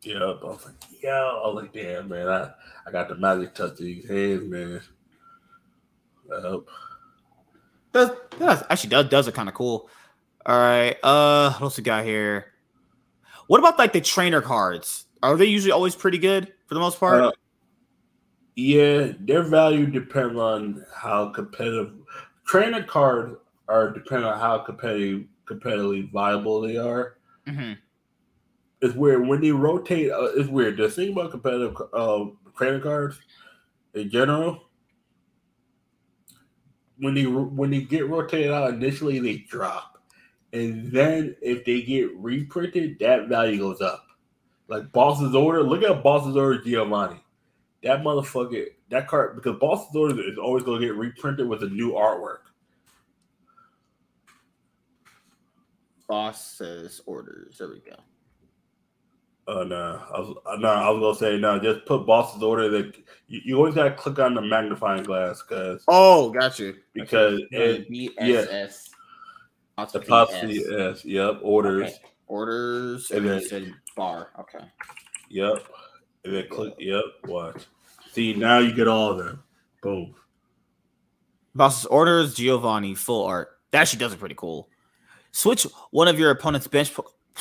Yeah, 0.00 0.16
I 0.16 0.26
was 0.28 0.64
like, 0.64 0.74
yeah, 1.02 1.10
I 1.10 1.46
was 1.46 1.62
like, 1.62 1.74
damn, 1.74 2.08
man, 2.08 2.26
I, 2.28 2.50
I 2.86 2.90
got 2.90 3.10
the 3.10 3.16
magic 3.16 3.54
touch 3.54 3.72
of 3.72 3.76
these 3.78 4.08
hands, 4.08 4.50
man. 4.50 4.80
Yep. 6.30 6.60
That, 7.92 8.30
that 8.38 8.66
actually 8.70 8.90
does 8.90 9.08
does 9.10 9.28
it 9.28 9.34
kind 9.34 9.50
of 9.50 9.54
cool. 9.54 9.90
All 10.46 10.58
right. 10.58 10.96
Uh, 11.02 11.52
what 11.52 11.62
else 11.62 11.76
we 11.76 11.82
got 11.82 12.04
here? 12.04 12.46
What 13.46 13.58
about 13.58 13.78
like 13.78 13.92
the 13.92 14.00
trainer 14.00 14.40
cards? 14.40 15.03
Are 15.24 15.38
they 15.38 15.46
usually 15.46 15.72
always 15.72 15.96
pretty 15.96 16.18
good 16.18 16.52
for 16.66 16.74
the 16.74 16.80
most 16.80 17.00
part? 17.00 17.22
Uh, 17.22 17.32
yeah, 18.56 19.12
their 19.20 19.42
value 19.42 19.86
depends 19.86 20.36
on 20.36 20.84
how 20.94 21.30
competitive. 21.30 21.92
Trainer 22.46 22.82
cards 22.82 23.34
are 23.66 23.90
depending 23.90 24.28
on 24.28 24.38
how 24.38 24.58
competitive 24.58 25.24
competitively 25.46 26.12
viable 26.12 26.60
they 26.60 26.76
are. 26.76 27.16
Mm-hmm. 27.48 27.72
It's 28.82 28.94
weird 28.94 29.26
when 29.26 29.40
they 29.40 29.50
rotate. 29.50 30.10
Uh, 30.10 30.24
it's 30.36 30.50
weird. 30.50 30.76
The 30.76 30.90
thing 30.90 31.12
about 31.12 31.30
competitive 31.30 31.74
uh, 31.94 32.26
credit 32.52 32.82
cards 32.82 33.16
in 33.94 34.10
general, 34.10 34.68
when 36.98 37.14
they 37.14 37.24
when 37.24 37.70
they 37.70 37.80
get 37.80 38.10
rotated 38.10 38.50
out 38.50 38.74
initially, 38.74 39.20
they 39.20 39.38
drop, 39.48 40.02
and 40.52 40.92
then 40.92 41.34
if 41.40 41.64
they 41.64 41.80
get 41.80 42.14
reprinted, 42.14 42.98
that 43.00 43.28
value 43.28 43.58
goes 43.58 43.80
up. 43.80 44.03
Like 44.68 44.92
Boss's 44.92 45.34
order. 45.34 45.62
Look 45.62 45.82
at 45.82 46.02
Boss's 46.02 46.36
order, 46.36 46.62
Giovanni. 46.62 47.20
That 47.82 48.02
motherfucker. 48.02 48.66
That 48.90 49.08
card 49.08 49.36
because 49.36 49.58
Boss's 49.58 49.94
order 49.94 50.20
is 50.20 50.38
always 50.38 50.64
going 50.64 50.80
to 50.80 50.86
get 50.86 50.96
reprinted 50.96 51.48
with 51.48 51.62
a 51.62 51.68
new 51.68 51.92
artwork. 51.92 52.38
boss's 56.08 57.00
orders. 57.06 57.58
There 57.58 57.68
we 57.68 57.80
go. 57.80 57.96
Oh 59.46 59.60
uh, 59.60 59.64
no, 59.64 60.02
I 60.14 60.18
was 60.20 60.36
uh, 60.46 60.56
no, 60.56 60.68
I 60.68 60.88
was 60.90 61.18
gonna 61.18 61.32
say 61.32 61.38
no. 61.38 61.58
Just 61.58 61.84
put 61.84 62.06
boss's 62.06 62.42
order. 62.42 62.70
That 62.70 62.96
you, 63.28 63.40
you 63.44 63.56
always 63.58 63.74
gotta 63.74 63.90
click 63.90 64.18
on 64.18 64.34
the 64.34 64.40
magnifying 64.40 65.02
glass 65.02 65.42
because 65.42 65.84
oh, 65.88 66.30
got 66.30 66.58
you. 66.58 66.76
Because 66.94 67.42
it, 67.50 67.86
yeah, 67.90 68.68
apostrophe 69.76 70.64
S. 70.64 71.04
Yep, 71.04 71.40
orders. 71.42 71.90
Okay. 71.90 71.98
Orders 72.26 73.10
and, 73.10 73.26
and 73.26 73.40
then 73.40 73.48
said 73.48 73.74
bar. 73.96 74.30
Okay. 74.40 74.64
Yep. 75.30 75.66
And 76.24 76.34
then 76.34 76.48
click. 76.48 76.74
Yep. 76.78 77.04
Watch. 77.26 77.64
See 78.12 78.32
now 78.34 78.58
you 78.58 78.74
get 78.74 78.88
all 78.88 79.10
of 79.12 79.18
them. 79.18 79.42
Boom. 79.82 80.14
Boss's 81.54 81.86
orders 81.86 82.34
Giovanni 82.34 82.94
full 82.94 83.24
art. 83.24 83.58
That 83.70 83.82
actually 83.82 83.98
does 84.00 84.12
it 84.12 84.18
pretty 84.20 84.34
cool. 84.34 84.68
Switch 85.32 85.66
one 85.90 86.08
of 86.08 86.18
your 86.18 86.30
opponent's 86.30 86.66
bench. 86.66 86.94
Po- 86.94 87.10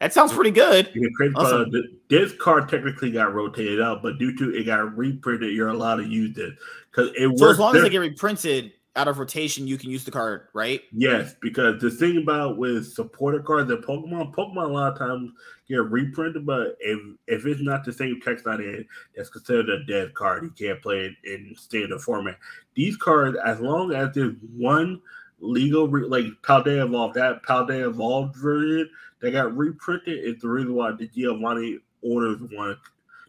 that 0.00 0.12
sounds 0.12 0.32
pretty 0.32 0.50
good. 0.50 0.92
awesome. 1.36 1.72
this 2.08 2.32
card 2.34 2.68
technically 2.68 3.10
got 3.10 3.34
rotated 3.34 3.80
out, 3.80 4.02
but 4.02 4.18
due 4.18 4.36
to 4.36 4.54
it 4.54 4.64
got 4.64 4.96
reprinted, 4.96 5.54
you're 5.54 5.68
allowed 5.68 5.96
to 5.96 6.04
use 6.04 6.36
it 6.36 6.54
because 6.90 7.10
it. 7.16 7.38
So 7.38 7.50
as 7.50 7.58
long 7.58 7.74
as 7.76 7.82
they 7.82 7.90
get 7.90 7.98
reprinted, 7.98 8.72
out 8.96 9.08
of 9.08 9.18
rotation, 9.18 9.66
you 9.66 9.76
can 9.76 9.90
use 9.90 10.04
the 10.04 10.10
card, 10.10 10.48
right? 10.52 10.82
Yes, 10.92 11.34
because 11.40 11.80
the 11.80 11.90
thing 11.90 12.18
about 12.18 12.58
with 12.58 12.86
supporter 12.92 13.40
cards 13.40 13.70
in 13.70 13.78
Pokemon, 13.78 14.34
Pokemon 14.34 14.64
a 14.64 14.72
lot 14.72 14.92
of 14.92 14.98
times 14.98 15.32
get 15.68 15.82
reprinted, 15.82 16.46
but 16.46 16.76
if 16.80 17.00
if 17.26 17.44
it's 17.46 17.60
not 17.60 17.84
the 17.84 17.92
same 17.92 18.20
text 18.20 18.46
on 18.46 18.60
it, 18.60 18.86
that's 19.16 19.30
considered 19.30 19.68
a 19.68 19.84
dead 19.84 20.14
card. 20.14 20.44
You 20.44 20.50
can't 20.50 20.80
play 20.80 21.06
it 21.06 21.14
in 21.24 21.54
standard 21.56 22.00
format. 22.00 22.38
These 22.74 22.96
cards, 22.96 23.36
as 23.44 23.60
long 23.60 23.92
as 23.92 24.14
there's 24.14 24.36
one 24.56 25.00
legal 25.40 25.88
re- 25.88 26.06
like 26.06 26.26
Paldea 26.42 26.84
Evolved, 26.84 27.14
that 27.14 27.42
Paldea 27.42 27.88
Evolved 27.88 28.36
version 28.36 28.88
that 29.20 29.32
got 29.32 29.56
reprinted 29.56 30.18
is 30.18 30.40
the 30.40 30.48
reason 30.48 30.74
why 30.74 30.92
the 30.92 31.08
Giovanni 31.08 31.78
orders 32.02 32.40
one, 32.52 32.76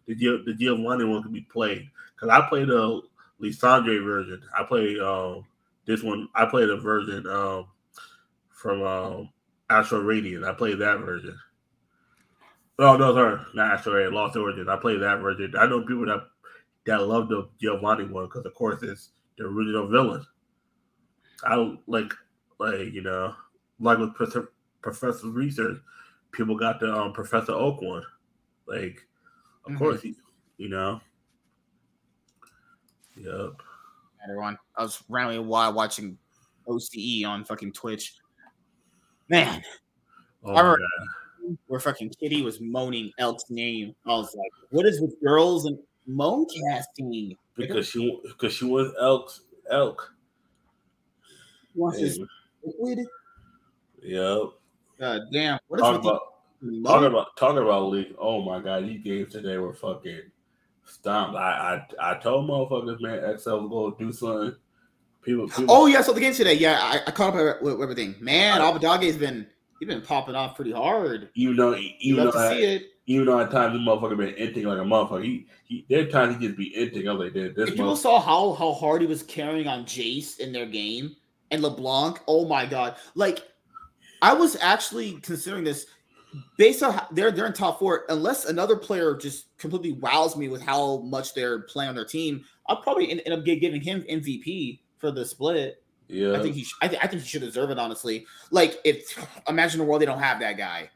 the 0.06 0.14
the 0.46 0.54
Giovanni 0.54 1.06
one 1.06 1.24
can 1.24 1.34
be 1.34 1.42
played. 1.42 1.90
Because 2.16 2.30
I 2.30 2.48
played 2.48 2.68
the 2.68 3.02
Lysandre 3.42 4.04
version. 4.04 4.42
I 4.58 4.64
played 4.64 5.00
um 5.00 5.46
this 5.86 6.04
one 6.04 6.28
I 6.36 6.46
played 6.46 6.70
a 6.70 6.78
version 6.78 7.28
um, 7.28 7.68
from 8.50 8.82
um, 8.84 9.30
Astral 9.70 10.02
Radiance. 10.02 10.46
I 10.46 10.54
played 10.54 10.80
that 10.80 11.00
version. 11.00 11.38
Oh 12.80 12.98
no, 12.98 13.14
sorry, 13.14 13.40
not 13.54 13.74
Astral 13.74 13.96
Radiance, 13.96 14.16
Lost 14.16 14.36
Origin. 14.36 14.70
I 14.70 14.78
played 14.78 15.02
that 15.02 15.20
version. 15.20 15.54
I 15.58 15.68
know 15.68 15.86
people 15.86 16.06
that 16.06 16.28
that 16.86 17.08
love 17.08 17.30
the 17.30 17.48
Giovanni 17.60 18.06
one 18.06 18.26
because, 18.26 18.46
of 18.46 18.54
course, 18.54 18.84
it's 18.84 19.12
the 19.38 19.46
original 19.46 19.88
villain. 19.88 20.26
I 21.44 21.78
like, 21.88 22.14
like 22.60 22.94
you 22.94 23.02
know, 23.02 23.34
like 23.80 23.98
with 23.98 24.14
Professor, 24.14 24.52
Professor 24.82 25.30
Research, 25.30 25.78
people 26.32 26.58
got 26.58 26.80
the 26.80 26.94
um, 26.94 27.14
Professor 27.14 27.54
Oak 27.54 27.82
one. 27.82 28.04
Like, 28.68 29.06
of 29.66 29.72
mm-hmm. 29.72 29.78
course, 29.78 30.04
you, 30.04 30.16
you 30.58 30.70
know. 30.70 31.00
Yep 33.18 33.62
everyone. 34.30 34.58
I 34.76 34.84
was 34.84 35.02
randomly 35.10 35.40
while 35.40 35.74
watching 35.74 36.18
OCE 36.68 37.26
on 37.26 37.46
fucking 37.46 37.74
Twitch. 37.74 38.16
Man, 39.30 39.64
oh, 40.44 40.54
I 40.54 40.60
remember 40.62 40.86
where 41.68 41.80
fucking 41.80 42.12
Kitty 42.20 42.42
was 42.42 42.60
moaning 42.60 43.12
Elk's 43.18 43.50
name. 43.50 43.96
I 44.06 44.10
was 44.10 44.36
like, 44.36 44.52
"What 44.70 44.86
is 44.86 45.02
with 45.02 45.20
girls 45.22 45.66
and 45.66 45.80
moan 46.06 46.46
casting?" 46.48 47.38
Because 47.56 47.88
she 47.88 48.20
because 48.24 48.54
she 48.54 48.66
was 48.66 48.94
Elk's 49.00 49.42
Elk. 49.70 50.14
Wants 51.74 52.00
his 52.00 52.20
liquid. 52.64 53.00
Yep. 54.02 54.50
God 55.00 55.22
damn. 55.32 55.60
What 55.68 55.80
is 55.80 55.82
talking 55.82 56.10
about, 56.10 56.22
talking 56.86 57.08
about 57.08 57.38
talking 57.38 57.62
about 57.62 57.90
league? 57.90 58.16
Oh 58.18 58.42
my 58.42 58.60
god, 58.62 58.86
these 58.86 59.04
games 59.04 59.32
today 59.34 59.58
were 59.58 59.74
fucking 59.74 60.22
stomped. 60.86 61.36
I 61.36 61.86
I, 62.00 62.12
I 62.12 62.18
told 62.20 62.50
motherfuckers, 62.50 63.02
man, 63.02 63.38
XL 63.38 63.68
was 63.68 63.70
gonna 63.70 64.12
do 64.12 64.14
something. 64.14 64.56
People, 65.24 65.48
people, 65.48 65.66
Oh 65.70 65.88
yeah, 65.88 66.02
so 66.02 66.14
the 66.14 66.20
game 66.20 66.34
today, 66.34 66.54
yeah, 66.54 66.80
I, 66.80 67.02
I 67.08 67.12
caught 67.12 67.36
up 67.36 67.62
with 67.62 67.82
everything. 67.82 68.16
Man, 68.20 68.62
Abbedagge's 68.62 69.18
been 69.18 69.48
he's 69.80 69.88
been 69.88 70.02
popping 70.02 70.36
off 70.36 70.56
pretty 70.56 70.72
hard. 70.72 71.30
Even 71.34 71.58
though 71.58 71.76
even 71.76 72.26
though 72.26 72.32
I, 72.36 72.82
even 73.08 73.26
though 73.26 73.40
at 73.40 73.52
times 73.52 73.74
the 73.74 73.80
motherfucker 73.80 74.18
been 74.18 74.36
inting 74.36 74.66
like 74.66 74.78
a 74.78 74.82
motherfucker. 74.82 75.24
He, 75.24 75.48
he 75.66 75.86
there 75.90 76.06
times 76.08 76.36
he 76.36 76.48
just 76.48 76.58
be 76.58 76.72
inting. 76.72 77.08
I 77.08 77.14
was 77.14 77.34
like, 77.34 77.56
this. 77.56 77.70
If 77.70 77.76
people 77.76 77.96
saw 77.96 78.20
how 78.20 78.54
how 78.54 78.74
hard 78.74 79.02
he 79.02 79.08
was 79.08 79.24
carrying 79.24 79.68
on 79.68 79.86
Jace 79.86 80.40
in 80.40 80.52
their 80.52 80.68
game 80.68 81.16
and 81.52 81.62
LeBlanc, 81.62 82.20
oh 82.28 82.46
my 82.48 82.66
god, 82.66 82.98
like. 83.16 83.44
I 84.22 84.34
was 84.34 84.56
actually 84.60 85.20
considering 85.20 85.66
this 85.66 85.86
based 86.58 86.84
on 86.84 86.94
how 86.94 87.08
they're 87.12 87.32
they're 87.32 87.46
in 87.46 87.54
top 87.54 87.80
four, 87.80 88.06
unless 88.10 88.46
another 88.46 88.76
player 88.76 89.16
just 89.16 89.58
completely 89.58 89.94
wows 89.94 90.36
me 90.36 90.48
with 90.48 90.62
how 90.62 90.98
much 90.98 91.34
they're 91.34 91.62
playing 91.62 91.90
on 91.90 91.96
their 91.96 92.06
team, 92.06 92.44
I'll 92.68 92.82
probably 92.82 93.12
end, 93.12 93.22
up 93.32 93.44
giving 93.46 93.82
him 93.82 94.04
MVP 94.04 94.80
for 94.98 95.12
the 95.12 95.26
split. 95.26 95.84
Yeah, 96.08 96.34
I 96.34 96.42
think 96.42 96.56
he. 96.56 96.64
Sh- 96.64 96.76
I, 96.82 96.88
th- 96.88 97.02
I 97.04 97.08
think 97.08 97.24
he 97.24 97.28
should 97.28 97.42
deserve 97.42 97.72
it. 97.72 97.80
Honestly, 97.80 98.26
like 98.52 98.80
if 98.84 99.18
imagine 99.48 99.82
a 99.82 99.84
world 99.84 100.02
they 100.02 100.06
don't 100.06 100.20
have 100.20 100.40
that 100.40 100.58
guy, 100.58 100.90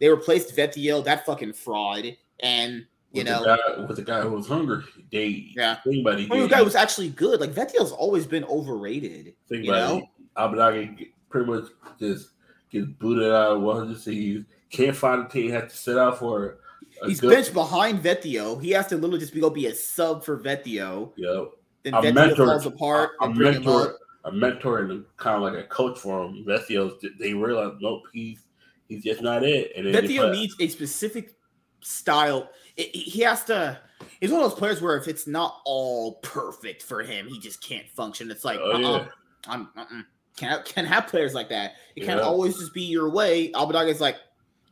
they 0.00 0.08
replaced 0.08 0.56
Vetheo, 0.56 1.04
that 1.04 1.24
fucking 1.24 1.54
fraud, 1.54 2.16
and 2.40 2.86
you 3.12 3.22
with 3.22 3.26
know, 3.26 3.40
the 3.40 3.56
guy, 3.56 3.80
with 3.86 3.96
the 3.96 4.02
guy 4.02 4.20
who 4.20 4.30
was 4.30 4.46
hungry, 4.46 4.82
they 5.10 5.50
yeah, 5.56 5.78
anybody, 5.86 6.26
the 6.26 6.46
guy 6.46 6.62
was 6.62 6.74
actually 6.74 7.08
good. 7.08 7.40
Like 7.40 7.52
Vetheo's 7.52 7.92
always 7.92 8.26
been 8.26 8.44
overrated. 8.44 9.34
Think 9.48 9.64
you 9.64 9.70
know, 9.70 10.02
Abbedagge 10.36 11.10
pretty 11.30 11.50
much 11.50 11.64
just 11.98 12.30
gets 12.70 12.86
booted 12.86 13.30
out 13.30 13.56
of 13.56 13.62
100 13.62 13.98
Thieves 13.98 14.44
can't 14.70 14.96
find 14.96 15.26
a 15.26 15.28
team. 15.28 15.50
Has 15.50 15.72
to 15.72 15.76
sit 15.76 15.98
out 15.98 16.18
for. 16.18 16.58
He's 17.06 17.20
good... 17.20 17.30
benched 17.30 17.52
behind 17.52 18.02
Vetheo. 18.02 18.62
He 18.62 18.70
has 18.70 18.86
to 18.88 18.94
literally 18.94 19.18
just 19.18 19.34
be 19.34 19.40
go 19.40 19.50
be 19.50 19.66
a 19.66 19.74
sub 19.74 20.24
for 20.24 20.38
Vetheo. 20.38 21.12
Yep. 21.16 21.48
Then 21.82 21.94
a 21.94 22.00
Vetheo 22.00 22.14
mentor, 22.14 22.46
falls 22.46 22.66
apart. 22.66 23.10
A, 23.20 23.28
mentor, 23.28 23.96
a 24.24 24.32
mentor, 24.32 24.78
and 24.80 25.04
kind 25.16 25.36
of 25.36 25.42
like 25.42 25.64
a 25.64 25.68
coach 25.68 25.98
for 25.98 26.24
him. 26.24 26.44
Vetheo, 26.46 26.92
they 27.18 27.34
realize 27.34 27.72
nope, 27.80 28.02
he's 28.12 28.40
he's 28.88 29.02
just 29.02 29.22
not 29.22 29.42
it. 29.42 29.72
And 29.76 29.86
Vetheo 29.86 30.32
needs 30.32 30.54
a 30.60 30.68
specific 30.68 31.34
style. 31.80 32.48
It, 32.76 32.94
he 32.94 33.22
has 33.22 33.44
to. 33.44 33.78
He's 34.20 34.30
one 34.30 34.42
of 34.42 34.50
those 34.50 34.58
players 34.58 34.80
where 34.80 34.96
if 34.96 35.08
it's 35.08 35.26
not 35.26 35.60
all 35.64 36.16
perfect 36.16 36.82
for 36.82 37.02
him, 37.02 37.26
he 37.28 37.38
just 37.38 37.62
can't 37.62 37.88
function. 37.90 38.30
It's 38.30 38.44
like, 38.44 38.60
oh, 38.62 38.72
uh-uh, 38.72 38.80
yeah. 38.80 39.06
I'm 39.46 39.68
uh-uh. 39.76 40.02
can't 40.36 40.64
can 40.64 40.84
have 40.84 41.06
players 41.06 41.34
like 41.34 41.48
that. 41.50 41.72
It 41.96 42.04
can't 42.04 42.20
always 42.20 42.56
just 42.58 42.74
be 42.74 42.82
your 42.82 43.10
way. 43.10 43.50
Abbedagge 43.52 43.88
is 43.88 44.00
like, 44.00 44.16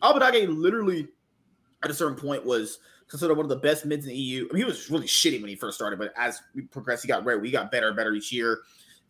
Abbedagge 0.02 0.48
literally 0.48 1.08
at 1.82 1.90
a 1.90 1.94
certain 1.94 2.16
point 2.16 2.44
was 2.44 2.78
considered 3.08 3.34
one 3.34 3.44
of 3.44 3.50
the 3.50 3.56
best 3.56 3.84
mids 3.84 4.06
in 4.06 4.10
the 4.10 4.16
EU. 4.16 4.48
I 4.50 4.54
mean, 4.54 4.62
he 4.62 4.64
was 4.64 4.90
really 4.90 5.06
shitty 5.06 5.40
when 5.40 5.48
he 5.48 5.56
first 5.56 5.76
started, 5.76 5.98
but 5.98 6.12
as 6.16 6.40
we 6.54 6.62
progressed, 6.62 7.02
he 7.02 7.08
got 7.08 7.24
better. 7.24 7.38
We 7.38 7.50
got 7.50 7.70
better 7.70 7.88
and 7.88 7.96
better 7.96 8.12
each 8.14 8.32
year. 8.32 8.60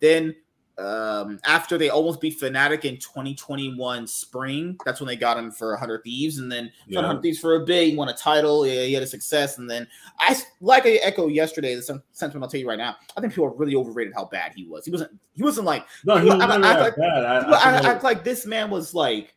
Then 0.01 0.35
um, 0.79 1.39
after 1.45 1.77
they 1.77 1.91
almost 1.91 2.21
beat 2.21 2.41
Fnatic 2.41 2.85
in 2.85 2.97
2021 2.97 4.07
spring, 4.07 4.77
that's 4.85 5.01
when 5.01 5.07
they 5.07 5.17
got 5.17 5.37
him 5.37 5.53
for 5.53 5.71
100 5.71 6.03
Thieves, 6.03 6.39
and 6.39 6.51
then 6.51 6.73
yeah. 6.89 7.01
100 7.01 7.23
Thieves 7.23 7.39
for 7.39 7.57
a 7.57 7.65
bit. 7.65 7.89
He 7.91 7.97
won 7.97 8.09
a 8.09 8.15
title. 8.15 8.67
Yeah, 8.67 8.85
he 8.85 8.93
had 8.93 9.03
a 9.03 9.07
success, 9.07 9.59
and 9.59 9.71
then 9.71 9.87
I 10.19 10.37
like 10.61 10.87
I 10.87 10.95
echo 11.03 11.29
yesterday. 11.29 11.75
The 11.75 12.03
sentiment 12.13 12.45
I'll 12.45 12.51
tell 12.51 12.61
you 12.61 12.69
right 12.69 12.79
now. 12.79 12.97
I 13.17 13.21
think 13.21 13.35
people 13.35 13.47
are 13.47 13.55
really 13.55 13.77
overrated 13.77 14.15
how 14.15 14.25
bad 14.25 14.53
he 14.57 14.65
was. 14.65 14.85
He 14.85 14.91
wasn't. 14.91 15.13
He 15.35 15.43
wasn't 15.43 15.67
like. 15.67 15.87
No, 16.05 16.17
he 16.17 16.25
was 16.25 16.41
act, 16.41 16.65
act, 16.65 16.81
like, 16.81 16.97
bad. 16.97 17.25
I, 17.25 17.39
I, 17.39 17.79
I 17.79 17.93
act 17.93 18.03
like 18.03 18.25
this 18.25 18.47
man 18.47 18.71
was 18.71 18.95
like 18.95 19.35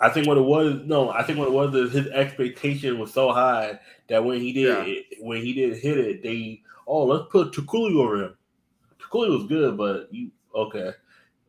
I 0.00 0.08
think 0.08 0.26
what 0.26 0.36
it 0.36 0.42
was, 0.42 0.80
no, 0.84 1.10
I 1.10 1.22
think 1.22 1.38
what 1.38 1.48
it 1.48 1.54
was 1.54 1.74
is 1.74 1.92
his 1.92 2.08
expectation 2.08 2.98
was 2.98 3.12
so 3.12 3.32
high 3.32 3.78
that 4.08 4.24
when 4.24 4.40
he 4.40 4.52
did 4.52 4.68
yeah. 4.68 4.84
it, 4.84 5.06
when 5.20 5.40
he 5.40 5.52
did 5.52 5.78
hit 5.78 5.98
it, 5.98 6.22
they 6.22 6.62
oh 6.86 7.04
let's 7.04 7.26
put 7.30 7.52
Toucouille 7.52 7.96
over 7.96 8.24
him. 8.24 8.36
Toucouille 9.00 9.30
was 9.30 9.46
good, 9.46 9.76
but 9.76 10.08
you 10.12 10.30
okay. 10.54 10.92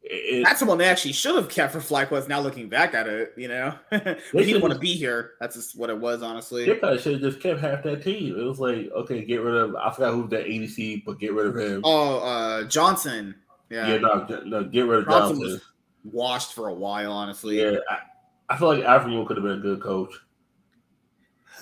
It, 0.08 0.44
That's 0.44 0.60
the 0.60 0.68
one 0.68 0.78
they 0.78 0.86
actually 0.86 1.14
should 1.14 1.36
have 1.36 1.50
kept 1.50 1.74
for 1.74 1.80
FlyQuest. 1.80 2.28
Now 2.30 2.40
looking 2.40 2.70
back 2.70 2.94
at 2.94 3.08
it, 3.08 3.34
you 3.36 3.48
know, 3.48 3.74
he 3.92 4.46
didn't 4.46 4.62
want 4.62 4.76
to 4.76 4.80
be 4.80 4.94
here. 4.94 5.32
That's 5.40 5.56
just 5.56 5.76
what 5.76 5.90
it 5.90 5.98
was, 5.98 6.22
honestly. 6.22 6.64
They 6.66 6.76
probably 6.76 7.00
should 7.00 7.14
have 7.14 7.22
just 7.22 7.42
kept 7.42 7.60
half 7.60 7.82
that 7.84 8.04
team. 8.04 8.40
It 8.40 8.44
was 8.44 8.60
like, 8.60 8.92
okay, 8.96 9.26
get 9.26 9.42
rid 9.42 9.56
of. 9.56 9.76
I 9.76 9.92
forgot 9.92 10.14
who 10.14 10.28
that 10.28 10.46
ADC, 10.46 11.06
but 11.06 11.20
get 11.20 11.34
rid 11.34 11.48
of 11.48 11.58
him. 11.58 11.82
Oh, 11.84 12.20
uh, 12.20 12.64
Johnsun. 12.66 13.34
Yeah, 13.72 13.88
yeah, 13.88 13.98
no, 13.98 14.42
no 14.46 14.64
get 14.66 14.82
rid 14.82 15.00
of 15.00 15.06
Johnsun. 15.06 15.40
Johnsun. 15.40 15.62
washed 16.04 16.54
for 16.54 16.68
a 16.68 16.74
while, 16.74 17.12
honestly. 17.12 17.60
Yeah, 17.60 17.78
I, 17.90 17.98
I 18.50 18.58
feel 18.58 18.68
like 18.68 18.84
Aphromoo 18.84 19.26
could 19.28 19.38
have 19.38 19.44
been 19.44 19.60
a 19.60 19.62
good 19.62 19.82
coach. 19.82 20.14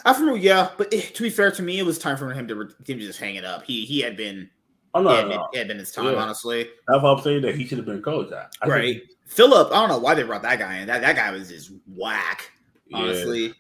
Aphromoo, 0.06 0.42
yeah, 0.42 0.70
but 0.78 0.92
to 0.92 1.24
be 1.24 1.30
fair 1.30 1.52
to 1.52 1.62
me, 1.62 1.80
it 1.80 1.86
was 1.86 1.98
time 1.98 2.18
for 2.18 2.32
him 2.32 2.48
to, 2.48 2.62
him 2.62 2.70
to 2.86 3.00
just 3.00 3.20
hang 3.20 3.36
it 3.36 3.46
up. 3.46 3.64
He 3.64 3.86
he 3.86 4.02
had 4.02 4.18
been. 4.18 4.50
Oh, 4.96 5.02
no, 5.02 5.10
he, 5.10 5.16
had 5.16 5.28
no. 5.28 5.30
Been, 5.30 5.42
he 5.54 5.58
had 5.60 5.68
been 5.68 5.80
his 5.80 5.92
time, 5.92 6.06
yeah. 6.06 6.22
honestly. 6.22 6.70
That's 6.88 7.02
why 7.02 7.12
I'm 7.12 7.22
saying 7.22 7.42
that 7.44 7.56
he 7.56 7.66
should 7.66 7.80
have 7.80 7.88
been 7.88 7.98
a 7.98 8.02
coach. 8.02 8.32
I, 8.32 8.68
right. 8.68 8.98
Think, 9.00 9.10
Philip, 9.26 9.72
I 9.72 9.80
don't 9.80 9.90
know 9.90 9.98
why 9.98 10.14
they 10.14 10.24
brought 10.24 10.44
that 10.44 10.60
guy 10.60 10.78
in. 10.78 10.88
That 10.88 11.02
that 11.02 11.16
guy 11.16 11.32
was 11.32 11.50
just 11.50 11.72
whack, 11.88 12.52
honestly. 12.94 13.48
Yeah. 13.48 13.54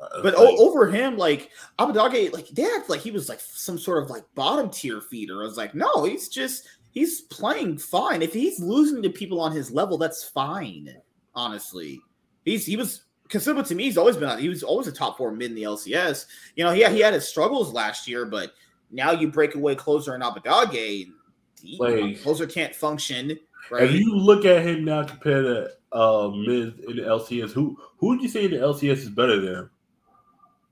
Uh, 0.00 0.22
but 0.22 0.38
like, 0.38 0.58
over 0.58 0.90
him, 0.90 1.18
like 1.18 1.50
Abbedagge, 1.78 2.32
like 2.32 2.48
they 2.48 2.64
act 2.64 2.88
like 2.88 3.00
he 3.00 3.10
was 3.10 3.28
like 3.28 3.38
some 3.40 3.78
sort 3.78 4.02
of 4.02 4.10
like 4.10 4.24
bottom 4.34 4.70
tier 4.70 5.00
feeder. 5.02 5.42
I 5.42 5.46
was 5.46 5.58
like, 5.58 5.74
no, 5.74 6.04
he's 6.04 6.28
just 6.28 6.66
he's 6.90 7.20
playing 7.22 7.78
fine. 7.78 8.22
If 8.22 8.32
he's 8.32 8.58
losing 8.58 9.02
to 9.02 9.10
people 9.10 9.40
on 9.40 9.52
his 9.52 9.70
level, 9.70 9.98
that's 9.98 10.24
fine. 10.24 10.96
Honestly, 11.34 12.00
he's 12.50 12.66
he 12.66 12.76
was 12.76 13.02
considerable 13.28 13.66
to 13.66 13.74
me. 13.74 13.84
He's 13.84 13.98
always 13.98 14.16
been 14.16 14.38
he 14.38 14.48
was 14.48 14.62
always 14.62 14.86
a 14.86 14.92
top 14.92 15.16
four 15.16 15.32
mid 15.32 15.50
in 15.50 15.56
the 15.56 15.62
LCS. 15.62 16.26
You 16.56 16.64
know, 16.64 16.72
yeah, 16.72 16.90
he 16.90 17.00
had 17.00 17.14
his 17.14 17.26
struggles 17.26 17.72
last 17.72 18.06
year, 18.06 18.26
but 18.26 18.52
now 18.90 19.12
you 19.12 19.30
break 19.30 19.54
away 19.54 19.74
closer 19.74 20.14
in 20.14 20.20
Abbedagge. 20.20 21.10
like 21.78 22.22
closer 22.22 22.46
can't 22.46 22.74
function. 22.74 23.38
Right? 23.70 23.84
If 23.84 23.92
you 23.92 24.16
look 24.16 24.44
at 24.44 24.66
him 24.66 24.84
now 24.84 25.04
compared 25.04 25.44
to 25.44 25.96
uh, 25.96 26.28
Miz 26.28 26.72
in 26.88 26.96
the 26.96 27.02
LCS, 27.02 27.52
who 27.52 27.78
who 27.98 28.08
would 28.08 28.20
you 28.20 28.28
say 28.28 28.44
in 28.44 28.50
the 28.50 28.58
LCS 28.58 28.98
is 28.98 29.10
better 29.10 29.40
than 29.40 29.54
him? 29.54 29.70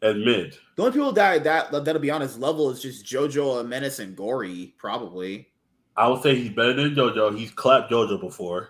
As 0.01 0.15
mid, 0.15 0.57
the 0.77 0.83
only 0.83 0.93
people 0.93 1.11
that 1.13 1.43
that 1.43 1.73
that'll 1.73 2.01
be 2.01 2.11
on 2.11 2.21
his 2.21 2.39
level 2.39 2.71
is 2.71 2.81
just 2.81 3.05
JoJo, 3.05 3.67
Menace, 3.67 3.99
and 3.99 4.17
Gori, 4.17 4.75
probably. 4.79 5.49
I 5.97 6.07
would 6.07 6.23
say 6.23 6.37
he's 6.37 6.51
better 6.51 6.73
than 6.73 6.95
JoJo. 6.95 7.37
He's 7.37 7.51
clapped 7.51 7.91
JoJo 7.91 8.21
before. 8.21 8.69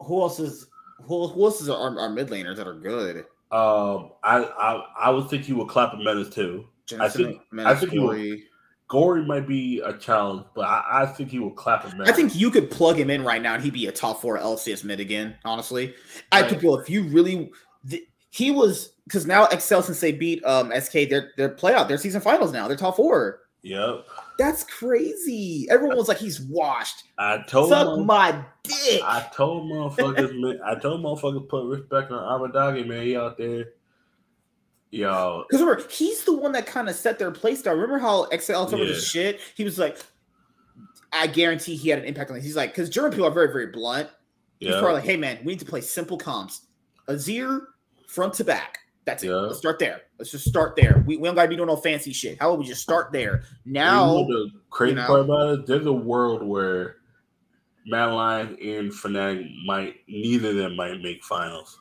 Who 0.00 0.22
else 0.22 0.40
is 0.40 0.66
who, 1.02 1.28
who 1.28 1.44
else 1.44 1.60
is 1.60 1.68
our, 1.68 1.98
our 1.98 2.10
mid 2.10 2.28
laners 2.28 2.56
that 2.56 2.66
are 2.66 2.74
good? 2.74 3.18
Um, 3.50 4.12
I 4.22 4.44
I 4.44 4.84
I 5.00 5.10
would 5.10 5.30
think 5.30 5.44
he 5.44 5.52
would 5.52 5.68
clap 5.68 5.94
a 5.94 5.96
Menace 5.96 6.28
too. 6.28 6.66
Jensen, 6.86 7.06
I 7.06 7.08
think 7.08 7.42
Menace, 7.50 7.76
I 7.76 7.80
think 7.80 7.92
Gori. 7.92 8.22
he 8.22 8.30
would. 8.30 8.40
Gori 8.88 9.24
might 9.24 9.46
be 9.46 9.80
a 9.80 9.92
challenge, 9.98 10.46
but 10.54 10.62
I, 10.62 11.02
I 11.02 11.06
think 11.06 11.30
he 11.30 11.38
will 11.38 11.50
clap 11.50 11.84
him. 11.84 12.00
I 12.00 12.12
think 12.12 12.34
you 12.34 12.50
could 12.50 12.70
plug 12.70 12.98
him 12.98 13.10
in 13.10 13.22
right 13.22 13.40
now, 13.40 13.54
and 13.54 13.62
he'd 13.62 13.74
be 13.74 13.86
a 13.86 13.92
top 13.92 14.20
four 14.20 14.38
LCS 14.38 14.82
mid 14.82 14.98
again. 14.98 15.36
Honestly, 15.44 15.94
right. 16.32 16.44
I 16.44 16.48
people 16.48 16.78
if 16.78 16.88
you 16.88 17.04
really, 17.04 17.50
he 18.30 18.50
was 18.50 18.92
because 19.04 19.26
now 19.26 19.46
Excel 19.46 19.82
since 19.82 20.00
they 20.00 20.12
beat 20.12 20.44
um 20.44 20.72
SK, 20.78 21.08
they're 21.10 21.32
they're 21.36 21.54
playoff, 21.54 21.88
they're 21.88 21.98
season 21.98 22.20
finals 22.20 22.52
now, 22.52 22.66
they're 22.66 22.76
top 22.76 22.96
four. 22.96 23.40
Yep. 23.62 24.06
That's 24.38 24.62
crazy. 24.62 25.66
Everyone 25.68 25.96
was 25.96 26.06
like, 26.06 26.18
he's 26.18 26.40
washed. 26.40 27.02
I 27.18 27.38
told 27.48 27.70
Suck 27.70 27.98
my 27.98 28.44
dick. 28.62 29.02
I 29.04 29.28
told 29.34 29.70
motherfuckers, 29.70 30.40
man, 30.40 30.60
I 30.64 30.76
told 30.76 31.02
motherfuckers 31.02 31.48
put 31.48 31.64
respect 31.66 32.12
on 32.12 32.22
Abbedagge, 32.22 32.86
man. 32.86 33.04
He 33.04 33.16
out 33.16 33.36
there. 33.36 33.70
Yo. 34.90 35.44
Because 35.48 35.60
remember, 35.60 35.88
he's 35.90 36.22
the 36.24 36.36
one 36.36 36.52
that 36.52 36.66
kind 36.66 36.88
of 36.88 36.94
set 36.94 37.18
their 37.18 37.32
play 37.32 37.56
style. 37.56 37.74
Remember 37.74 37.98
how 37.98 38.28
XL 38.30 38.52
told 38.52 38.78
yeah. 38.78 38.86
the 38.86 38.94
shit? 38.94 39.40
He 39.56 39.64
was 39.64 39.76
like, 39.76 39.98
I 41.12 41.26
guarantee 41.26 41.74
he 41.74 41.88
had 41.88 41.98
an 41.98 42.04
impact 42.04 42.30
on 42.30 42.36
this. 42.36 42.44
He's 42.44 42.56
like, 42.56 42.70
because 42.70 42.88
German 42.88 43.10
people 43.10 43.26
are 43.26 43.32
very, 43.32 43.48
very 43.48 43.66
blunt. 43.66 44.08
Yeah. 44.60 44.70
He's 44.70 44.78
probably 44.78 44.94
like, 44.94 45.04
hey 45.04 45.16
man, 45.16 45.38
we 45.44 45.52
need 45.52 45.60
to 45.60 45.66
play 45.66 45.80
simple 45.80 46.16
comps. 46.16 46.62
Azir 47.08 47.60
front 48.06 48.34
to 48.34 48.44
back. 48.44 48.78
That's 49.08 49.22
it. 49.22 49.28
Yeah. 49.28 49.36
Let's 49.36 49.56
start 49.56 49.78
there. 49.78 50.02
Let's 50.18 50.30
just 50.30 50.46
start 50.46 50.76
there. 50.76 51.02
We, 51.06 51.16
we 51.16 51.26
don't 51.26 51.34
gotta 51.34 51.48
be 51.48 51.56
doing 51.56 51.68
no 51.68 51.76
fancy 51.76 52.12
shit. 52.12 52.38
How 52.38 52.50
about 52.50 52.58
we 52.58 52.66
just 52.66 52.82
start 52.82 53.10
there? 53.10 53.44
Now 53.64 54.24
the 54.24 54.50
crazy 54.68 54.90
you 54.90 54.96
know, 54.96 55.06
part 55.06 55.20
about 55.20 55.48
it, 55.60 55.66
there's 55.66 55.86
a 55.86 55.92
world 55.92 56.42
where 56.42 56.96
Mad 57.86 58.12
Lion 58.12 58.48
and 58.62 58.92
Fnatic 58.92 59.50
might 59.64 59.94
neither 60.08 60.50
of 60.50 60.56
them 60.56 60.76
might 60.76 61.00
make 61.00 61.24
finals. 61.24 61.78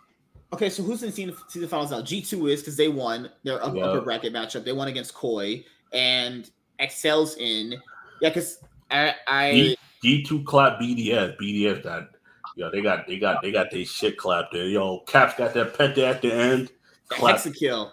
Okay, 0.53 0.69
so 0.69 0.81
who's 0.83 1.03
in 1.03 1.09
the 1.09 1.35
season 1.49 1.67
finals 1.67 1.91
now? 1.91 2.01
G 2.01 2.21
two 2.21 2.47
is 2.47 2.61
because 2.61 2.77
they 2.77 2.87
won 2.87 3.29
their 3.43 3.61
upper, 3.61 3.83
upper 3.83 3.99
bracket 3.99 4.31
matchup. 4.31 4.63
They 4.63 4.71
won 4.71 4.87
against 4.87 5.13
Koi 5.13 5.65
and 5.91 6.49
Excel's 6.79 7.35
in. 7.35 7.73
Yeah, 8.21 8.29
because 8.29 8.59
I, 8.89 9.15
I 9.27 9.75
G 10.01 10.23
two 10.23 10.43
clap 10.43 10.79
BDS. 10.79 11.35
BDS 11.37 11.83
got 11.83 12.07
yo, 12.55 12.71
they 12.71 12.79
got 12.79 13.05
they 13.05 13.19
got 13.19 13.41
they 13.41 13.51
got 13.51 13.69
their 13.69 13.83
shit 13.83 14.15
clapped 14.15 14.53
there. 14.53 14.67
Yo, 14.67 14.99
Caps 14.99 15.33
got 15.37 15.53
that 15.55 15.77
pet 15.77 15.97
at 15.97 16.21
the 16.21 16.33
end. 16.33 16.71
Hexa 17.11 17.91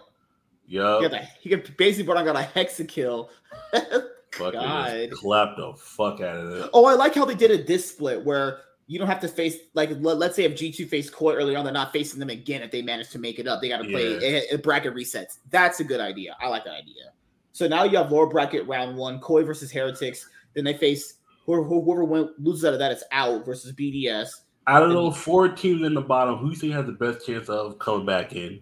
Yo. 0.67 1.01
Yeah, 1.01 1.25
he 1.39 1.49
could 1.49 1.77
basically 1.77 2.05
put 2.05 2.17
on 2.17 2.25
got 2.25 2.35
a 2.35 2.39
hexa 2.39 3.27
God. 4.37 5.11
clap 5.11 5.55
the 5.55 5.73
fuck 5.77 6.21
out 6.21 6.37
of 6.37 6.51
it. 6.51 6.69
Oh, 6.73 6.85
I 6.85 6.93
like 6.93 7.15
how 7.15 7.25
they 7.25 7.35
did 7.35 7.51
a 7.51 7.63
this 7.63 7.89
split 7.89 8.25
where 8.25 8.61
you 8.87 8.99
don't 8.99 9.07
have 9.07 9.19
to 9.21 9.27
face 9.27 9.57
like 9.73 9.91
let, 9.99 10.21
us 10.21 10.35
say 10.35 10.43
if 10.43 10.53
G2 10.53 10.89
faced 10.89 11.13
Koi 11.13 11.35
early 11.35 11.55
on, 11.55 11.63
they're 11.63 11.73
not 11.73 11.91
facing 11.93 12.19
them 12.19 12.29
again 12.29 12.61
if 12.61 12.71
they 12.71 12.81
manage 12.81 13.09
to 13.11 13.19
make 13.19 13.39
it 13.39 13.47
up. 13.47 13.61
They 13.61 13.69
got 13.69 13.81
to 13.81 13.89
play 13.89 14.13
yeah. 14.13 14.41
a, 14.51 14.55
a, 14.55 14.57
bracket 14.57 14.93
resets. 14.93 15.37
That's 15.49 15.79
a 15.79 15.83
good 15.83 15.99
idea. 15.99 16.35
I 16.41 16.47
like 16.47 16.65
that 16.65 16.73
idea. 16.73 17.11
So 17.51 17.67
now 17.67 17.83
you 17.83 17.97
have 17.97 18.11
lower 18.11 18.27
bracket 18.27 18.67
round 18.67 18.97
one, 18.97 19.19
Koi 19.19 19.43
versus 19.43 19.71
Heretics. 19.71 20.27
Then 20.55 20.65
they 20.65 20.73
face 20.73 21.15
whoever, 21.45 21.63
whoever 21.63 22.03
went, 22.03 22.39
loses 22.39 22.65
out 22.65 22.73
of 22.73 22.79
that, 22.79 22.91
it's 22.91 23.03
out 23.11 23.45
versus 23.45 23.71
BDS. 23.71 24.29
Out 24.67 24.83
of 24.83 24.89
those 24.89 25.15
four 25.15 25.47
teams 25.49 25.85
in 25.85 25.93
the 25.93 26.01
bottom, 26.01 26.37
who 26.37 26.47
do 26.47 26.53
you 26.53 26.59
think 26.59 26.73
has 26.73 26.85
the 26.85 26.91
best 26.91 27.25
chance 27.25 27.49
of 27.49 27.77
coming 27.77 28.05
back 28.05 28.33
in? 28.33 28.61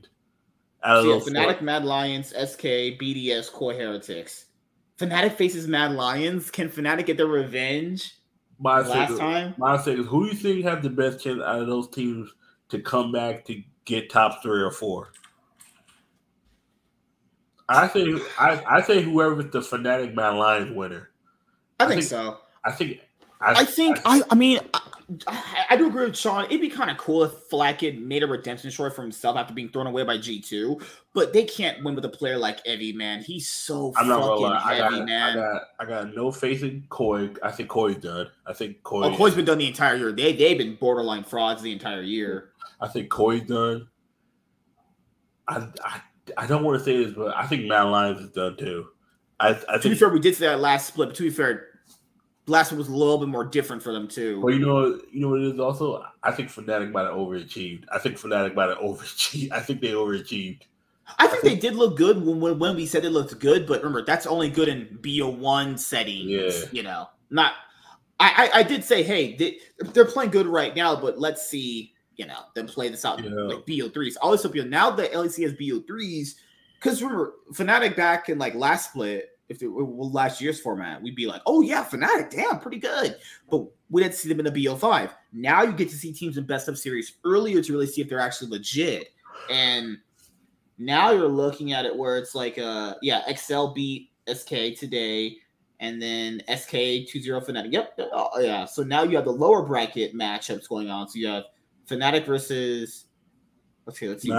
Out 0.84 0.98
of 0.98 1.04
so 1.04 1.10
those 1.20 1.30
Fnatic, 1.30 1.58
four? 1.58 1.66
Mad 1.66 1.86
Lions, 1.86 2.30
SK, 2.30 2.64
BDS, 3.00 3.52
Core 3.52 3.74
Heretics. 3.74 4.46
Fnatic 4.98 5.34
faces 5.34 5.68
Mad 5.68 5.94
Lions. 5.94 6.52
Can 6.52 6.70
Fnatic 6.70 7.06
get 7.06 7.18
their 7.18 7.28
revenge? 7.28 8.18
My 8.60 8.82
last 8.82 9.18
time, 9.18 9.56
my 9.58 9.78
second, 9.78 10.06
who 10.06 10.26
do 10.26 10.32
you 10.32 10.38
think 10.38 10.66
has 10.66 10.84
the 10.84 10.90
best 10.90 11.24
chance 11.24 11.42
out 11.42 11.60
of 11.60 11.68
those 11.68 11.90
teams 11.90 12.34
to 12.70 12.80
come 12.80 13.12
back 13.12 13.44
to 13.46 13.62
get 13.86 14.10
top 14.10 14.42
three 14.42 14.62
or 14.62 14.72
four? 14.72 15.12
I 17.68 17.88
think 17.88 18.22
I, 18.40 18.62
I 18.70 18.82
say 18.82 19.02
whoever's 19.02 19.52
the 19.52 19.60
Fnatic 19.60 20.14
Mad 20.14 20.36
Lions 20.36 20.76
winner. 20.76 21.10
I, 21.80 21.86
I 21.86 21.88
think, 21.88 22.02
think, 22.02 22.10
so. 22.10 22.38
I 22.64 22.72
think 22.72 23.02
I, 23.42 23.62
I 23.62 23.66
think 23.66 24.00
I, 24.06 24.22
I 24.30 24.36
mean 24.36 24.60
I, 24.74 24.82
I, 25.28 25.76
do 25.76 25.88
agree 25.88 26.06
with 26.06 26.18
Sean. 26.18 26.46
It'd 26.46 26.62
be 26.62 26.70
kind 26.70 26.90
of 26.90 26.98
cool 26.98 27.24
if 27.24 27.32
Flakked 27.50 28.00
made 28.00 28.24
a 28.24 28.28
redemption 28.28 28.72
story 28.72 28.92
for 28.92 29.02
himself 29.02 29.38
after 29.38 29.54
being 29.54 29.70
thrown 29.70 29.88
away 29.88 30.04
by 30.04 30.18
G2, 30.18 30.82
but 31.14 31.34
they 31.34 31.44
can't 31.44 31.84
win 31.84 31.96
with 31.96 32.06
a 32.06 32.10
player 32.10 32.38
like 32.38 32.60
Evie, 32.66 32.94
man. 32.94 33.22
He's 33.22 33.50
so 33.50 33.94
I'm 33.98 34.08
fucking 34.08 34.46
heavy, 34.46 34.82
I 34.82 34.90
got, 34.90 35.06
man. 35.06 35.30
I 35.30 35.36
got, 35.36 35.62
I 35.80 35.86
got 35.86 36.16
no 36.16 36.32
faith 36.32 36.64
in 36.64 36.86
Koi. 36.90 37.32
I 37.44 37.52
think 37.52 37.70
Koi's 37.70 37.98
done. 37.98 38.30
I 38.46 38.54
think 38.54 38.82
Koi. 38.84 39.04
Oh, 39.04 39.16
Koi's 39.16 39.36
been 39.36 39.46
done 39.46 39.58
the 39.58 39.68
entire 39.68 39.96
year. 39.96 40.12
They, 40.12 40.34
they've 40.34 40.58
been 40.58 40.76
borderline 40.76 41.24
frauds 41.24 41.62
the 41.62 41.72
entire 41.72 42.02
year. 42.02 42.52
I 42.80 42.88
think 42.88 43.10
Koi's 43.10 43.48
done. 43.48 43.88
I, 45.48 45.68
I, 45.84 46.02
I 46.38 46.48
don't 46.48 46.64
want 46.64 46.80
to 46.80 46.86
say 46.86 47.04
this, 47.04 47.14
but 47.14 47.36
I 47.36 47.46
think 47.48 47.66
Mad 47.66 47.84
Lions 47.84 48.22
is 48.22 48.30
done 48.30 48.56
too. 48.58 48.88
I, 49.40 49.50
I 49.50 49.54
think, 49.54 49.82
to 49.82 49.90
be 49.90 49.96
fair, 49.96 50.10
we 50.10 50.20
did 50.20 50.36
say 50.36 50.48
that 50.48 50.62
last 50.62 50.88
split, 50.88 51.10
but 51.10 51.16
to 51.18 51.24
be 51.24 51.30
fair, 51.30 51.73
last 52.48 52.72
one 52.72 52.78
was 52.78 52.90
a 52.90 52.96
little 52.96 53.18
bit 53.18 53.30
more 53.30 53.46
different 53.46 53.82
for 53.82 53.94
them 53.94 54.08
too. 54.08 54.42
Well, 54.42 54.54
you 54.54 54.60
know, 54.60 55.00
you 55.12 55.22
know 55.22 55.30
what 55.30 55.42
it 55.42 55.54
is 55.54 55.60
also. 55.60 56.06
I 56.24 56.32
think 56.32 56.50
Fnatic 56.50 56.92
might 56.92 57.04
have 57.04 57.14
overachieved. 57.14 57.86
I 57.92 58.00
think 58.00 58.18
Fnatic 58.18 58.56
might 58.56 58.70
have 58.70 58.80
overachieved. 58.80 59.52
I 59.52 59.60
think 59.60 59.82
they 59.82 59.92
overachieved. 59.92 60.62
I 61.18 61.28
think, 61.28 61.40
I 61.40 61.42
think 61.42 61.44
they 61.44 61.56
did 61.56 61.76
look 61.76 61.98
good 61.98 62.24
when, 62.26 62.60
when 62.60 62.76
we 62.76 62.86
said 62.86 63.04
it 63.06 63.10
looked 63.10 63.38
good, 63.40 63.68
but 63.68 63.80
remember 63.80 64.06
that's 64.06 64.26
only 64.26 64.50
good 64.50 64.70
in 64.70 65.00
BO 65.02 65.30
one 65.30 65.78
settings. 65.78 66.26
Yeah. 66.30 66.70
You 66.72 66.84
know, 66.84 67.10
not. 67.30 67.54
I, 68.20 68.50
I, 68.54 68.60
I 68.60 68.64
did 68.64 68.84
say, 68.84 69.04
hey, 69.04 69.36
they, 69.36 69.58
they're 69.92 70.06
playing 70.06 70.32
good 70.32 70.48
right 70.48 70.74
now, 70.76 70.96
but 70.96 71.20
let's 71.20 71.46
see, 71.46 71.94
you 72.16 72.26
know, 72.26 72.40
them 72.56 72.68
play 72.68 72.88
this 72.88 73.04
out 73.04 73.22
yeah. 73.22 73.30
like 73.32 73.66
BO 73.66 73.90
threes. 73.90 74.16
All 74.18 74.32
this 74.32 74.46
up, 74.46 74.56
you 74.56 74.64
know, 74.64 74.70
now 74.70 74.92
that 74.92 75.12
LEC 75.12 75.44
has 75.44 75.54
BO 75.54 75.82
threes, 75.86 76.40
because 76.76 77.02
remember, 77.02 77.34
Fnatic 77.52 77.98
back 77.98 78.30
in 78.30 78.38
like 78.38 78.56
last 78.56 78.92
split 78.92 79.33
if 79.50 79.62
it 79.62 79.68
were 79.68 79.84
last 79.84 80.42
year's 80.42 80.60
format, 80.60 81.02
we'd 81.02 81.16
be 81.16 81.28
like, 81.28 81.42
oh 81.46 81.62
yeah, 81.62 81.84
Fnatic, 81.84 82.32
damn, 82.32 82.60
pretty 82.60 82.80
good. 82.80 83.18
But 83.50 83.66
we 83.90 84.02
didn't 84.02 84.16
see 84.16 84.30
them 84.30 84.40
in 84.40 84.52
the 84.52 84.66
BO5. 84.66 85.12
Now 85.32 85.64
you 85.64 85.74
get 85.74 85.90
to 85.90 85.96
see 85.96 86.14
teams 86.14 86.38
in 86.38 86.46
best 86.46 86.68
of 86.68 86.78
series 86.78 87.18
earlier 87.26 87.62
to 87.62 87.72
really 87.72 87.88
see 87.88 88.02
if 88.02 88.10
they're 88.10 88.20
actually 88.20 88.50
legit. 88.50 89.10
And 89.50 89.98
now 90.78 91.12
you're 91.12 91.28
looking 91.28 91.74
at 91.74 91.86
it 91.86 91.96
where 91.96 92.18
it's 92.18 92.36
like, 92.36 92.58
uh, 92.58 92.96
yeah, 93.02 93.22
XL 93.34 93.68
beat 93.68 94.10
SK 94.34 94.78
today, 94.78 95.38
and 95.80 96.02
then 96.02 96.42
SK 96.48 96.74
2-0 97.12 97.46
Fnatic. 97.46 97.74
Yep. 97.74 98.00
Oh, 98.14 98.40
yeah. 98.40 98.66
So 98.66 98.84
now 98.84 99.04
you 99.04 99.16
have 99.18 99.26
the 99.26 99.32
lower 99.32 99.64
bracket 99.66 100.16
matchups 100.16 100.70
going 100.70 100.90
on. 100.90 101.10
So 101.10 101.20
you 101.20 101.28
have 101.28 101.44
Fnatic 101.88 102.26
versus 102.26 103.06
let's 103.86 104.00
see, 104.00 104.08
let's 104.08 104.24
see. 104.24 104.30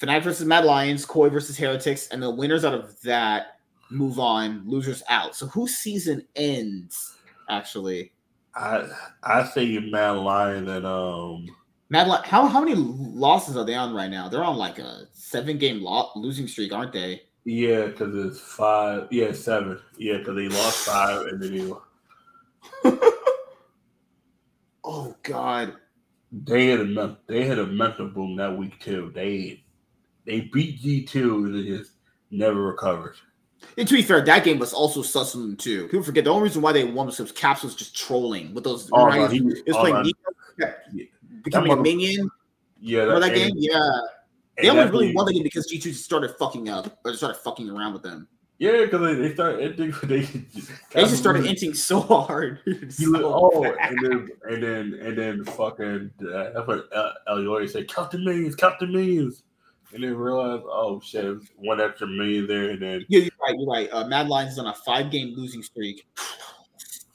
Fnatic 0.00 0.22
versus 0.22 0.46
Mad 0.46 0.64
Lions, 0.64 1.04
Koi 1.04 1.28
versus 1.28 1.56
Heretics, 1.56 2.08
and 2.08 2.22
the 2.22 2.30
winners 2.30 2.64
out 2.64 2.74
of 2.74 3.00
that 3.02 3.57
move 3.90 4.18
on, 4.18 4.62
losers 4.66 5.02
out. 5.08 5.34
So 5.34 5.46
whose 5.46 5.76
season 5.76 6.26
ends 6.36 7.16
actually? 7.48 8.12
I 8.54 8.88
I 9.22 9.42
think 9.42 9.90
Mad 9.90 10.12
Lion 10.12 10.68
and 10.68 10.86
um 10.86 11.46
Mad 11.90 12.08
Lion. 12.08 12.22
How 12.24 12.46
how 12.46 12.60
many 12.60 12.74
losses 12.76 13.56
are 13.56 13.64
they 13.64 13.74
on 13.74 13.94
right 13.94 14.10
now? 14.10 14.28
They're 14.28 14.44
on 14.44 14.56
like 14.56 14.78
a 14.78 15.06
seven 15.12 15.58
game 15.58 15.82
lo- 15.82 16.10
losing 16.16 16.48
streak, 16.48 16.72
aren't 16.72 16.92
they? 16.92 17.22
Yeah, 17.44 17.86
because 17.86 18.14
it's 18.14 18.40
five. 18.40 19.08
Yeah, 19.10 19.32
seven. 19.32 19.80
Yeah, 19.96 20.18
because 20.18 20.36
they 20.36 20.48
lost 20.48 20.86
five 20.86 21.26
and 21.26 21.42
then 21.42 21.52
you. 21.52 21.82
oh 24.84 25.14
God. 25.22 25.74
They 26.30 26.66
had 26.66 26.80
a 26.80 27.18
they 27.26 27.46
had 27.46 27.58
a 27.58 27.66
mental 27.66 28.08
boom 28.08 28.36
that 28.36 28.54
week 28.54 28.78
too. 28.80 29.10
They 29.14 29.64
they 30.26 30.42
beat 30.52 30.80
G 30.80 31.04
two 31.04 31.46
and 31.46 31.54
they 31.54 31.68
just 31.68 31.92
never 32.30 32.60
recovered. 32.60 33.16
And 33.76 33.86
to 33.86 33.94
be 33.94 34.02
fair, 34.02 34.20
that 34.24 34.44
game 34.44 34.58
was 34.58 34.72
also 34.72 35.02
sussing 35.02 35.58
too. 35.58 35.84
People 35.84 36.02
forget 36.02 36.24
the 36.24 36.30
only 36.30 36.44
reason 36.44 36.62
why 36.62 36.72
they 36.72 36.84
won 36.84 37.06
was 37.06 37.16
because 37.16 37.32
Caps 37.32 37.62
was 37.62 37.74
just 37.74 37.96
trolling 37.96 38.54
with 38.54 38.64
those. 38.64 38.88
Oh, 38.92 39.08
no, 39.08 39.28
he, 39.28 39.40
was 39.40 39.62
oh, 39.70 39.80
playing 39.80 40.12
no. 40.58 40.72
becoming 41.42 41.72
a 41.72 41.76
minion. 41.76 42.28
Yeah, 42.80 43.04
that, 43.04 43.20
that 43.20 43.34
game. 43.34 43.52
Yeah, 43.56 43.88
they 44.56 44.68
only 44.68 44.90
really 44.90 45.14
won 45.14 45.26
the 45.26 45.32
game 45.32 45.42
because 45.42 45.66
G 45.66 45.78
two 45.78 45.92
started 45.92 46.34
fucking 46.38 46.68
up 46.68 46.98
or 47.04 47.14
started 47.14 47.38
fucking 47.38 47.70
around 47.70 47.92
with 47.92 48.02
them. 48.02 48.28
Yeah, 48.58 48.84
because 48.84 49.00
they, 49.00 49.14
they 49.14 49.34
started 49.34 49.76
they, 49.76 49.90
they, 50.06 50.20
they 50.22 51.02
just 51.02 51.18
started 51.18 51.46
inching 51.46 51.74
so 51.74 52.00
hard. 52.00 52.60
so 52.88 53.12
oh, 53.24 53.64
and 53.64 53.98
then 54.02 54.28
and 54.48 54.62
then 54.62 54.98
and 55.00 55.16
then 55.16 55.44
fucking 55.44 56.10
uh, 56.22 56.50
that's 56.52 56.66
what 56.66 56.90
Elioy 57.28 57.70
said. 57.70 57.88
Count 57.88 58.10
the 58.10 58.18
millions, 58.18 58.56
count 58.56 58.80
the 58.80 58.88
millions 58.88 59.44
and 59.92 60.02
then 60.02 60.14
realize, 60.16 60.60
oh 60.64 61.00
shit, 61.02 61.38
one 61.56 61.80
extra 61.80 62.06
million 62.06 62.46
there, 62.46 62.70
and 62.70 62.82
then 62.82 63.04
yeah, 63.08 63.20
you're 63.20 63.30
right, 63.40 63.54
you're 63.58 63.70
right. 63.70 63.88
Uh, 63.92 64.06
Mad 64.06 64.28
Lions 64.28 64.52
is 64.52 64.58
on 64.58 64.66
a 64.66 64.74
five 64.74 65.10
game 65.10 65.34
losing 65.36 65.62
streak. 65.62 66.06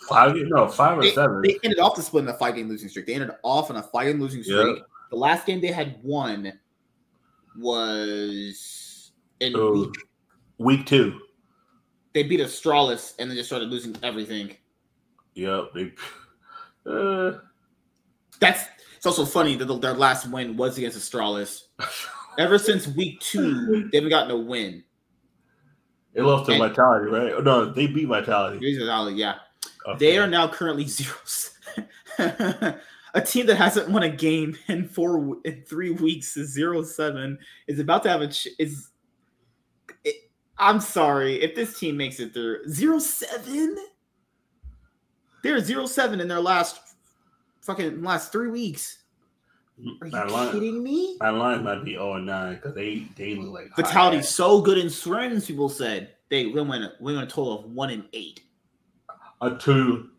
five, 0.09 0.35
no, 0.35 0.67
five 0.67 0.97
or 0.97 1.03
they, 1.03 1.11
seven. 1.11 1.41
They 1.43 1.59
ended 1.63 1.79
off 1.79 1.95
the 1.95 2.01
split 2.01 2.23
in 2.23 2.29
a 2.29 2.37
five 2.37 2.55
game 2.55 2.69
losing 2.69 2.89
streak. 2.89 3.05
They 3.05 3.13
ended 3.13 3.31
off 3.43 3.69
on 3.69 3.77
a 3.77 3.83
five 3.83 4.07
game 4.07 4.19
losing 4.19 4.43
streak. 4.43 4.77
Yeah. 4.77 4.83
The 5.11 5.15
last 5.17 5.45
game 5.45 5.61
they 5.61 5.67
had 5.67 5.97
won 6.01 6.53
was 7.57 9.11
in 9.39 9.55
uh, 9.55 9.69
week, 9.69 9.95
week 10.57 10.85
two. 10.85 11.19
They 12.13 12.23
beat 12.23 12.39
Astralis 12.39 13.13
and 13.19 13.29
then 13.29 13.37
just 13.37 13.49
started 13.49 13.69
losing 13.69 13.95
everything. 14.03 14.55
Yep. 15.35 15.71
They, 15.73 15.91
uh, 16.85 17.39
That's 18.39 18.65
it's 18.97 19.05
also 19.05 19.25
funny 19.25 19.55
that 19.55 19.65
their 19.81 19.93
last 19.93 20.29
win 20.29 20.55
was 20.55 20.77
against 20.77 20.97
Astralis. 20.97 21.63
Ever 22.38 22.57
since 22.57 22.88
week 22.88 23.19
two, 23.19 23.89
they 23.91 23.97
haven't 23.97 24.10
gotten 24.10 24.31
a 24.31 24.38
win. 24.38 24.84
They 26.14 26.22
lost 26.22 26.49
to 26.49 26.57
Vitality, 26.57 27.10
right? 27.10 27.34
Oh, 27.34 27.41
no, 27.41 27.72
they 27.72 27.88
beat 27.88 28.07
Vitality. 28.07 28.77
Vitality, 28.77 29.15
yeah. 29.18 29.35
Okay. 29.88 29.97
They 29.97 30.18
are 30.18 30.27
now 30.27 30.47
currently 30.47 30.85
zeros. 30.88 31.51
a 32.18 33.22
team 33.26 33.45
that 33.47 33.55
hasn't 33.55 33.89
won 33.89 34.03
a 34.03 34.10
game 34.10 34.55
in 34.68 34.88
four 34.88 35.38
in 35.45 35.64
three 35.68 35.91
weeks 35.91 36.38
is 36.38 36.51
zero 36.51 36.84
seven 36.84 37.38
is 37.68 37.80
about 37.80 38.03
to 38.03 38.10
have 38.10 38.22
a 38.22 38.27
ch- 38.27 38.49
is. 38.60 38.89
It, 40.03 40.30
I'm 40.57 40.80
sorry 40.80 41.41
if 41.41 41.55
this 41.55 41.80
team 41.80 41.97
makes 41.97 42.19
it 42.19 42.34
through 42.34 42.69
zero 42.69 42.99
seven. 42.99 43.76
They're 45.43 45.60
zero 45.60 45.85
seven 45.88 46.22
in 46.22 46.27
their 46.27 46.39
last 46.39 46.80
fucking 47.61 48.01
last 48.03 48.31
three 48.31 48.49
weeks. 48.49 49.02
Are 49.79 50.05
you 50.07 50.11
that 50.11 50.51
kidding 50.51 50.83
me? 50.83 51.17
My 51.19 51.29
line 51.29 51.63
might 51.63 51.83
be 51.83 51.93
0 51.93 52.15
and 52.15 52.25
9 52.27 52.55
because 52.55 52.75
they 52.75 53.07
they 53.17 53.35
look 53.35 53.53
like 53.53 53.75
Vitality's 53.75 54.29
so 54.29 54.61
good 54.61 54.77
in 54.77 54.87
scrims, 54.87 55.47
people 55.47 55.67
said. 55.67 56.11
They 56.29 56.47
win 56.47 56.67
win 56.67 56.89
win 56.99 57.17
a 57.17 57.25
total 57.25 57.59
of 57.59 57.71
one 57.71 57.89
and 57.89 58.05
eight. 58.13 58.41
A 59.41 59.55
two 59.55 60.09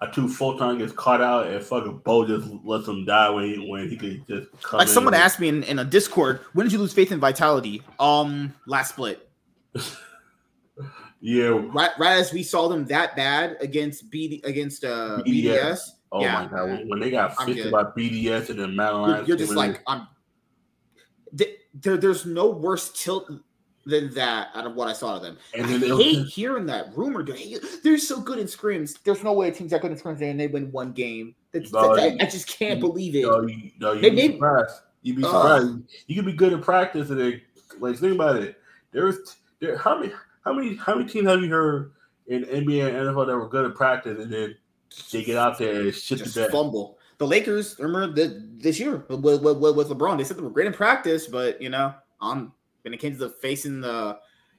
a 0.00 0.10
two 0.10 0.28
full 0.28 0.58
time 0.58 0.78
gets 0.78 0.92
caught 0.92 1.22
out 1.22 1.46
and 1.46 1.64
fucking 1.64 1.98
Bo 2.04 2.26
just 2.26 2.48
lets 2.64 2.86
him 2.86 3.04
die 3.04 3.30
when 3.30 3.44
he 3.44 3.68
when 3.68 3.88
he 3.88 3.96
could 3.96 4.26
just 4.26 4.48
like 4.72 4.88
someone 4.88 5.14
asked 5.14 5.40
me 5.40 5.48
in, 5.48 5.62
in 5.64 5.78
a 5.78 5.84
Discord, 5.84 6.40
when 6.52 6.66
did 6.66 6.72
you 6.72 6.78
lose 6.78 6.92
faith 6.92 7.10
in 7.10 7.20
Vitality? 7.20 7.82
Um 7.98 8.54
last 8.66 8.90
split. 8.90 9.28
yeah. 11.20 11.58
Right 11.72 11.90
right 11.98 12.18
as 12.18 12.32
we 12.32 12.42
saw 12.42 12.68
them 12.68 12.84
that 12.86 13.16
bad 13.16 13.56
against 13.60 14.10
BD 14.10 14.44
against 14.44 14.84
uh 14.84 15.22
BDS. 15.26 15.44
BDS 15.44 15.78
Oh 16.14 16.20
yeah, 16.20 16.42
my 16.42 16.46
god! 16.46 16.88
When 16.88 17.00
they 17.00 17.10
got 17.10 17.36
fisted 17.44 17.72
by 17.72 17.82
BDS 17.82 18.48
and 18.48 18.60
then 18.60 18.76
Madeline, 18.76 19.26
you're, 19.26 19.36
just 19.36 19.54
like 19.54 19.82
I'm. 19.88 20.06
There, 21.32 21.96
there's 21.96 22.24
no 22.24 22.48
worse 22.48 22.92
tilt 22.92 23.28
than 23.84 24.14
that 24.14 24.50
out 24.54 24.64
of 24.64 24.76
what 24.76 24.86
I 24.86 24.92
saw 24.92 25.16
of 25.16 25.22
them. 25.22 25.36
And 25.54 25.68
then 25.68 25.82
I 25.82 25.96
hate 25.96 26.26
hearing 26.28 26.66
that 26.66 26.96
rumor. 26.96 27.24
They're 27.82 27.98
so 27.98 28.20
good 28.20 28.38
in 28.38 28.46
scrims. 28.46 28.96
There's 29.02 29.24
no 29.24 29.32
way 29.32 29.48
a 29.48 29.52
team's 29.52 29.72
that 29.72 29.82
good 29.82 29.90
in 29.90 29.98
scrims 29.98 30.22
and 30.22 30.38
they 30.38 30.46
win 30.46 30.70
one 30.70 30.92
game. 30.92 31.34
That's, 31.52 31.72
no, 31.72 31.96
that's, 31.96 32.22
I, 32.22 32.24
I, 32.24 32.30
just 32.30 32.46
can't 32.46 32.78
you, 32.78 32.80
believe 32.80 33.16
it. 33.16 33.22
No, 33.22 33.42
you, 33.42 33.70
no, 33.80 33.92
you'd 33.92 34.14
be 34.14 34.32
surprised. 34.32 34.74
You'd 35.02 35.16
be 35.16 35.22
surprised. 35.22 35.66
Uh, 35.66 35.78
you 36.06 36.14
can 36.14 36.24
be 36.24 36.32
good 36.32 36.52
in 36.52 36.62
practice 36.62 37.10
and 37.10 37.20
then, 37.20 37.42
like 37.80 37.96
think 37.96 38.14
about 38.14 38.36
it. 38.36 38.56
There's 38.92 39.36
there 39.60 39.76
how 39.76 39.98
many 39.98 40.12
how 40.44 40.52
many 40.52 40.76
how 40.76 40.94
many 40.94 41.08
teams 41.08 41.28
have 41.28 41.42
you 41.42 41.50
heard 41.50 41.92
in 42.26 42.44
NBA 42.44 42.86
and 42.86 42.96
NFL 42.96 43.26
that 43.26 43.36
were 43.36 43.48
good 43.48 43.66
at 43.66 43.74
practice 43.74 44.18
and 44.18 44.32
then 44.32 44.54
they 45.10 45.24
get 45.24 45.36
out 45.36 45.58
there 45.58 45.82
and 45.82 45.94
shit 45.94 46.18
Just 46.18 46.38
fumble. 46.50 46.98
The 47.18 47.26
Lakers, 47.26 47.76
remember 47.78 48.12
the, 48.12 48.42
this 48.56 48.80
year 48.80 49.04
with, 49.08 49.20
with, 49.20 49.42
with, 49.42 49.88
LeBron, 49.88 50.18
they 50.18 50.24
said 50.24 50.36
they 50.36 50.42
were 50.42 50.50
great 50.50 50.66
in 50.66 50.72
practice, 50.72 51.26
but 51.26 51.60
you 51.62 51.68
know, 51.68 51.94
on 52.20 52.52
when 52.82 52.92
it 52.92 52.98
came 52.98 53.12
to 53.12 53.18
the 53.18 53.30
facing 53.30 53.80
the 53.80 54.18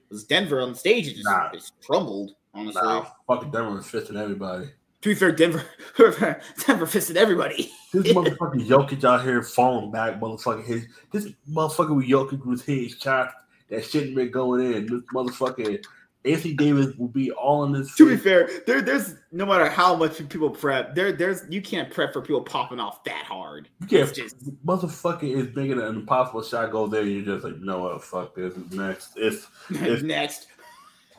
was 0.09 0.23
Denver 0.23 0.61
on 0.61 0.71
the 0.71 0.77
stage, 0.77 1.07
it 1.07 1.13
just, 1.15 1.25
nah. 1.25 1.51
just 1.51 1.73
crumbled. 1.85 2.35
Honestly, 2.53 2.81
nah, 2.81 3.05
fucking 3.27 3.51
Denver 3.51 3.71
was 3.71 3.85
fisting 3.85 4.15
everybody. 4.15 4.69
To 5.01 5.09
be 5.09 5.15
fair, 5.15 5.31
Denver, 5.31 5.63
Denver 6.65 6.85
fisted 6.87 7.17
everybody. 7.17 7.71
this 7.93 8.07
motherfucking 8.13 8.65
Jokic 8.67 9.03
out 9.03 9.23
here 9.23 9.43
falling 9.43 9.91
back, 9.91 10.19
motherfucker. 10.19 10.63
His 10.63 10.87
this 11.11 11.27
motherfucker 11.51 11.95
with 11.95 12.07
Jokic 12.07 12.45
was 12.45 12.63
hitting 12.63 12.89
shots 12.89 13.33
that 13.69 13.83
shouldn't 13.83 14.15
been 14.15 14.31
going 14.31 14.61
in. 14.61 14.85
This 14.85 15.01
motherfucker 15.13 15.83
Anthony 16.25 16.53
Davis 16.53 16.95
will 16.97 17.07
be 17.07 17.31
all 17.31 17.63
in 17.63 17.71
this. 17.71 17.95
To 17.95 18.09
be 18.09 18.17
fair, 18.17 18.49
there, 18.65 18.81
there's 18.81 19.15
no 19.31 19.45
matter 19.45 19.69
how 19.69 19.95
much 19.95 20.27
people 20.29 20.49
prep, 20.49 20.95
there, 20.95 21.11
there's 21.11 21.43
you 21.49 21.61
can't 21.61 21.91
prep 21.91 22.13
for 22.13 22.21
people 22.21 22.41
popping 22.41 22.79
off 22.79 23.03
that 23.03 23.25
hard. 23.25 23.69
You 23.81 23.87
can't. 23.87 24.13
just 24.13 24.65
motherfucker 24.65 25.23
is 25.23 25.55
making 25.55 25.79
an 25.79 25.87
impossible 25.87 26.43
shot 26.43 26.71
go 26.71 26.87
there. 26.87 27.03
You're 27.03 27.23
just 27.23 27.43
like, 27.45 27.57
no, 27.57 27.79
what? 27.79 28.03
Fuck 28.03 28.35
this. 28.35 28.53
Next, 28.71 29.11
it's, 29.15 29.47
it's 29.69 30.03
next. 30.03 30.47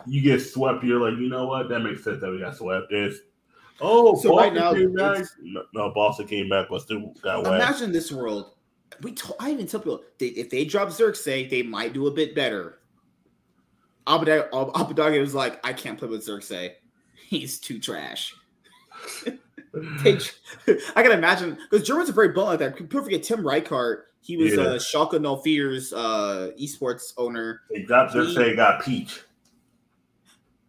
You 0.07 0.21
get 0.21 0.41
swept. 0.41 0.85
You're 0.85 1.01
like, 1.01 1.19
you 1.19 1.29
know 1.29 1.47
what? 1.47 1.69
That 1.69 1.81
makes 1.81 2.05
sense 2.05 2.21
that 2.21 2.31
we 2.31 2.41
got 2.41 2.57
swept. 2.57 2.91
This. 2.91 3.19
Oh, 3.81 4.17
so 4.17 4.31
Boston 4.31 4.37
right 4.37 4.55
now, 4.55 4.73
came 4.73 4.95
back. 4.95 5.25
No, 5.43 5.63
no, 5.75 5.93
Boston 5.95 6.27
came 6.27 6.49
back, 6.49 6.67
but 6.71 6.83
still 6.83 7.13
got 7.23 7.45
wet. 7.45 7.55
Imagine 7.55 7.93
this 7.93 8.11
world. 8.11 8.53
We 9.03 9.13
told, 9.13 9.37
I 9.41 9.51
even 9.51 9.67
tell 9.67 9.81
people 9.81 10.03
they, 10.19 10.29
if 10.29 10.49
they 10.49 10.65
drop 10.65 10.91
Xerxes, 10.91 11.51
they 11.51 11.63
might 11.63 11.93
do 11.93 12.07
a 12.07 12.11
bit 12.11 12.35
better 12.35 12.79
Abbedagge 14.07 15.21
was 15.21 15.35
like, 15.35 15.65
I 15.67 15.73
can't 15.73 15.99
play 15.99 16.09
with 16.09 16.25
Xerxes. 16.25 16.71
He's 17.15 17.59
too 17.59 17.79
trash. 17.79 18.35
I 19.77 21.03
can 21.03 21.13
imagine 21.13 21.59
because 21.71 21.87
Germans 21.87 22.09
are 22.09 22.15
very 22.15 22.29
blunt 22.29 22.49
like 22.49 22.59
that. 22.61 22.77
People 22.77 23.03
forget 23.03 23.23
Tim 23.23 23.47
Reichert. 23.47 24.07
He 24.21 24.37
was 24.37 24.55
yeah. 24.55 24.63
uh, 24.63 24.79
Schalke 24.79 25.21
No 25.21 25.37
Fears 25.37 25.93
uh, 25.93 26.51
esports 26.61 27.13
owner. 27.17 27.63
He 27.71 27.83
got 27.83 28.13
Xerxes, 28.13 28.57
got 28.57 28.83
Peach. 28.83 29.23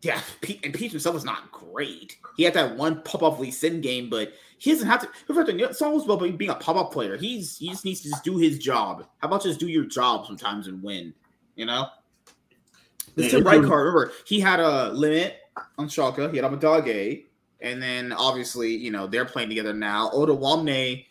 Yeah, 0.03 0.21
Pete, 0.41 0.63
and 0.63 0.73
Peach 0.73 0.91
himself 0.91 1.15
was 1.15 1.25
not 1.25 1.51
great. 1.51 2.17
He 2.35 2.43
had 2.43 2.53
that 2.53 2.77
one 2.77 3.01
pop 3.01 3.23
up 3.23 3.39
Lee 3.39 3.49
Sin 3.49 3.81
game, 3.81 4.09
but 4.09 4.33
he 4.59 4.71
doesn't 4.71 4.87
have 4.87 5.01
to. 5.01 5.09
It's 5.29 5.81
almost 5.81 6.07
well 6.07 6.17
being 6.17 6.51
a 6.51 6.55
pop 6.55 6.75
up 6.75 6.91
player. 6.91 7.17
He's 7.17 7.57
he 7.57 7.69
just 7.69 7.85
needs 7.85 8.01
to 8.01 8.09
just 8.09 8.23
do 8.23 8.37
his 8.37 8.59
job. 8.59 9.07
How 9.19 9.27
about 9.27 9.43
just 9.43 9.59
do 9.59 9.67
your 9.67 9.85
job 9.85 10.27
sometimes 10.27 10.67
and 10.67 10.83
win? 10.83 11.13
You 11.55 11.65
know. 11.65 11.87
This 13.17 13.31
Tim 13.31 13.43
Reichert, 13.43 13.69
remember, 13.69 14.11
he 14.25 14.39
had 14.39 14.59
a 14.59 14.91
limit 14.93 15.37
on 15.79 15.87
Schalke. 15.87 16.31
He 16.31 16.37
had 16.37 16.45
Abbedagge. 16.45 17.25
And 17.59 17.81
then 17.81 18.13
obviously, 18.13 18.75
you 18.75 18.91
know, 18.91 19.07
they're 19.07 19.25
playing 19.25 19.49
together 19.49 19.73
now. 19.73 20.11
Odoamne, 20.11 21.05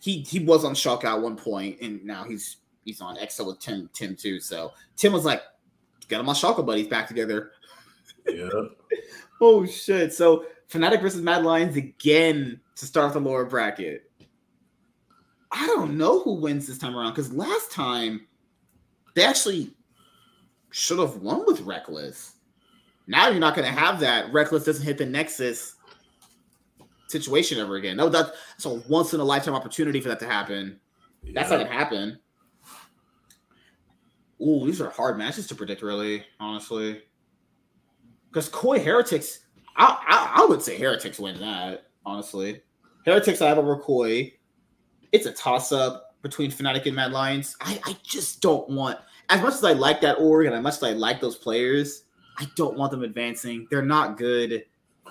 he 0.00 0.18
he 0.22 0.40
was 0.40 0.64
on 0.64 0.74
Schalke 0.74 1.04
at 1.04 1.20
one 1.20 1.36
point, 1.36 1.78
and 1.80 2.04
now 2.04 2.24
he's 2.24 2.56
he's 2.84 3.00
on 3.00 3.16
Excel 3.18 3.46
with 3.46 3.60
Tim 3.60 3.88
Tim 3.92 4.16
too. 4.16 4.40
So 4.40 4.72
Tim 4.96 5.12
was 5.12 5.24
like, 5.24 5.42
get 6.08 6.18
him 6.18 6.28
on 6.28 6.34
Schalke 6.34 6.66
buddies 6.66 6.88
back 6.88 7.06
together. 7.06 7.52
Yeah. 8.28 8.48
oh 9.40 9.64
shit. 9.64 10.12
So 10.12 10.46
Fnatic 10.68 11.00
versus 11.00 11.22
Mad 11.22 11.44
Lions 11.44 11.76
again 11.76 12.60
to 12.74 12.84
start 12.86 13.12
the 13.12 13.20
lower 13.20 13.44
bracket. 13.44 14.10
I 15.52 15.64
don't 15.68 15.96
know 15.96 16.20
who 16.22 16.34
wins 16.34 16.66
this 16.66 16.78
time 16.78 16.96
around 16.96 17.12
because 17.12 17.32
last 17.32 17.70
time 17.70 18.26
they 19.14 19.24
actually 19.24 19.75
should 20.76 20.98
have 20.98 21.16
won 21.16 21.46
with 21.46 21.62
Reckless. 21.62 22.34
Now 23.06 23.28
you're 23.28 23.40
not 23.40 23.56
going 23.56 23.66
to 23.66 23.80
have 23.80 23.98
that. 24.00 24.30
Reckless 24.30 24.64
doesn't 24.64 24.84
hit 24.84 24.98
the 24.98 25.06
Nexus 25.06 25.74
situation 27.08 27.58
ever 27.58 27.76
again. 27.76 27.96
No, 27.96 28.10
that's 28.10 28.30
a 28.66 28.74
once 28.86 29.14
in 29.14 29.20
a 29.20 29.24
lifetime 29.24 29.54
opportunity 29.54 30.02
for 30.02 30.10
that 30.10 30.20
to 30.20 30.26
happen. 30.26 30.78
Yeah. 31.22 31.32
That's 31.34 31.50
not 31.50 31.56
going 31.56 31.68
to 31.68 31.72
happen. 31.72 32.18
Ooh, 34.42 34.66
these 34.66 34.82
are 34.82 34.90
hard 34.90 35.16
matches 35.16 35.46
to 35.46 35.54
predict, 35.54 35.80
really, 35.80 36.24
honestly. 36.38 37.00
Because 38.28 38.50
Koi 38.50 38.78
Heretics, 38.78 39.46
I, 39.76 39.96
I, 40.06 40.42
I 40.42 40.46
would 40.46 40.60
say 40.60 40.76
Heretics 40.76 41.18
win 41.18 41.40
that, 41.40 41.86
honestly. 42.04 42.60
Heretics 43.06 43.40
I 43.40 43.48
have 43.48 43.56
over 43.56 43.78
Koi. 43.78 44.30
It's 45.12 45.24
a 45.24 45.32
toss 45.32 45.72
up 45.72 46.16
between 46.20 46.50
Fnatic 46.50 46.84
and 46.84 46.96
Mad 46.96 47.12
Lions. 47.12 47.56
I, 47.62 47.80
I 47.86 47.96
just 48.02 48.42
don't 48.42 48.68
want 48.68 48.98
as 49.28 49.40
much 49.40 49.54
as 49.54 49.64
I 49.64 49.72
like 49.72 50.00
that 50.02 50.18
org 50.18 50.46
and 50.46 50.54
as 50.54 50.62
much 50.62 50.74
as 50.74 50.82
I 50.82 50.92
like 50.92 51.20
those 51.20 51.36
players, 51.36 52.04
I 52.38 52.46
don't 52.56 52.76
want 52.76 52.90
them 52.90 53.02
advancing. 53.02 53.66
They're 53.70 53.82
not 53.82 54.16
good, 54.16 54.64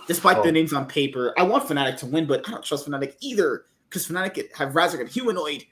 despite 0.08 0.38
oh. 0.38 0.44
their 0.44 0.52
names 0.52 0.74
on 0.74 0.86
paper. 0.86 1.34
I 1.38 1.44
want 1.44 1.68
Fnatic 1.68 1.98
to 1.98 2.06
win, 2.06 2.26
but 2.26 2.48
I 2.48 2.52
don't 2.52 2.64
trust 2.64 2.88
Fnatic 2.88 3.16
either 3.22 3.66
because 3.90 4.08
Fnatic 4.08 4.56
have 4.56 4.74
Razork 4.74 5.02
and 5.02 5.10
Humanoid. 5.10 5.66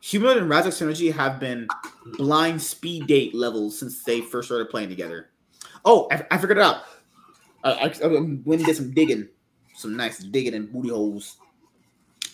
Humanoid 0.00 0.38
and 0.38 0.50
Razork 0.50 0.68
synergy 0.68 1.12
have 1.12 1.38
been 1.38 1.68
blind 2.16 2.62
speed 2.62 3.06
date 3.06 3.34
levels 3.34 3.78
since 3.78 4.02
they 4.04 4.20
first 4.20 4.48
started 4.48 4.70
playing 4.70 4.88
together. 4.88 5.30
Oh, 5.84 6.08
I, 6.10 6.26
I 6.30 6.38
figured 6.38 6.58
it 6.58 6.64
out. 6.64 6.82
I, 7.64 7.72
I, 7.72 7.92
I'm 8.02 8.42
going 8.42 8.58
to 8.58 8.64
get 8.64 8.76
some 8.76 8.92
digging, 8.92 9.28
some 9.74 9.96
nice 9.96 10.18
digging 10.18 10.54
in 10.54 10.66
booty 10.66 10.88
holes 10.88 11.36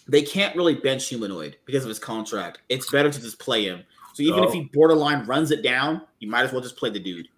they 0.06 0.22
can't 0.22 0.55
really 0.56 0.74
bench 0.74 1.09
humanoid 1.09 1.56
because 1.64 1.85
of 1.85 1.89
his 1.89 1.98
contract. 1.98 2.60
It's 2.68 2.90
better 2.90 3.10
to 3.10 3.20
just 3.20 3.39
play 3.39 3.64
him. 3.64 3.85
So 4.14 4.22
even 4.22 4.40
oh. 4.40 4.44
if 4.44 4.52
he 4.52 4.70
borderline 4.72 5.26
runs 5.26 5.51
it 5.51 5.62
down, 5.62 6.02
you 6.20 6.28
might 6.28 6.44
as 6.44 6.52
well 6.52 6.60
just 6.60 6.76
play 6.76 6.90
the 6.90 7.01
dude. 7.01 7.28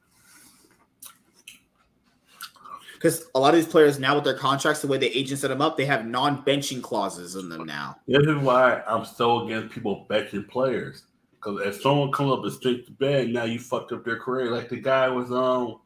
Because 2.94 3.26
a 3.34 3.40
lot 3.40 3.55
of 3.55 3.56
these 3.56 3.70
players 3.70 3.98
now 3.98 4.14
with 4.14 4.24
their 4.24 4.34
contracts, 4.34 4.80
the 4.80 4.88
way 4.88 4.98
the 4.98 5.16
agents 5.16 5.43
set 5.43 5.48
them 5.48 5.60
up, 5.60 5.76
they 5.76 5.84
have 5.84 6.06
non-benching 6.06 6.82
clauses 6.82 7.36
in 7.36 7.48
them 7.48 7.64
now. 7.64 7.97
This 8.09 8.26
is 8.26 8.36
why 8.36 8.82
I'm 8.86 9.05
so 9.05 9.44
against 9.44 9.74
people 9.74 10.06
benching 10.09 10.48
players. 10.48 11.05
Because 11.32 11.60
if 11.64 11.80
someone 11.80 12.10
comes 12.10 12.32
up 12.32 12.43
and 12.43 12.52
straight 12.52 12.86
to 12.86 12.93
bed, 12.93 13.28
now 13.28 13.44
you 13.44 13.59
fucked 13.59 13.93
up 13.93 14.05
their 14.05 14.18
career. 14.18 14.51
Like 14.51 14.68
the 14.68 14.80
guy 14.80 15.09
was 15.09 15.30
um 15.30 15.80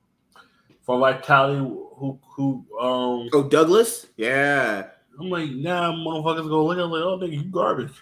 for 0.83 0.99
Vitality 0.99 1.59
who 1.59 2.19
who 2.23 2.65
um 2.81 3.29
oh 3.33 3.47
Douglas 3.49 4.07
yeah 4.17 4.87
I'm 5.21 5.31
like 5.31 5.51
nah 5.51 5.93
motherfuckers 5.93 6.49
gonna 6.49 6.63
look 6.63 6.79
at 6.79 6.87
like 6.87 7.03
oh 7.03 7.19
nigga 7.19 7.33
you 7.33 7.45
garbage. 7.45 7.93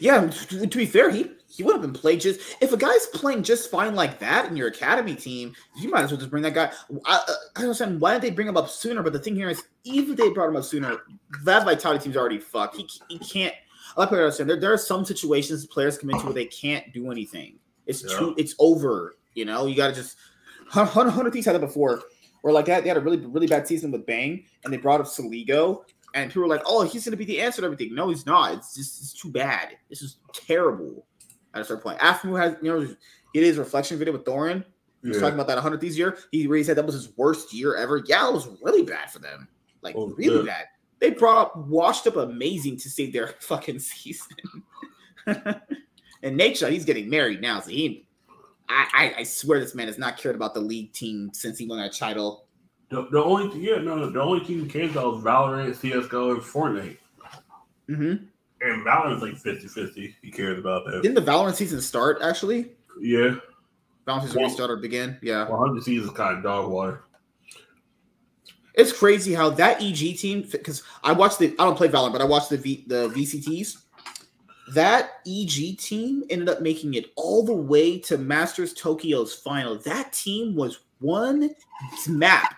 Yeah 0.00 0.28
to, 0.28 0.66
be 0.66 0.86
fair 0.86 1.10
he 1.10 1.30
he 1.48 1.62
would 1.62 1.72
have 1.72 1.82
been 1.82 1.92
played 1.92 2.20
just 2.20 2.40
if 2.60 2.72
a 2.72 2.76
guy's 2.76 3.06
playing 3.08 3.42
just 3.42 3.70
fine 3.70 3.94
like 3.94 4.18
that 4.20 4.48
in 4.48 4.56
your 4.56 4.68
academy 4.68 5.14
team 5.16 5.54
you 5.76 5.90
might 5.90 6.04
as 6.04 6.10
well 6.10 6.18
just 6.18 6.30
bring 6.30 6.42
that 6.44 6.54
guy 6.54 6.70
I, 7.04 7.24
uh, 7.28 7.32
I 7.56 7.62
understand 7.62 8.00
why 8.00 8.12
didn't 8.12 8.22
they 8.22 8.30
bring 8.30 8.48
him 8.48 8.56
up 8.56 8.68
sooner 8.68 9.02
but 9.02 9.12
the 9.12 9.18
thing 9.18 9.34
here 9.34 9.50
is 9.50 9.62
even 9.84 10.12
if 10.12 10.16
they 10.16 10.30
brought 10.30 10.48
him 10.48 10.56
up 10.56 10.64
sooner 10.64 10.98
that 11.44 11.64
Vitality 11.64 12.04
team's 12.04 12.16
already 12.16 12.38
fucked. 12.38 12.76
He, 12.76 12.88
he 13.08 13.18
can't 13.18 13.54
I 13.96 14.00
like 14.00 14.10
to 14.10 14.16
understand 14.16 14.48
there, 14.48 14.60
there 14.60 14.72
are 14.72 14.78
some 14.78 15.04
situations 15.04 15.66
players 15.66 15.98
come 15.98 16.10
into 16.10 16.24
where 16.24 16.34
they 16.34 16.46
can't 16.46 16.92
do 16.92 17.10
anything. 17.10 17.58
It's 17.86 18.04
yeah. 18.04 18.18
too 18.18 18.34
it's 18.38 18.54
over 18.60 19.16
you 19.34 19.44
know? 19.44 19.66
You 19.66 19.76
got 19.76 19.88
to 19.88 19.94
just 19.94 20.16
Hunter, 20.68 21.30
Thieves 21.30 21.46
had 21.46 21.54
that 21.54 21.60
before, 21.60 22.02
where 22.42 22.52
like 22.52 22.66
that 22.66 22.82
they 22.82 22.88
had 22.88 22.98
a 22.98 23.00
really 23.00 23.18
really 23.18 23.46
bad 23.46 23.66
season 23.66 23.90
with 23.90 24.06
Bang, 24.06 24.44
and 24.64 24.72
they 24.72 24.76
brought 24.76 25.00
up 25.00 25.06
Saligo, 25.06 25.84
and 26.14 26.30
people 26.30 26.42
were 26.42 26.48
like, 26.48 26.62
"Oh, 26.66 26.82
he's 26.82 27.04
gonna 27.04 27.16
be 27.16 27.24
the 27.24 27.40
answer 27.40 27.62
to 27.62 27.66
everything." 27.66 27.94
No, 27.94 28.10
he's 28.10 28.26
not. 28.26 28.54
It's 28.54 28.74
just 28.74 29.00
it's 29.00 29.12
too 29.12 29.30
bad. 29.30 29.76
This 29.88 30.02
is 30.02 30.18
terrible. 30.34 31.06
At 31.54 31.62
a 31.62 31.64
certain 31.64 31.82
point, 31.82 31.98
Aphromoo 31.98 32.40
has 32.40 32.56
you 32.62 32.72
know 32.72 32.80
he 32.80 33.40
did 33.40 33.46
his 33.46 33.58
reflection 33.58 33.98
video 33.98 34.12
with 34.12 34.24
Thorin. 34.24 34.64
He 35.02 35.08
was 35.08 35.16
yeah. 35.16 35.22
talking 35.22 35.40
about 35.40 35.48
that 35.48 35.58
100th 35.58 35.80
this 35.80 35.98
year. 35.98 36.16
He 36.30 36.46
really 36.46 36.62
said 36.62 36.76
that 36.76 36.86
was 36.86 36.94
his 36.94 37.16
worst 37.16 37.52
year 37.52 37.76
ever. 37.76 38.02
Yeah, 38.06 38.28
it 38.28 38.32
was 38.32 38.48
really 38.62 38.84
bad 38.84 39.10
for 39.10 39.18
them. 39.18 39.48
Like 39.82 39.96
oh, 39.96 40.14
really 40.16 40.46
yeah. 40.46 40.52
bad. 40.52 40.64
They 41.00 41.10
brought 41.10 41.46
up 41.46 41.56
washed 41.56 42.06
up 42.06 42.16
amazing 42.16 42.76
to 42.78 42.90
save 42.90 43.12
their 43.12 43.28
fucking 43.40 43.80
season. 43.80 44.36
and 45.26 46.36
Nate 46.36 46.58
he's 46.58 46.84
getting 46.84 47.10
married 47.10 47.40
now, 47.40 47.60
so 47.60 47.70
he 47.70 48.06
I, 48.72 49.14
I, 49.18 49.22
swear 49.22 49.60
this 49.60 49.74
man 49.74 49.86
has 49.86 49.98
not 49.98 50.16
cared 50.16 50.34
about 50.34 50.54
the 50.54 50.60
league 50.60 50.92
team 50.92 51.30
since 51.32 51.58
he 51.58 51.66
won 51.66 51.78
that 51.78 51.92
title. 51.92 52.46
The, 52.90 53.08
the 53.10 53.22
only 53.22 53.50
thing, 53.50 53.62
yeah, 53.62 53.78
no, 53.78 54.10
the 54.10 54.20
only 54.20 54.44
team 54.44 54.62
he 54.62 54.68
cares 54.68 54.90
about 54.92 55.14
is 55.14 55.24
Valorant, 55.24 55.74
CSGO, 55.76 56.32
and 56.32 56.42
Fortnite. 56.42 56.96
Mm-hmm. 57.88 58.24
And 58.60 58.86
Valorant's 58.86 59.22
like 59.22 59.36
50 59.36 59.66
50. 59.66 60.16
He 60.22 60.30
cares 60.30 60.58
about 60.58 60.84
that. 60.86 61.02
Didn't 61.02 61.14
the 61.14 61.30
Valorant 61.30 61.54
season 61.54 61.80
start 61.80 62.18
actually? 62.22 62.72
Yeah. 63.00 63.36
Valorant 64.06 64.22
season 64.22 64.42
well, 64.42 64.50
start 64.50 64.70
or 64.70 64.76
begin? 64.76 65.18
Yeah. 65.22 65.48
100 65.48 65.88
is 65.88 66.10
kind 66.10 66.38
of 66.38 66.42
dog 66.42 66.70
water. 66.70 67.04
It's 68.74 68.92
crazy 68.92 69.34
how 69.34 69.50
that 69.50 69.82
EG 69.82 70.16
team, 70.18 70.48
because 70.50 70.82
I 71.04 71.12
watched 71.12 71.38
the, 71.38 71.54
I 71.58 71.64
don't 71.64 71.76
play 71.76 71.88
Valorant, 71.88 72.12
but 72.12 72.22
I 72.22 72.24
watched 72.24 72.50
the 72.50 72.56
v, 72.56 72.84
the 72.86 73.08
VCTs 73.10 73.81
that 74.74 75.20
EG 75.26 75.78
team 75.78 76.24
ended 76.30 76.48
up 76.48 76.60
making 76.60 76.94
it 76.94 77.06
all 77.16 77.44
the 77.44 77.54
way 77.54 77.98
to 78.00 78.18
Masters 78.18 78.72
Tokyo's 78.72 79.34
final. 79.34 79.76
That 79.78 80.12
team 80.12 80.54
was 80.54 80.80
one 81.00 81.50
map, 82.08 82.56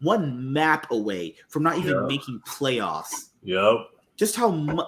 one 0.00 0.52
map 0.52 0.90
away 0.90 1.36
from 1.48 1.62
not 1.62 1.78
even 1.78 1.94
yep. 1.94 2.08
making 2.08 2.40
playoffs. 2.46 3.30
Yep. 3.42 3.76
Just 4.16 4.36
how 4.36 4.50
much 4.50 4.86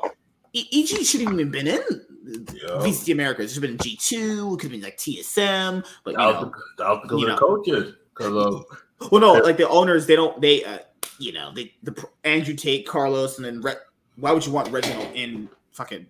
EG 0.55 0.87
shouldn't 1.05 1.33
even 1.33 1.51
been 1.51 1.67
in 1.67 1.83
yep. 2.27 2.81
VCT 2.81 3.13
America. 3.13 3.43
It 3.43 3.49
should 3.49 3.63
have 3.63 3.71
been 3.71 3.79
G 3.79 3.97
two. 3.97 4.55
It 4.55 4.61
could 4.61 4.63
have 4.63 4.71
been 4.73 4.83
like 4.83 4.97
TSM. 4.97 5.85
But 6.05 6.13
you 6.13 6.19
know, 6.19 6.53
because 6.77 7.23
of 7.23 7.29
the 7.29 7.37
coaches. 7.37 7.95
Because 8.15 8.47
of 8.47 8.65
well, 9.11 9.21
no, 9.21 9.33
like 9.35 9.57
the 9.57 9.69
owners, 9.69 10.07
they 10.07 10.17
don't. 10.17 10.41
They, 10.41 10.65
uh, 10.65 10.79
you 11.19 11.33
know, 11.33 11.53
they 11.53 11.75
the 11.83 12.07
Andrew 12.23 12.55
Tate, 12.55 12.87
Carlos, 12.87 13.37
and 13.37 13.45
then 13.45 13.61
Re- 13.61 13.75
why 14.17 14.33
would 14.33 14.47
you 14.47 14.53
want 14.53 14.71
Reginald 14.71 15.11
in 15.15 15.49
fucking 15.73 16.07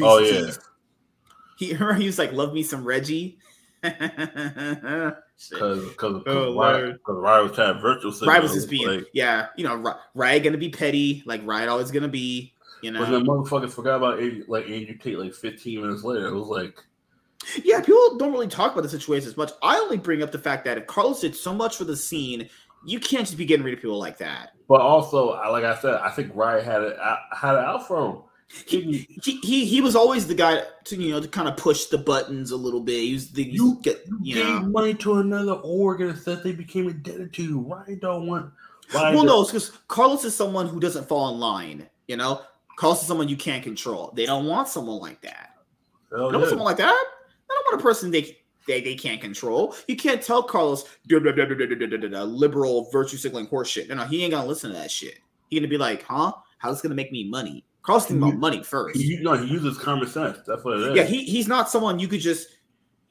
Oh 0.00 0.18
yeah. 0.18 0.50
He 1.56 1.72
remember 1.72 1.94
he 1.94 2.06
was 2.06 2.18
like, 2.18 2.32
"Love 2.32 2.52
me 2.52 2.62
some 2.62 2.84
Reggie." 2.84 3.38
Because 5.50 5.88
because 5.88 6.22
oh, 6.26 6.56
Riot 6.56 7.00
was 7.06 7.52
trying 7.54 7.80
virtual. 7.80 8.12
Riot 8.26 8.42
was 8.42 8.52
just 8.52 8.70
being 8.70 8.86
like, 8.86 9.06
yeah, 9.12 9.48
you 9.56 9.64
know, 9.64 9.96
Riot 10.14 10.44
gonna 10.44 10.58
be 10.58 10.68
petty, 10.68 11.22
like 11.26 11.44
Riot 11.44 11.68
always 11.68 11.90
gonna 11.90 12.08
be. 12.08 12.54
You 12.82 12.92
know, 12.92 13.00
but 13.00 13.10
then 13.10 13.26
motherfuckers 13.26 13.72
forgot 13.72 13.96
about 13.96 14.20
like 14.48 14.70
Andrew 14.70 14.96
Tate 14.96 15.18
like 15.18 15.34
15 15.34 15.82
minutes 15.82 16.04
later. 16.04 16.28
It 16.28 16.34
was 16.34 16.46
like, 16.46 16.78
yeah, 17.64 17.80
people 17.80 18.16
don't 18.16 18.32
really 18.32 18.46
talk 18.46 18.72
about 18.72 18.82
the 18.82 18.88
situation 18.88 19.28
as 19.28 19.36
much. 19.36 19.50
I 19.62 19.76
only 19.76 19.96
bring 19.96 20.22
up 20.22 20.30
the 20.30 20.38
fact 20.38 20.64
that 20.66 20.78
if 20.78 20.86
Carlos 20.86 21.20
did 21.20 21.34
so 21.34 21.52
much 21.52 21.76
for 21.76 21.84
the 21.84 21.96
scene, 21.96 22.48
you 22.86 23.00
can't 23.00 23.26
just 23.26 23.36
be 23.36 23.44
getting 23.44 23.64
rid 23.64 23.74
of 23.74 23.80
people 23.80 23.98
like 23.98 24.18
that. 24.18 24.50
But 24.68 24.82
also, 24.82 25.30
like 25.50 25.64
I 25.64 25.76
said, 25.80 25.94
I 25.94 26.10
think 26.10 26.30
Riot 26.34 26.64
had 26.64 26.82
it 26.82 26.96
uh, 26.98 27.16
had 27.36 27.54
it 27.54 27.64
out 27.64 27.88
for 27.88 28.06
him 28.06 28.22
he, 28.48 29.08
he 29.22 29.64
he 29.64 29.80
was 29.80 29.96
always 29.96 30.26
the 30.26 30.34
guy 30.34 30.62
to 30.84 30.96
you 30.96 31.10
know 31.12 31.20
to 31.20 31.28
kind 31.28 31.48
of 31.48 31.56
push 31.56 31.86
the 31.86 31.98
buttons 31.98 32.50
a 32.50 32.56
little 32.56 32.80
bit. 32.80 33.00
He 33.00 33.14
was 33.14 33.30
the 33.30 33.42
you 33.42 33.78
get 33.82 34.04
you, 34.22 34.34
gave 34.34 34.46
know. 34.46 34.60
money 34.62 34.94
to 34.94 35.14
another 35.14 35.54
organ 35.54 36.18
that 36.24 36.44
they 36.44 36.52
became 36.52 36.88
indebted 36.88 37.32
to. 37.34 37.58
Why 37.58 37.96
don't 38.00 38.26
want? 38.26 38.52
Why 38.92 39.14
well, 39.14 39.24
no, 39.24 39.44
because 39.44 39.70
Carlos 39.88 40.24
is 40.24 40.36
someone 40.36 40.68
who 40.68 40.78
doesn't 40.78 41.08
fall 41.08 41.32
in 41.32 41.40
line. 41.40 41.88
You 42.06 42.16
know, 42.16 42.42
Carlos 42.76 43.00
is 43.00 43.08
someone 43.08 43.28
you 43.28 43.36
can't 43.36 43.62
control. 43.62 44.12
They 44.14 44.26
don't 44.26 44.46
want 44.46 44.68
someone 44.68 45.00
like 45.00 45.20
that. 45.22 45.56
Hell 46.10 46.30
don't 46.30 46.34
yeah. 46.34 46.38
want 46.38 46.48
someone 46.50 46.66
like 46.66 46.76
that. 46.76 46.92
I 46.92 47.14
don't 47.48 47.64
want 47.72 47.80
a 47.80 47.82
person 47.82 48.10
they 48.10 48.38
they, 48.66 48.80
they 48.80 48.94
can't 48.94 49.20
control. 49.20 49.74
You 49.88 49.96
can't 49.96 50.22
tell 50.22 50.42
Carlos 50.42 50.84
liberal 51.08 52.90
virtue 52.90 53.16
signaling 53.16 53.46
horseshit. 53.46 53.88
No, 53.88 53.96
no, 53.96 54.04
he 54.04 54.22
ain't 54.22 54.32
gonna 54.32 54.46
listen 54.46 54.70
to 54.70 54.76
that 54.76 54.90
shit. 54.90 55.18
He 55.50 55.58
gonna 55.58 55.68
be 55.68 55.78
like, 55.78 56.02
huh? 56.02 56.32
How's 56.58 56.76
this 56.76 56.82
gonna 56.82 56.94
make 56.94 57.12
me 57.12 57.28
money? 57.28 57.64
Carl's 57.84 58.06
thinking 58.06 58.26
about 58.26 58.38
money 58.38 58.62
first. 58.62 58.98
He, 58.98 59.18
no, 59.20 59.34
he 59.34 59.46
uses 59.46 59.76
common 59.76 60.08
sense. 60.08 60.38
That's 60.46 60.64
what 60.64 60.78
it 60.78 60.88
is. 60.88 60.96
Yeah, 60.96 61.04
he, 61.04 61.24
he's 61.24 61.46
not 61.46 61.70
someone 61.70 61.98
you 61.98 62.08
could 62.08 62.20
just. 62.20 62.48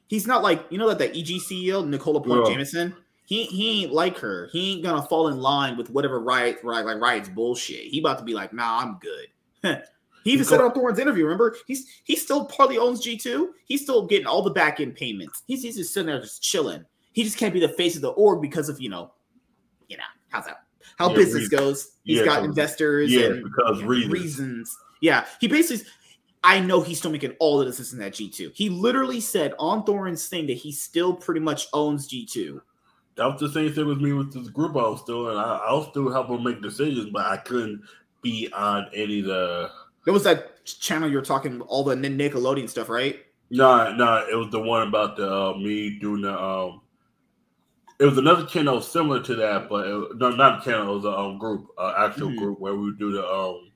He's 0.07 0.27
not 0.27 0.43
like 0.43 0.65
you 0.69 0.77
know 0.77 0.89
that 0.89 0.97
the 0.97 1.09
EG 1.09 1.41
CEO 1.41 1.87
Nicole 1.87 2.13
LaPointe. 2.13 2.47
Jameson. 2.47 2.95
He 3.25 3.45
he 3.45 3.83
ain't 3.83 3.93
like 3.93 4.17
her. 4.17 4.49
He 4.51 4.73
ain't 4.73 4.83
gonna 4.83 5.03
fall 5.03 5.29
in 5.29 5.39
line 5.39 5.77
with 5.77 5.89
whatever 5.89 6.19
Riot 6.19 6.59
right 6.63 6.83
like 6.83 6.99
Riot's 6.99 7.29
bullshit. 7.29 7.85
He 7.85 7.99
about 7.99 8.17
to 8.17 8.25
be 8.25 8.33
like, 8.33 8.51
nah, 8.51 8.79
I'm 8.79 8.99
good. 8.99 9.81
he 10.23 10.31
even 10.31 10.43
said 10.43 10.59
on 10.59 10.73
Thorin's 10.73 10.99
interview. 10.99 11.23
Remember, 11.23 11.55
he's 11.67 11.87
he 12.03 12.15
still 12.15 12.45
partly 12.45 12.77
owns 12.77 12.99
G 12.99 13.15
two. 13.15 13.53
He's 13.65 13.81
still 13.81 14.07
getting 14.07 14.27
all 14.27 14.41
the 14.41 14.51
back 14.51 14.79
end 14.79 14.95
payments. 14.95 15.43
He's, 15.47 15.63
he's 15.63 15.77
just 15.77 15.93
sitting 15.93 16.07
there 16.07 16.19
just 16.19 16.43
chilling. 16.43 16.83
He 17.13 17.23
just 17.23 17.37
can't 17.37 17.53
be 17.53 17.59
the 17.59 17.69
face 17.69 17.95
of 17.95 18.01
the 18.01 18.09
org 18.09 18.41
because 18.41 18.69
of 18.69 18.81
you 18.81 18.89
know, 18.89 19.13
you 19.87 19.97
know 19.97 20.03
how's 20.29 20.45
that 20.45 20.62
how 20.97 21.09
yeah, 21.09 21.15
business 21.15 21.43
reasons. 21.43 21.59
goes. 21.59 21.91
He's 22.03 22.19
yeah, 22.19 22.25
got 22.25 22.43
investors 22.43 23.11
yeah, 23.11 23.27
and 23.27 23.43
because 23.43 23.83
reasons. 23.83 24.13
reasons. 24.13 24.77
Yeah, 25.01 25.25
he 25.39 25.47
basically. 25.47 25.87
I 26.45 26.59
know 26.59 26.81
he's 26.81 26.97
still 26.97 27.11
making 27.11 27.35
all 27.39 27.59
the 27.59 27.65
decisions 27.65 28.01
at 28.01 28.11
G2. 28.11 28.53
He 28.53 28.67
literally 28.69 29.21
said 29.21 29.53
on 29.59 29.85
Thorin's 29.85 30.27
thing 30.27 30.45
that 30.47 30.57
he 30.57 30.73
still 30.73 31.13
pretty 31.13 31.39
much 31.39 31.67
owns 31.71 32.09
G2. 32.09 32.59
That 33.15 33.25
was 33.27 33.39
the 33.39 33.49
same 33.49 33.71
thing 33.71 33.87
with 33.87 34.01
me 34.01 34.11
with 34.11 34.33
this 34.33 34.49
group 34.49 34.75
I 34.75 34.81
was 34.81 34.99
still 34.99 35.29
in. 35.29 35.37
I, 35.37 35.55
I 35.55 35.73
was 35.73 35.87
still 35.89 36.11
helping 36.11 36.43
make 36.43 36.61
decisions, 36.61 37.11
but 37.11 37.25
I 37.25 37.37
couldn't 37.37 37.83
be 38.21 38.51
on 38.51 38.87
any 38.93 39.19
of 39.19 39.27
the. 39.27 39.71
There 40.03 40.13
was 40.13 40.23
that 40.23 40.65
channel 40.65 41.09
you 41.09 41.17
were 41.17 41.23
talking 41.23 41.61
all 41.61 41.83
the 41.83 41.95
Nickelodeon 41.95 42.69
stuff, 42.69 42.89
right? 42.89 43.19
No, 43.49 43.77
nah, 43.77 43.89
no, 43.91 44.05
nah, 44.05 44.25
it 44.29 44.35
was 44.35 44.49
the 44.51 44.59
one 44.59 44.87
about 44.87 45.15
the 45.15 45.31
uh, 45.31 45.53
me 45.57 45.99
doing 45.99 46.21
the 46.21 46.37
um 46.37 46.81
it 47.99 48.05
was 48.05 48.17
another 48.17 48.45
channel 48.45 48.81
similar 48.81 49.21
to 49.23 49.35
that, 49.35 49.69
but 49.69 49.87
it, 49.87 50.17
no, 50.17 50.29
not 50.29 50.61
a 50.61 50.65
channel. 50.65 50.93
It 50.93 50.95
was 50.95 51.05
a 51.05 51.17
um, 51.17 51.37
group, 51.37 51.67
uh, 51.77 51.93
actual 51.97 52.29
mm-hmm. 52.29 52.39
group 52.39 52.59
where 52.59 52.75
we 52.75 52.85
would 52.85 52.99
do 52.99 53.11
the 53.11 53.27
um, 53.27 53.71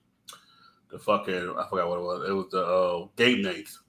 the 0.90 1.00
fucking 1.00 1.56
I 1.58 1.68
forgot 1.70 1.90
what 1.90 2.00
it 2.00 2.04
was. 2.04 2.30
It 2.30 2.34
was 2.34 2.48
the 2.52 2.66
uh, 2.66 3.08
game 3.16 3.42
names. 3.42 3.80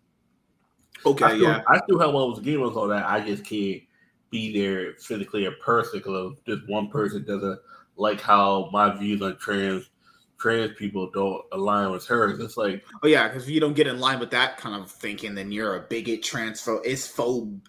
Okay, 1.06 1.24
I 1.24 1.28
still, 1.28 1.42
yeah. 1.42 1.62
I 1.68 1.78
still 1.78 1.98
have 2.00 2.12
one 2.12 2.30
of 2.30 2.36
those 2.36 2.44
game 2.44 2.60
names 2.60 2.76
on 2.76 2.90
that. 2.90 3.06
I 3.06 3.20
just 3.20 3.44
can't 3.44 3.82
be 4.30 4.52
there 4.52 4.94
physically 4.98 5.46
in 5.46 5.54
person 5.64 6.00
because 6.00 6.36
just 6.46 6.68
one 6.68 6.88
person 6.88 7.24
doesn't 7.24 7.60
like 7.96 8.20
how 8.20 8.68
my 8.72 8.94
views 8.96 9.22
on 9.22 9.36
trans 9.38 9.88
trans 10.38 10.72
people 10.76 11.10
don't 11.10 11.42
align 11.52 11.90
with 11.90 12.06
hers. 12.06 12.38
It's 12.38 12.56
like, 12.56 12.84
oh 13.02 13.08
yeah, 13.08 13.28
because 13.28 13.44
if 13.44 13.50
you 13.50 13.60
don't 13.60 13.74
get 13.74 13.86
in 13.86 13.98
line 13.98 14.20
with 14.20 14.30
that 14.30 14.56
kind 14.56 14.80
of 14.80 14.90
thinking, 14.90 15.34
then 15.34 15.50
you're 15.50 15.76
a 15.76 15.80
bigot, 15.80 16.22
transphobe, 16.22 16.84
is 16.84 17.06
phobe 17.06 17.60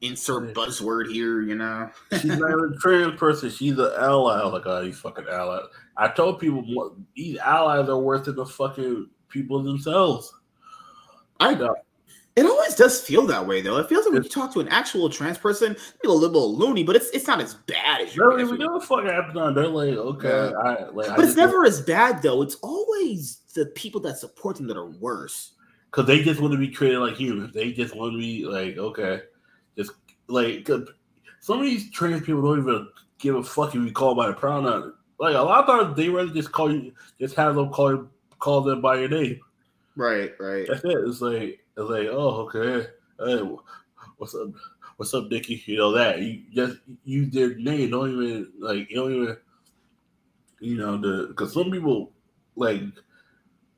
insert 0.00 0.54
buzzword 0.54 1.10
here, 1.10 1.42
you 1.42 1.54
know. 1.54 1.90
she's 2.12 2.24
not 2.24 2.50
a 2.50 2.76
trans 2.80 3.18
person. 3.18 3.50
She's 3.50 3.78
an 3.78 3.90
ally. 3.98 4.40
I 4.40 4.46
like, 4.46 4.66
oh, 4.66 4.84
these 4.84 4.98
fucking 4.98 5.26
allies. 5.30 5.66
I 5.96 6.08
told 6.08 6.40
people 6.40 6.96
these 7.16 7.38
allies 7.38 7.88
are 7.88 7.98
worse 7.98 8.26
than 8.26 8.36
the 8.36 8.46
fucking 8.46 9.08
people 9.28 9.62
themselves. 9.62 10.32
I 11.40 11.54
know. 11.54 11.74
It 12.36 12.46
always 12.46 12.76
does 12.76 13.00
feel 13.00 13.26
that 13.26 13.44
way, 13.44 13.62
though. 13.62 13.78
It 13.78 13.88
feels 13.88 14.04
like 14.04 14.14
when 14.14 14.22
you 14.22 14.28
talk 14.28 14.52
to 14.52 14.60
an 14.60 14.68
actual 14.68 15.10
trans 15.10 15.38
person, 15.38 15.76
you 16.04 16.10
a 16.10 16.12
little 16.12 16.56
loony, 16.56 16.84
but 16.84 16.94
it's 16.94 17.10
it's 17.10 17.26
not 17.26 17.40
as 17.40 17.54
bad 17.54 18.00
as 18.00 18.14
you. 18.14 18.24
Really, 18.24 18.44
we 18.44 18.58
give 18.58 18.72
a 18.72 18.80
fuck 18.80 19.02
happens 19.04 19.36
on. 19.36 19.54
They're 19.54 19.66
like, 19.66 19.94
okay, 19.94 20.52
yeah. 20.52 20.56
I, 20.56 20.84
like, 20.90 21.08
but 21.08 21.18
I 21.18 21.24
it's 21.24 21.34
never 21.34 21.64
as 21.64 21.80
bad 21.80 22.22
though. 22.22 22.42
It's 22.42 22.54
always 22.56 23.38
the 23.54 23.66
people 23.66 24.00
that 24.02 24.18
support 24.18 24.56
them 24.56 24.68
that 24.68 24.76
are 24.76 24.86
worse. 24.88 25.54
Because 25.90 26.06
they 26.06 26.22
just 26.22 26.40
want 26.40 26.52
to 26.52 26.58
be 26.58 26.68
treated 26.68 27.00
like 27.00 27.16
humans. 27.16 27.52
They 27.52 27.72
just 27.72 27.96
want 27.96 28.12
to 28.12 28.18
be 28.18 28.44
like, 28.44 28.76
okay, 28.76 29.22
like 30.28 30.68
some 31.40 31.58
of 31.58 31.64
these 31.64 31.90
trans 31.90 32.24
people 32.24 32.42
don't 32.42 32.60
even 32.60 32.88
give 33.18 33.34
a 33.34 33.42
fuck 33.42 33.74
if 33.74 33.82
you 33.82 33.92
call 33.92 34.14
by 34.14 34.30
a 34.30 34.32
pronoun. 34.32 34.94
Like 35.18 35.34
a 35.34 35.42
lot 35.42 35.60
of 35.60 35.66
times 35.66 35.96
they 35.96 36.08
rather 36.08 36.32
just 36.32 36.52
call 36.52 36.72
you, 36.72 36.92
just 37.20 37.34
have 37.34 37.56
them 37.56 37.70
call 37.70 37.90
you, 37.90 38.10
call 38.38 38.60
them 38.60 38.80
by 38.80 39.00
your 39.00 39.08
name. 39.08 39.40
Right, 39.96 40.32
right. 40.38 40.66
That's 40.68 40.84
it. 40.84 40.96
It's 41.06 41.20
like 41.20 41.58
it's 41.76 41.90
like 41.90 42.08
oh 42.10 42.48
okay, 42.54 42.88
hey, 43.18 43.56
what's 44.16 44.34
up? 44.34 44.48
what's 44.98 45.14
up, 45.14 45.30
Dickie? 45.30 45.62
You 45.64 45.78
know 45.78 45.92
that 45.92 46.20
you 46.20 46.42
just 46.52 46.78
use 47.04 47.32
their 47.32 47.54
name. 47.54 47.90
Don't 47.90 48.10
even 48.10 48.52
like 48.58 48.90
you 48.90 48.96
don't 48.96 49.12
even 49.14 49.36
you 50.60 50.76
know 50.76 50.98
the 50.98 51.28
because 51.28 51.54
some 51.54 51.70
people 51.70 52.12
like 52.56 52.82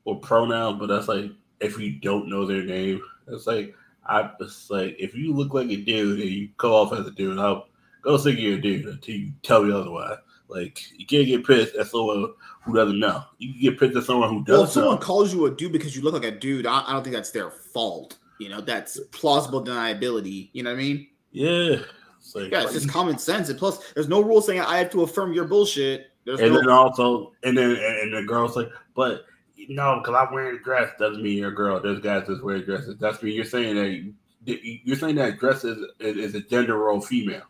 or 0.03 0.19
pronoun, 0.19 0.77
but 0.77 0.87
that's 0.87 1.07
like 1.07 1.31
if 1.61 1.79
you 1.79 1.99
don't 1.99 2.27
know 2.27 2.45
their 2.45 2.63
name, 2.63 3.01
it's 3.27 3.47
like 3.47 3.73
I 4.11 4.29
it's 4.41 4.69
like 4.69 4.95
if 4.99 5.15
you 5.15 5.33
look 5.33 5.53
like 5.53 5.69
a 5.69 5.77
dude 5.77 6.19
and 6.19 6.29
you 6.29 6.49
come 6.57 6.71
off 6.71 6.93
as 6.93 7.07
a 7.07 7.11
dude, 7.11 7.39
I'll 7.39 7.67
go 8.01 8.17
think 8.17 8.39
you're 8.39 8.57
a 8.57 8.61
dude 8.61 8.85
until 8.85 9.15
you 9.15 9.31
tell 9.41 9.63
me 9.63 9.73
otherwise. 9.73 10.17
Like 10.49 10.81
you 10.97 11.05
can't 11.05 11.25
get 11.25 11.47
pissed 11.47 11.75
at 11.75 11.87
someone 11.87 12.33
who 12.63 12.73
doesn't 12.73 12.99
know. 12.99 13.23
You 13.37 13.53
can 13.53 13.61
get 13.61 13.79
pissed 13.79 13.95
at 13.95 14.03
someone 14.03 14.29
who 14.29 14.43
does. 14.43 14.53
Well, 14.53 14.63
if 14.63 14.71
someone 14.71 14.95
know. 14.95 15.01
calls 15.01 15.33
you 15.33 15.45
a 15.45 15.51
dude 15.51 15.71
because 15.71 15.95
you 15.95 16.01
look 16.01 16.13
like 16.13 16.25
a 16.25 16.31
dude, 16.31 16.67
I, 16.67 16.83
I 16.85 16.91
don't 16.91 17.03
think 17.03 17.15
that's 17.15 17.31
their 17.31 17.49
fault. 17.49 18.17
You 18.39 18.49
know, 18.49 18.59
that's 18.59 18.99
plausible 19.11 19.63
deniability. 19.63 20.49
You 20.51 20.63
know 20.63 20.71
what 20.71 20.79
I 20.79 20.83
mean? 20.83 21.07
Yeah. 21.31 21.77
It's 22.19 22.35
like, 22.35 22.51
yeah, 22.51 22.63
it's 22.63 22.73
just 22.73 22.89
common 22.89 23.17
sense. 23.17 23.49
And 23.49 23.57
plus, 23.57 23.93
there's 23.93 24.09
no 24.09 24.21
rule 24.21 24.41
saying 24.41 24.59
I 24.59 24.77
have 24.77 24.91
to 24.91 25.03
affirm 25.03 25.31
your 25.31 25.45
bullshit. 25.45 26.07
There's 26.25 26.39
and 26.39 26.53
no- 26.53 26.59
then 26.59 26.69
also, 26.69 27.31
and 27.43 27.57
then 27.57 27.71
and 27.71 28.13
the 28.13 28.23
girl's 28.27 28.55
like, 28.55 28.69
but 28.93 29.25
no, 29.69 29.99
because 29.99 30.15
I'm 30.15 30.33
wearing 30.33 30.57
a 30.57 30.63
dress 30.63 30.91
doesn't 30.99 31.21
mean 31.21 31.37
you're 31.37 31.49
a 31.49 31.55
girl. 31.55 31.79
There's 31.79 31.99
guys 31.99 32.27
that 32.27 32.43
wear 32.43 32.63
dresses. 32.63 32.97
That's 32.99 33.21
me. 33.21 33.31
You're 33.31 33.45
saying 33.45 33.75
that 33.75 34.13
you're 34.45 34.97
saying 34.97 35.15
that 35.15 35.39
dress 35.39 35.63
is, 35.63 35.85
is 35.99 36.35
a 36.35 36.41
gender 36.41 36.77
role 36.77 37.01
female. 37.01 37.43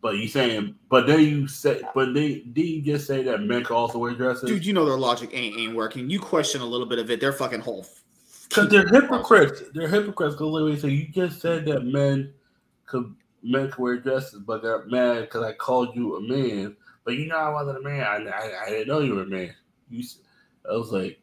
But 0.00 0.16
you 0.16 0.26
saying, 0.26 0.74
but 0.88 1.06
then 1.06 1.20
you 1.20 1.46
say, 1.46 1.80
but 1.94 2.12
they 2.12 2.40
did 2.40 2.66
you 2.66 2.82
just 2.82 3.06
say 3.06 3.22
that 3.22 3.42
men 3.42 3.62
can 3.62 3.76
also 3.76 3.98
wear 3.98 4.12
dresses? 4.14 4.48
Dude, 4.48 4.66
you 4.66 4.72
know 4.72 4.84
their 4.84 4.98
logic 4.98 5.30
ain't 5.32 5.56
ain't 5.56 5.76
working. 5.76 6.10
You 6.10 6.18
question 6.18 6.60
a 6.60 6.66
little 6.66 6.86
bit 6.86 6.98
of 6.98 7.08
it. 7.10 7.20
They're 7.20 7.32
fucking 7.32 7.60
whole. 7.60 7.86
Because 8.48 8.68
they're 8.68 8.88
hypocrites. 8.88 9.62
They're 9.72 9.88
hypocrites. 9.88 10.34
Because 10.34 10.50
literally, 10.50 10.78
say 10.78 10.88
you 10.88 11.06
just 11.08 11.40
said 11.40 11.64
that 11.66 11.84
men 11.84 12.34
could 12.86 13.14
men 13.44 13.70
could 13.70 13.78
wear 13.78 13.96
dresses, 13.98 14.40
but 14.40 14.62
they're 14.62 14.84
mad 14.86 15.20
because 15.20 15.44
I 15.44 15.52
called 15.52 15.94
you 15.94 16.16
a 16.16 16.20
man. 16.20 16.76
But 17.04 17.14
you 17.14 17.26
know 17.26 17.36
I 17.36 17.50
wasn't 17.50 17.78
a 17.78 17.80
man. 17.80 18.02
I, 18.02 18.28
I, 18.28 18.64
I 18.66 18.70
didn't 18.70 18.88
know 18.88 19.00
you 19.00 19.14
were 19.14 19.22
a 19.22 19.26
man. 19.26 19.54
You, 19.88 20.04
I 20.68 20.76
was 20.76 20.92
like, 20.92 21.20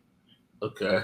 okay. 0.61 1.01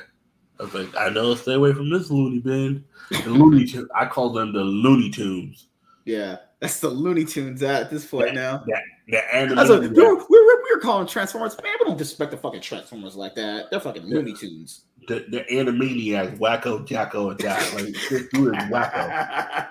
I 0.60 0.64
was 0.64 0.74
like, 0.74 0.96
I 0.98 1.10
know. 1.10 1.36
Stay 1.36 1.54
away 1.54 1.74
from 1.74 1.90
this 1.90 2.10
loony 2.10 2.40
bin. 2.40 2.84
The 3.10 3.18
Looney 3.30 3.66
Tunes. 3.66 3.90
I 3.96 4.06
call 4.06 4.32
them 4.32 4.54
the 4.54 4.64
Looney 4.64 5.10
Tunes. 5.10 5.68
Yeah. 6.06 6.38
That's 6.60 6.80
the 6.80 6.90
Looney 6.90 7.26
Tunes 7.26 7.62
at 7.64 7.90
this 7.90 8.06
point 8.06 8.34
now. 8.34 8.64
Yeah, 8.68 8.80
the 9.08 9.36
anime. 9.36 9.56
That's 9.56 9.70
a, 9.70 9.80
we, 9.80 9.88
were, 9.88 9.94
we, 9.94 10.02
were, 10.06 10.64
we 10.64 10.76
were 10.76 10.82
calling 10.82 11.06
Transformers. 11.06 11.56
Man, 11.62 11.76
we 11.80 11.86
don't 11.86 11.98
disrespect 11.98 12.32
the 12.32 12.38
fucking 12.38 12.62
Transformers 12.62 13.16
like 13.16 13.36
that. 13.36 13.70
They're 13.70 13.80
fucking 13.80 14.04
Looney 14.04 14.34
Tunes. 14.34 14.86
The, 15.08 15.26
the 15.30 15.42
Animaniacs, 15.52 16.40
Wacko, 16.40 16.86
Jacko, 16.88 17.30
and 17.32 17.40
Jack. 17.40 17.74
Like, 17.74 17.86
this 18.10 18.28
dude 18.34 18.56
is 18.56 18.64
wacko. 18.64 19.68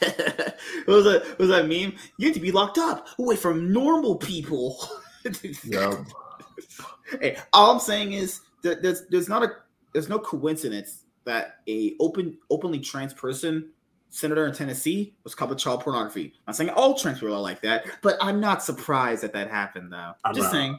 what 0.86 0.88
was 0.88 1.04
that? 1.04 1.24
What 1.28 1.38
was 1.38 1.48
that 1.50 1.68
meme? 1.68 1.94
You 2.16 2.26
have 2.26 2.34
to 2.34 2.40
be 2.40 2.50
locked 2.50 2.78
up 2.78 3.06
away 3.18 3.36
from 3.36 3.72
normal 3.72 4.16
people. 4.16 4.78
yeah. 5.64 6.02
Hey, 7.20 7.36
all 7.52 7.72
I'm 7.72 7.80
saying 7.80 8.12
is 8.12 8.40
that 8.62 8.82
there's 8.82 9.06
there's 9.08 9.28
not 9.28 9.42
a 9.42 9.52
there's 9.92 10.08
no 10.08 10.18
coincidence 10.18 11.04
that 11.24 11.56
a 11.68 11.94
open 12.00 12.38
openly 12.50 12.80
trans 12.80 13.14
person 13.14 13.70
senator 14.10 14.46
in 14.46 14.52
Tennessee 14.52 15.14
was 15.24 15.34
caught 15.34 15.48
with 15.48 15.58
child 15.58 15.80
pornography. 15.80 16.34
I'm 16.46 16.54
saying 16.54 16.70
all 16.70 16.94
trans 16.94 17.20
people 17.20 17.34
are 17.34 17.40
like 17.40 17.62
that, 17.62 17.86
but 18.02 18.16
I'm 18.20 18.40
not 18.40 18.62
surprised 18.62 19.22
that 19.22 19.32
that 19.32 19.50
happened 19.50 19.92
though. 19.92 20.12
I'm 20.24 20.34
Just 20.34 20.46
not. 20.46 20.52
saying, 20.52 20.78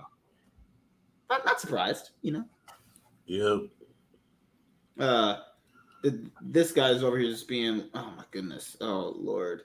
not, 1.29 1.45
not 1.45 1.59
surprised, 1.59 2.11
you 2.21 2.31
know. 2.31 2.45
Yep. 3.25 3.61
Uh, 4.99 5.37
this 6.41 6.71
guy's 6.71 7.01
over 7.01 7.17
here 7.17 7.31
just 7.31 7.47
being, 7.47 7.89
oh 7.93 8.13
my 8.15 8.23
goodness, 8.31 8.77
oh 8.81 9.15
lord. 9.17 9.63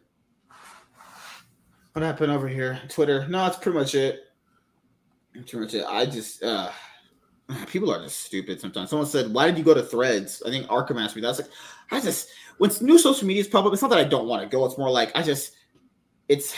What 1.92 2.04
happened 2.04 2.32
over 2.32 2.48
here? 2.48 2.80
Twitter. 2.88 3.26
No, 3.28 3.38
that's 3.44 3.58
pretty 3.58 3.76
much 3.76 3.94
it. 3.94 4.27
It. 5.38 5.84
I 5.86 6.06
just, 6.06 6.42
uh, 6.42 6.70
people 7.66 7.92
are 7.92 8.02
just 8.02 8.20
stupid 8.20 8.60
sometimes. 8.60 8.90
Someone 8.90 9.08
said, 9.08 9.32
"Why 9.32 9.46
did 9.46 9.58
you 9.58 9.64
go 9.64 9.74
to 9.74 9.82
Threads?" 9.82 10.42
I 10.46 10.50
think 10.50 10.66
Arkham 10.66 11.02
asked 11.02 11.16
me. 11.16 11.22
That's 11.22 11.38
like, 11.38 11.50
I 11.90 12.00
just 12.00 12.28
when 12.58 12.70
new 12.80 12.98
social 12.98 13.26
media 13.26 13.40
is 13.40 13.48
public, 13.48 13.72
it's 13.72 13.82
not 13.82 13.90
that 13.90 13.98
I 13.98 14.04
don't 14.04 14.26
want 14.26 14.42
to 14.42 14.48
go. 14.48 14.64
It's 14.66 14.76
more 14.76 14.90
like 14.90 15.16
I 15.16 15.22
just, 15.22 15.54
it's, 16.28 16.54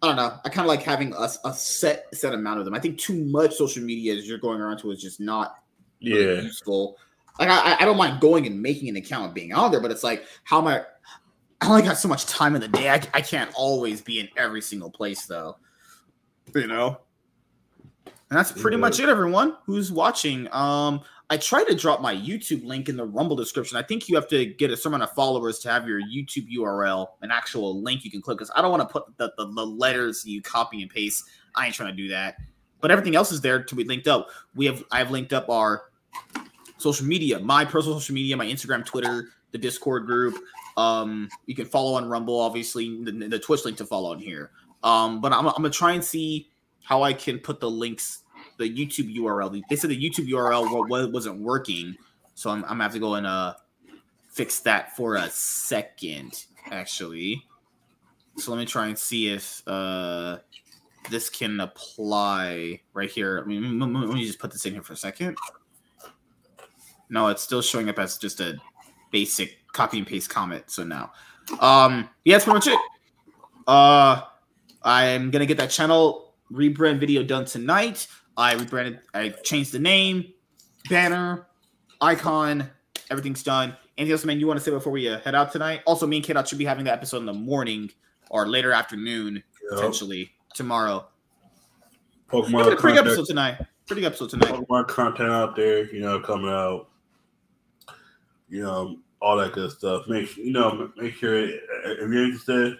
I 0.00 0.06
don't 0.06 0.16
know. 0.16 0.38
I 0.44 0.48
kind 0.48 0.64
of 0.64 0.68
like 0.68 0.82
having 0.82 1.12
a, 1.12 1.28
a 1.44 1.52
set 1.52 2.06
set 2.14 2.32
amount 2.32 2.60
of 2.60 2.64
them. 2.64 2.74
I 2.74 2.80
think 2.80 2.98
too 2.98 3.24
much 3.24 3.54
social 3.54 3.82
media 3.82 4.14
as 4.14 4.26
you're 4.26 4.38
going 4.38 4.60
around 4.60 4.78
to 4.78 4.90
is 4.90 5.00
just 5.00 5.20
not 5.20 5.56
yeah 6.00 6.16
really 6.16 6.42
useful. 6.44 6.96
Like 7.38 7.48
I, 7.48 7.76
I 7.80 7.84
don't 7.84 7.96
mind 7.96 8.20
going 8.20 8.46
and 8.46 8.60
making 8.60 8.88
an 8.88 8.96
account 8.96 9.26
and 9.26 9.34
being 9.34 9.52
on 9.52 9.70
there, 9.70 9.80
but 9.80 9.90
it's 9.90 10.04
like 10.04 10.24
how 10.44 10.58
am 10.58 10.68
I? 10.68 10.82
I 11.60 11.68
only 11.68 11.82
got 11.82 11.96
so 11.96 12.08
much 12.08 12.26
time 12.26 12.56
in 12.56 12.60
the 12.60 12.66
day. 12.66 12.90
I, 12.90 13.00
I 13.14 13.20
can't 13.20 13.52
always 13.54 14.00
be 14.00 14.18
in 14.18 14.28
every 14.36 14.60
single 14.60 14.90
place 14.90 15.26
though. 15.26 15.56
You 16.54 16.66
know. 16.66 16.98
And 18.32 18.38
that's 18.38 18.50
pretty 18.50 18.78
much 18.78 18.98
it, 18.98 19.10
everyone 19.10 19.58
who's 19.66 19.92
watching. 19.92 20.48
Um, 20.52 21.02
I 21.28 21.36
try 21.36 21.64
to 21.64 21.74
drop 21.74 22.00
my 22.00 22.16
YouTube 22.16 22.64
link 22.64 22.88
in 22.88 22.96
the 22.96 23.04
Rumble 23.04 23.36
description. 23.36 23.76
I 23.76 23.82
think 23.82 24.08
you 24.08 24.14
have 24.14 24.26
to 24.28 24.46
get 24.46 24.70
a 24.70 24.76
certain 24.76 24.94
amount 24.94 25.10
of 25.10 25.14
followers 25.14 25.58
to 25.58 25.70
have 25.70 25.86
your 25.86 26.00
YouTube 26.00 26.48
URL, 26.50 27.08
an 27.20 27.30
actual 27.30 27.82
link 27.82 28.06
you 28.06 28.10
can 28.10 28.22
click. 28.22 28.38
Because 28.38 28.50
I 28.56 28.62
don't 28.62 28.70
want 28.70 28.88
to 28.88 28.90
put 28.90 29.18
the, 29.18 29.34
the, 29.36 29.52
the, 29.52 29.66
letters 29.66 30.24
you 30.24 30.40
copy 30.40 30.80
and 30.80 30.90
paste. 30.90 31.24
I 31.54 31.66
ain't 31.66 31.74
trying 31.74 31.94
to 31.94 31.94
do 31.94 32.08
that. 32.08 32.36
But 32.80 32.90
everything 32.90 33.16
else 33.16 33.32
is 33.32 33.42
there 33.42 33.62
to 33.62 33.74
be 33.74 33.84
linked 33.84 34.08
up. 34.08 34.30
We 34.54 34.64
have 34.64 34.82
I've 34.90 35.10
linked 35.10 35.34
up 35.34 35.50
our 35.50 35.90
social 36.78 37.04
media, 37.04 37.38
my 37.38 37.66
personal 37.66 38.00
social 38.00 38.14
media, 38.14 38.34
my 38.34 38.46
Instagram, 38.46 38.82
Twitter, 38.86 39.28
the 39.50 39.58
Discord 39.58 40.06
group. 40.06 40.42
Um, 40.78 41.28
you 41.44 41.54
can 41.54 41.66
follow 41.66 41.96
on 41.96 42.08
Rumble, 42.08 42.40
obviously, 42.40 43.04
the, 43.04 43.12
the 43.12 43.38
Twitch 43.38 43.66
link 43.66 43.76
to 43.76 43.84
follow 43.84 44.10
on 44.10 44.20
here. 44.20 44.52
Um, 44.82 45.20
but 45.20 45.34
I'm, 45.34 45.46
I'm 45.46 45.56
gonna 45.56 45.68
try 45.68 45.92
and 45.92 46.02
see 46.02 46.48
how 46.82 47.02
I 47.02 47.12
can 47.12 47.38
put 47.38 47.60
the 47.60 47.70
links 47.70 48.21
the 48.62 48.70
YouTube 48.70 49.14
URL. 49.16 49.62
They 49.68 49.76
said 49.76 49.90
the 49.90 50.00
YouTube 50.00 50.28
URL 50.28 51.12
wasn't 51.12 51.40
working, 51.40 51.96
so 52.34 52.50
I'm, 52.50 52.62
I'm 52.64 52.70
gonna 52.70 52.84
have 52.84 52.92
to 52.92 52.98
go 52.98 53.14
and 53.14 53.26
uh 53.26 53.54
fix 54.28 54.60
that 54.60 54.96
for 54.96 55.16
a 55.16 55.28
second, 55.30 56.46
actually. 56.70 57.42
So 58.38 58.50
let 58.52 58.58
me 58.58 58.66
try 58.66 58.86
and 58.86 58.98
see 58.98 59.28
if 59.28 59.62
uh 59.66 60.38
this 61.10 61.28
can 61.28 61.60
apply 61.60 62.80
right 62.94 63.10
here. 63.10 63.42
I 63.44 63.46
mean, 63.46 63.78
let 63.78 63.88
me 63.88 64.24
just 64.24 64.38
put 64.38 64.52
this 64.52 64.64
in 64.66 64.72
here 64.72 64.82
for 64.82 64.92
a 64.92 64.96
second. 64.96 65.36
No, 67.10 67.28
it's 67.28 67.42
still 67.42 67.60
showing 67.60 67.88
up 67.88 67.98
as 67.98 68.16
just 68.16 68.40
a 68.40 68.56
basic 69.10 69.58
copy 69.72 69.98
and 69.98 70.06
paste 70.06 70.30
comment. 70.30 70.64
So 70.70 70.84
now, 70.84 71.12
um, 71.60 72.08
yeah, 72.24 72.36
that's 72.36 72.44
pretty 72.44 72.54
much 72.54 72.66
it. 72.68 72.78
Uh, 73.66 74.22
I'm 74.82 75.30
gonna 75.30 75.46
get 75.46 75.58
that 75.58 75.70
channel 75.70 76.34
rebrand 76.52 77.00
video 77.00 77.22
done 77.22 77.44
tonight. 77.44 78.06
I 78.36 78.54
rebranded, 78.54 79.00
I 79.14 79.30
changed 79.30 79.72
the 79.72 79.78
name, 79.78 80.32
banner, 80.88 81.46
icon, 82.00 82.70
everything's 83.10 83.42
done. 83.42 83.76
Anything 83.98 84.12
else, 84.12 84.24
man, 84.24 84.40
you 84.40 84.46
want 84.46 84.58
to 84.58 84.64
say 84.64 84.70
before 84.70 84.92
we 84.92 85.08
uh, 85.08 85.20
head 85.20 85.34
out 85.34 85.52
tonight? 85.52 85.82
Also, 85.86 86.06
me 86.06 86.16
and 86.16 86.24
Kid 86.24 86.48
should 86.48 86.58
be 86.58 86.64
having 86.64 86.84
the 86.84 86.92
episode 86.92 87.18
in 87.18 87.26
the 87.26 87.32
morning 87.32 87.90
or 88.30 88.48
later 88.48 88.72
afternoon, 88.72 89.34
yep. 89.34 89.44
potentially 89.70 90.32
tomorrow. 90.54 91.06
Pokemon. 92.30 92.78
pretty 92.78 92.96
good 92.96 93.06
episode 93.06 93.26
tonight. 93.26 93.58
Pretty 93.86 94.00
good 94.00 94.08
episode 94.08 94.30
tonight. 94.30 94.48
Pokemon 94.48 94.88
content 94.88 95.30
out 95.30 95.54
there, 95.54 95.92
you 95.94 96.00
know, 96.00 96.20
coming 96.20 96.50
out. 96.50 96.88
You 98.48 98.62
know, 98.62 98.96
all 99.20 99.36
that 99.36 99.52
good 99.52 99.70
stuff. 99.70 100.08
Make 100.08 100.36
you 100.36 100.52
know, 100.52 100.90
make 100.96 101.14
sure 101.14 101.38
if 101.38 101.60
you're 101.98 102.24
interested, 102.24 102.78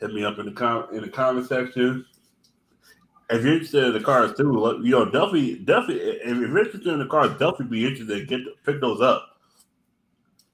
hit 0.00 0.12
me 0.12 0.24
up 0.24 0.38
in 0.38 0.46
the 0.46 0.52
com 0.52 0.88
in 0.92 1.02
the 1.02 1.08
comment 1.08 1.48
section 1.48 2.04
if 3.32 3.44
you're 3.44 3.54
interested 3.54 3.84
in 3.84 3.92
the 3.92 4.00
cars 4.00 4.34
too, 4.36 4.80
you 4.82 4.90
know, 4.90 5.04
definitely, 5.04 5.58
definitely, 5.58 6.00
if 6.00 6.36
you're 6.36 6.58
interested 6.58 6.86
in 6.86 6.98
the 6.98 7.06
cars, 7.06 7.30
definitely 7.32 7.66
be 7.66 7.86
interested. 7.86 8.28
Get 8.28 8.40
pick 8.64 8.80
those 8.80 9.00
up 9.00 9.32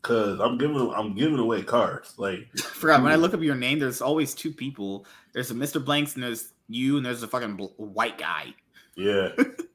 because 0.02 0.40
I'm 0.40 0.58
giving 0.58 0.92
I'm 0.94 1.14
giving 1.14 1.38
away 1.38 1.62
cars. 1.62 2.14
Like, 2.16 2.48
I 2.56 2.60
forgot 2.74 3.02
when 3.02 3.12
I 3.12 3.16
look 3.16 3.34
up 3.34 3.40
your 3.40 3.54
name, 3.54 3.78
there's 3.78 4.00
always 4.00 4.34
two 4.34 4.52
people. 4.52 5.06
There's 5.32 5.50
a 5.50 5.54
Mr. 5.54 5.84
Blanks 5.84 6.14
and 6.14 6.22
there's 6.22 6.52
you, 6.68 6.96
and 6.96 7.06
there's 7.06 7.22
a 7.22 7.28
fucking 7.28 7.56
bl- 7.56 7.66
white 7.76 8.18
guy. 8.18 8.54
Yeah. 8.96 9.28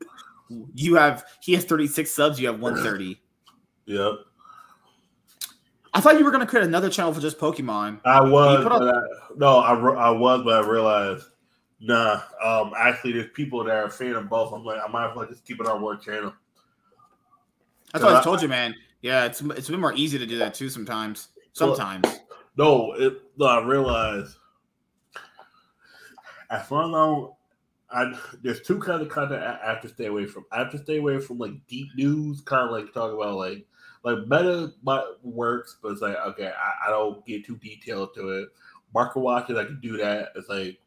you 0.74 0.96
have 0.96 1.24
he 1.42 1.54
has 1.54 1.66
36 1.66 2.10
subs. 2.10 2.40
You 2.40 2.48
have 2.48 2.60
130. 2.60 3.20
yep. 3.86 4.12
I 5.94 6.02
thought 6.02 6.18
you 6.18 6.26
were 6.26 6.32
gonna 6.32 6.48
create 6.48 6.66
another 6.66 6.90
channel 6.90 7.14
for 7.14 7.22
just 7.22 7.38
Pokemon. 7.38 8.02
I 8.06 8.22
was, 8.22 8.66
up- 8.66 8.82
I, 8.82 9.02
no, 9.36 9.60
I, 9.60 9.74
I 9.74 10.10
was, 10.10 10.42
but 10.44 10.64
I 10.64 10.68
realized 10.68 11.28
Nah, 11.86 12.22
um, 12.42 12.72
actually, 12.78 13.12
there's 13.12 13.30
people 13.34 13.62
that 13.66 13.76
are 13.76 13.84
a 13.86 13.90
fan 13.90 14.14
of 14.14 14.30
both. 14.30 14.54
I'm 14.54 14.64
like, 14.64 14.80
I 14.82 14.90
might 14.90 15.10
as 15.10 15.18
well 15.18 15.28
just 15.28 15.46
keep 15.46 15.60
it 15.60 15.68
on 15.68 15.82
one 15.82 16.00
channel. 16.00 16.34
That's 17.92 18.06
what 18.06 18.16
I, 18.16 18.22
I 18.22 18.24
told 18.24 18.42
you, 18.42 18.48
man. 18.48 18.74
Yeah, 19.02 19.26
it's 19.26 19.42
it's 19.42 19.70
been 19.70 19.82
more 19.82 19.94
easy 19.94 20.18
to 20.18 20.26
do 20.26 20.38
that 20.38 20.54
too. 20.54 20.70
Sometimes, 20.70 21.28
sometimes. 21.52 22.08
No, 22.56 22.94
it. 22.94 23.22
No, 23.38 23.48
I 23.48 23.62
realize 23.66 24.38
as 26.50 26.72
long 26.72 27.36
as 27.92 28.16
I 28.16 28.20
there's 28.42 28.62
two 28.62 28.80
kinds 28.80 29.02
of 29.02 29.10
content 29.10 29.44
I 29.44 29.60
have 29.66 29.82
to 29.82 29.90
stay 29.90 30.06
away 30.06 30.26
from. 30.26 30.46
I 30.54 30.60
have 30.60 30.72
to 30.72 30.78
stay 30.78 31.00
away 31.00 31.20
from 31.20 31.38
like 31.38 31.52
deep 31.68 31.90
news, 31.98 32.40
kind 32.40 32.64
of 32.64 32.72
like 32.72 32.94
talk 32.94 33.14
about 33.14 33.36
like 33.36 33.66
like 34.06 34.20
meta 34.28 34.72
works, 35.22 35.78
but 35.84 35.92
it's 35.92 36.02
like 36.02 36.16
okay, 36.16 36.48
I, 36.48 36.88
I 36.88 36.92
don't 36.92 37.26
get 37.26 37.46
too 37.46 37.58
detailed 37.58 38.14
to 38.16 38.30
it. 38.30 38.50
Market 38.94 39.20
watches, 39.20 39.58
I 39.58 39.66
can 39.66 39.82
do 39.82 39.98
that. 39.98 40.30
It's 40.38 40.48
like 40.48 40.80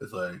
it's 0.00 0.12
like 0.12 0.40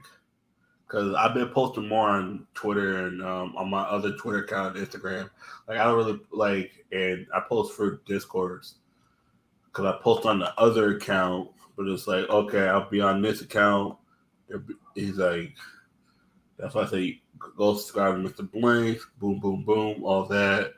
because 0.86 1.14
I've 1.14 1.34
been 1.34 1.48
posting 1.48 1.88
more 1.88 2.08
on 2.08 2.46
Twitter 2.54 3.06
and 3.06 3.22
um, 3.22 3.54
on 3.56 3.70
my 3.70 3.82
other 3.82 4.12
Twitter 4.16 4.44
account, 4.44 4.76
Instagram. 4.76 5.28
Like 5.68 5.78
I 5.78 5.84
don't 5.84 5.96
really 5.96 6.20
like, 6.30 6.84
and 6.92 7.26
I 7.34 7.40
post 7.40 7.74
for 7.74 8.02
Discords 8.06 8.76
because 9.66 9.84
I 9.84 10.02
post 10.02 10.26
on 10.26 10.38
the 10.38 10.58
other 10.58 10.96
account, 10.96 11.50
but 11.76 11.86
it's 11.86 12.06
like 12.06 12.28
okay, 12.28 12.68
I'll 12.68 12.88
be 12.88 13.00
on 13.00 13.22
this 13.22 13.40
account. 13.40 13.98
He's 14.94 15.16
like, 15.16 15.54
that's 16.58 16.74
why 16.74 16.82
I 16.82 16.86
say 16.86 17.22
go 17.56 17.74
subscribe 17.74 18.22
to 18.22 18.28
Mr. 18.28 18.50
Blank, 18.50 18.98
boom, 19.18 19.40
boom, 19.40 19.64
boom, 19.64 20.04
all 20.04 20.26
that. 20.26 20.72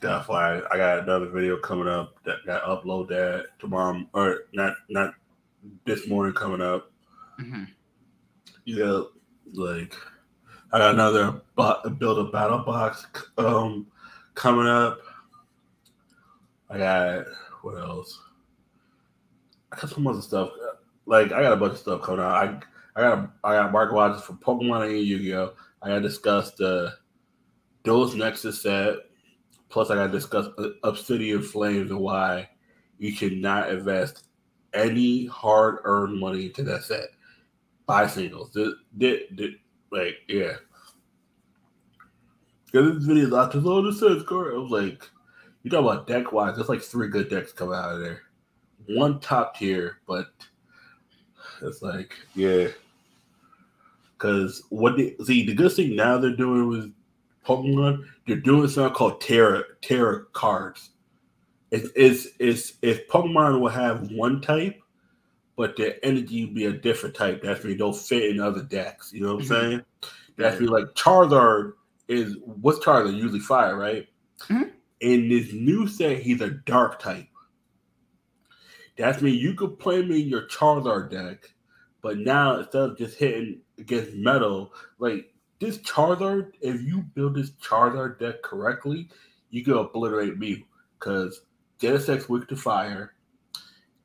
That's 0.00 0.26
why 0.26 0.60
I 0.70 0.76
got 0.76 0.98
another 1.00 1.28
video 1.28 1.56
coming 1.58 1.86
up 1.86 2.16
that 2.24 2.44
got 2.44 2.64
upload 2.64 3.08
that 3.10 3.46
tomorrow 3.60 4.04
or 4.14 4.40
not 4.52 4.74
not 4.88 5.14
this 5.84 6.08
morning 6.08 6.34
coming 6.34 6.60
up. 6.60 6.90
Mm-hmm. 7.40 7.64
You 8.64 9.10
like 9.52 9.94
I 10.72 10.78
got 10.78 10.94
another 10.94 11.42
build 11.98 12.18
a 12.18 12.30
battle 12.30 12.60
box 12.60 13.06
um 13.38 13.86
coming 14.34 14.66
up. 14.66 15.00
I 16.70 16.78
got 16.78 17.26
what 17.62 17.78
else? 17.78 18.20
I 19.72 19.80
got 19.80 19.90
some 19.90 20.06
other 20.06 20.22
stuff. 20.22 20.50
Like 21.06 21.32
I 21.32 21.42
got 21.42 21.52
a 21.52 21.56
bunch 21.56 21.74
of 21.74 21.78
stuff 21.78 22.02
coming 22.02 22.24
out. 22.24 22.32
I 22.32 23.00
I 23.00 23.02
got 23.02 23.30
I 23.44 23.54
got 23.54 23.72
Mark 23.72 23.92
watches 23.92 24.22
for 24.22 24.34
Pokemon 24.34 24.86
and 24.86 25.06
Yu-Gi-Oh. 25.06 25.54
I 25.82 25.88
got 25.88 25.94
to 25.96 26.00
discuss 26.00 26.52
the 26.52 26.94
Duelist 27.82 28.14
Nexus 28.14 28.62
set 28.62 28.98
Plus, 29.72 29.88
I 29.88 29.94
got 29.94 30.08
to 30.08 30.12
discuss 30.12 30.48
Obsidian 30.84 31.40
Flames 31.40 31.90
and 31.90 31.98
why 31.98 32.50
you 32.98 33.10
should 33.10 33.38
not 33.38 33.70
invest 33.70 34.26
any 34.74 35.24
hard 35.24 35.78
earned 35.84 36.20
money 36.20 36.44
into 36.44 36.62
that 36.64 36.82
set. 36.82 37.06
Buy 37.86 38.06
singles. 38.06 38.50
Did, 38.50 38.74
did, 38.96 39.36
did, 39.36 39.54
like, 39.90 40.16
yeah. 40.28 40.54
Because 42.66 42.94
this 42.94 43.04
video 43.04 43.24
is 43.24 43.30
not 43.30 43.52
just, 43.52 43.66
oh, 43.66 43.82
this 43.82 44.00
set's 44.00 44.22
great. 44.22 44.54
I 44.54 44.58
was 44.58 44.70
like, 44.70 45.08
you 45.62 45.70
talk 45.70 45.80
about 45.80 46.06
deck 46.06 46.32
wise, 46.32 46.56
there's 46.56 46.68
like 46.68 46.82
three 46.82 47.08
good 47.08 47.28
decks 47.28 47.52
coming 47.52 47.74
out 47.74 47.92
of 47.94 48.00
there. 48.00 48.22
One 48.88 49.20
top 49.20 49.56
tier, 49.56 49.98
but 50.06 50.26
it's 51.60 51.82
like, 51.82 52.14
yeah. 52.34 52.68
Because 54.12 54.62
what 54.70 54.96
they 54.96 55.14
see, 55.24 55.44
the 55.44 55.54
good 55.54 55.72
thing 55.72 55.94
now 55.94 56.18
they're 56.18 56.34
doing 56.34 56.68
with 56.68 56.92
Pokemon, 57.46 58.04
they're 58.26 58.36
doing 58.36 58.68
something 58.68 58.94
called 58.94 59.20
Tera 59.20 59.62
Tera 59.80 60.24
cards. 60.32 60.90
It's 61.70 61.90
it's 61.94 62.28
it's 62.38 62.74
if 62.82 63.08
Pokemon 63.08 63.60
will 63.60 63.68
have 63.68 64.10
one 64.12 64.40
type, 64.40 64.81
but 65.62 65.76
their 65.76 66.04
energy 66.04 66.44
will 66.44 66.54
be 66.54 66.64
a 66.64 66.72
different 66.72 67.14
type. 67.14 67.40
That's 67.40 67.62
mean 67.62 67.78
don't 67.78 67.94
fit 67.94 68.28
in 68.28 68.40
other 68.40 68.64
decks. 68.64 69.12
You 69.12 69.20
know 69.20 69.34
what 69.36 69.44
I'm 69.44 69.48
mm-hmm. 69.48 69.70
saying? 69.70 69.84
That's 70.36 70.60
mean 70.60 70.70
like 70.70 70.86
Charizard 70.94 71.74
is 72.08 72.36
what's 72.42 72.80
Charizard? 72.80 73.16
Usually 73.16 73.38
fire, 73.38 73.76
right? 73.76 74.08
Mm-hmm. 74.48 74.70
In 75.02 75.28
this 75.28 75.52
new 75.52 75.86
set, 75.86 76.18
he's 76.18 76.40
a 76.40 76.50
dark 76.50 76.98
type. 76.98 77.28
That's 78.98 79.22
mean 79.22 79.38
you 79.38 79.54
could 79.54 79.78
play 79.78 80.00
him 80.00 80.10
in 80.10 80.28
your 80.28 80.48
Charizard 80.48 81.12
deck, 81.12 81.54
but 82.00 82.18
now 82.18 82.56
instead 82.58 82.82
of 82.82 82.98
just 82.98 83.16
hitting 83.16 83.60
against 83.78 84.14
metal, 84.14 84.72
like 84.98 85.32
this 85.60 85.78
Charizard, 85.78 86.54
if 86.60 86.82
you 86.82 87.02
build 87.14 87.36
this 87.36 87.52
Charizard 87.52 88.18
deck 88.18 88.42
correctly, 88.42 89.10
you 89.50 89.62
can 89.62 89.74
obliterate 89.74 90.40
me 90.40 90.66
because 90.98 91.42
Genesect's 91.78 92.28
weak 92.28 92.48
to 92.48 92.56
fire 92.56 93.14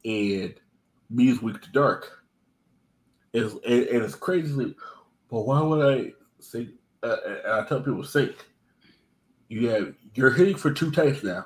and 0.06 0.54
me 1.10 1.30
is 1.30 1.42
weak 1.42 1.62
to 1.62 1.72
dark. 1.72 2.24
It's, 3.34 3.54
and, 3.54 3.84
and 3.88 4.04
it's 4.04 4.16
crazy, 4.16 4.76
but 5.30 5.42
why 5.42 5.62
would 5.62 5.86
I 5.86 6.14
say? 6.40 6.70
Uh, 7.04 7.16
I 7.48 7.66
tell 7.68 7.82
people 7.82 8.04
sync. 8.04 8.36
You 9.50 9.70
have 9.70 9.94
you're 10.14 10.32
hitting 10.32 10.58
for 10.58 10.72
two 10.72 10.92
types 10.92 11.24
now. 11.24 11.46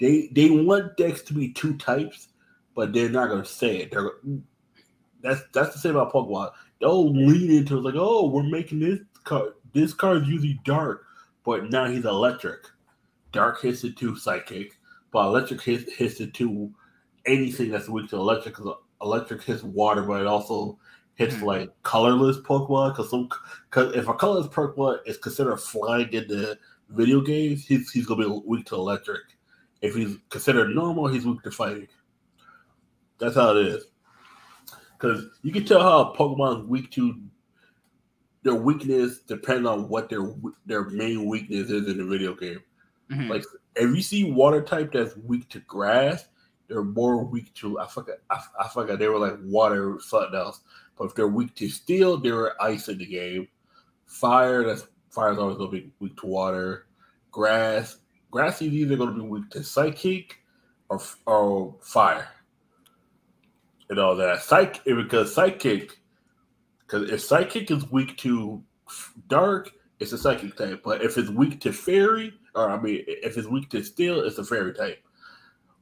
They 0.00 0.28
they 0.32 0.50
want 0.50 0.96
decks 0.96 1.22
to 1.22 1.34
be 1.34 1.52
two 1.52 1.76
types, 1.76 2.28
but 2.74 2.92
they're 2.92 3.08
not 3.08 3.28
gonna 3.28 3.44
say 3.44 3.78
it. 3.78 3.90
They're 3.90 4.12
that's 5.22 5.42
that's 5.52 5.74
the 5.74 5.78
same 5.78 5.96
about 5.96 6.12
Pokemon. 6.12 6.52
They'll 6.80 7.12
lean 7.12 7.50
into 7.50 7.78
it 7.78 7.82
like, 7.82 7.94
oh, 7.96 8.28
we're 8.28 8.42
making 8.42 8.80
this 8.80 9.00
card. 9.24 9.54
This 9.72 9.92
card 9.92 10.22
is 10.22 10.28
usually 10.28 10.60
dark, 10.64 11.04
but 11.44 11.70
now 11.70 11.86
he's 11.86 12.04
electric. 12.04 12.60
Dark 13.32 13.60
hits 13.60 13.84
it 13.84 13.96
to 13.98 14.16
psychic, 14.16 14.78
but 15.12 15.26
electric 15.26 15.60
hits, 15.60 15.92
hits 15.92 16.20
it 16.20 16.32
to 16.34 16.72
anything 17.26 17.70
that's 17.70 17.88
weak 17.88 18.08
to 18.10 18.16
electric. 18.16 18.56
Electric 19.02 19.42
hits 19.42 19.62
water, 19.62 20.02
but 20.02 20.20
it 20.20 20.26
also 20.26 20.78
hits 21.14 21.34
mm-hmm. 21.34 21.44
like 21.44 21.82
colorless 21.82 22.38
Pokemon. 22.38 22.92
Because 22.92 23.10
some, 23.10 23.28
because 23.70 23.94
if 23.94 24.08
a 24.08 24.14
colorless 24.14 24.46
Pokemon 24.48 24.98
is 25.06 25.18
considered 25.18 25.58
flying 25.58 26.12
in 26.12 26.26
the 26.28 26.58
video 26.90 27.20
games, 27.20 27.66
he's 27.66 27.90
he's 27.90 28.06
gonna 28.06 28.24
be 28.24 28.42
weak 28.46 28.66
to 28.66 28.74
electric. 28.74 29.22
If 29.82 29.94
he's 29.94 30.16
considered 30.30 30.74
normal, 30.74 31.08
he's 31.08 31.26
weak 31.26 31.42
to 31.42 31.50
fighting. 31.50 31.88
That's 33.18 33.36
how 33.36 33.56
it 33.56 33.66
is. 33.66 33.84
Because 34.98 35.26
you 35.42 35.52
can 35.52 35.64
tell 35.64 35.82
how 35.82 36.14
Pokemon 36.16 36.62
is 36.62 36.66
weak 36.68 36.90
to 36.92 37.20
their 38.46 38.54
weakness 38.54 39.18
depends 39.18 39.66
on 39.66 39.88
what 39.88 40.08
their 40.08 40.32
their 40.66 40.84
main 40.90 41.26
weakness 41.26 41.68
is 41.68 41.88
in 41.88 41.98
the 41.98 42.04
video 42.04 42.34
game. 42.34 42.60
Mm-hmm. 43.10 43.28
Like 43.28 43.44
if 43.74 43.94
you 43.94 44.00
see 44.00 44.30
water 44.30 44.62
type 44.62 44.92
that's 44.92 45.16
weak 45.16 45.48
to 45.50 45.60
grass, 45.60 46.28
they're 46.68 46.82
more 46.82 47.24
weak 47.24 47.52
to 47.54 47.78
I 47.78 47.86
forgot 47.86 48.16
I, 48.30 48.40
I 48.60 48.68
forgot 48.68 48.98
they 48.98 49.08
were 49.08 49.18
like 49.18 49.38
water 49.42 49.98
something 50.00 50.38
else. 50.38 50.60
But 50.96 51.06
if 51.06 51.14
they're 51.14 51.28
weak 51.28 51.54
to 51.56 51.68
steel, 51.68 52.16
they 52.16 52.32
were 52.32 52.60
ice 52.60 52.88
in 52.88 52.98
the 52.98 53.06
game. 53.06 53.48
Fire, 54.06 54.64
that's 54.64 54.86
fire 55.10 55.32
is 55.32 55.38
always 55.38 55.56
gonna 55.56 55.70
be 55.70 55.90
weak 56.00 56.16
to 56.18 56.26
water. 56.26 56.86
Grass, 57.30 57.98
grass 58.30 58.62
is 58.62 58.72
either 58.72 58.96
gonna 58.96 59.12
be 59.12 59.20
weak 59.20 59.50
to 59.50 59.62
psychic 59.62 60.38
or 60.88 61.00
or 61.26 61.74
fire. 61.80 62.28
And 63.88 63.98
all 63.98 64.16
that. 64.16 64.42
Psych 64.42 64.82
because 64.84 65.34
psychic 65.34 65.98
because 66.86 67.10
if 67.10 67.20
psychic 67.20 67.70
is 67.70 67.90
weak 67.90 68.16
to 68.18 68.62
dark, 69.28 69.72
it's 69.98 70.12
a 70.12 70.18
psychic 70.18 70.56
type. 70.56 70.82
But 70.84 71.02
if 71.02 71.18
it's 71.18 71.30
weak 71.30 71.60
to 71.62 71.72
fairy, 71.72 72.32
or 72.54 72.70
I 72.70 72.80
mean, 72.80 73.04
if 73.06 73.36
it's 73.36 73.48
weak 73.48 73.70
to 73.70 73.82
steel, 73.82 74.20
it's 74.20 74.38
a 74.38 74.44
fairy 74.44 74.72
type. 74.72 75.02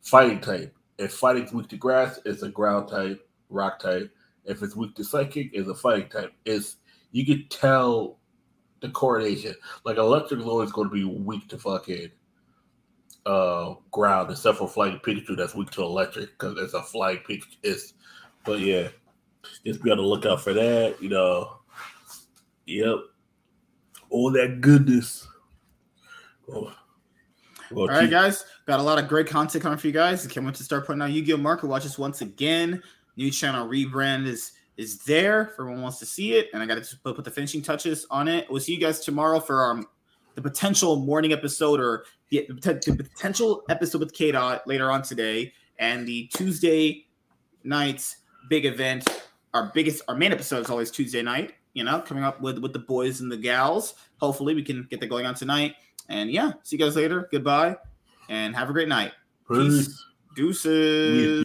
Fighting 0.04 0.40
type. 0.40 0.74
If 0.98 1.14
fighting's 1.14 1.52
weak 1.52 1.68
to 1.68 1.76
grass, 1.76 2.20
it's 2.24 2.42
a 2.42 2.48
ground 2.48 2.88
type, 2.88 3.28
rock 3.48 3.80
type. 3.80 4.14
If 4.44 4.62
it's 4.62 4.76
weak 4.76 4.94
to 4.96 5.04
psychic, 5.04 5.50
it's 5.52 5.68
a 5.68 5.74
fighting 5.74 6.08
type. 6.08 6.32
It's 6.44 6.76
you 7.10 7.26
could 7.26 7.50
tell 7.50 8.18
the 8.80 8.90
coordination. 8.90 9.54
Like 9.84 9.96
electric 9.96 10.40
is 10.40 10.46
always 10.46 10.70
going 10.70 10.88
to 10.88 10.94
be 10.94 11.04
weak 11.04 11.48
to 11.48 11.58
fucking 11.58 12.10
uh 13.26 13.74
ground, 13.90 14.30
except 14.30 14.58
for 14.58 14.68
flying 14.68 14.98
Pikachu 14.98 15.36
that's 15.36 15.54
weak 15.54 15.70
to 15.70 15.82
electric 15.82 16.38
because 16.38 16.58
it's 16.58 16.74
a 16.74 16.82
flying 16.82 17.18
Pikachu. 17.18 17.56
It's, 17.62 17.94
but 18.44 18.60
yeah 18.60 18.88
just 19.64 19.82
be 19.82 19.90
on 19.90 19.98
the 19.98 20.02
lookout 20.02 20.42
for 20.42 20.52
that. 20.52 20.96
You 21.00 21.08
know, 21.08 21.58
yep, 22.66 22.96
all 24.10 24.30
that 24.32 24.60
goodness. 24.60 25.26
Oh. 26.50 26.72
Well, 27.74 27.90
all 27.90 27.96
right, 27.96 28.10
guys, 28.10 28.44
got 28.66 28.80
a 28.80 28.82
lot 28.82 28.98
of 28.98 29.08
great 29.08 29.26
content 29.26 29.62
coming 29.62 29.78
for 29.78 29.86
you 29.86 29.92
guys. 29.92 30.26
Can't 30.26 30.44
wait 30.46 30.54
to 30.56 30.64
start 30.64 30.86
putting 30.86 31.02
out 31.02 31.10
Yu-Gi-Oh! 31.10 31.36
Market 31.36 31.66
Watches 31.66 31.98
once 31.98 32.20
again. 32.20 32.82
New 33.16 33.30
channel 33.30 33.68
rebrand 33.68 34.26
is 34.26 34.52
is 34.76 35.04
there 35.04 35.52
for 35.54 35.62
everyone 35.62 35.82
wants 35.82 35.98
to 36.00 36.06
see 36.06 36.34
it, 36.34 36.48
and 36.52 36.62
I 36.62 36.66
got 36.66 36.82
to 36.82 36.96
put, 36.98 37.14
put 37.14 37.24
the 37.24 37.30
finishing 37.30 37.62
touches 37.62 38.06
on 38.10 38.26
it. 38.26 38.46
We'll 38.50 38.60
see 38.60 38.74
you 38.74 38.80
guys 38.80 39.00
tomorrow 39.00 39.38
for 39.38 39.60
our 39.62 39.70
um, 39.72 39.86
the 40.34 40.42
potential 40.42 40.96
morning 40.96 41.32
episode 41.32 41.78
or 41.80 42.04
the, 42.30 42.46
the 42.48 42.96
potential 42.96 43.62
episode 43.68 43.98
with 43.98 44.12
K 44.12 44.32
Dot 44.32 44.66
later 44.66 44.90
on 44.90 45.02
today, 45.02 45.52
and 45.78 46.06
the 46.08 46.28
Tuesday 46.34 47.06
night's 47.62 48.16
big 48.48 48.66
event 48.66 49.08
our 49.54 49.70
biggest 49.72 50.02
our 50.08 50.16
main 50.16 50.32
episode 50.32 50.60
is 50.60 50.68
always 50.68 50.90
Tuesday 50.90 51.22
night. 51.22 51.54
You 51.72 51.84
know, 51.84 52.00
coming 52.00 52.22
up 52.22 52.40
with 52.40 52.58
with 52.58 52.72
the 52.72 52.80
boys 52.80 53.20
and 53.20 53.32
the 53.32 53.36
gals. 53.36 53.94
Hopefully, 54.18 54.54
we 54.54 54.62
can 54.62 54.86
get 54.90 55.00
that 55.00 55.06
going 55.06 55.26
on 55.26 55.34
tonight. 55.34 55.76
And 56.08 56.30
yeah, 56.30 56.52
see 56.62 56.76
you 56.76 56.84
guys 56.84 56.96
later. 56.96 57.28
Goodbye, 57.30 57.76
and 58.28 58.54
have 58.54 58.70
a 58.70 58.72
great 58.72 58.88
night. 58.88 59.12
Peace. 59.48 59.86
Peace. 59.86 60.04
Deuces. 60.34 61.42